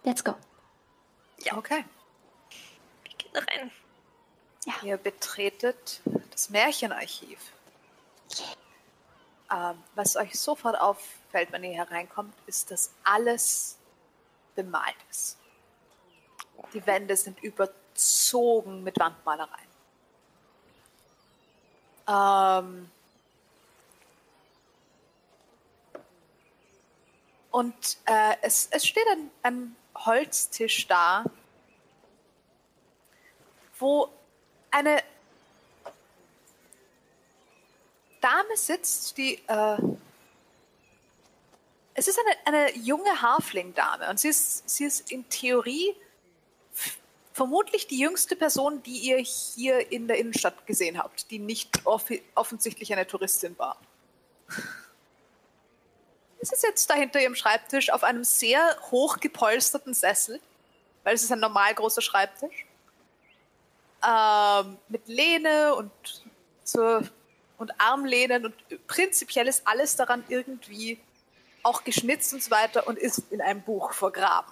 [0.03, 0.35] Let's go.
[1.51, 1.85] Okay.
[3.03, 3.71] Wir gehen rein.
[4.83, 6.01] Ihr betretet
[6.31, 7.39] das Märchenarchiv.
[9.51, 13.77] Ähm, was euch sofort auffällt, wenn ihr hereinkommt, ist, dass alles
[14.55, 15.37] bemalt ist.
[16.73, 19.67] Die Wände sind überzogen mit Wandmalereien.
[22.07, 22.91] Ähm
[27.51, 31.23] und äh, es, es steht ein, ein Holztisch da,
[33.79, 34.09] wo
[34.71, 35.01] eine
[38.21, 39.77] Dame sitzt, die äh,
[41.93, 45.95] es ist eine, eine junge Halfling-Dame und sie ist, sie ist in Theorie
[47.33, 52.93] vermutlich die jüngste Person, die ihr hier in der Innenstadt gesehen habt, die nicht offensichtlich
[52.93, 53.77] eine Touristin war.
[56.43, 60.39] Sie sitzt da hinter ihrem Schreibtisch auf einem sehr hoch gepolsterten Sessel,
[61.03, 62.65] weil es ist ein normal großer Schreibtisch
[64.05, 65.91] ähm, mit Lehne und
[66.63, 67.01] so
[67.57, 70.99] und Armlehnen und prinzipiell ist alles daran irgendwie
[71.61, 74.51] auch geschnitzt und so weiter und ist in einem Buch vergraben.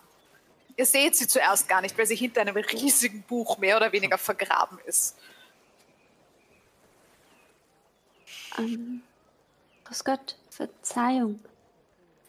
[0.77, 4.17] Ihr seht sie zuerst gar nicht, weil sie hinter einem riesigen Buch mehr oder weniger
[4.17, 5.17] vergraben ist.
[8.57, 9.01] Ähm,
[9.83, 11.43] Grüß Gott, Verzeihung.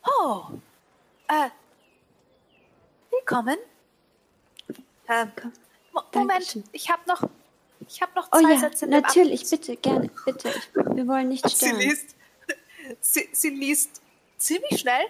[0.04, 0.42] Oh,
[1.28, 1.48] äh,
[3.10, 3.56] willkommen.
[5.08, 5.26] Äh,
[5.92, 7.22] Mo Moment, ich habe noch,
[7.88, 8.86] Ich habe noch Oh zwei ja, Sätze.
[8.86, 10.48] natürlich, bitte, gerne, bitte.
[10.48, 11.78] Ich, wir wollen nicht Sie stören.
[11.78, 12.16] liest,
[13.00, 14.00] sie, sie liest
[14.38, 15.04] ziemlich schnell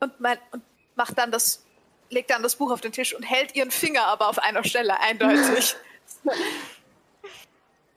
[0.00, 0.62] und, mein, und
[0.96, 1.64] macht dann das,
[2.10, 4.98] legt dann das Buch auf den Tisch und hält ihren Finger aber auf einer Stelle
[5.00, 5.76] eindeutig.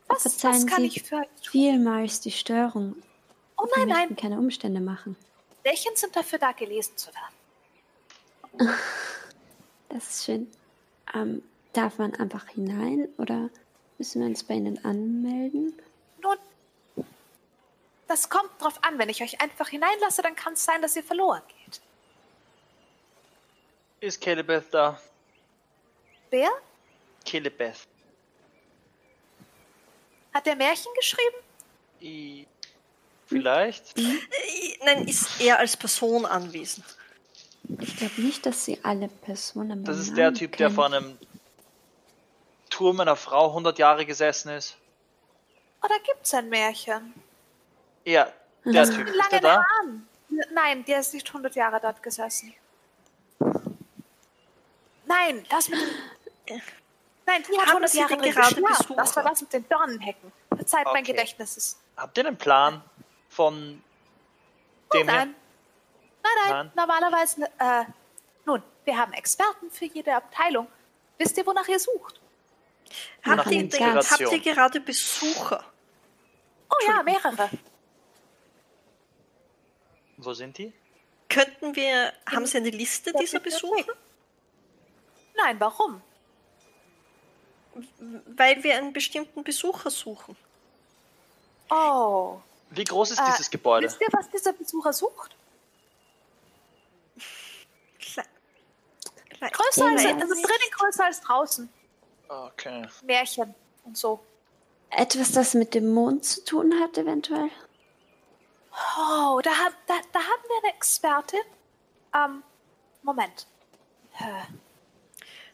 [0.08, 1.26] was, Verzeihen was kann Sie ich für?
[1.50, 2.96] Vielmals die Störung.
[3.58, 5.16] Oh nein, nein, keine Umstände machen.
[5.66, 8.70] Märchen sind dafür da, gelesen zu werden.
[9.90, 10.52] Das ist schön.
[11.14, 13.50] Ähm, darf man einfach hinein oder
[13.98, 15.80] müssen wir uns bei Ihnen anmelden?
[16.22, 16.36] Nun,
[18.08, 19.00] das kommt drauf an.
[19.00, 21.82] Wenn ich euch einfach hineinlasse, dann kann es sein, dass ihr verloren geht.
[24.02, 25.00] Ist Calebeth da?
[26.30, 26.50] Wer?
[27.26, 27.88] Calebeth.
[30.34, 31.38] Hat der Märchen geschrieben?
[32.02, 32.46] I
[33.28, 33.98] Vielleicht?
[33.98, 34.20] Äh,
[34.86, 36.86] Nein, ist er als Person anwesend.
[37.80, 40.76] Ich glaube nicht, dass Sie alle Personen Das ist der Typ, der kennen.
[40.76, 41.18] vor einem
[42.70, 44.78] Turm einer Frau 100 Jahre gesessen ist.
[45.84, 47.14] Oder gibt's ein Märchen?
[48.06, 48.32] Ja,
[48.66, 48.92] der Mhm.
[48.96, 49.08] Typ.
[49.08, 49.56] Ist der da?
[49.64, 50.08] Haaren.
[50.54, 52.54] Nein, der ist nicht 100 Jahre dort gesessen.
[55.06, 55.80] Nein, das mit
[56.50, 56.62] dem...
[57.28, 58.96] Nein, die hat Haben 100 Sie Jahre gerade geschlafen.
[58.98, 60.32] Das war das mit den Dornenhecken.
[60.56, 61.12] Verzeiht, mein Okay.
[61.14, 61.80] Gedächtnis ist...
[61.98, 62.82] Habt ihr einen Plan
[63.36, 63.82] von
[64.94, 65.36] dem nein.
[66.24, 66.72] Nein, nein, Nein.
[66.76, 67.46] normalerweise...
[67.60, 67.86] Äh,
[68.46, 70.68] nun, wir haben Experten für jede Abteilung.
[71.18, 72.22] Wisst ihr, wonach ihr sucht?
[73.24, 75.64] Habt ihr, habt ihr gerade Besucher?
[76.70, 77.50] Oh ja, mehrere.
[80.18, 80.74] Wo sind die?
[81.28, 83.40] Könnten wir, haben Sie eine Liste dieser.
[83.40, 83.94] Besucher?
[85.36, 86.02] Nein, warum?
[88.28, 90.38] Weil wir einen bestimmten Besucher suchen.
[91.70, 92.40] Oh.
[92.70, 93.88] Wie groß ist Äh, dieses Gebäude?
[93.88, 95.36] Wisst ihr, was dieser Besucher sucht?
[98.00, 98.24] Kle
[99.30, 101.70] Kle Größer als, also drinnen größer als draußen.
[102.28, 102.88] Okay.
[103.04, 103.54] Märchen
[103.84, 104.20] und so.
[104.90, 107.50] Etwas, das mit dem Mond zu tun hat, eventuell?
[108.98, 111.40] Oh, da, hab, da, da haben wir eine Expertin.
[112.14, 112.44] Ähm,
[113.04, 113.48] Moment.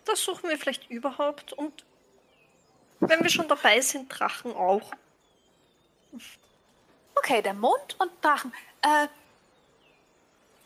[0.06, 1.54] Das suchen wir vielleicht überhaupt.
[1.54, 1.84] Und
[3.00, 4.92] wenn wir schon dabei sind, Drachen auch.
[7.24, 8.52] Okay, der Mond und Drachen.
[8.82, 9.08] Äh,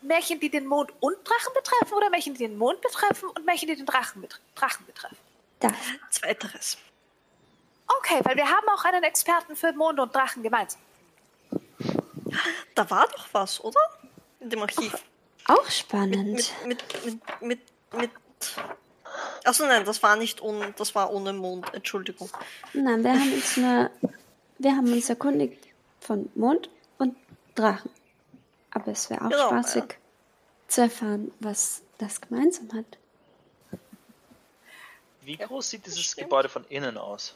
[0.01, 3.67] Märchen, die den Mond und Drachen betreffen oder Märchen, die den Mond betreffen und Märchen,
[3.67, 5.17] die den Drachen, bet Drachen betreffen?
[5.59, 5.73] Das.
[6.11, 6.77] Zweiteres.
[7.99, 10.79] Okay, weil wir haben auch einen Experten für Mond und Drachen gemeinsam.
[12.73, 13.79] Da war doch was, oder?
[14.39, 14.93] In dem Archiv.
[15.47, 16.53] Auch spannend.
[16.65, 17.59] Mit, mit, mit, mit,
[17.91, 18.11] mit.
[19.43, 22.29] Achso, nein, das war nicht ohne, das war ohne Mond, Entschuldigung.
[22.73, 23.89] Nein, wir haben uns nur,
[24.57, 25.64] wir haben uns erkundigt
[26.05, 27.15] von Mond und
[27.55, 27.89] Drachen.
[28.71, 29.95] Aber es wäre auch Genau, spaßig ja.
[30.67, 32.97] zu erfahren, was das gemeinsam hat.
[35.21, 36.27] Wie groß sieht dieses stimmt.
[36.27, 37.35] Gebäude von innen aus?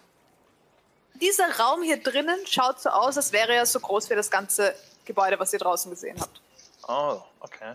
[1.15, 4.75] Dieser Raum hier drinnen schaut so aus, als wäre er so groß wie das ganze
[5.05, 6.41] Gebäude, was ihr draußen gesehen habt.
[6.87, 7.73] Oh, okay.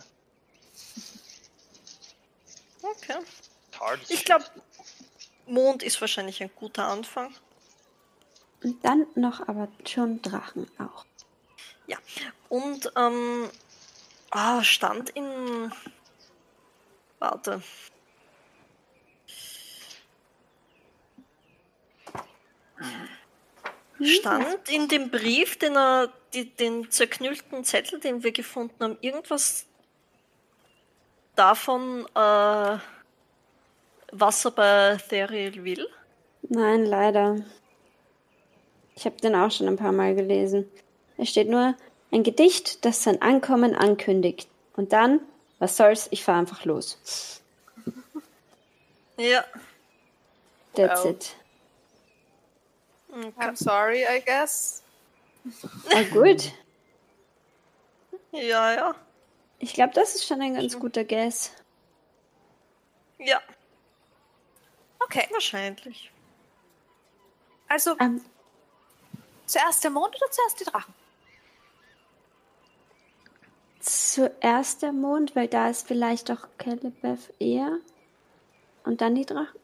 [2.82, 3.18] Okay.
[4.08, 4.44] Ich glaube,
[5.46, 7.34] Mond ist wahrscheinlich ein guter Anfang.
[8.64, 11.04] Und dann noch aber schon Drachen auch.
[11.86, 11.98] Ja.
[12.48, 13.50] Und ähm,
[14.30, 15.70] ah, stand in.
[17.18, 17.62] Warte.
[24.02, 29.66] Stand in dem Brief, den er, die, den zerknüllten Zettel, den wir gefunden haben, irgendwas
[31.36, 32.78] davon, äh,
[34.10, 35.88] was er bei Theriel will?
[36.42, 37.44] Nein, leider.
[38.94, 40.70] Ich habe den auch schon ein paar Mal gelesen.
[41.16, 41.74] Es steht nur
[42.12, 44.48] ein Gedicht, das sein Ankommen ankündigt.
[44.76, 45.20] Und dann,
[45.58, 47.40] was soll's, ich fahr einfach los.
[49.16, 49.44] Ja.
[50.74, 51.10] That's Wow.
[51.10, 51.36] it.
[53.10, 53.32] Okay.
[53.38, 54.82] I'm sorry, I guess.
[55.94, 56.50] Ah, gut.
[58.32, 58.94] Ja, ja.
[59.60, 61.52] Ich glaube, das ist schon ein ganz guter Guess.
[63.18, 63.40] Ja,
[64.98, 66.10] Okay, wahrscheinlich.
[67.68, 68.20] also Ähm,
[69.46, 70.94] zuerst der Mond oder zuerst die Drachen?
[73.80, 77.78] zuerst der Mond, weil da ist vielleicht auch Calebeth eher.
[78.84, 79.58] Und dann die Drachen.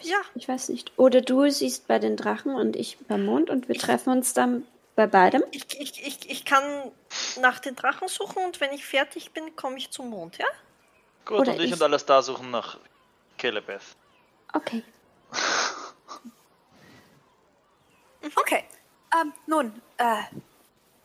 [0.00, 0.20] Ich, Ja.
[0.34, 0.92] Ich weiß nicht.
[0.98, 4.66] Oder du siehst bei den Drachen und ich beim Mond und wir treffen uns dann
[4.96, 5.42] bei beidem.
[5.52, 6.62] Ich, ich, ich, ich kann
[7.40, 10.46] nach den Drachen suchen und wenn ich fertig bin, komme ich zum Mond, ja?
[11.24, 12.78] Gut, Oder und ich, ich- und alles da suchen nach
[13.38, 13.80] Calebeth.
[14.52, 14.82] Okay.
[18.22, 18.64] Okay,
[19.18, 20.22] ähm, nun, äh,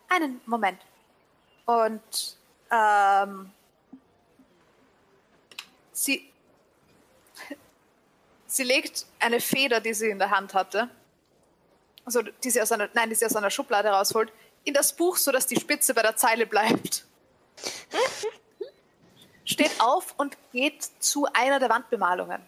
[0.09, 0.79] einen Moment.
[1.65, 2.37] Und,
[2.71, 3.51] ähm,
[5.91, 6.29] sie,
[8.47, 10.89] sie legt eine Feder, die sie in der Hand hatte,
[12.03, 14.31] also die sie aus einer, nein, die sie aus einer Schublade rausholt,
[14.63, 17.05] in das Buch, sodass die Spitze bei der Zeile bleibt.
[19.45, 22.41] Steht auf und geht zu einer der Wandbemalungen,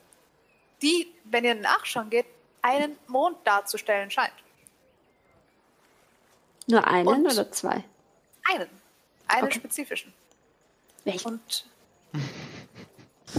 [0.81, 2.25] die, wenn ihr nachschauen geht,
[2.61, 4.33] einen Mond darzustellen scheint.
[6.67, 7.83] Nur einen Und- oder zwei?
[8.53, 8.69] Einen.
[9.27, 9.59] Einen Okay.
[9.59, 10.13] spezifischen.
[11.03, 11.27] Welchen?
[11.33, 11.65] Und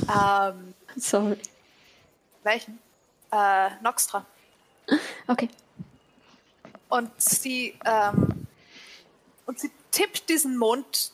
[0.08, 1.38] ähm, Sorry.
[2.42, 2.78] welchen?
[3.32, 4.24] Äh, Noxtra.
[5.26, 5.48] Okay.
[6.88, 8.46] Und sie, ähm,
[9.46, 11.12] und sie tippt diesen Mond.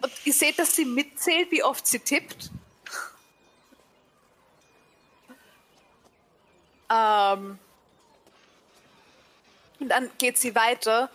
[0.00, 2.50] Und ihr seht, dass sie mitzählt, wie oft sie tippt.
[6.90, 7.58] ähm,
[9.80, 11.10] und dann geht sie weiter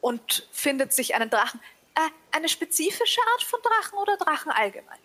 [0.00, 1.60] und findet sich einen Drachen.
[1.94, 4.98] Äh, eine spezifische Art von Drachen oder Drachen allgemein?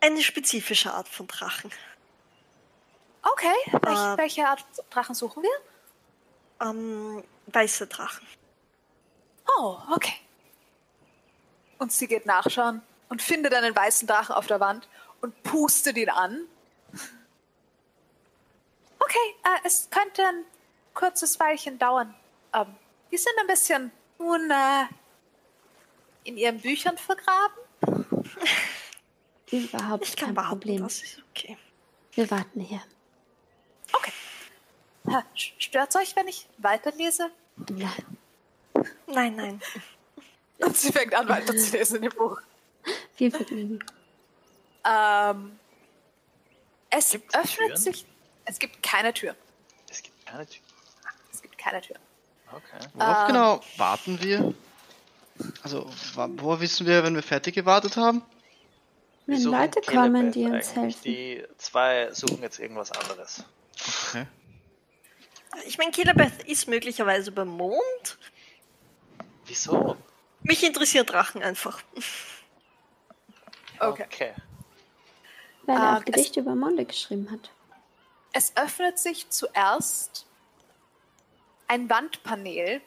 [0.00, 1.70] Eine spezifische Art von Drachen.
[3.22, 4.16] Okay, welch, Äh.
[4.16, 6.66] welche Art Drachen suchen wir?
[6.66, 8.26] Ähm, weiße Drachen.
[9.58, 10.14] Oh, okay.
[11.78, 14.88] Und sie geht nachschauen und findet einen weißen Drachen auf der Wand
[15.20, 16.46] und pustet ihn an.
[19.10, 20.44] Okay, äh, es könnte ein
[20.94, 22.14] kurzes Weilchen dauern.
[22.54, 22.76] Ähm,
[23.10, 24.84] die sind ein bisschen nun äh,
[26.22, 27.58] in ihren Büchern vergraben.
[29.50, 30.82] Überhaupt Ich kann kein Problem.
[30.84, 31.58] das ist okay.
[32.12, 32.80] Wir warten hier.
[33.92, 34.12] Okay.
[35.08, 37.32] Äh, Stört's euch, wenn ich weiterlese?
[37.68, 38.18] Nein.
[39.08, 39.60] Nein, nein.
[40.60, 42.40] Und sie fängt an, weiterzulesen in dem Buch.
[43.16, 43.80] Viel Vergnügen.
[44.84, 45.58] Ähm,
[46.90, 47.76] es Gibt's öffnet Türen?
[47.76, 48.06] sich.
[48.44, 49.36] Es gibt keine Tür.
[49.90, 50.62] Es gibt keine Tür.
[51.32, 51.96] Es gibt keine Tür.
[52.52, 52.86] Okay.
[52.94, 53.26] Worauf Ähm.
[53.28, 54.54] genau warten wir?
[55.62, 58.22] Also, woher wissen wir, wenn wir fertig gewartet haben?
[59.26, 61.00] Wenn Leute kommen, die uns helfen.
[61.04, 63.44] Die zwei suchen jetzt irgendwas anderes.
[64.08, 64.26] Okay.
[65.66, 68.18] Ich meine, Kilabeth ist möglicherweise beim Mond.
[69.46, 69.96] Wieso?
[70.42, 71.80] Mich interessieren Drachen einfach.
[73.78, 74.04] Okay.
[74.04, 74.34] Okay.
[75.64, 77.50] Weil er Ähm, auch Gedichte über Monde geschrieben hat.
[78.32, 80.26] Es öffnet sich zuerst
[81.66, 82.80] ein Wandpanel.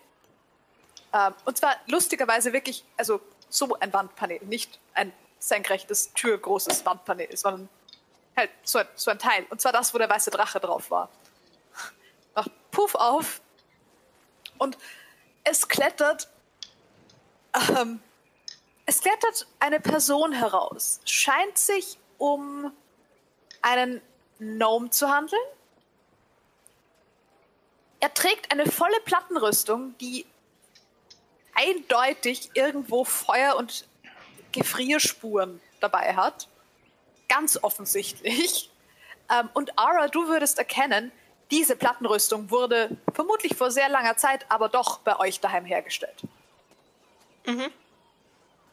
[1.14, 7.70] Ähm, und zwar lustigerweise wirklich, also so ein Wandpanel, nicht ein senkrechtes, türgroßes Wandpanel, sondern
[8.36, 9.46] halt so ein, so ein Teil.
[9.50, 11.10] Und zwar das, wo der weiße Drache drauf war.
[12.36, 13.42] Macht Puff auf
[14.58, 14.78] und
[15.44, 16.30] es klettert,
[17.70, 18.02] ähm,
[18.86, 21.00] es klettert eine Person heraus.
[21.06, 22.72] Scheint sich um
[23.62, 24.02] einen
[24.44, 25.42] Gnome zu handeln.
[28.00, 30.26] Er trägt eine volle Plattenrüstung, die
[31.54, 33.88] eindeutig irgendwo Feuer- und
[34.52, 36.48] Gefrierspuren dabei hat.
[37.30, 38.70] Ganz offensichtlich.
[39.30, 41.12] Ähm, und Ara, du würdest erkennen,
[41.50, 46.24] diese Plattenrüstung wurde vermutlich vor sehr langer Zeit, aber doch bei euch daheim hergestellt.
[47.46, 47.72] Mhm.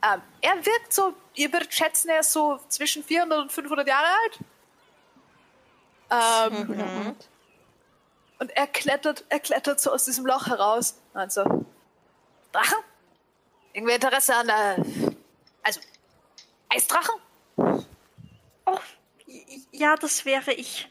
[0.02, 4.06] Ähm, er wirkt so, ihr würdet schätzen, er ist so zwischen 400 und 500 Jahre
[4.06, 4.38] alt.
[6.10, 7.28] Ähm, Ort.
[8.38, 10.98] Und er klettert, er klettert so aus diesem Loch heraus.
[11.12, 11.42] Und so,
[12.52, 12.78] Drachen?
[13.74, 14.82] Irgendwie Interesse an, äh,
[15.62, 15.80] also,
[16.70, 17.14] Eisdrachen?
[18.66, 18.78] Oh,
[19.72, 20.88] ja, das wäre ich.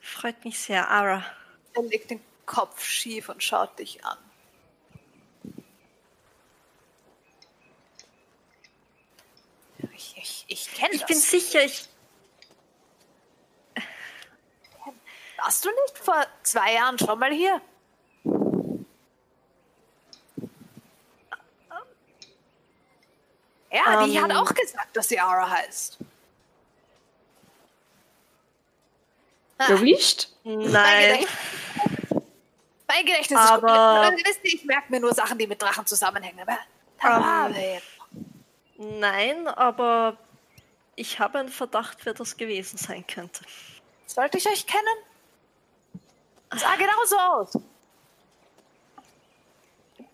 [0.00, 1.24] Freut mich sehr, Ara.
[1.74, 4.16] Er legt den Kopf schief und schaut dich an.
[9.94, 11.08] Ich, ich, ich kenne Ich das.
[11.08, 11.87] bin sicher, ich.
[15.38, 17.60] Warst du nicht vor zwei Jahren schon mal hier?
[23.70, 24.24] Ja, die Ähm.
[24.24, 25.98] hat auch gesagt, dass sie Aura heißt.
[29.58, 30.28] Ah, Erwischt?
[30.44, 31.26] Nein.
[32.86, 34.24] Mein Gedächtnis ist Aber- gut.
[34.26, 36.40] Wisst ihr, ich merke mir nur Sachen, die mit Drachen zusammenhängen.
[37.00, 37.86] Aber wer jetzt.
[38.76, 40.16] Nein, aber
[40.94, 43.44] ich habe einen Verdacht, wer das gewesen sein könnte.
[44.06, 44.86] Sollte ich euch kennen?
[46.56, 47.58] Sah genauso aus.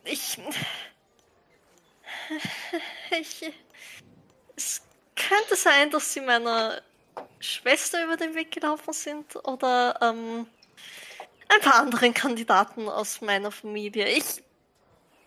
[0.05, 0.39] Ich.
[3.11, 3.53] Ich.
[4.57, 4.83] Es
[5.15, 6.81] könnte sein, dass sie meiner
[7.39, 10.47] Schwester über den Weg gelaufen sind oder ähm,
[11.49, 14.09] ein paar anderen Kandidaten aus meiner Familie.
[14.09, 14.43] Ich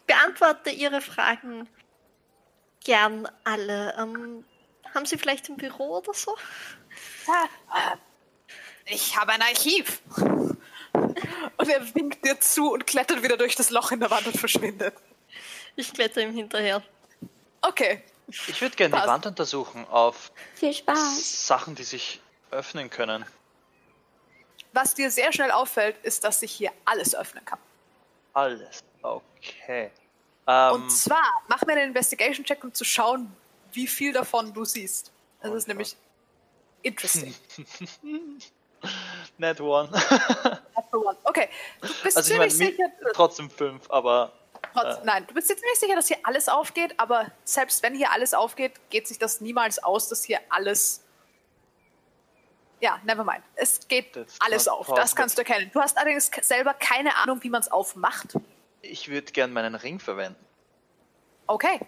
[0.05, 1.69] beantworte Ihre Fragen
[2.83, 3.95] gern alle.
[3.97, 4.43] Ähm,
[4.93, 6.35] haben Sie vielleicht ein Büro oder so?
[7.27, 7.97] Äh,
[8.85, 10.01] ich habe ein Archiv.
[11.57, 14.37] Und er winkt dir zu und klettert wieder durch das Loch in der Wand und
[14.37, 14.95] verschwindet.
[15.75, 16.83] Ich kletter ihm hinterher.
[17.61, 18.03] Okay.
[18.27, 19.07] Ich würde gerne die.
[19.07, 21.47] Wand untersuchen auf Viel Spaß.
[21.47, 22.19] Sachen, die sich
[22.51, 23.25] öffnen können.
[24.73, 27.59] Was dir sehr schnell auffällt, ist, dass sich hier alles öffnen kann.
[28.33, 28.83] Alles.
[29.01, 29.91] Okay.
[30.45, 33.33] Ähm, Und zwar, mach mir einen Investigation-Check, um zu schauen,
[33.71, 35.11] wie viel davon du siehst.
[35.41, 35.95] Das Oh ist nämlich
[36.81, 37.33] interesting.
[39.37, 39.89] Net one.
[40.75, 41.17] Natural one.
[41.23, 41.49] Okay,
[41.81, 42.85] du bist also ich ziemlich sicher.
[43.13, 44.31] trotzdem fünf, aber
[44.73, 45.01] Trotz, äh.
[45.05, 48.33] Nein, du bist jetzt ziemlich sicher, dass hier alles aufgeht, aber selbst wenn hier alles
[48.33, 51.03] aufgeht, geht sich das niemals aus, dass hier alles.
[52.79, 53.43] Ja, never mind.
[53.55, 54.87] Es geht That's alles auf.
[54.95, 55.71] Das kannst du erkennen.
[55.73, 58.35] Du hast allerdings selber keine Ahnung, wie man es aufmacht.
[58.81, 60.43] ich würde gern meinen Ring verwenden.
[61.47, 61.79] Okay,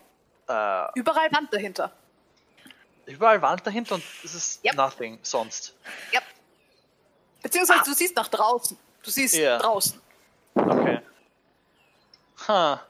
[0.47, 1.91] Äh, überall Wand dahinter.
[3.05, 4.75] überall Wand dahinter und es ist Yep.
[4.75, 5.75] nothing sonst.
[6.11, 6.21] Ja.
[7.41, 8.77] Beziehungsweise du siehst nach draußen.
[9.03, 9.57] Du siehst Ja.
[9.59, 9.99] draußen.
[10.55, 11.01] Okay.
[12.47, 12.81] Ha.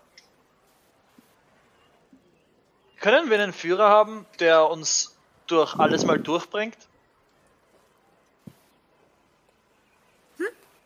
[3.00, 6.78] Können wir einen Führer haben, der uns durch alles mal durchbringt?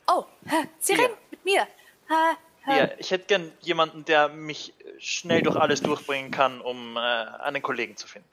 [0.07, 1.07] Oh, hä, sie Ja.
[1.31, 1.61] mit mir.
[2.07, 2.35] Hä,
[2.65, 2.77] hä.
[2.79, 7.61] Ja, ich hätte gern jemanden, der mich schnell durch alles durchbringen kann, um äh, einen
[7.61, 8.27] Kollegen zu finden.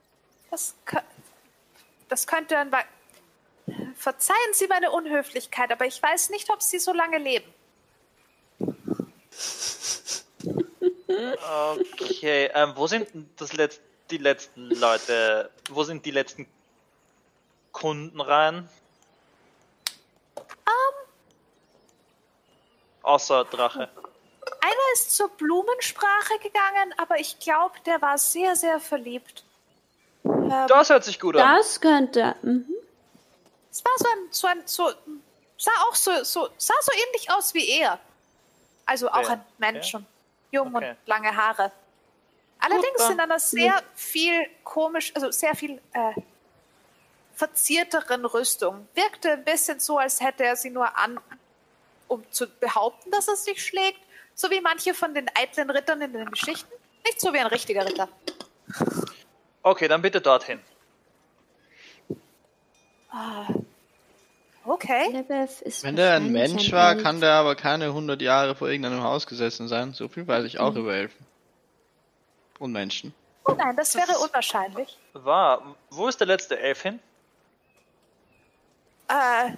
[0.51, 0.75] Das,
[2.09, 2.71] das könnte ein.
[4.01, 7.53] Verzeihen Sie meine Unhöflichkeit, aber ich weiß nicht, ob Sie so lange leben.
[12.01, 13.79] Okay, ähm, wo sind das Letz
[14.11, 15.51] die letzten Leute?
[15.69, 16.49] Wo sind die letzten
[17.73, 18.71] Kunden rein?
[23.03, 23.91] Außer Drache.
[24.63, 29.45] Einer ist zur Blumensprache gegangen, aber ich glaube, der war sehr, sehr verliebt.
[30.25, 31.57] Ähm, Das hört sich gut an.
[31.57, 32.35] Das könnte.
[32.41, 32.65] Mhm.
[33.71, 34.93] Es war so ein, so ein, so,
[35.57, 37.99] sah auch so, so, sah so ähnlich aus wie er.
[38.87, 39.31] Also auch Wer?
[39.31, 40.07] ein Mensch und
[40.51, 40.91] jung Okay.
[40.91, 41.71] und lange Haare.
[42.59, 43.13] Allerdings dann.
[43.13, 46.13] in einer sehr viel komisch, also sehr viel äh,
[47.35, 48.87] verzierteren Rüstung.
[48.95, 51.19] Wirkte ein bisschen so, als hätte er sie nur an,
[52.09, 54.01] um zu behaupten, dass er sich schlägt.
[54.35, 56.73] So wie manche von den eitlen Rittern in den Geschichten.
[57.05, 58.09] Nicht so wie ein richtiger Ritter.
[59.63, 60.61] Okay, dann bitte dorthin.
[64.65, 65.09] Okay.
[65.09, 67.03] Elebeth ist Wenn der ein Mensch war, Elf.
[67.03, 69.95] kann der aber keine 100 Jahre vor irgendeinem Haus gesessen sein.
[69.95, 71.27] So viel weiß ich auch über Elfen.
[72.59, 73.15] Und Menschen.
[73.47, 74.99] Oh nein, das wäre unwahrscheinlich.
[75.15, 75.75] War.
[75.89, 77.01] Wo ist der letzte Elf hin?
[79.09, 79.53] Äh,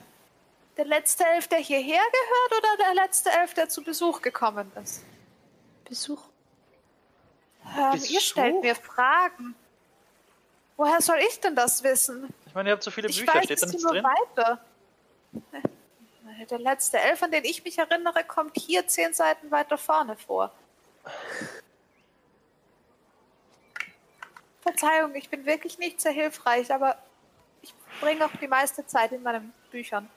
[0.76, 5.04] der letzte Elf, der hierher gehört, oder der letzte Elf, der zu Besuch gekommen ist?
[5.86, 6.22] Besuch.
[7.76, 8.10] Ähm, Besuch?
[8.10, 9.54] ihr stellt mir Fragen.
[10.76, 12.32] Woher soll ich denn das wissen?
[12.52, 14.04] Ich meine, ihr habt so viele Ich Bücher, weiß steht da nichts drin?
[14.04, 14.62] weiter.
[16.50, 20.52] Der letzte Elf, an den ich mich erinnere, kommt hier zehn Seiten weiter vorne vor.
[24.60, 26.98] Verzeihung, ich bin wirklich nicht sehr hilfreich, aber
[27.62, 27.72] ich
[28.02, 30.10] bringe auch die meiste Zeit in meinen Büchern.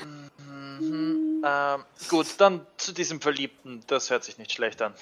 [0.00, 1.44] Mhm.
[1.46, 3.84] Ähm, gut, dann zu diesem Verliebten.
[3.86, 4.94] Das hört sich nicht schlecht an.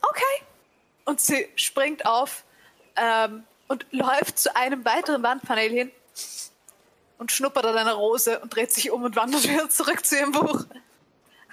[0.00, 0.44] Okay.
[1.06, 2.44] Und sie springt auf
[2.94, 5.92] ähm, und läuft zu einem weiteren Wandpanel hin
[7.18, 10.32] und schnuppert an einer Rose und dreht sich um und wandert wieder zurück zu ihrem
[10.32, 10.64] Buch.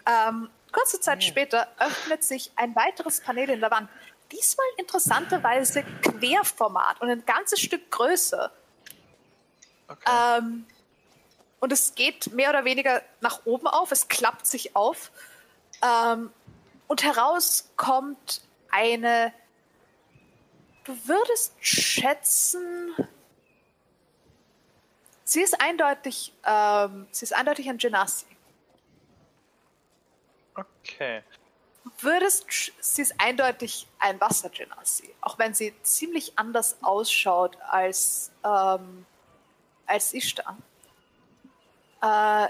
[0.08, 3.88] Ähm, kurze Zeit später öffnet sich ein weiteres Panel in der Wand.
[4.32, 8.52] Diesmal interessanterweise Querformat und ein ganzes Stück größer.
[9.88, 10.40] Okay.
[10.40, 10.66] Ähm,
[11.60, 15.12] und es geht mehr oder weniger nach oben auf, es klappt sich auf.
[15.84, 16.32] Ähm,
[16.88, 19.32] und heraus kommt eine.
[20.88, 22.95] Du würdest schätzen.
[25.25, 28.25] Sie ist eindeutig, ähm, sie ist eindeutig ein Genasi.
[30.56, 31.24] okay.
[31.83, 32.45] Du würdest,
[32.80, 39.06] sie ist eindeutig ein Wasser-Genasi, auch wenn sie ziemlich anders ausschaut als, ähm,
[39.85, 40.57] als Ishtar.
[42.01, 42.48] Äh,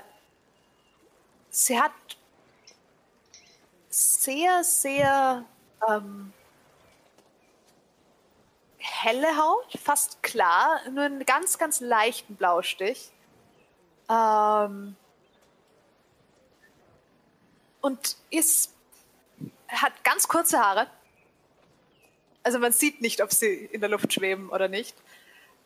[1.49, 1.91] sie hat
[3.89, 5.43] sehr, sehr
[5.89, 6.33] ähm,
[9.03, 13.11] helle Haut, fast klar, nur einen ganz, ganz leichten Blaustich.
[14.09, 14.95] Ähm,
[17.81, 18.73] und ist,
[19.67, 20.87] hat ganz kurze Haare.
[22.43, 24.95] Also man sieht nicht, ob sie in der Luft schweben oder nicht.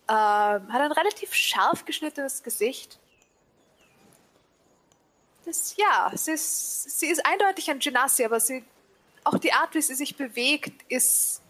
[0.08, 3.00] Ähm, hat ein relativ scharf geschnittenes Gesicht.
[5.46, 8.64] Das, ja, sie ist, sie ist eindeutig ein Genasi, aber sie,
[9.24, 11.41] auch die Art, wie sie sich bewegt, ist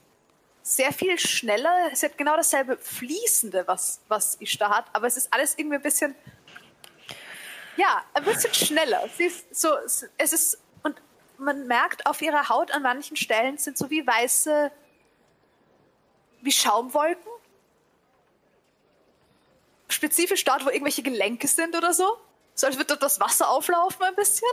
[0.72, 1.90] sehr viel schneller.
[1.94, 5.82] Sie hat genau dasselbe Fließende, was, was Ishtar hat, aber es ist alles irgendwie ein
[5.82, 6.16] bisschen,
[7.76, 9.08] ja, ein bisschen schneller.
[9.18, 11.02] Sie ist so, es ist, und
[11.38, 14.72] man merkt auf ihrer Haut an manchen Stellen sind so wie weiße,
[16.42, 17.32] wie Schaumwolken.
[19.90, 22.18] Spezifisch dort, wo irgendwelche Gelenke sind oder so.
[22.56, 24.48] So als würde dort das Wasser auflaufen ein bisschen.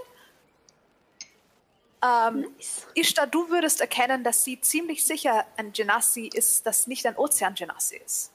[2.02, 2.86] Ähm, Nice.
[2.94, 7.96] Ishtar, du würdest erkennen, dass sie ziemlich sicher ein Genasi ist, das nicht ein Ozean-Genasi
[7.96, 8.30] ist,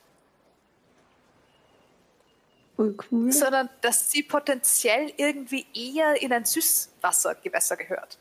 [2.76, 3.32] Uncool.
[3.32, 8.18] sondern dass sie potenziell irgendwie eher in ein Süßwassergewässer gehört.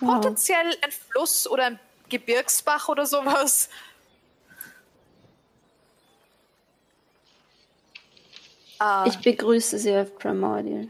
[0.00, 0.14] Wow.
[0.14, 3.68] Potenziell ein Fluss oder ein Gebirgsbach oder sowas.
[8.80, 10.88] Äh, Ich begrüße Sie auf Primordial.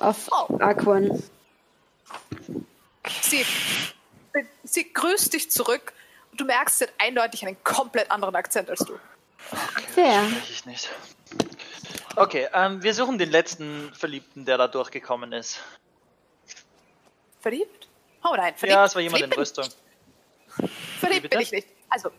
[0.00, 0.56] Auf Oh.
[0.58, 1.22] Aquan.
[3.22, 3.44] sie,
[4.64, 5.92] sie grüßt dich zurück
[6.32, 8.98] und du merkst, sie hat eindeutig einen komplett anderen Akzent als du.
[9.94, 10.24] Fair.
[10.28, 10.90] Spreche ich nicht.
[12.16, 15.60] Okay, ähm, wir suchen den letzten Verliebten, der da durchgekommen ist.
[17.40, 17.88] Verliebt?
[18.24, 18.74] Oh nein, verliebt.
[18.76, 20.68] Ja, es war jemand in verliebt bin Rüstung.
[20.98, 21.68] Verliebt bin ich nicht.
[21.90, 22.10] Also,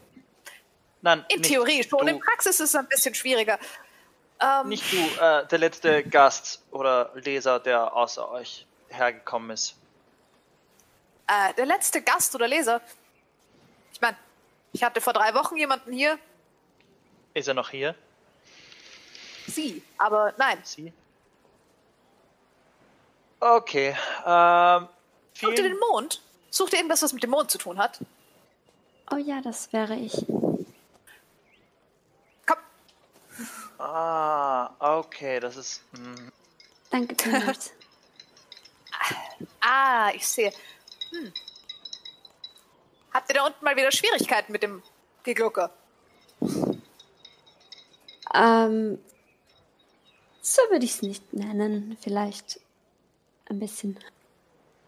[1.02, 3.60] Nein, in nicht Theorie schon, du, in Praxis ist es ein bisschen schwieriger.
[4.40, 9.76] Ähm, Nicht du, äh, der letzte Gast oder Leser, der außer euch hergekommen ist.
[11.28, 12.82] äh, der letzte Gast oder Leser.
[13.94, 14.18] Ich meine,
[14.74, 16.20] ich hatte vor drei Wochen jemanden hier,
[17.34, 17.96] Ist er noch hier?
[19.48, 20.60] sie, aber nein.
[20.64, 20.92] Sie?
[23.40, 24.88] Okay, ähm,
[25.34, 26.22] Sucht ihr den Mond?
[26.50, 28.00] Sucht ihr irgendwas, was mit dem Mond zu tun hat?
[29.12, 30.26] Oh ja, das wäre ich.
[32.46, 32.58] Komm,
[33.78, 35.82] Ah, okay, das ist.
[35.96, 36.32] hm.
[36.90, 37.72] Danke, Thomas.
[39.60, 40.54] Ah, ich sehe.
[41.10, 41.34] Hm.
[43.12, 44.82] Habt ihr da unten mal wieder Schwierigkeiten mit dem
[45.24, 45.72] Geglucker?
[48.34, 49.00] ähm,
[50.42, 51.98] so würde ich es nicht nennen.
[52.02, 52.60] Vielleicht
[53.50, 54.00] ein bisschen.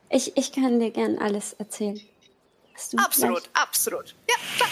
[0.10, 2.00] Ich, ich kann dir gern alles erzählen.
[2.74, 4.16] Hast du Absolut, absolut.
[4.30, 4.70] Ja, klar.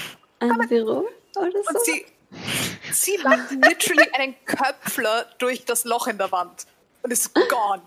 [0.61, 1.69] ein Büro oder so?
[1.69, 2.05] Und sie,
[3.03, 6.65] sie macht literally einen Köpfler durch das Loch in der Wand
[7.03, 7.81] und ist gone.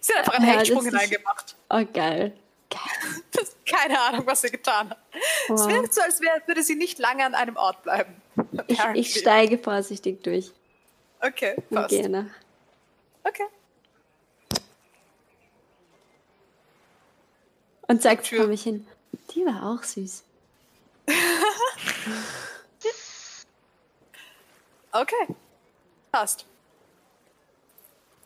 [0.00, 1.56] Sie hat einfach einen Ja, Hechtsprung hineingemacht.
[1.68, 2.32] oh, geil.
[3.32, 4.98] Das keine Ahnung, was sie getan hat.
[5.12, 5.68] Es Wow.
[5.68, 8.14] wirkt so, als wär, würde sie nicht lange an einem Ort bleiben.
[8.68, 10.52] Ich, ich steige vorsichtig durch
[11.20, 11.90] Okay, und passt.
[11.90, 12.26] gehe nach.
[13.24, 13.44] Okay.
[17.88, 18.38] Und sag Tür.
[18.40, 18.86] vor mich hin.
[19.34, 20.22] Die war auch süß.
[24.92, 25.34] Okay.
[26.12, 26.44] Passt.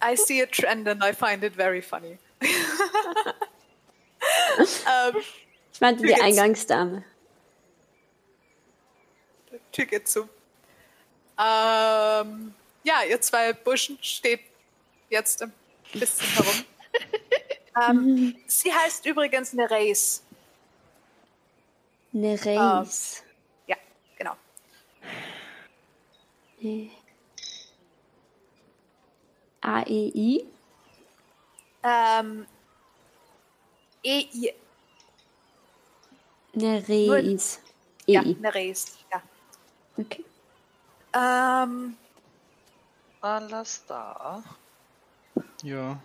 [0.00, 2.18] I see a trend and I find it very funny.
[4.86, 5.14] ähm,
[5.74, 6.14] Ich meinte die.
[6.14, 7.04] Eingangsdame.
[9.72, 10.28] Tür geht zu.
[11.36, 12.54] Ähm,
[12.84, 14.40] ja, ihr zwei Burschen steht
[15.10, 15.52] jetzt ein
[15.92, 16.64] bisschen herum.
[17.90, 20.22] ähm, sie heißt übrigens Nereis.
[22.12, 23.24] Eine Reis.
[23.66, 23.76] Ja,
[24.16, 24.36] genau.
[24.93, 24.93] Nee.
[29.60, 30.47] A-E-I?
[31.83, 32.47] Ähm,
[34.02, 34.55] E-I,
[36.55, 37.60] Eine Reis.
[38.07, 38.36] ja, E-I.
[38.41, 39.23] Nereis, ja.
[39.97, 40.24] Okay.
[41.15, 41.97] Ähm,
[43.20, 44.42] Alles da.
[45.62, 45.99] Ja.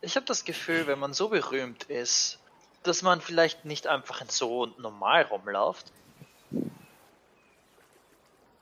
[0.00, 2.38] Ich habe das Gefühl, wenn man so berühmt ist,
[2.82, 5.92] dass man vielleicht nicht einfach so normal rumläuft.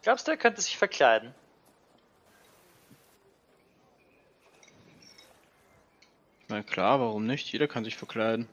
[0.08, 1.34] Glaubst du, er könnte sich verkleiden?
[6.48, 7.52] Na klar, warum nicht?
[7.52, 8.48] Jeder kann sich verkleiden.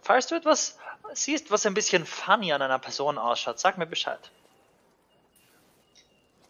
[0.00, 0.78] Falls du etwas
[1.12, 4.30] siehst, was ein bisschen funny an einer Person ausschaut, sag mir Bescheid.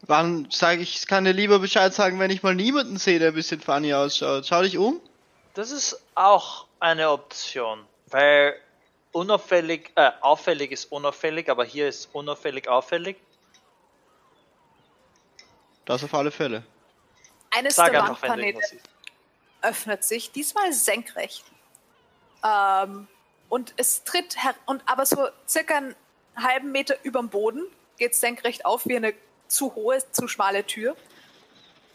[0.01, 3.29] Wann sage ich, ich kann dir lieber Bescheid sagen, wenn ich mal niemanden sehe, der
[3.29, 4.45] ein bisschen funny ausschaut.
[4.45, 5.01] Schau dich um.
[5.55, 8.55] Das ist auch eine Option, weil
[9.17, 13.17] unauffällig, äh, auffällig ist unauffällig, aber hier ist unauffällig auffällig.
[15.85, 16.63] Das auf alle Fälle.
[17.49, 18.59] eines Sag der Wandpaneele
[19.61, 21.43] öffnet sich, diesmal senkrecht.
[22.43, 23.07] Ähm,
[23.49, 25.95] und es tritt her und aber so circa einen
[26.35, 27.65] halben Meter über dem Boden
[27.97, 29.13] geht es senkrecht auf wie eine
[29.47, 30.95] zu hohe, zu schmale Tür.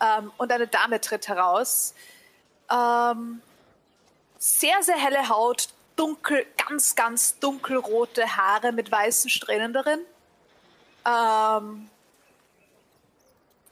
[0.01, 1.95] Ähm, und eine Dame tritt heraus.
[2.69, 3.43] Ähm,
[4.39, 5.69] sehr, sehr helle Haut,
[6.03, 10.01] dunkel, ganz, ganz dunkelrote Haare mit weißen Strähnen darin.
[11.07, 11.89] Ähm,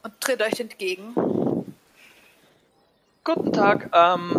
[0.03, 1.13] und tritt euch entgegen.
[3.25, 4.31] Guten Tag, ähm,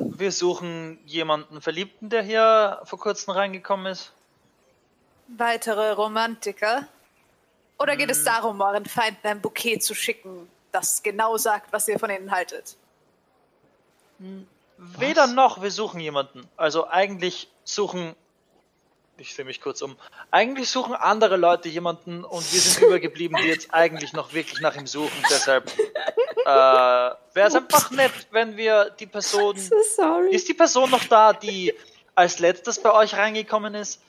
[0.00, 4.12] wir suchen jemanden Verliebten, der hier vor kurzem reingekommen ist.
[5.28, 6.88] Weitere Romantiker.
[7.78, 11.98] Oder geht es darum, euren Feinden ein Bouquet zu schicken, das genau sagt, was ihr
[11.98, 12.76] von ihnen haltet?
[14.78, 16.46] Weder noch, wir suchen jemanden.
[16.56, 18.14] Also eigentlich suchen.
[19.18, 19.96] Ich sehe mich kurz um.
[20.30, 24.76] Eigentlich suchen andere Leute jemanden und wir sind übergeblieben, die jetzt eigentlich noch wirklich nach
[24.76, 25.24] ihm suchen.
[25.30, 29.58] Deshalb äh, wäre es einfach nett, wenn wir die Person.
[29.58, 30.34] So sorry.
[30.34, 31.72] Ist die Person noch da, die
[32.14, 34.02] als letztes bei euch reingekommen ist?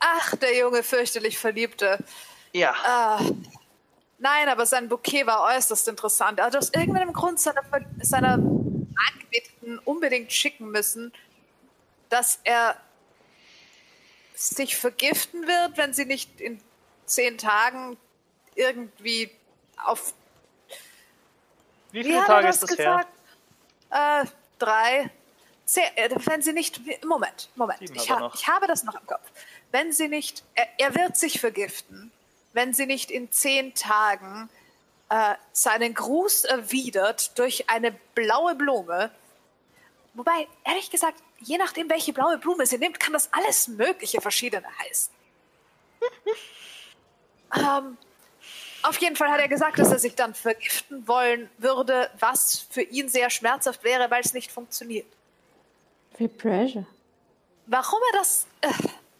[0.00, 1.98] Ach, der junge, fürchterlich Verliebte.
[2.52, 2.74] Ja.
[2.84, 3.20] Ah,
[4.18, 6.40] nein, aber sein Bouquet war äußerst interessant.
[6.40, 7.62] Er hat aus irgendeinem Grund seiner,
[8.02, 8.38] seiner
[9.10, 11.12] Angebeteten unbedingt schicken müssen,
[12.08, 12.76] dass er
[14.34, 16.60] sich vergiften wird, wenn sie nicht in
[17.06, 17.96] zehn Tagen
[18.54, 19.30] irgendwie
[19.76, 20.14] auf.
[21.90, 22.76] Wie Wie viele er Tage ist das her?
[22.76, 23.08] gesagt?
[23.90, 25.10] Äh, drei.
[25.64, 26.80] Zehn, äh, wenn sie nicht.
[27.04, 27.80] Moment, Moment.
[27.82, 28.34] Ich, ha, noch.
[28.34, 29.30] ich habe das noch im Kopf.
[29.70, 30.42] Wenn sie nicht.
[30.54, 32.10] Er, er wird sich vergiften,
[32.52, 34.48] wenn sie nicht in zehn Tagen
[35.12, 39.10] äh, seinen Gruß erwidert durch eine blaue Blume.
[40.14, 44.66] Wobei, ehrlich gesagt, je nachdem, welche blaue Blume sie nimmt, kann das alles mögliche verschiedene
[44.78, 45.12] heißen.
[47.56, 47.98] ähm,
[48.82, 52.82] auf jeden Fall hat er gesagt, dass er sich dann vergiften wollen würde, was für
[52.82, 55.06] ihn sehr schmerzhaft wäre, weil es nicht funktioniert.
[56.16, 56.86] Viel Pressure.
[57.66, 58.46] Warum er das.
[58.62, 58.70] Äh,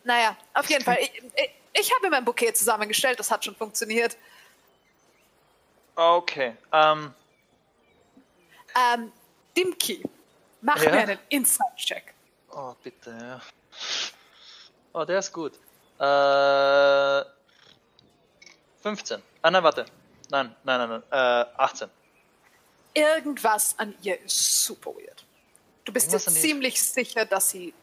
[0.05, 0.97] naja, auf jeden Fall.
[1.03, 4.17] Ich, ich, ich habe ihm ein Bouquet zusammengestellt, das hat schon funktioniert.
[5.95, 6.57] Okay.
[6.73, 7.15] Ähm,
[8.75, 9.13] Ähm,
[9.57, 10.03] Dimki,
[10.63, 10.91] mach Ja?
[10.91, 12.15] mir einen Inside-Check.
[12.51, 13.41] oh, bitte, ja.
[14.95, 15.55] Oh, der ist gut.
[15.99, 17.25] Äh,
[18.83, 19.23] 15.
[19.43, 19.85] Ah, nein, warte.
[20.31, 21.03] Nein, nein, nein, nein.
[21.11, 21.91] Äh, 18.
[22.95, 25.25] Irgendwas an ihr ist super weird.
[25.85, 27.75] Du bist dir Irgendwas ziemlich sicher, dass sie.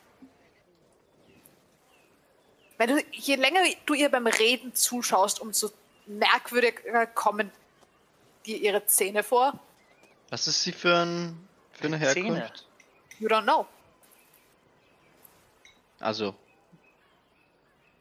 [2.77, 5.71] Wenn du, je länger du ihr beim Reden zuschaust, umso
[6.05, 7.51] merkwürdiger kommen
[8.49, 9.53] dir ihre Zähne vor.
[10.29, 12.35] Was ist sie für, ein, für eine Zähne.
[12.37, 12.65] Herkunft?
[13.19, 13.65] You don't know.
[15.99, 16.33] Also,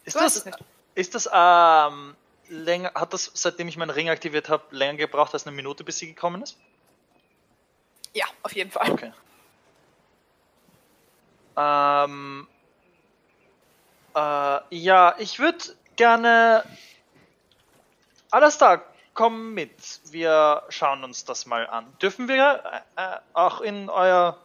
[0.05, 0.59] Ist Du das, es nicht.
[0.95, 2.17] ist das, ähm,
[2.49, 5.99] länger, hat das, seitdem ich meinen Ring aktiviert habe, länger gebraucht als eine Minute, bis
[5.99, 6.57] sie gekommen ist?
[8.15, 8.91] Ja, auf jeden Fall.
[8.91, 9.13] Okay.
[11.57, 12.47] Ähm,
[14.15, 15.59] äh, ja, ich würde
[15.97, 16.65] gerne.
[18.31, 18.83] Alles da,
[19.19, 19.73] komm mit.
[20.13, 21.93] Wir schauen uns das mal an.
[22.01, 22.63] Dürfen wir
[22.97, 24.39] äh, äh, auch in euer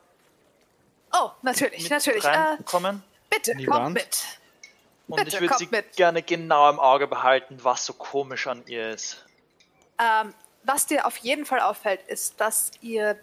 [1.13, 2.23] Oh, natürlich, mit natürlich.
[2.23, 3.03] Äh, reinkommen?
[3.29, 3.93] bitte, In die kommt Wand?
[3.93, 4.23] mit.
[5.07, 5.95] Und bitte, ich würde sie mit.
[5.95, 9.23] gerne genau im Auge behalten, was so komisch an ihr ist.
[9.99, 13.19] Ähm, was dir auf jeden Fall auffällt, ist, dass ihr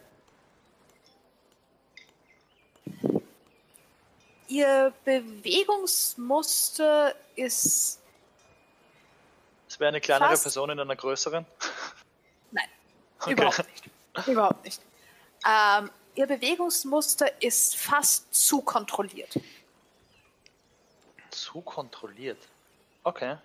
[4.46, 7.99] ihr Bewegungsmuster ist
[9.80, 10.44] wäre eine kleinere Fast.
[10.44, 11.46] Person in einer größeren.
[12.50, 12.68] nein,
[13.20, 13.32] Okay.
[13.32, 14.82] überhaupt nicht, überhaupt nicht.
[15.46, 19.38] Ähm, ihr Bewegungsmuster ist fast zu kontrolliert.
[21.30, 22.38] Zu kontrolliert.
[23.04, 23.36] Okay.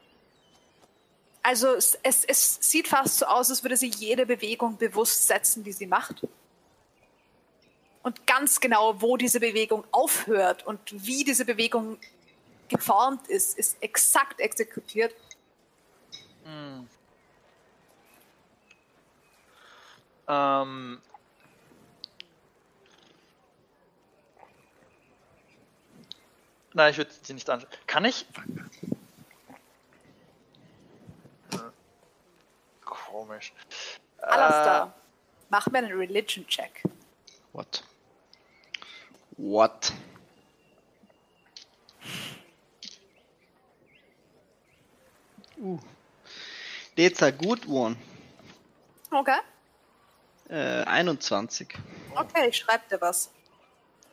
[1.43, 5.63] Also es, es, es sieht fast so aus, als würde sie jede Bewegung bewusst setzen,
[5.63, 6.25] die sie macht.
[8.01, 11.97] Und ganz genau, wo diese Bewegung aufhört und wie diese Bewegung
[12.67, 15.13] geformt ist, ist exakt exekutiert.
[16.45, 16.87] Hm.
[20.27, 21.01] Ähm.
[26.73, 27.71] Nein, ich würde sie nicht anschauen.
[27.87, 28.25] Kann ich?
[31.51, 31.71] Hm.
[32.83, 33.53] Komisch.
[34.19, 34.93] Alastar,
[35.49, 36.83] mach mir einen Religion-Check.
[37.53, 37.83] what?
[39.37, 39.93] What?
[45.57, 45.79] Uh.
[46.95, 47.97] That's a good one.
[49.11, 49.39] Okay.
[50.49, 51.67] Äh, 21.
[52.15, 53.29] Okay, ich schreib dir was.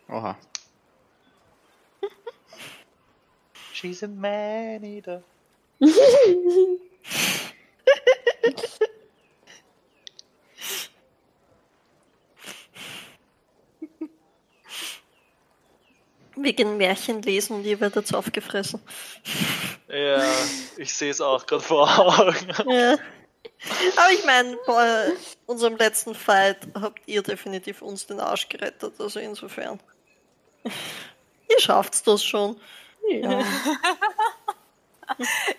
[0.08, 0.36] Oha.
[3.72, 5.22] She's a man eater.
[16.34, 18.80] Wegen Märchen lesen und ihr werdet so aufgefressen.
[19.92, 20.24] Ja,
[20.78, 22.52] ich sehe es auch gerade vor Augen.
[22.72, 22.96] Ja.
[23.96, 25.12] Aber ich meine, bei
[25.46, 29.78] unserem letzten Fight habt ihr definitiv uns den Arsch gerettet, also insofern.
[30.64, 32.60] Ihr schafft's das schon.
[33.08, 33.42] Ja.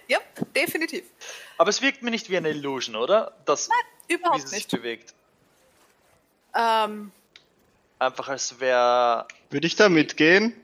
[0.08, 0.18] Ja,
[0.56, 1.04] definitiv.
[1.58, 3.34] Aber es wirkt mir nicht wie eine Illusion, oder?
[3.46, 3.70] Das,
[4.08, 4.72] wie Überhaupt sie sich nicht.
[4.72, 5.14] bewegt.
[6.56, 7.12] Ähm,
[8.00, 9.28] Einfach als wäre.
[9.52, 10.60] Würde ich da mitgehen?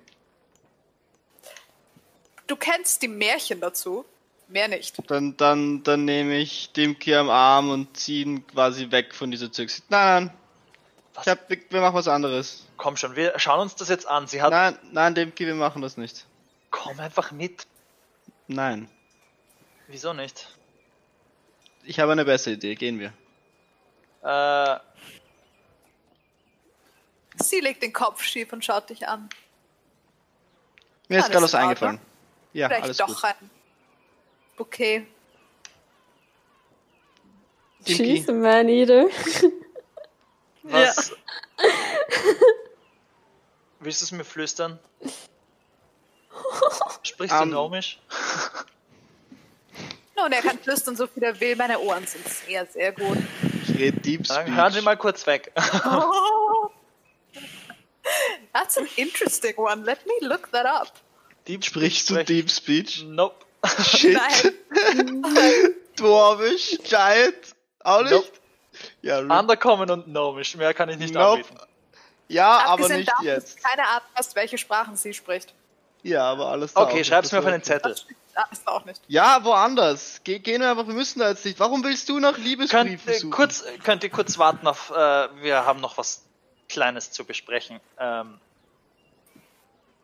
[2.50, 4.06] Du kennst die Märchen dazu.
[4.48, 4.98] Mehr nicht.
[5.10, 9.52] Dann, dann, dann nehme ich Dimki am Arm und ziehe ihn quasi weg von dieser
[9.52, 9.84] Züchse.
[9.90, 10.38] Nein, nein.
[11.14, 11.28] Was?
[11.28, 12.66] Ich hab, wir, wir machen was anderes.
[12.78, 14.28] Komm schon, wir schauen uns das jetzt an.
[14.28, 14.50] Sie hat.
[14.50, 16.26] Nein, nein, Dimki, wir machen das nicht.
[16.72, 17.68] Komm einfach mit.
[18.48, 18.90] Nein.
[19.88, 20.48] Wieso nicht?
[21.84, 22.76] Ich habe eine bessere Idee.
[22.76, 23.14] Gehen wir.
[24.24, 24.80] Äh,
[27.42, 29.30] Sie legt den Kopf schief und schaut dich an.
[31.08, 31.54] Mir ist Ordnung.
[31.54, 32.00] eingefallen.
[32.54, 33.24] Ja, Vielleicht alles doch gut.
[33.24, 33.50] ein
[34.58, 35.06] Bouquet.
[37.88, 38.18] Dimki.
[38.18, 39.06] She's a man eater.
[40.64, 41.14] was.
[43.80, 44.78] Willst du es mir flüstern?
[47.04, 48.00] Sprichst du Ähm, Gnomisch?
[50.18, 51.56] Nun, er kann flüstern, so viel er will.
[51.56, 53.18] Meine Ohren sind sehr, sehr gut.
[53.64, 54.56] Ich rede Deep Dann Speech.
[54.58, 55.54] hören Sie mal kurz weg.
[55.86, 56.70] Oh.
[58.54, 59.84] That's an interesting one.
[59.86, 60.92] Let me look that up.
[61.50, 62.24] Deep Sprichst du.
[62.24, 63.04] Deep Speech?
[63.06, 63.36] Nope.
[63.84, 64.14] Shit.
[64.14, 65.76] Nein.
[65.98, 67.36] Dwarvish, Giant,
[67.84, 68.12] auch nicht?
[68.12, 68.28] Nope.
[69.02, 69.18] Ja.
[69.20, 70.56] Undercommon und Gnomisch.
[70.56, 71.42] Mehr kann ich nicht Nope.
[71.42, 71.58] anbieten.
[72.28, 73.56] ja aber Abgesehen nicht davon, jetzt.
[73.58, 75.54] dass keine Ahnung hast, welche Sprachen sie spricht.
[76.04, 77.64] Ja, aber alles da Okay, schreib's mir auf einen.
[77.64, 77.96] Zettel.
[78.36, 79.02] Das auch nicht.
[79.08, 80.22] Ja, woanders.
[80.24, 81.60] Ge gehen wir einfach, wir müssen da jetzt nicht.
[81.60, 83.32] Warum willst du nach Könnt, Liebesbriefen äh, suchen?
[83.32, 84.96] kurz, könnt ihr kurz warten auf, äh,
[85.42, 86.24] wir haben noch was
[86.70, 87.82] Kleines zu besprechen.
[88.00, 88.40] Ähm,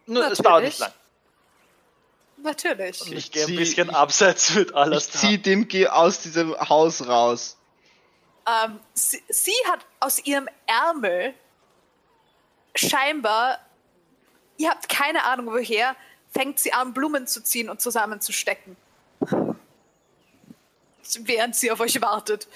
[0.08, 0.44] nur, es Natürlich.
[0.44, 0.92] dauert nicht lang.
[2.46, 3.02] Natürlich.
[3.02, 6.20] Und Ich ich gehe ein zieh- bisschen ich- abseits mit ich alles zieh Dimki aus
[6.22, 7.58] diesem Haus raus.
[8.48, 11.34] Ähm, sie, sie hat aus ihrem Ärmel
[12.76, 13.60] scheinbar,
[14.58, 15.96] ihr habt keine Ahnung woher,
[16.32, 18.78] fängt sie an, Blumen zu ziehen und zusammenzustecken.
[21.20, 22.48] Während sie auf euch wartet.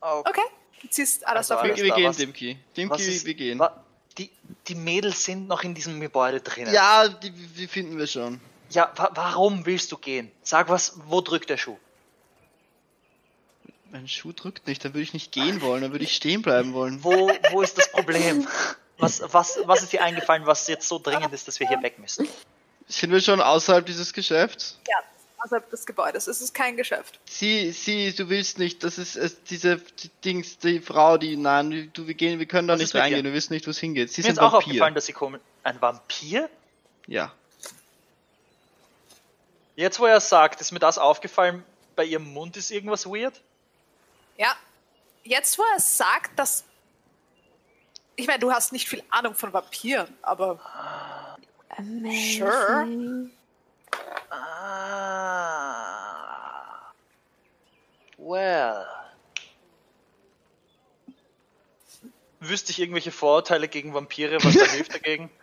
[0.00, 0.40] Okay,
[0.82, 2.58] du ziehst alles Also auf alles Wir, gehen, Dimki.
[2.76, 3.58] Dimki, wir gehen.
[3.58, 3.82] wa-
[4.18, 4.30] die,
[4.68, 6.72] die Mädels sind noch in diesem Gebäude drinnen.
[6.72, 8.40] Ja, die, die finden wir schon.
[8.70, 10.30] Ja, wa warum willst du gehen?
[10.42, 11.76] Sag was, wo drückt der Schuh?
[13.92, 16.72] Mein Schuh drückt nicht, dann würde ich nicht gehen wollen, dann würde ich stehen bleiben
[16.72, 17.04] wollen.
[17.04, 18.46] Wo, wo ist das Problem?
[18.98, 21.98] Was, was, was ist dir eingefallen, was jetzt so dringend ist, dass wir hier weg
[21.98, 22.28] müssen?
[22.88, 24.78] Sind wir schon außerhalb dieses Geschäfts?
[24.88, 24.98] Ja,
[25.46, 26.26] außerhalb des Gebäudes.
[26.26, 27.18] Es ist kein Geschäft.
[27.24, 31.90] Sie, sie, du willst nicht, das ist es, diese die Dings, die Frau, die, nein,
[31.94, 33.78] du, wir gehen, wir können da Was nicht ist reingehen, wir wissen nicht, wo es
[33.78, 34.12] hingeht.
[34.12, 34.66] Sie Mir ist sind auch Vampir.
[34.68, 35.40] aufgefallen, dass sie komisch.
[35.62, 36.50] Ein Vampir?
[37.06, 37.32] Ja.
[39.76, 43.40] Jetzt, wo er sagt, ist mir das aufgefallen, bei ihrem Mund ist irgendwas weird?
[44.36, 44.54] Ja,
[45.24, 46.64] jetzt wo er sagt, dass.
[48.18, 50.58] Ich meine, du hast nicht viel Ahnung von Vampiren, aber
[51.76, 52.38] Amazing.
[52.38, 53.30] Sure.
[54.30, 55.86] Ah.
[58.18, 58.86] Well.
[62.40, 65.30] Wüsste ich irgendwelche Vorurteile gegen Vampire, was da hilft dagegen?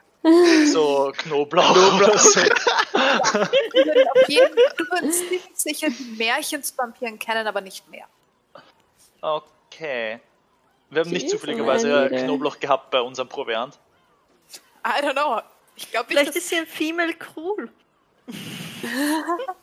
[0.72, 2.00] So Knoblauch.
[2.00, 2.40] oder so.
[2.40, 2.48] du
[3.74, 4.56] würdest, auf jeden,
[5.12, 8.08] ziemlich sicher die Märchen zu Vampiren kennen, aber nicht mehr.
[9.20, 10.22] Okay.
[10.90, 13.78] Wir haben nicht zufälligerweise Knoblauch gehabt bei unserem Proviant.
[14.86, 15.42] I don't know.
[15.76, 17.70] Ich glaube Vielleicht ist sie ein Female Cool.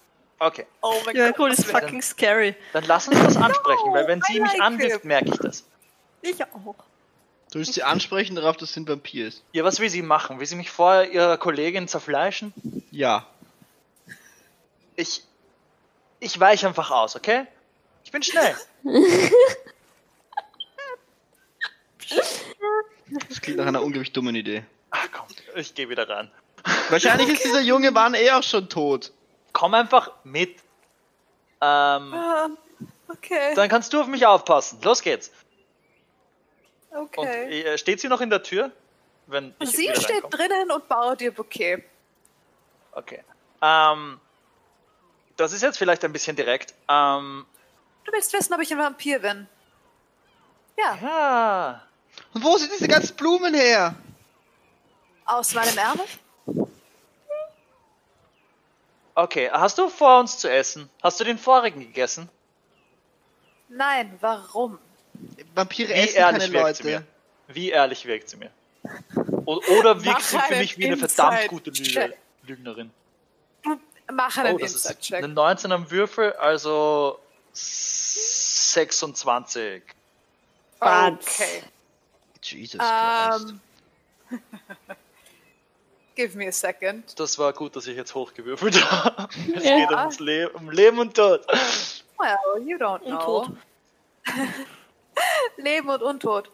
[0.42, 1.38] Okay, Oh mein Ja, Gott.
[1.38, 2.54] cool, ist fucking scary.
[2.72, 5.04] dann lass uns das ansprechen, weil wenn sie mich like anwirft, it.
[5.04, 5.64] merke ich das.
[6.22, 6.74] Ich auch.
[7.52, 9.42] Du willst sie ansprechen darauf, dass sie ein Vampir ist.
[9.52, 10.38] Ja, was will sie machen?
[10.40, 12.54] Will sie mich vor ihrer Kollegin zerfleischen?
[12.90, 13.26] Ja.
[14.96, 15.24] Ich.
[16.20, 17.46] Ich weiche einfach aus, okay?
[18.04, 18.54] Ich bin schnell.
[23.28, 24.64] Das klingt nach einer unglaublich dummen Idee.
[24.90, 26.30] Ach komm, ich gehe wieder rein.
[26.90, 29.12] Wahrscheinlich ist dieser junge Mann eh auch schon tot.
[29.52, 30.56] Komm einfach mit.
[31.60, 32.48] Ähm, Ah,
[33.08, 33.54] okay.
[33.54, 34.78] dann kannst du auf mich aufpassen.
[34.82, 35.30] Los geht's.
[36.90, 37.62] Und okay.
[37.62, 38.72] äh, steht sie noch in der Tür?
[39.26, 40.30] Wenn ich Sie steht reinkomme?
[40.36, 41.84] drinnen und baut ihr Bouquet.
[42.92, 43.22] Okay.
[43.62, 44.18] Ähm,
[45.36, 46.74] das ist jetzt vielleicht ein bisschen direkt.
[46.88, 47.46] Ähm,
[48.04, 49.46] Du willst wissen, ob ich ein Vampir bin?
[50.76, 51.82] Ja, ja.
[52.34, 53.94] Und wo sind diese ganzen Blumen her?
[55.26, 56.04] aus meinem Ärmel.
[59.22, 60.88] Okay, hast du vor uns zu essen?
[61.02, 62.30] Hast du den vorigen gegessen?
[63.68, 64.78] Nein, warum?
[65.54, 67.00] Vampire Wie essen ehrlich keine wirkt sie Leute.
[67.00, 67.06] mir?
[67.54, 68.50] Wie ehrlich wirkt sie mir?
[69.44, 72.14] O oder wirkt sie für mich wie eine verdammt gute Lüge.
[72.44, 72.90] Lügnerin?
[74.10, 75.18] Mach einen Oh, das ist Inside-Check.
[75.18, 77.18] eine 19 am Würfel, also
[77.52, 79.82] 26.
[80.80, 81.62] Okay.
[82.42, 83.50] Jesus Christ.
[83.50, 83.60] Ähm.
[86.16, 87.18] Give me a second.
[87.18, 89.28] Das war gut, dass ich jetzt hochgewürfelt habe.
[89.54, 89.76] Es Ja.
[89.78, 91.46] geht ums Le um Leben und Tod.
[92.18, 93.40] Well, you don't know.
[93.42, 93.56] Untot.
[95.56, 96.50] Leben und Untot.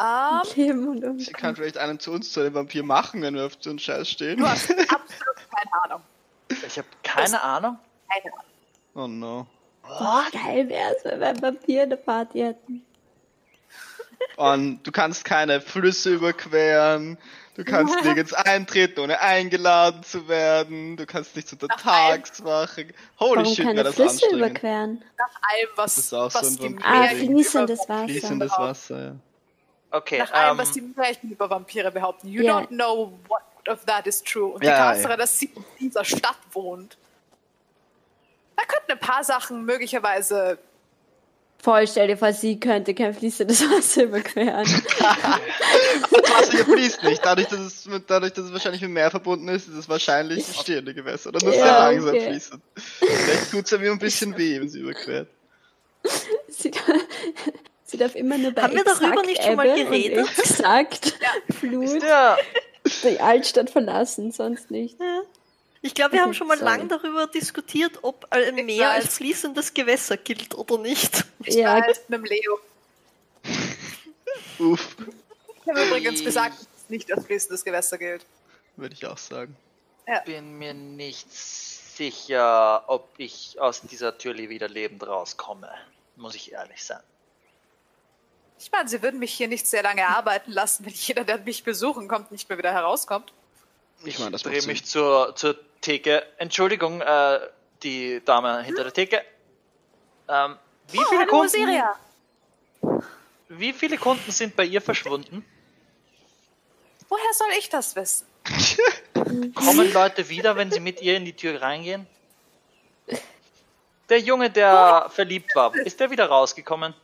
[0.00, 1.18] Ähm, Leben und um.
[1.18, 3.78] Sie kann vielleicht einen zu uns zu einem Vampir machen, wenn wir auf so einen
[3.78, 4.38] Scheiß stehen.
[4.38, 6.02] du hast absolut keine Ahnung.
[6.66, 7.78] Ich habe keine Ahnung.
[8.08, 8.44] Keine Ahnung.
[8.94, 9.46] Oh no.
[9.82, 12.84] Boah, geil wär's, wenn wir ein Vampir eine Party hätten.
[14.36, 17.18] Und du kannst keine Flüsse überqueren.
[17.60, 20.96] Du kannst nirgends eintreten, ohne eingeladen zu werden.
[20.96, 22.86] Du kannst nicht zu der Nach Tagswache.
[23.18, 24.38] Holy Warum shit, wäre das Flüsse anstrengend.
[24.38, 25.04] überqueren?
[25.18, 26.82] Nach allem, was, Das ist auch was so ein die.
[26.82, 28.04] Ah, fließendes über- Wasser.
[28.04, 29.16] Fließendes Wasser, ja.
[29.90, 32.28] Okay, Nach allem, ähm, was die Märchen über Vampire behaupten.
[32.28, 32.58] You Ja.
[32.60, 34.46] don't know what of that is true.
[34.52, 34.92] Und Ja, die ja.
[34.94, 36.96] Tatsache, dass sie in dieser Stadt wohnt.
[38.56, 40.58] Da könnten ein paar Sachen möglicherweise.
[41.62, 44.64] Voll, stell dir vor, sie könnte kein fließendes Wasser überqueren.
[46.10, 47.24] Das Wasser hier fließt nicht.
[47.24, 49.88] Dadurch, dass es, mit, dadurch, dass es wahrscheinlich mit dem Meer verbunden ist, ist es
[49.88, 51.28] wahrscheinlich stehende Gewässer.
[51.28, 52.30] Oder nur Ja, sehr langsam okay.
[52.30, 52.62] fließen.
[52.74, 55.28] Vielleicht tut es ja wie ein bisschen weh, wenn sie überquert.
[56.48, 56.70] sie,
[57.84, 60.26] sie darf immer nur bei Haben wir darüber nicht schon mal geredet?
[60.38, 61.06] Exakt
[61.48, 62.38] ist Flut der,
[63.04, 64.96] die Altstadt verlassen, sonst nicht.
[65.82, 66.70] Ich glaube, wir haben schon mal sorry.
[66.78, 71.24] lang darüber diskutiert, ob ein Ich Meer als fließendes Gewässer gilt oder nicht.
[71.44, 71.80] Ich Ja.
[71.80, 72.58] weiß, mit dem Leo.
[74.58, 74.96] Uff,
[75.62, 78.26] Ich habe übrigens gesagt, dass es nicht als fließendes Gewässer gilt.
[78.76, 79.56] würde ich auch sagen.
[80.26, 85.70] bin mir nicht sicher, ob ich aus dieser Tür wieder lebend rauskomme.
[86.16, 87.00] Muss ich ehrlich sein.
[88.58, 91.64] Ich meine, sie würden mich hier nicht sehr lange arbeiten lassen, wenn jeder, der mich
[91.64, 93.32] besuchen kommt, nicht mehr wieder herauskommt.
[94.04, 96.22] Ich meine, das drehe mich zur, zur Theke.
[96.38, 97.40] Entschuldigung, äh,
[97.82, 99.22] die Dame hinter der Theke.
[100.28, 100.56] Ähm,
[100.88, 101.96] wie, Oh, viele hallo, Kunden, Siria.
[103.48, 105.44] wie viele Kunden sind bei ihr verschwunden?
[107.08, 108.26] Woher soll ich das wissen?
[109.54, 112.06] Kommen Leute wieder, wenn sie mit ihr in die Tür reingehen?
[114.08, 116.94] Der Junge, der verliebt war, ist der wieder rausgekommen?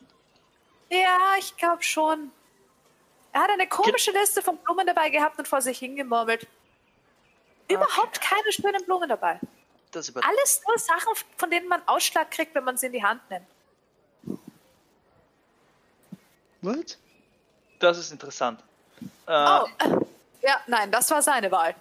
[0.89, 2.31] Ja, ich glaube schon.
[3.31, 6.47] Er hat eine komische Liste von Blumen dabei gehabt und vor sich hingemurmelt.
[7.69, 9.39] Überhaupt keine schönen Blumen dabei.
[9.91, 13.03] Das über Alles nur Sachen, von denen man Ausschlag kriegt, wenn man sie in die
[13.03, 13.47] Hand nimmt.
[16.61, 16.97] What?
[17.79, 18.59] das ist interessant.
[19.27, 21.75] Äh, Oh, äh, ja, nein, das war seine Wahl.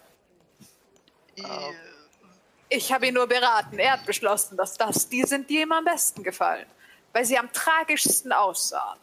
[2.68, 3.78] Ich habe ihn nur beraten.
[3.78, 6.66] Er hat beschlossen, dass das die sind, die ihm am besten gefallen.
[7.12, 8.98] Weil sie am tragischsten aussahen.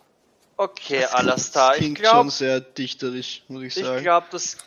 [0.57, 3.97] Okay, Alastar, ich Klingt schon glaube, sehr dichterisch, muss ich sagen.
[3.97, 4.57] ich glaub, das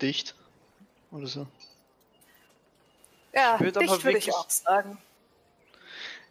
[0.00, 0.34] Dicht.
[1.10, 1.46] Oder so.
[3.32, 4.98] Ja, Ich würd würde ich wirklich- auch sagen.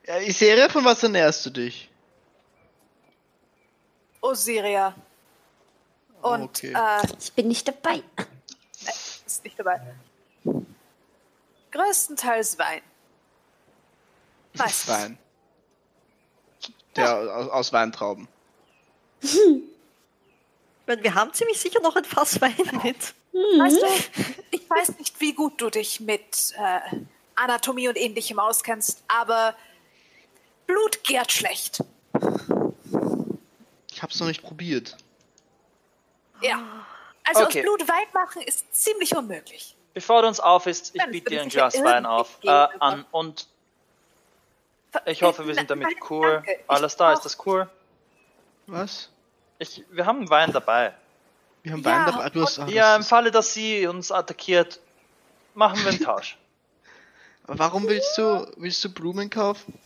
[0.08, 1.90] Ja, Serie, von was ernährst du dich?
[4.22, 4.96] Osiria.
[6.22, 6.74] Und Okay.
[6.76, 8.02] äh, Ich bin nicht dabei.
[9.26, 9.80] ist nicht dabei.
[11.72, 12.82] Größtenteils Wein.
[14.54, 14.88] Meistens.
[14.88, 15.18] Wein.
[16.96, 18.28] Der aus, aus Weintrauben.
[20.88, 23.16] Ich meine, wir haben ziemlich sicher noch ein Fass Wein mit.
[23.36, 23.86] Weißt du,
[24.52, 26.80] ich weiß nicht, wie gut du dich mit äh,
[27.36, 29.56] Anatomie und ähnlichem auskennst, aber
[30.68, 31.84] Blut gärt schlecht.
[33.92, 34.96] Ich hab's noch nicht probiert.
[36.42, 36.86] Ja.
[37.26, 37.60] Also Okay.
[37.60, 39.76] aus Blut Wein machen ist ziemlich unmöglich.
[39.94, 43.48] Bevor du uns auf ist, ich biete dir ein Glas Wein auf, äh, an und
[45.06, 46.42] ich hoffe, wir sind damit cool.
[46.68, 47.70] Alles da, ist das cool?
[48.68, 49.10] Was?
[49.60, 50.94] Ich, wir haben Wein dabei.
[51.66, 52.30] Wir haben Ja, Wein dabei.
[52.30, 54.80] Du hast, und- ach, Ja, im das Falle, dass sie uns attackiert,
[55.56, 56.38] machen wir einen Tausch.
[57.48, 59.78] Aber Warum willst du, willst du Blumen kaufen?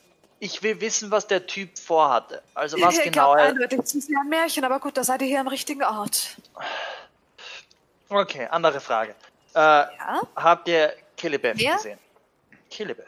[0.41, 2.41] Ich will wissen, was der Typ vorhatte.
[2.53, 3.45] Also was ich genau er...
[3.45, 6.37] eindeutig, es ist ja ein Märchen, aber gut, da seid ihr hier am richtigen Ort.
[8.09, 9.15] Okay, andere Frage.
[9.53, 10.21] Äh, Ja?
[10.35, 11.99] habt ihr Killebeth gesehen?
[12.69, 13.05] Killebeth.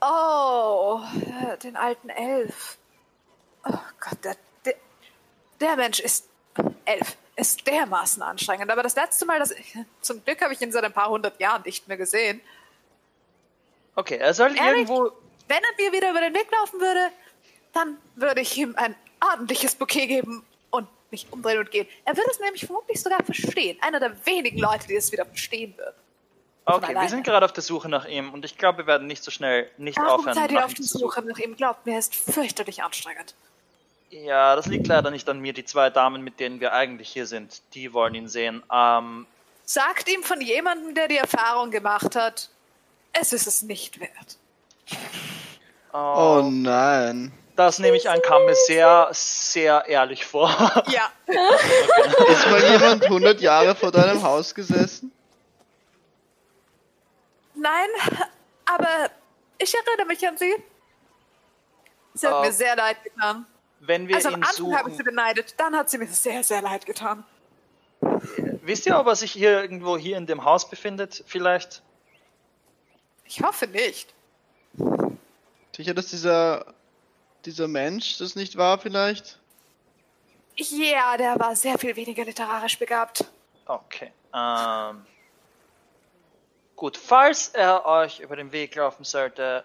[0.00, 1.00] Oh,
[1.52, 2.78] äh, den alten Elf.
[3.64, 4.74] Oh Gott, der, der,
[5.60, 6.28] der Mensch ist
[6.84, 7.16] Elf.
[7.34, 8.70] Ist dermaßen anstrengend.
[8.70, 11.40] Aber das letzte Mal, dass ich, zum Glück habe ich ihn seit ein paar hundert
[11.40, 12.40] Jahren nicht mehr gesehen.
[13.94, 14.88] Okay, er soll Ehrlich?
[14.88, 15.12] irgendwo...
[15.48, 17.10] Wenn er mir wieder über den Weg laufen würde,
[17.72, 21.86] dann würde ich ihm ein ordentliches Bouquet geben und mich umdrehen und gehen.
[22.04, 23.78] Er würde es nämlich vermutlich sogar verstehen.
[23.80, 25.96] Einer der wenigen Leute, die es wieder verstehen würden.
[26.64, 29.24] Okay, wir sind gerade auf der Suche nach ihm und ich glaube, wir werden nicht
[29.24, 31.56] so schnell nicht Warum aufhören, seid ihr auf der Suche nach ihm?
[31.56, 33.34] Glaubt mir, er ist fürchterlich anstrengend.
[34.12, 35.54] Ja, das liegt leider nicht an mir.
[35.54, 38.62] Die zwei Damen, mit denen wir eigentlich hier sind, die wollen ihn sehen.
[38.70, 39.26] Ähm,
[39.64, 42.50] Sagt ihm von jemandem, der die Erfahrung gemacht hat,
[43.14, 44.36] es ist es nicht wert.
[45.94, 47.32] Oh oh, nein.
[47.56, 50.50] das nehme ich an, kam mir sehr, sehr ehrlich vor.
[50.88, 51.10] Ja.
[52.28, 55.10] Ist mal jemand 100 Jahre vor deinem Haus gesessen?
[57.54, 57.88] Nein,
[58.66, 59.10] aber
[59.58, 60.54] ich erinnere mich an sie.
[62.14, 62.40] Sie hat Oh.
[62.42, 63.46] mir sehr leid getan.
[63.84, 66.06] Wenn wir Also am ihn Anfang habe ich sie suchen, beneidet, dann hat sie mir
[66.06, 67.24] sehr, sehr leid getan.
[68.62, 71.24] wisst ihr, ob er sich hier irgendwo hier in dem Haus befindet?
[71.26, 71.82] Vielleicht?
[73.24, 74.14] Ich hoffe nicht.
[75.74, 76.74] Sicher, dass dieser,
[77.44, 79.40] dieser Mensch das nicht war, vielleicht?
[80.54, 83.24] Ja, der war sehr viel weniger literarisch begabt.
[83.66, 84.12] Okay.
[84.32, 85.04] Ähm,
[86.76, 89.64] gut, falls er euch über den Weg laufen sollte,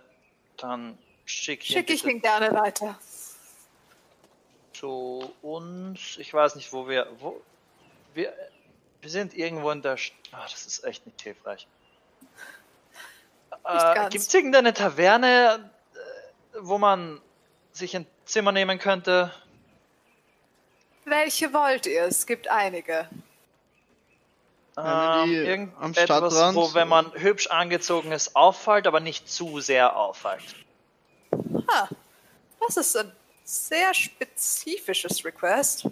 [0.55, 2.97] dann schickt ihn Schicke ich ihn gerne weiter.
[4.77, 6.17] Zu uns.
[6.17, 7.07] Ich weiß nicht, wo wir.
[7.19, 7.41] Wo,
[8.13, 8.33] wir,
[9.01, 9.97] wir sind irgendwo in der.
[9.97, 11.67] St ah, das ist echt nicht hilfreich.
[13.63, 14.09] Äh.
[14.09, 17.21] Gibt es irgendeine Taverne, äh, wo man
[17.71, 19.31] sich ein Zimmer nehmen könnte?
[21.05, 22.03] Welche wollt ihr?
[22.03, 23.07] Es gibt einige.
[24.77, 29.95] Ähm, irgendetwas, am Stadtrand- wo, wenn man hübsch angezogen ist, auffällt, aber nicht zu sehr
[29.95, 30.55] auffällt.
[31.67, 31.89] Ha,
[32.59, 33.11] das ist ein
[33.47, 35.89] sehr spezifisches Request.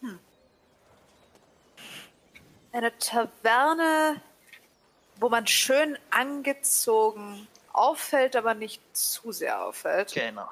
[0.00, 0.18] Hm.
[2.72, 4.22] Eine Taverne,
[5.16, 10.14] wo man schön angezogen auffällt, aber nicht zu sehr auffällt.
[10.14, 10.48] Genau.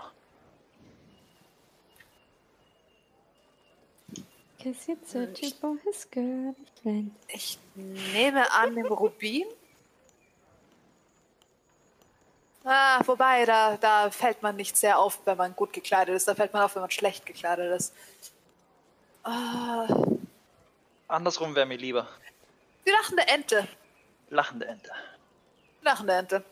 [4.63, 6.55] Cause you're.
[7.29, 9.47] Ich nehme an, im Rubin.
[12.71, 16.29] Ah, wobei, da, da fällt man nicht sehr auf, wenn man gut gekleidet ist.
[16.29, 17.95] Da fällt man auf, wenn man schlecht gekleidet ist.
[19.25, 19.87] Ah,
[21.09, 22.07] Andersrum wäre mir lieber.
[22.87, 23.67] die lachende Ente.
[24.29, 24.91] Lachende Ente.
[25.81, 26.45] Lachende Ente.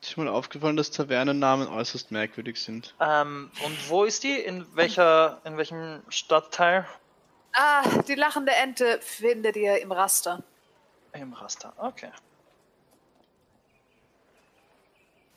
[0.00, 2.94] Ist mir mal aufgefallen, dass Tavernennamen äußerst merkwürdig sind.
[3.00, 4.38] Ähm, und wo ist die?
[4.38, 6.86] In welcher, in welchem Stadtteil?
[7.52, 10.42] Ah, die lachende Ente findet ihr im Raster.
[11.12, 11.74] Im Raster.
[11.76, 12.10] Okay.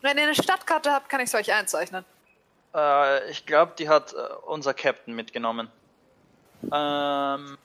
[0.01, 2.05] Wenn ihr eine Stadtkarte habt, kann ich es euch einzeichnen.
[2.73, 5.71] Äh, ich glaube, die hat äh, unser Captain mitgenommen.
[6.71, 7.57] Ähm,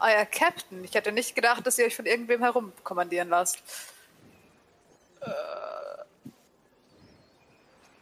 [0.00, 0.84] Euer Captain.
[0.84, 3.58] Ich hätte nicht gedacht, dass ihr euch von irgendwem herumkommandieren lasst.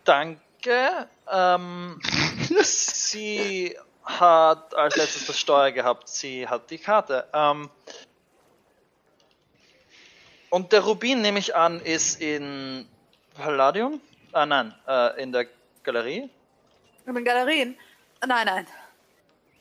[0.04, 1.08] danke.
[1.30, 2.00] Ähm,
[2.62, 6.08] sie hat als letztes das Steuer gehabt.
[6.08, 7.28] Sie hat die Karte.
[7.32, 7.70] Ähm,
[10.50, 12.88] und der Rubin, nehme ich an, ist in
[13.34, 14.00] Palladium?
[14.32, 15.46] Ah, nein, äh, in der
[15.82, 16.30] Galerie.
[17.06, 17.76] In den Galerien?
[18.26, 18.66] Nein, nein.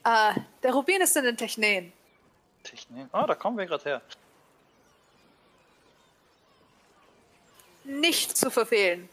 [0.04, 1.92] Ah, der Rubin ist in den Techneen.
[2.62, 3.08] Technik.
[3.12, 4.02] Ah, da kommen wir gerade her.
[7.84, 9.08] Nicht zu verfehlen.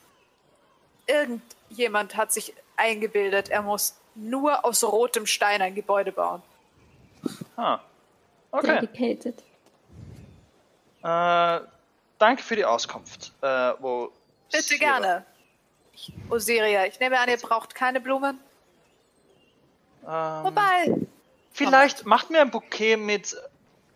[1.07, 6.41] Irgendjemand hat sich eingebildet, er muss nur aus rotem Stein ein Gebäude bauen.
[7.57, 7.79] Ah.
[8.51, 8.79] Okay.
[8.79, 9.43] Dedicated.
[11.03, 11.61] Äh,
[12.17, 13.31] danke für die Auskunft.
[13.41, 14.11] Äh, wo
[14.51, 15.25] Bitte sie gerne.
[15.93, 18.39] Ich- Osiria, ich nehme an, ihr braucht keine Blumen.
[20.07, 20.95] Ähm, Wobei,
[21.51, 23.35] Vielleicht macht mir ein Bouquet mit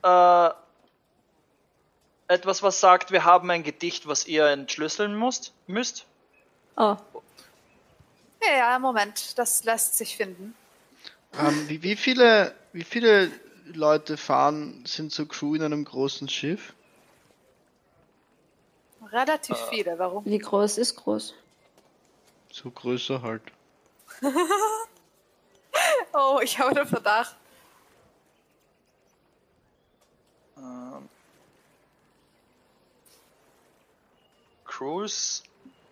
[0.03, 0.49] äh,
[2.27, 5.53] etwas, was sagt, wir haben ein Gedicht, was ihr entschlüsseln müsst.
[5.67, 6.05] müsst.
[6.75, 6.97] Oh,
[8.45, 10.55] ja, ja, Moment, das lässt sich finden.
[11.39, 13.31] Ähm, wie, wie, viele, wie viele
[13.65, 16.73] Leute fahren, sind zur Crew in einem großen Schiff?
[19.13, 19.69] Relativ Äh.
[19.69, 20.25] viele, warum?
[20.25, 21.33] wie groß ist groß?
[22.51, 23.43] So größer halt.
[26.15, 27.35] Oh, ich habe den Verdacht.
[30.57, 31.09] Ähm,
[34.65, 35.41] Cruise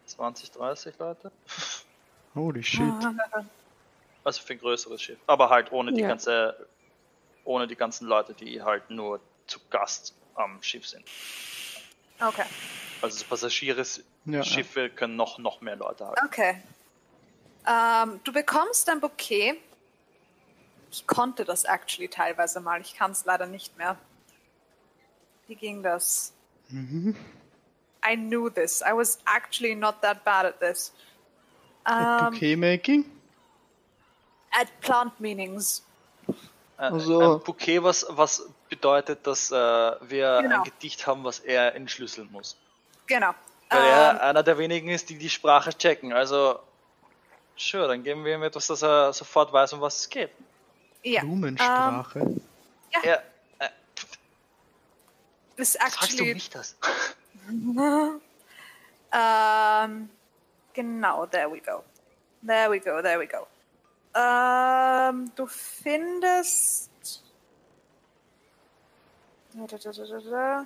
[0.05, 1.31] 20, 30 Leute.
[2.35, 2.93] Holy shit.
[4.23, 5.17] Also für ein größeres Schiff.
[5.25, 6.07] Aber halt ohne die Ja.
[6.07, 6.67] ganze,
[7.43, 11.03] ohne die ganzen Leute, die halt nur zu Gast am Schiff sind.
[12.19, 12.45] Okay,
[13.01, 13.83] Also so Passagiere,
[14.25, 16.15] Ja, Schiffe können noch, noch mehr Leute haben.
[16.25, 16.61] okay.
[17.67, 19.55] Ähm, du bekommst ein Bouquet.
[20.91, 22.81] Ich konnte das actually teilweise mal.
[22.81, 23.97] Ich kann es leider nicht mehr.
[25.47, 26.33] Wie ging das?
[26.69, 27.15] Mhm.
[28.05, 28.81] I knew this.
[28.81, 30.91] I was actually not that bad at this.
[31.87, 33.05] Um, Bouquet Making?
[34.51, 35.83] at plant meanings.
[36.27, 36.33] Äh,
[36.77, 40.57] Also- Ein Bouquet, was, was bedeutet, dass äh, wir Genau.
[40.57, 42.57] ein Gedicht haben, was er entschlüsseln muss.
[43.11, 43.33] Genau.
[43.69, 46.13] Weil Ähm, er einer der wenigen ist, die die Sprache checken.
[46.13, 46.59] Also,
[47.57, 50.31] sure, dann geben wir ihm etwas, dass er sofort weiß, um was es geht.
[51.03, 51.21] ja.
[51.21, 52.35] Blumensprache.
[53.03, 53.23] Er,
[53.59, 53.69] äh,
[55.57, 56.33] Ist sagst du actually.
[56.35, 56.75] nicht das?
[59.13, 60.09] Ähm,
[60.73, 61.83] genau, there we go.
[62.47, 63.45] There we go, there we go.
[64.15, 66.89] Ähm, du findest.
[69.53, 70.63] Da, da, da, da, da.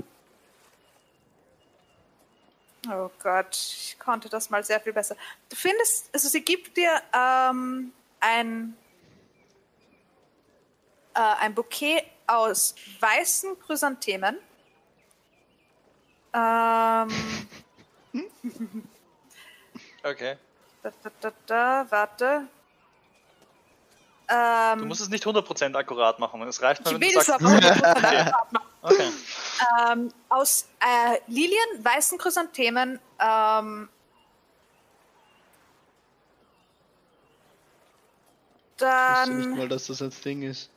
[2.89, 5.15] Oh Gott, ich konnte das mal sehr viel besser.
[5.49, 8.75] Du findest, also sie gibt dir ähm, ein,
[11.14, 14.38] äh, ein Bouquet aus weißen Chrysanthemen.
[16.33, 17.09] Ähm,
[20.03, 20.38] Okay.
[20.83, 22.47] da, da, da, da, warte.
[24.27, 26.41] Du Ähm, musst es nicht 100% akkurat machen.
[26.43, 27.45] Es reicht ich mal, wenn will du es sagst.
[27.45, 28.67] aber 100% machen.
[28.81, 29.09] Okay.
[29.91, 33.89] ähm, aus äh, Lilien, weißen Chrysanthemen, ähm,
[38.77, 40.69] Ich wusste nicht dann mal, dass das ein Ding ist.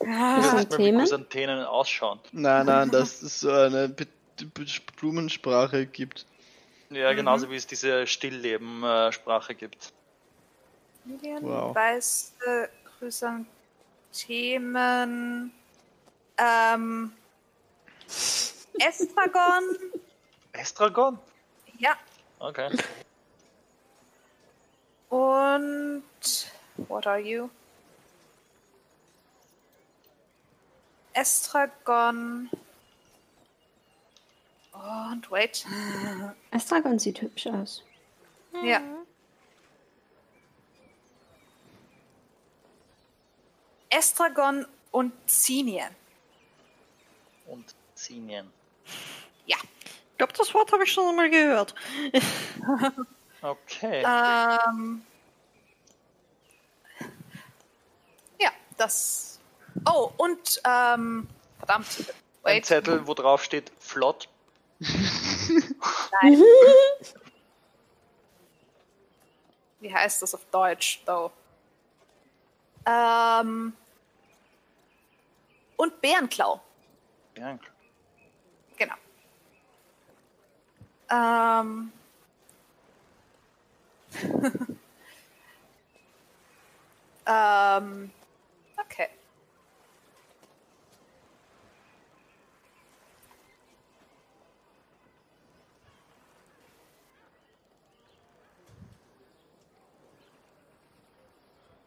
[0.00, 1.00] Ich Chrysanthemen?
[1.00, 2.18] Chrysanthenen ausschauen.
[2.32, 3.94] Nein, nein, dass es so eine
[4.96, 6.26] Blumensprache gibt.
[6.90, 7.16] Ja, Mhm.
[7.16, 9.92] genauso wie es diese Stillleben-Sprache gibt.
[11.04, 11.74] Lilien, Wow.
[11.74, 12.68] weiße
[13.04, 15.52] Chrysanthemen,
[16.38, 17.12] ähm,
[18.78, 19.62] Estragon,
[20.52, 21.18] Estragon?
[21.78, 21.94] ja,
[22.38, 22.70] Okay.
[25.10, 26.02] und
[26.88, 27.50] what are you?
[31.12, 32.48] Estragon
[34.72, 35.66] und wait,
[36.50, 37.82] Estragon sieht hübsch aus.
[38.62, 38.80] ja.
[43.96, 45.94] Estragon und Zinien.
[47.46, 48.50] Und Zinien.
[49.46, 49.56] Ja.
[50.12, 51.74] Ich glaube, das Wort habe ich schon einmal gehört.
[53.44, 54.02] Okay.
[54.06, 55.04] Ähm,
[58.40, 59.38] ja, das.
[59.84, 61.86] Oh, und ähm, verdammt.
[62.42, 62.64] Ein Wait.
[62.64, 64.30] Zettel, wo drauf steht flott.
[64.78, 66.42] Nein.
[69.80, 71.30] Wie heißt das auf Deutsch, though?
[72.86, 73.74] Ähm,
[75.76, 76.60] und Bärenklau.
[77.36, 77.58] Ja.
[78.76, 78.94] Genau.
[81.10, 81.92] Ähm.
[87.26, 88.10] ähm.
[88.78, 89.08] Okay.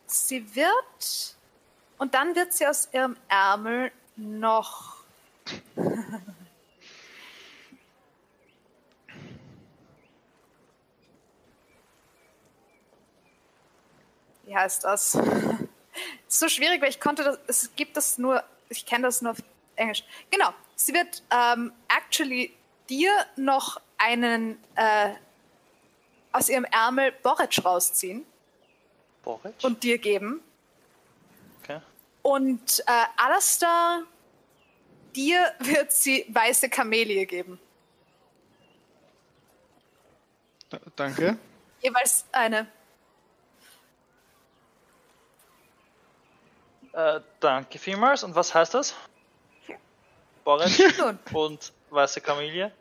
[0.07, 1.36] Sie wird.
[1.97, 4.97] Und dann wird sie aus ihrem Ärmel noch
[14.47, 15.15] wie heißt das?
[16.27, 19.31] ist so schwierig, weil ich konnte das, es gibt das nur, ich kenne das nur
[19.33, 19.37] auf
[19.75, 20.03] Englisch.
[20.31, 22.53] Genau, sie wird ähm, actually
[22.89, 25.13] dir noch einen äh,
[26.31, 28.25] aus ihrem Ärmel Boric rausziehen
[29.23, 29.55] Boric?
[29.63, 30.41] und dir geben.
[32.27, 34.03] Und äh, Alastair,
[35.15, 37.57] dir wird sie weiße Kamelie geben.
[40.69, 41.37] Da- Danke.
[41.81, 42.67] Jeweils eine.
[46.91, 48.25] Äh, danke vielmals.
[48.25, 48.93] Und was heißt das?
[50.43, 52.73] Boric Nun, und weiße Kamelie?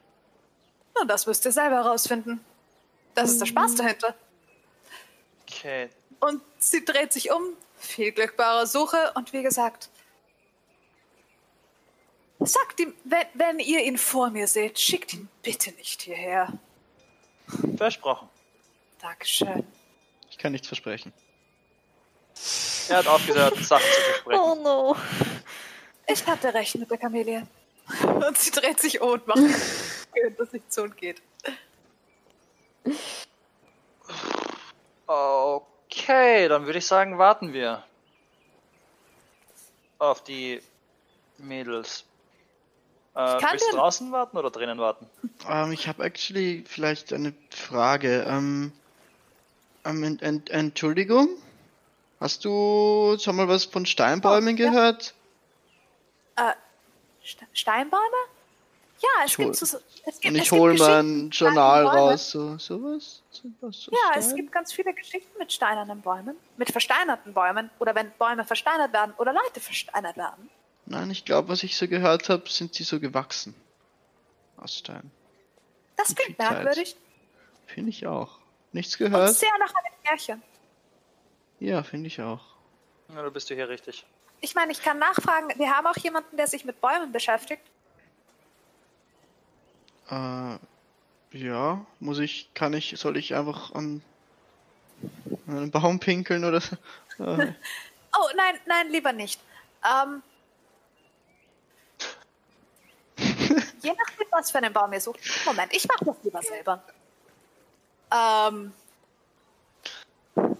[0.98, 2.44] nun, das müsst ihr selber herausfinden.
[3.14, 4.12] Das ist der Spaß dahinter.
[5.42, 5.88] Okay.
[6.18, 7.56] Und sie dreht sich um.
[7.78, 9.12] Viel Glück bei eurer Suche.
[9.14, 9.90] Und wie gesagt,
[12.40, 16.52] sagt ihm, wenn, wenn ihr ihn vor mir seht, schickt ihn bitte nicht hierher.
[17.76, 18.28] Versprochen.
[19.00, 19.66] Dankeschön.
[20.30, 21.12] Ich kann nichts versprechen.
[22.88, 24.40] Er hat aufgehört, Sachen zu versprechen.
[24.40, 24.96] Oh no.
[26.06, 27.46] Ich hatte recht mit der Kamelie.
[28.02, 29.38] Und sie dreht sich um und macht,
[30.38, 31.22] dass sich zu und geht.
[35.06, 35.75] Okay,
[36.08, 37.82] dann würde ich sagen, warten wir.
[39.98, 40.60] Auf die
[41.38, 42.04] Mädels.
[43.14, 45.08] Äh, Ich kann willst du draußen warten oder drinnen warten?
[45.48, 48.24] Ähm, ich habe actually vielleicht eine Frage.
[48.28, 48.72] Ähm,
[49.84, 51.28] ähm, en en Entschuldigung?
[52.20, 54.70] Hast du schon mal was von Steinbäumen Oh, ja.
[54.70, 55.14] gehört?
[56.36, 56.52] Äh,
[57.22, 58.02] Ste- Steinbäume?
[58.98, 59.64] Ja, es gibt so,
[60.06, 62.30] es gibt, Und es ich hole mal Geschichten ein mit Journal raus.
[62.30, 63.22] So, sowas?
[63.30, 63.48] So,
[63.92, 64.36] Ja, es Stein?
[64.36, 69.12] gibt ganz viele Geschichten mit steinernen Bäumen, mit versteinerten Bäumen oder wenn Bäume versteinert werden
[69.18, 70.48] oder Leute versteinert werden.
[70.86, 73.54] Nein, ich glaube, was ich so gehört habe, sind sie so gewachsen.
[74.56, 75.10] Aus Stein.
[75.96, 76.96] Das Und klingt merkwürdig
[77.66, 78.38] Finde ich auch.
[78.72, 79.34] Nichts und gehört?
[79.34, 80.42] sehr nach einem Märchen.
[81.58, 82.40] Ja, finde ich auch.
[83.14, 84.06] Ja, da bist du hier richtig.
[84.40, 87.62] Ich meine, ich kann nachfragen, wir haben auch jemanden, der sich mit Bäumen beschäftigt.
[90.10, 90.58] Äh,
[91.36, 94.02] ja, muss ich, kann ich, soll ich einfach an,
[95.46, 96.76] an einen Baum pinkeln oder so?
[97.18, 97.52] Äh,
[98.18, 99.38] Oh, nein, nein, lieber nicht.
[99.84, 100.22] Ähm,
[103.18, 105.20] je nachdem, was für einen Baum ihr sucht.
[105.44, 106.82] Moment, ich mache das lieber selber.
[108.10, 108.72] Ähm,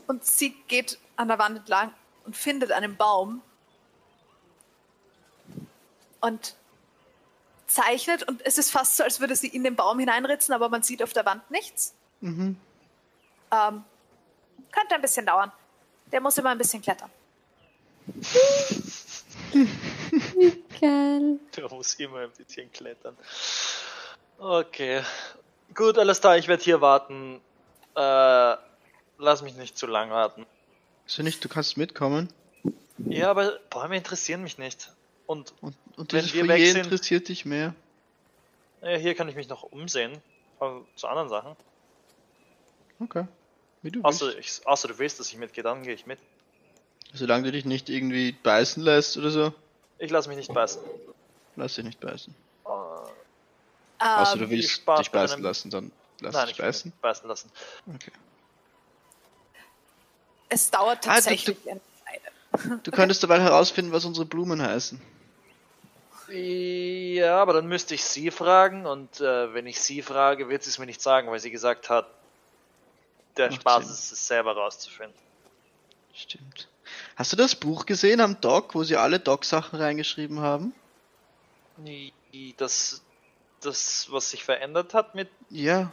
[0.06, 1.94] und sie geht an der Wand entlang
[2.26, 3.40] und findet einen Baum.
[6.26, 6.56] und
[7.76, 10.82] zeichnet und es ist fast so, als würde sie in den Baum hineinritzen, aber man
[10.82, 11.94] sieht auf der Wand nichts.
[12.20, 12.56] Mhm.
[13.52, 13.84] Ähm,
[14.72, 15.52] könnte ein bisschen dauern.
[16.12, 17.10] Der muss immer ein bisschen klettern.
[20.80, 21.38] Geil.
[21.56, 23.16] Der muss immer ein bisschen klettern.
[24.38, 25.02] Okay.
[25.74, 27.40] Gut, alles klar, ich werde hier warten.
[27.94, 28.56] Äh,
[29.18, 30.46] lass mich nicht zu lang warten.
[31.06, 32.32] Ist ja nicht, du kannst mitkommen.
[32.98, 34.92] Ja, aber Bäume interessieren mich nicht.
[35.26, 37.74] Und Und, und Wenn wir weg sind- interessiert dich mehr.
[38.80, 40.20] äh, hier kann ich mich noch umsehen.
[40.96, 41.54] Zu anderen Sachen.
[43.00, 43.26] Okay.
[43.82, 44.60] Wie du Außer, willst.
[44.60, 46.18] ich, außer du willst, dass ich mitgehe, dann gehe ich mit.
[47.12, 49.52] Solange du dich nicht irgendwie beißen lässt oder so,
[49.98, 50.80] Ich lasse mich nicht beißen.
[51.56, 52.34] lass dich nicht beißen.
[52.64, 52.68] Äh,
[53.98, 56.88] Außer Ähm, du willst Spaß dich bei beißen einem- lassen, dann lass Nein, dich beißen.
[56.90, 57.50] nicht beißen lassen.
[57.94, 58.12] Okay.
[60.48, 62.80] es dauert Ah, du- tatsächlich eine Weile.
[62.82, 65.00] Du könntest dabei herausfinden, was unsere Blumen heißen.
[66.28, 70.70] Ja, aber dann müsste ich sie fragen und äh, wenn ich sie frage, wird sie
[70.70, 72.08] es mir nicht sagen, weil sie gesagt hat,
[73.36, 73.92] der Macht Spaß Sinn.
[73.92, 75.18] ist es selber rauszufinden.
[76.14, 76.68] Stimmt.
[77.16, 80.74] Hast du das Buch gesehen am Doc, wo sie alle Doc-Sachen reingeschrieben haben?
[82.56, 83.02] Das,
[83.60, 85.92] das, was sich verändert hat mit Ja.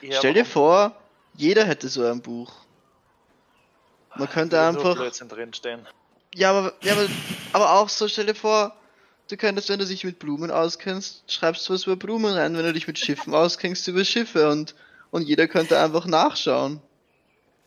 [0.00, 0.16] ihr.
[0.16, 0.96] Stell dir vor,
[1.34, 2.52] jeder hätte so ein Buch.
[4.14, 4.96] Man könnte würde nur einfach.
[4.96, 5.86] Blödsinn drinstehen.
[6.34, 7.08] Ja, aber, ja aber,
[7.52, 8.74] aber auch so, stell dir vor,
[9.32, 12.64] du könntest, wenn du dich mit Blumen auskennst, schreibst du was über Blumen rein, wenn
[12.64, 14.74] du dich mit Schiffen auskennst, über Schiffe und,
[15.10, 16.80] und jeder könnte einfach nachschauen.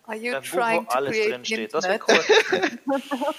[0.06, 1.74] Are you Ein Buch, wo trying to alles create drin steht.
[1.74, 3.00] Das wäre cool.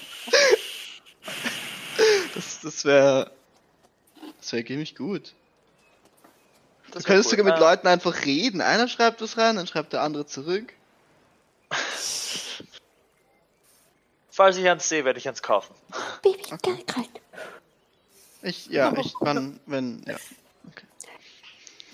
[2.35, 3.31] Das, das wäre,
[4.39, 5.33] das wäre ziemlich gut.
[6.85, 7.39] Du Das könntest cool.
[7.39, 8.61] sogar mit Äh, Leuten einfach reden.
[8.61, 10.73] Einer schreibt was rein, dann schreibt der andere zurück.
[14.29, 15.73] Falls ich eins sehe, werde ich eins kaufen.
[16.21, 16.83] Baby, okay.
[16.85, 17.09] kalt.
[18.41, 20.17] Ich, ja, ich, wann, wenn, ja.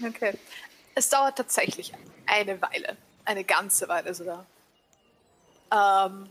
[0.05, 0.37] Okay.
[0.95, 1.93] Es dauert tatsächlich
[2.25, 4.45] eine Weile, eine ganze Weile sogar,
[5.71, 6.29] ähm,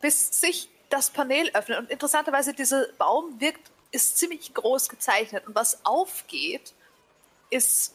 [0.00, 1.78] bis sich das Panel öffnet.
[1.78, 5.46] Und interessanterweise, dieser Baum wirkt, ist ziemlich groß gezeichnet.
[5.46, 6.72] Und was aufgeht,
[7.50, 7.94] ist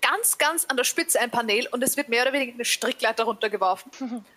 [0.00, 3.24] ganz, ganz an der Spitze ein Panel und es wird mehr oder weniger eine Strickleiter
[3.24, 4.24] runtergeworfen.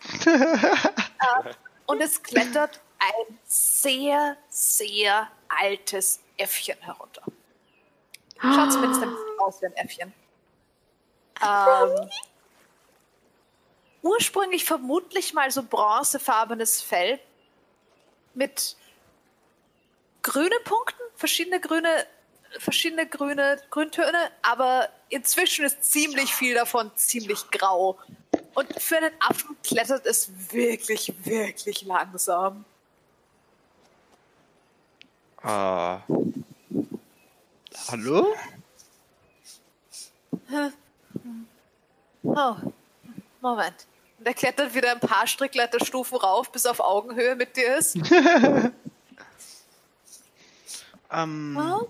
[1.23, 1.53] Äh,
[1.85, 7.23] und es klettert ein sehr, sehr altes Äffchen herunter.
[8.41, 10.13] Schaut zumindest ein bisschen aus wie ein Äffchen.
[11.43, 12.09] Ähm,
[14.01, 17.19] ursprünglich vermutlich mal so bronzefarbenes Fell
[18.33, 18.75] mit
[20.23, 22.07] grünen Punkten, verschiedene grüne,
[22.59, 27.99] verschiedene grüne Grüntöne, aber inzwischen ist ziemlich viel davon ziemlich grau.
[28.53, 32.65] Und für einen Affen klettert es wirklich, wirklich langsam.
[35.43, 36.01] Ah.
[37.87, 38.27] Hallo?
[42.23, 42.55] Oh,
[43.41, 43.87] Moment.
[44.19, 47.97] Und er klettert wieder ein paar Strickleiterstufen rauf, bis auf Augenhöhe mit dir ist.
[51.13, 51.89] Ähm, Oh,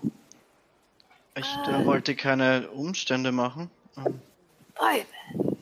[1.36, 3.70] ich äh, wollte keine Umstände machen.
[3.96, 4.20] Ähm,
[4.74, 5.56] Bäume.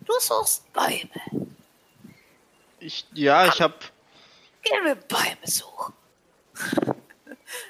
[0.00, 1.10] Du suchst Bäume.
[2.80, 3.80] ich, ja, ich hab.
[4.62, 5.92] Gehen wir Bäume suchen.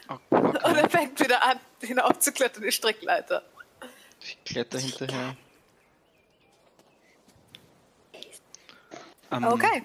[0.08, 0.80] Oh, Und okay.
[0.80, 3.42] er fängt wieder an, hinaufzuklettern, die Strickleiter.
[4.20, 5.36] Ich kletter hinterher.
[9.30, 9.84] Ähm, Okay.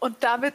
[0.00, 0.54] Und damit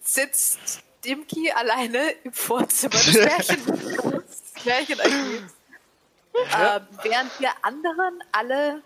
[0.00, 4.08] sitzt Dimki alleine im Vorzimmer des Märchen
[4.64, 5.54] Märchenarchivs.
[6.34, 8.82] Ähm, während ihr anderen alle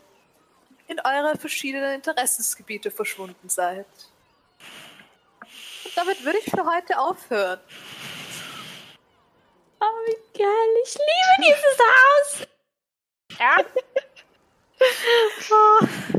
[0.89, 3.87] in eure verschiedenen Interessensgebiete verschwunden seid.
[5.85, 7.61] Und damit würde ich für heute aufhören.
[9.85, 10.71] Oh, wie geil.
[10.85, 12.29] Ich liebe dieses Haus.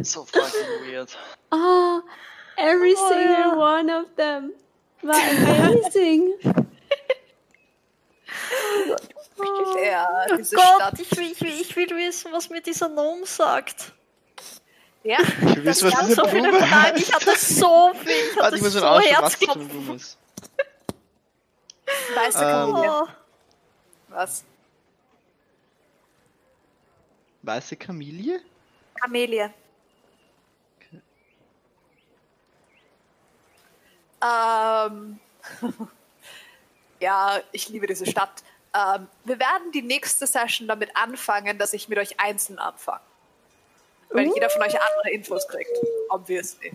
[0.04, 1.10] So fucking weird.
[1.52, 2.02] Oh,
[2.58, 3.56] every Oh, single ja.
[3.56, 4.52] one of them
[5.02, 6.34] war amazing.
[9.84, 11.00] Ja, diese Oh Gott, Stadt.
[11.00, 13.92] ich will, ich, will, ich will wissen, was mir dieser Gnome sagt.
[15.04, 18.36] Ja, Ich weiß, was Ich habe diese so viele Fragen, ich hatte so viel, ich
[18.38, 19.96] Warte, hatte ich muss so Herzklopfen.
[19.96, 20.18] ist.
[22.16, 22.76] weiße Ähm.
[22.76, 23.08] Oh,
[24.14, 24.44] Was?
[27.42, 28.42] Weiße Kamilie?
[29.02, 29.50] Kamelie.
[34.22, 35.20] Ähm,
[37.00, 38.44] ja, ich liebe diese Stadt.
[38.74, 43.02] Ähm, wir werden die nächste Session damit anfangen, dass ich mit euch einzeln anfange.
[44.10, 45.72] Weil jeder von euch andere Infos kriegt.
[46.10, 46.72] Obviously.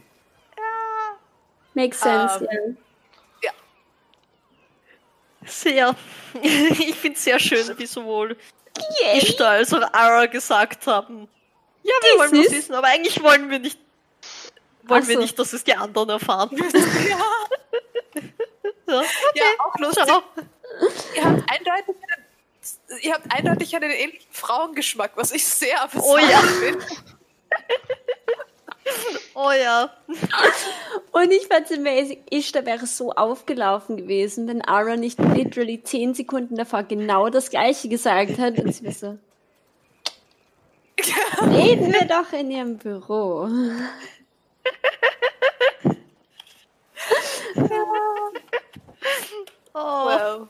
[1.74, 2.87] Makes sense, Ähm, ja.
[5.48, 5.94] Sehr.
[6.42, 8.36] Ich finde es sehr schön, wie sowohl
[9.14, 11.26] Ishtar als auch Ara gesagt haben.
[11.82, 13.78] Ja, wir wollen was wissen, aber eigentlich wollen wir nicht,
[14.84, 15.20] wollen Ach wir so.
[15.22, 16.50] nicht, dass es die anderen erfahren.
[17.08, 17.18] ja,
[18.86, 19.02] Ja,
[19.34, 20.04] ja, auch lustig.
[20.04, 20.22] ciao.
[21.16, 26.38] Ihr habt eindeutig einen, ihr habt eindeutig einen ähnlichen Frauengeschmack, was ich sehr Oh ja.
[26.60, 26.84] finde.
[29.40, 29.88] Oh ja.
[31.12, 36.56] Und ich fand's amazing, Ishtar wäre so aufgelaufen gewesen, wenn Ara nicht literally zehn Sekunden
[36.56, 38.58] davor genau das gleiche gesagt hat.
[38.58, 39.18] Und sie war so,
[41.52, 43.48] reden wir doch in ihrem Büro.
[49.74, 49.78] Oh.
[49.80, 50.48] Wow.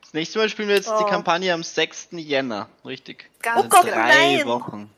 [0.00, 0.98] Das nächste Mal spielen wir jetzt Oh.
[0.98, 2.08] die Kampagne am 6.
[2.12, 2.68] Jänner.
[2.84, 3.30] Richtig.
[3.42, 4.46] Ganz Also Gott, drei nein.
[4.46, 4.90] Wochen.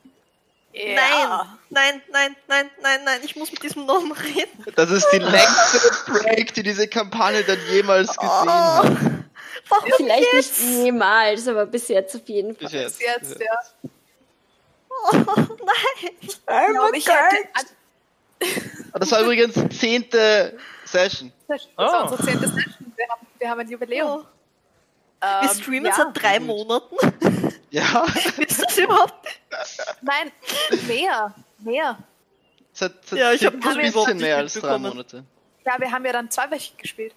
[0.73, 1.59] Ja.
[1.71, 4.65] Nein, nein, nein, nein, nein, nein, ich muss mit diesem Nomen reden.
[4.77, 8.47] Das ist die längste Break, die diese Kampagne dann jemals gesehen Oh.
[8.47, 8.97] hat.
[9.71, 10.61] Warum Vielleicht jetzt?
[10.63, 12.65] nicht jemals, aber bis jetzt auf jeden Fall.
[12.69, 13.01] Bis jetzt.
[13.03, 13.89] Jetzt, ja.
[14.91, 16.11] Oh, nein.
[16.21, 17.49] Ich glaube, ich hätte,
[18.93, 21.33] Ah, Das war übrigens zehnte Session.
[21.49, 21.83] das Oh.
[21.83, 22.93] war unsere zehnte Session.
[22.97, 24.21] Wir haben, wir haben ein Jubiläum.
[25.21, 25.25] Oh.
[25.43, 25.95] Wir Ähm, streamen ja.
[25.97, 26.39] seit drei.
[26.41, 26.97] Monaten.
[27.71, 28.07] Ja,
[28.39, 29.29] Ist das überhaupt?
[30.03, 30.31] Nein,
[30.87, 31.35] mehr.
[31.59, 31.99] Mehr.
[32.73, 34.79] seit, seit Ja, ich hab ein bisschen mehr als drei.
[34.79, 35.25] Monate.
[35.67, 37.15] Ja, wir haben ja dann zweiwöchig gespielt.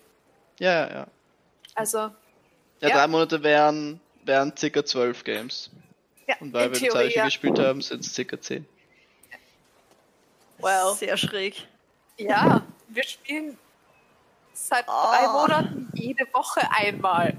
[0.59, 1.07] Ja, ja, ja.
[1.75, 1.97] Also,
[2.79, 2.95] Ja, Ja.
[2.97, 5.69] drei Monate wären, wären circa zwölf Games.
[6.27, 7.25] ja, Und weil in wir Theorie, Zeichen ja.
[7.25, 8.67] gespielt haben, sind es circa zehn.
[10.57, 11.67] Well, Sehr schräg.
[12.17, 13.57] ja, wir spielen
[14.53, 15.41] seit drei Oh.
[15.41, 17.35] Monaten jede Woche einmal.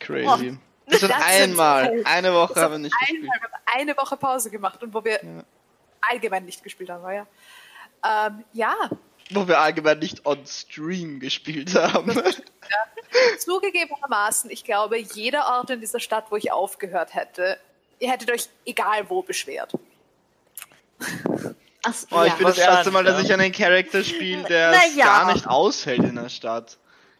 [0.00, 0.58] Crazy.
[0.90, 2.02] Das sind einmal.
[2.04, 3.22] Eine Woche haben wir nicht gespielt.
[3.24, 5.44] Einmal, wir haben eine Woche Pause gemacht und wo wir Ja.
[6.00, 7.26] allgemein nicht gespielt haben, war ja.
[8.04, 8.74] Ähm, ja,
[9.30, 12.14] Wo wir allgemein nicht on stream gespielt haben.
[13.38, 17.58] zugegebenermaßen, ich glaube, jeder Ort in dieser Stadt, wo ich aufgehört hätte,
[17.98, 19.72] ihr hättet euch egal wo beschwert.
[21.84, 22.34] Ach, Oh, ich ja.
[22.34, 25.04] bin das erste Mal, dass ich einen Charakter spiele, der Na es ja.
[25.06, 26.76] gar nicht aushält in der Stadt.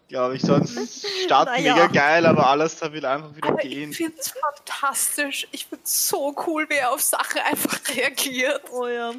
[0.09, 0.43] Glaube ich.
[0.43, 1.75] Sonst ist die Stadt Na ja.
[1.75, 3.91] mega geil, aber alles da will einfach wieder Aber gehen.
[3.91, 5.47] ich finde es fantastisch.
[5.53, 8.63] Ich finde es so cool, wie er auf Sachen einfach reagiert.
[8.73, 9.13] Oh ja.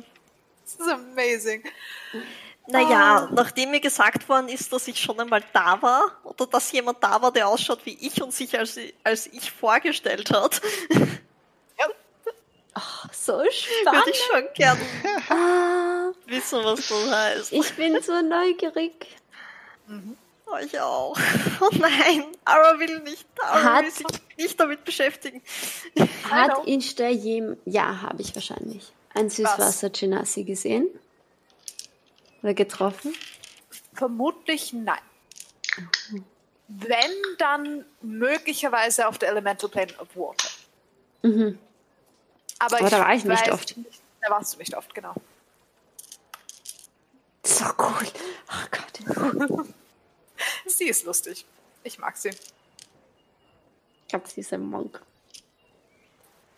[0.66, 1.64] Das ist amazing.
[2.68, 3.34] Naja, Oh.
[3.34, 7.20] nachdem mir gesagt worden ist, dass ich schon einmal da war, oder dass jemand da
[7.20, 10.62] war, der ausschaut wie ich und sich als, als ich vorgestellt hat,
[13.12, 14.08] so würde spannend.
[14.08, 14.78] ich schon gern
[15.30, 17.52] Ah, wissen, was das heißt.
[17.54, 19.18] ich bin so neugierig.
[19.90, 19.94] Oh,
[20.58, 21.18] ich auch.
[21.62, 23.26] Oh nein, Ara will nicht.
[23.42, 25.42] Ara Hat- will sich nicht damit beschäftigen.
[26.30, 26.66] Hat.
[26.66, 27.58] Insta jem...
[27.66, 28.94] Ja, habe ich wahrscheinlich.
[29.14, 30.88] Ein Süßwasser-Genasi gesehen?
[32.42, 33.14] Oder getroffen?
[33.94, 35.02] Vermutlich nein.
[36.70, 40.50] Wenn, dann möglicherweise auf der Elemental Plane of Water.
[41.24, 41.60] Mhm.
[42.60, 43.76] Aber, Aber da war ich nicht weiß oft.
[43.76, 45.14] Nicht, da warst du nicht oft, genau.
[47.44, 48.08] So cool.
[48.50, 49.66] Oh Gott.
[50.66, 51.46] Sie ist lustig.
[51.84, 52.30] Ich mag sie.
[52.30, 55.02] Ich glaube, sie ist ein Monk.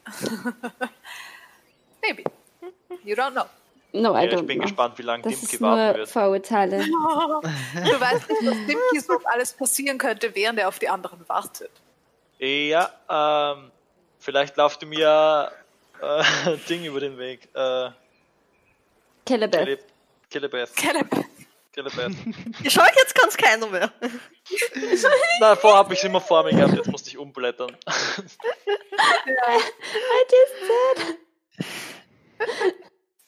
[2.01, 2.23] Maybe.
[3.03, 3.45] You don't know.
[3.93, 4.65] No, I Ja, don't ich bin know.
[4.67, 6.09] gespannt, wie lange Das Dimki ist warten nur wird.
[6.09, 6.77] Vorurteile.
[6.85, 11.71] Du weißt nicht, was Dimki so alles passieren könnte, während er auf die anderen wartet.
[12.39, 13.71] Ja, ähm,
[14.19, 15.51] vielleicht lauft mir
[16.01, 17.49] äh, Ding über den Weg.
[17.53, 17.89] Äh,
[19.25, 19.79] Kelebeth.
[20.31, 21.25] Kille- Killebeth.
[21.73, 22.15] Killebeth.
[22.63, 23.91] Ich schau, jetzt kann es keiner mehr.
[25.39, 27.75] Na, vorher habe ich es immer vor mir gehabt, jetzt musste ich umblättern.
[27.87, 29.57] I
[30.29, 31.17] just said.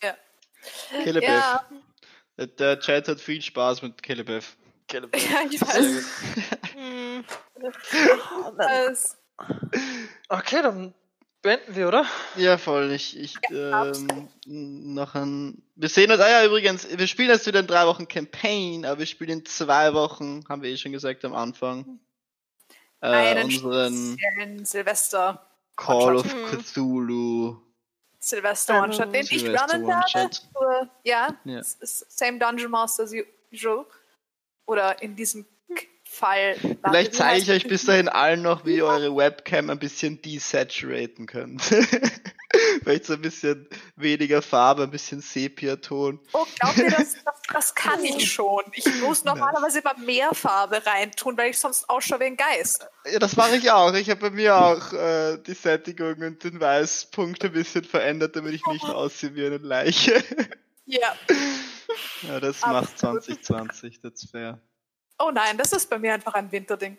[0.03, 0.17] ja.
[1.03, 1.29] Kelebeth.
[1.29, 1.65] ja,
[2.37, 4.45] Der- Der Chat hat viel Spaß mit Kelebeth.
[4.87, 5.29] Killebeth.
[5.31, 5.85] ja, ich Sehr weiß.
[5.85, 6.73] gut.
[6.75, 7.25] Hm.
[8.59, 9.17] Es,
[10.29, 10.93] Okay, dann
[11.43, 12.05] beenden wir, oder?
[12.35, 12.91] Ja, voll.
[12.91, 15.61] Ich, ich ähm, noch ein.
[15.75, 16.19] Wir sehen uns.
[16.19, 19.45] Ah ja, übrigens, wir spielen jetzt wieder in drei Wochen Campaign, aber wir spielen in
[19.45, 21.99] zwei Wochen, haben wir eh schon gesagt am Anfang.
[23.01, 26.59] Äh, einen unseren Silvester, Call of Hm.
[26.59, 27.57] Cthulhu.
[28.17, 30.89] Silvester One-Shot, den ich runnen werde.
[31.03, 31.27] Ja,
[31.81, 33.13] same Dungeon Master as
[33.51, 33.85] usual.
[34.65, 35.45] Oder in diesem
[36.13, 36.55] Fall.
[36.83, 41.25] Vielleicht zeige ich euch bis dahin allen noch, wie ihr eure Webcam ein bisschen desaturaten
[41.25, 41.63] könnt.
[42.83, 46.19] Vielleicht so ein bisschen weniger Farbe, ein bisschen Sepia-Ton.
[46.33, 48.63] Oh, glaubt ihr, das, das, das kann ich schon.
[48.73, 52.87] Ich muss normalerweise immer mehr Farbe reintun, weil ich sonst ausschaue wie ein Geist.
[53.11, 53.93] Ja, das mache ich auch.
[53.93, 58.53] Ich habe bei mir auch äh, die Sättigung und den Weißpunkt ein bisschen verändert, damit
[58.53, 60.23] ich nicht aussehe wie eine Leiche.
[60.85, 61.15] Ja.
[62.27, 64.61] ja, das macht 2020, das wäre.
[65.19, 66.97] Oh nein, das ist bei mir einfach ein Winterding.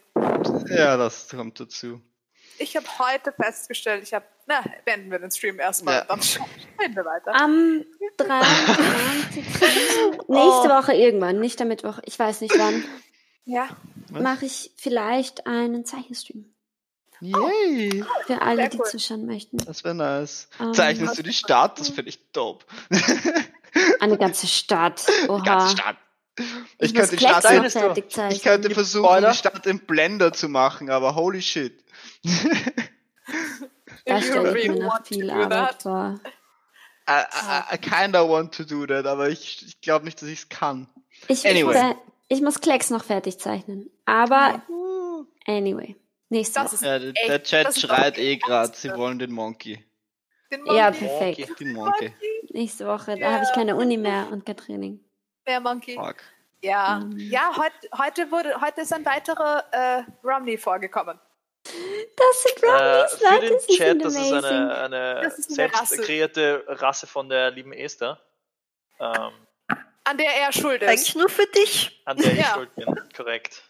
[0.69, 2.01] Ja, das kommt dazu.
[2.59, 6.05] Ich habe heute festgestellt, ich habe, na, beenden wir den Stream erstmal, Ja.
[6.05, 6.47] dann schauen
[6.79, 7.35] wir weiter.
[7.35, 7.85] Am
[8.17, 9.45] 23.
[10.29, 12.85] nächste Woche irgendwann, nicht am Mittwoch, ich weiß nicht wann,
[13.45, 13.69] Ja,
[14.11, 16.47] mache ich vielleicht einen Zeichenstream.
[17.21, 18.05] Yay!
[18.27, 18.87] Für alle, Sehr die cool.
[18.87, 19.57] zuschauen möchten.
[19.59, 20.49] Das wäre nice.
[20.61, 21.81] Ähm, Zeichnest du die Stadt?
[21.81, 22.65] Das finde ich dope.
[24.01, 25.07] Eine ganze Stadt.
[25.29, 25.39] Oha.
[25.39, 25.97] Die ganze Stadt.
[26.79, 29.31] Ich, könnte Stadt fertig Ich könnte versuchen, Spoiler?
[29.31, 31.83] die Stadt im Blender zu machen, aber holy shit.
[34.07, 36.21] Da stelle ich mir noch viel Arbeit vor.
[37.09, 40.41] I, I, I kinda want to do that, aber ich, ich glaube nicht, dass ich
[40.41, 40.89] es kann.
[41.29, 41.75] Ich, Anyway.
[41.75, 41.97] ich, muss,
[42.29, 43.91] ich muss Klecks noch fertig zeichnen.
[44.05, 44.63] Aber
[45.47, 45.97] anyway.
[46.29, 46.89] Nächste Das ist Woche.
[46.91, 49.83] Ja, der, Echt, der Chat schreit eh gerade, sie wollen den Monkey.
[50.51, 51.07] Den Ja, Monkey.
[51.07, 51.61] perfekt.
[51.61, 52.13] Den Monkey.
[52.51, 53.13] Nächste Woche.
[53.13, 53.33] Da Ja.
[53.33, 55.01] habe ich keine Uni mehr und kein Training.
[55.47, 55.95] Der Monkey.
[55.97, 56.17] Fuck.
[56.63, 57.19] Ja, Mhm.
[57.19, 61.21] ja heute, heute, wurde, heute ist ein weiterer äh, Romney vorgekommen.
[61.65, 63.47] Das sind Äh, Brownies, für Leute.
[63.49, 65.97] den Sie Chat, sind das ist eine, eine Das ist eine selbst Rasse.
[66.03, 68.19] kreierte Rasse von der lieben Esther.
[69.01, 69.33] Ähm,
[70.05, 70.89] An der er schuld ist.
[70.89, 72.03] Eigentlich nur für dich.
[72.07, 72.55] an der ich Ja.
[72.55, 72.87] schuld bin.
[73.17, 73.63] Korrekt.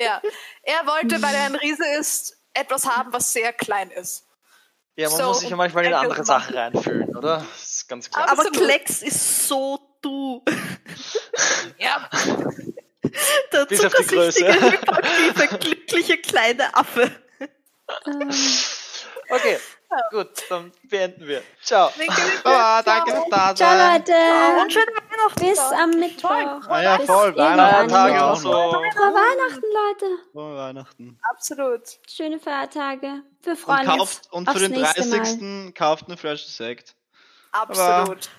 [0.00, 0.20] Ja.
[0.62, 4.26] Er wollte, weil er ein Riese ist, etwas haben, was sehr klein ist.
[4.96, 7.38] Ja, man So, muss sich ja manchmal in er andere Sachen reinfühlen, oder?
[7.38, 8.28] Das ist ganz klar.
[8.30, 8.44] Aber-.
[8.50, 10.42] Klecks ist so du.
[11.78, 12.08] Ja.
[13.52, 14.38] Der Bis auf die Größe.
[14.38, 17.10] zuckersüchtige, hyperaktive, glückliche kleine Affe.
[18.06, 18.30] Ähm,
[19.28, 19.58] Okay,
[20.10, 21.42] gut, dann beenden wir.
[21.62, 21.90] Ciao.
[22.44, 23.98] Baba, danke fürs Ciao, Dasein.
[24.00, 24.12] Leute.
[24.60, 25.40] Und schöne Weihnachten.
[25.46, 26.68] Bis am Mittwoch.
[26.68, 27.82] Ah ja, voll, Ja.
[28.32, 28.50] und so.
[28.50, 30.18] Frohe Weihnachten, Leute.
[30.32, 31.18] Frohe Weihnachten.
[31.30, 31.82] Absolut.
[32.10, 33.22] Schöne Feiertage.
[33.42, 35.18] Wir Und, freuen uns kauft, und für den nächste Mal.
[35.18, 35.74] 30.
[35.74, 36.94] kauft eine Flasche Sekt.
[37.52, 38.08] Absolut.
[38.08, 38.30] Und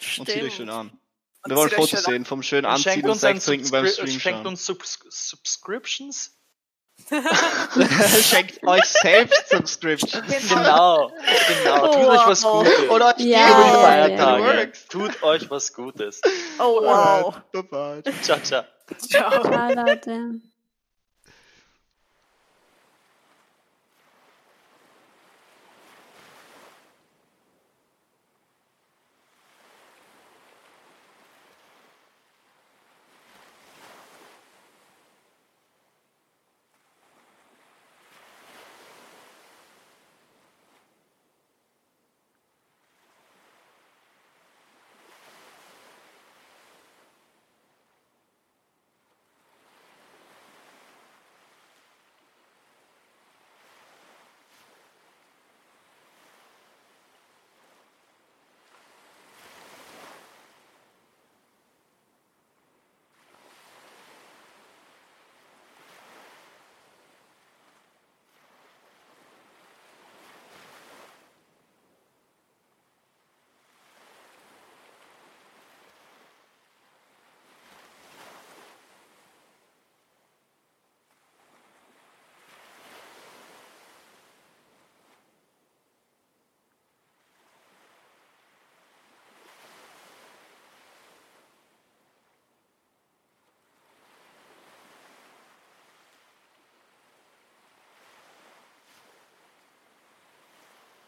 [0.00, 0.52] zieht euch Stimmt.
[0.52, 0.99] schön an.
[1.46, 4.46] Wir wollen Fotos schön sehen vom schönen Anziehen schenkt und Sekt trinken beim Stream schenkt
[4.46, 6.36] uns Subs Subscriptions.
[7.10, 10.22] Schenkt euch selbst Subscription.
[10.48, 11.10] Genau,
[11.64, 11.86] genau.
[11.86, 12.42] Tut Oh, euch was.
[12.42, 12.90] Gutes.
[12.90, 14.72] Oder euch Ja, Über die ja, Feiertage.
[14.90, 16.20] Tut euch was Gutes.
[16.58, 17.34] Oh wow.
[17.52, 18.02] Bye bye.
[18.22, 18.64] Ciao, ciao.
[18.98, 19.42] Ciao.
[19.42, 20.40] Ciao, Leute.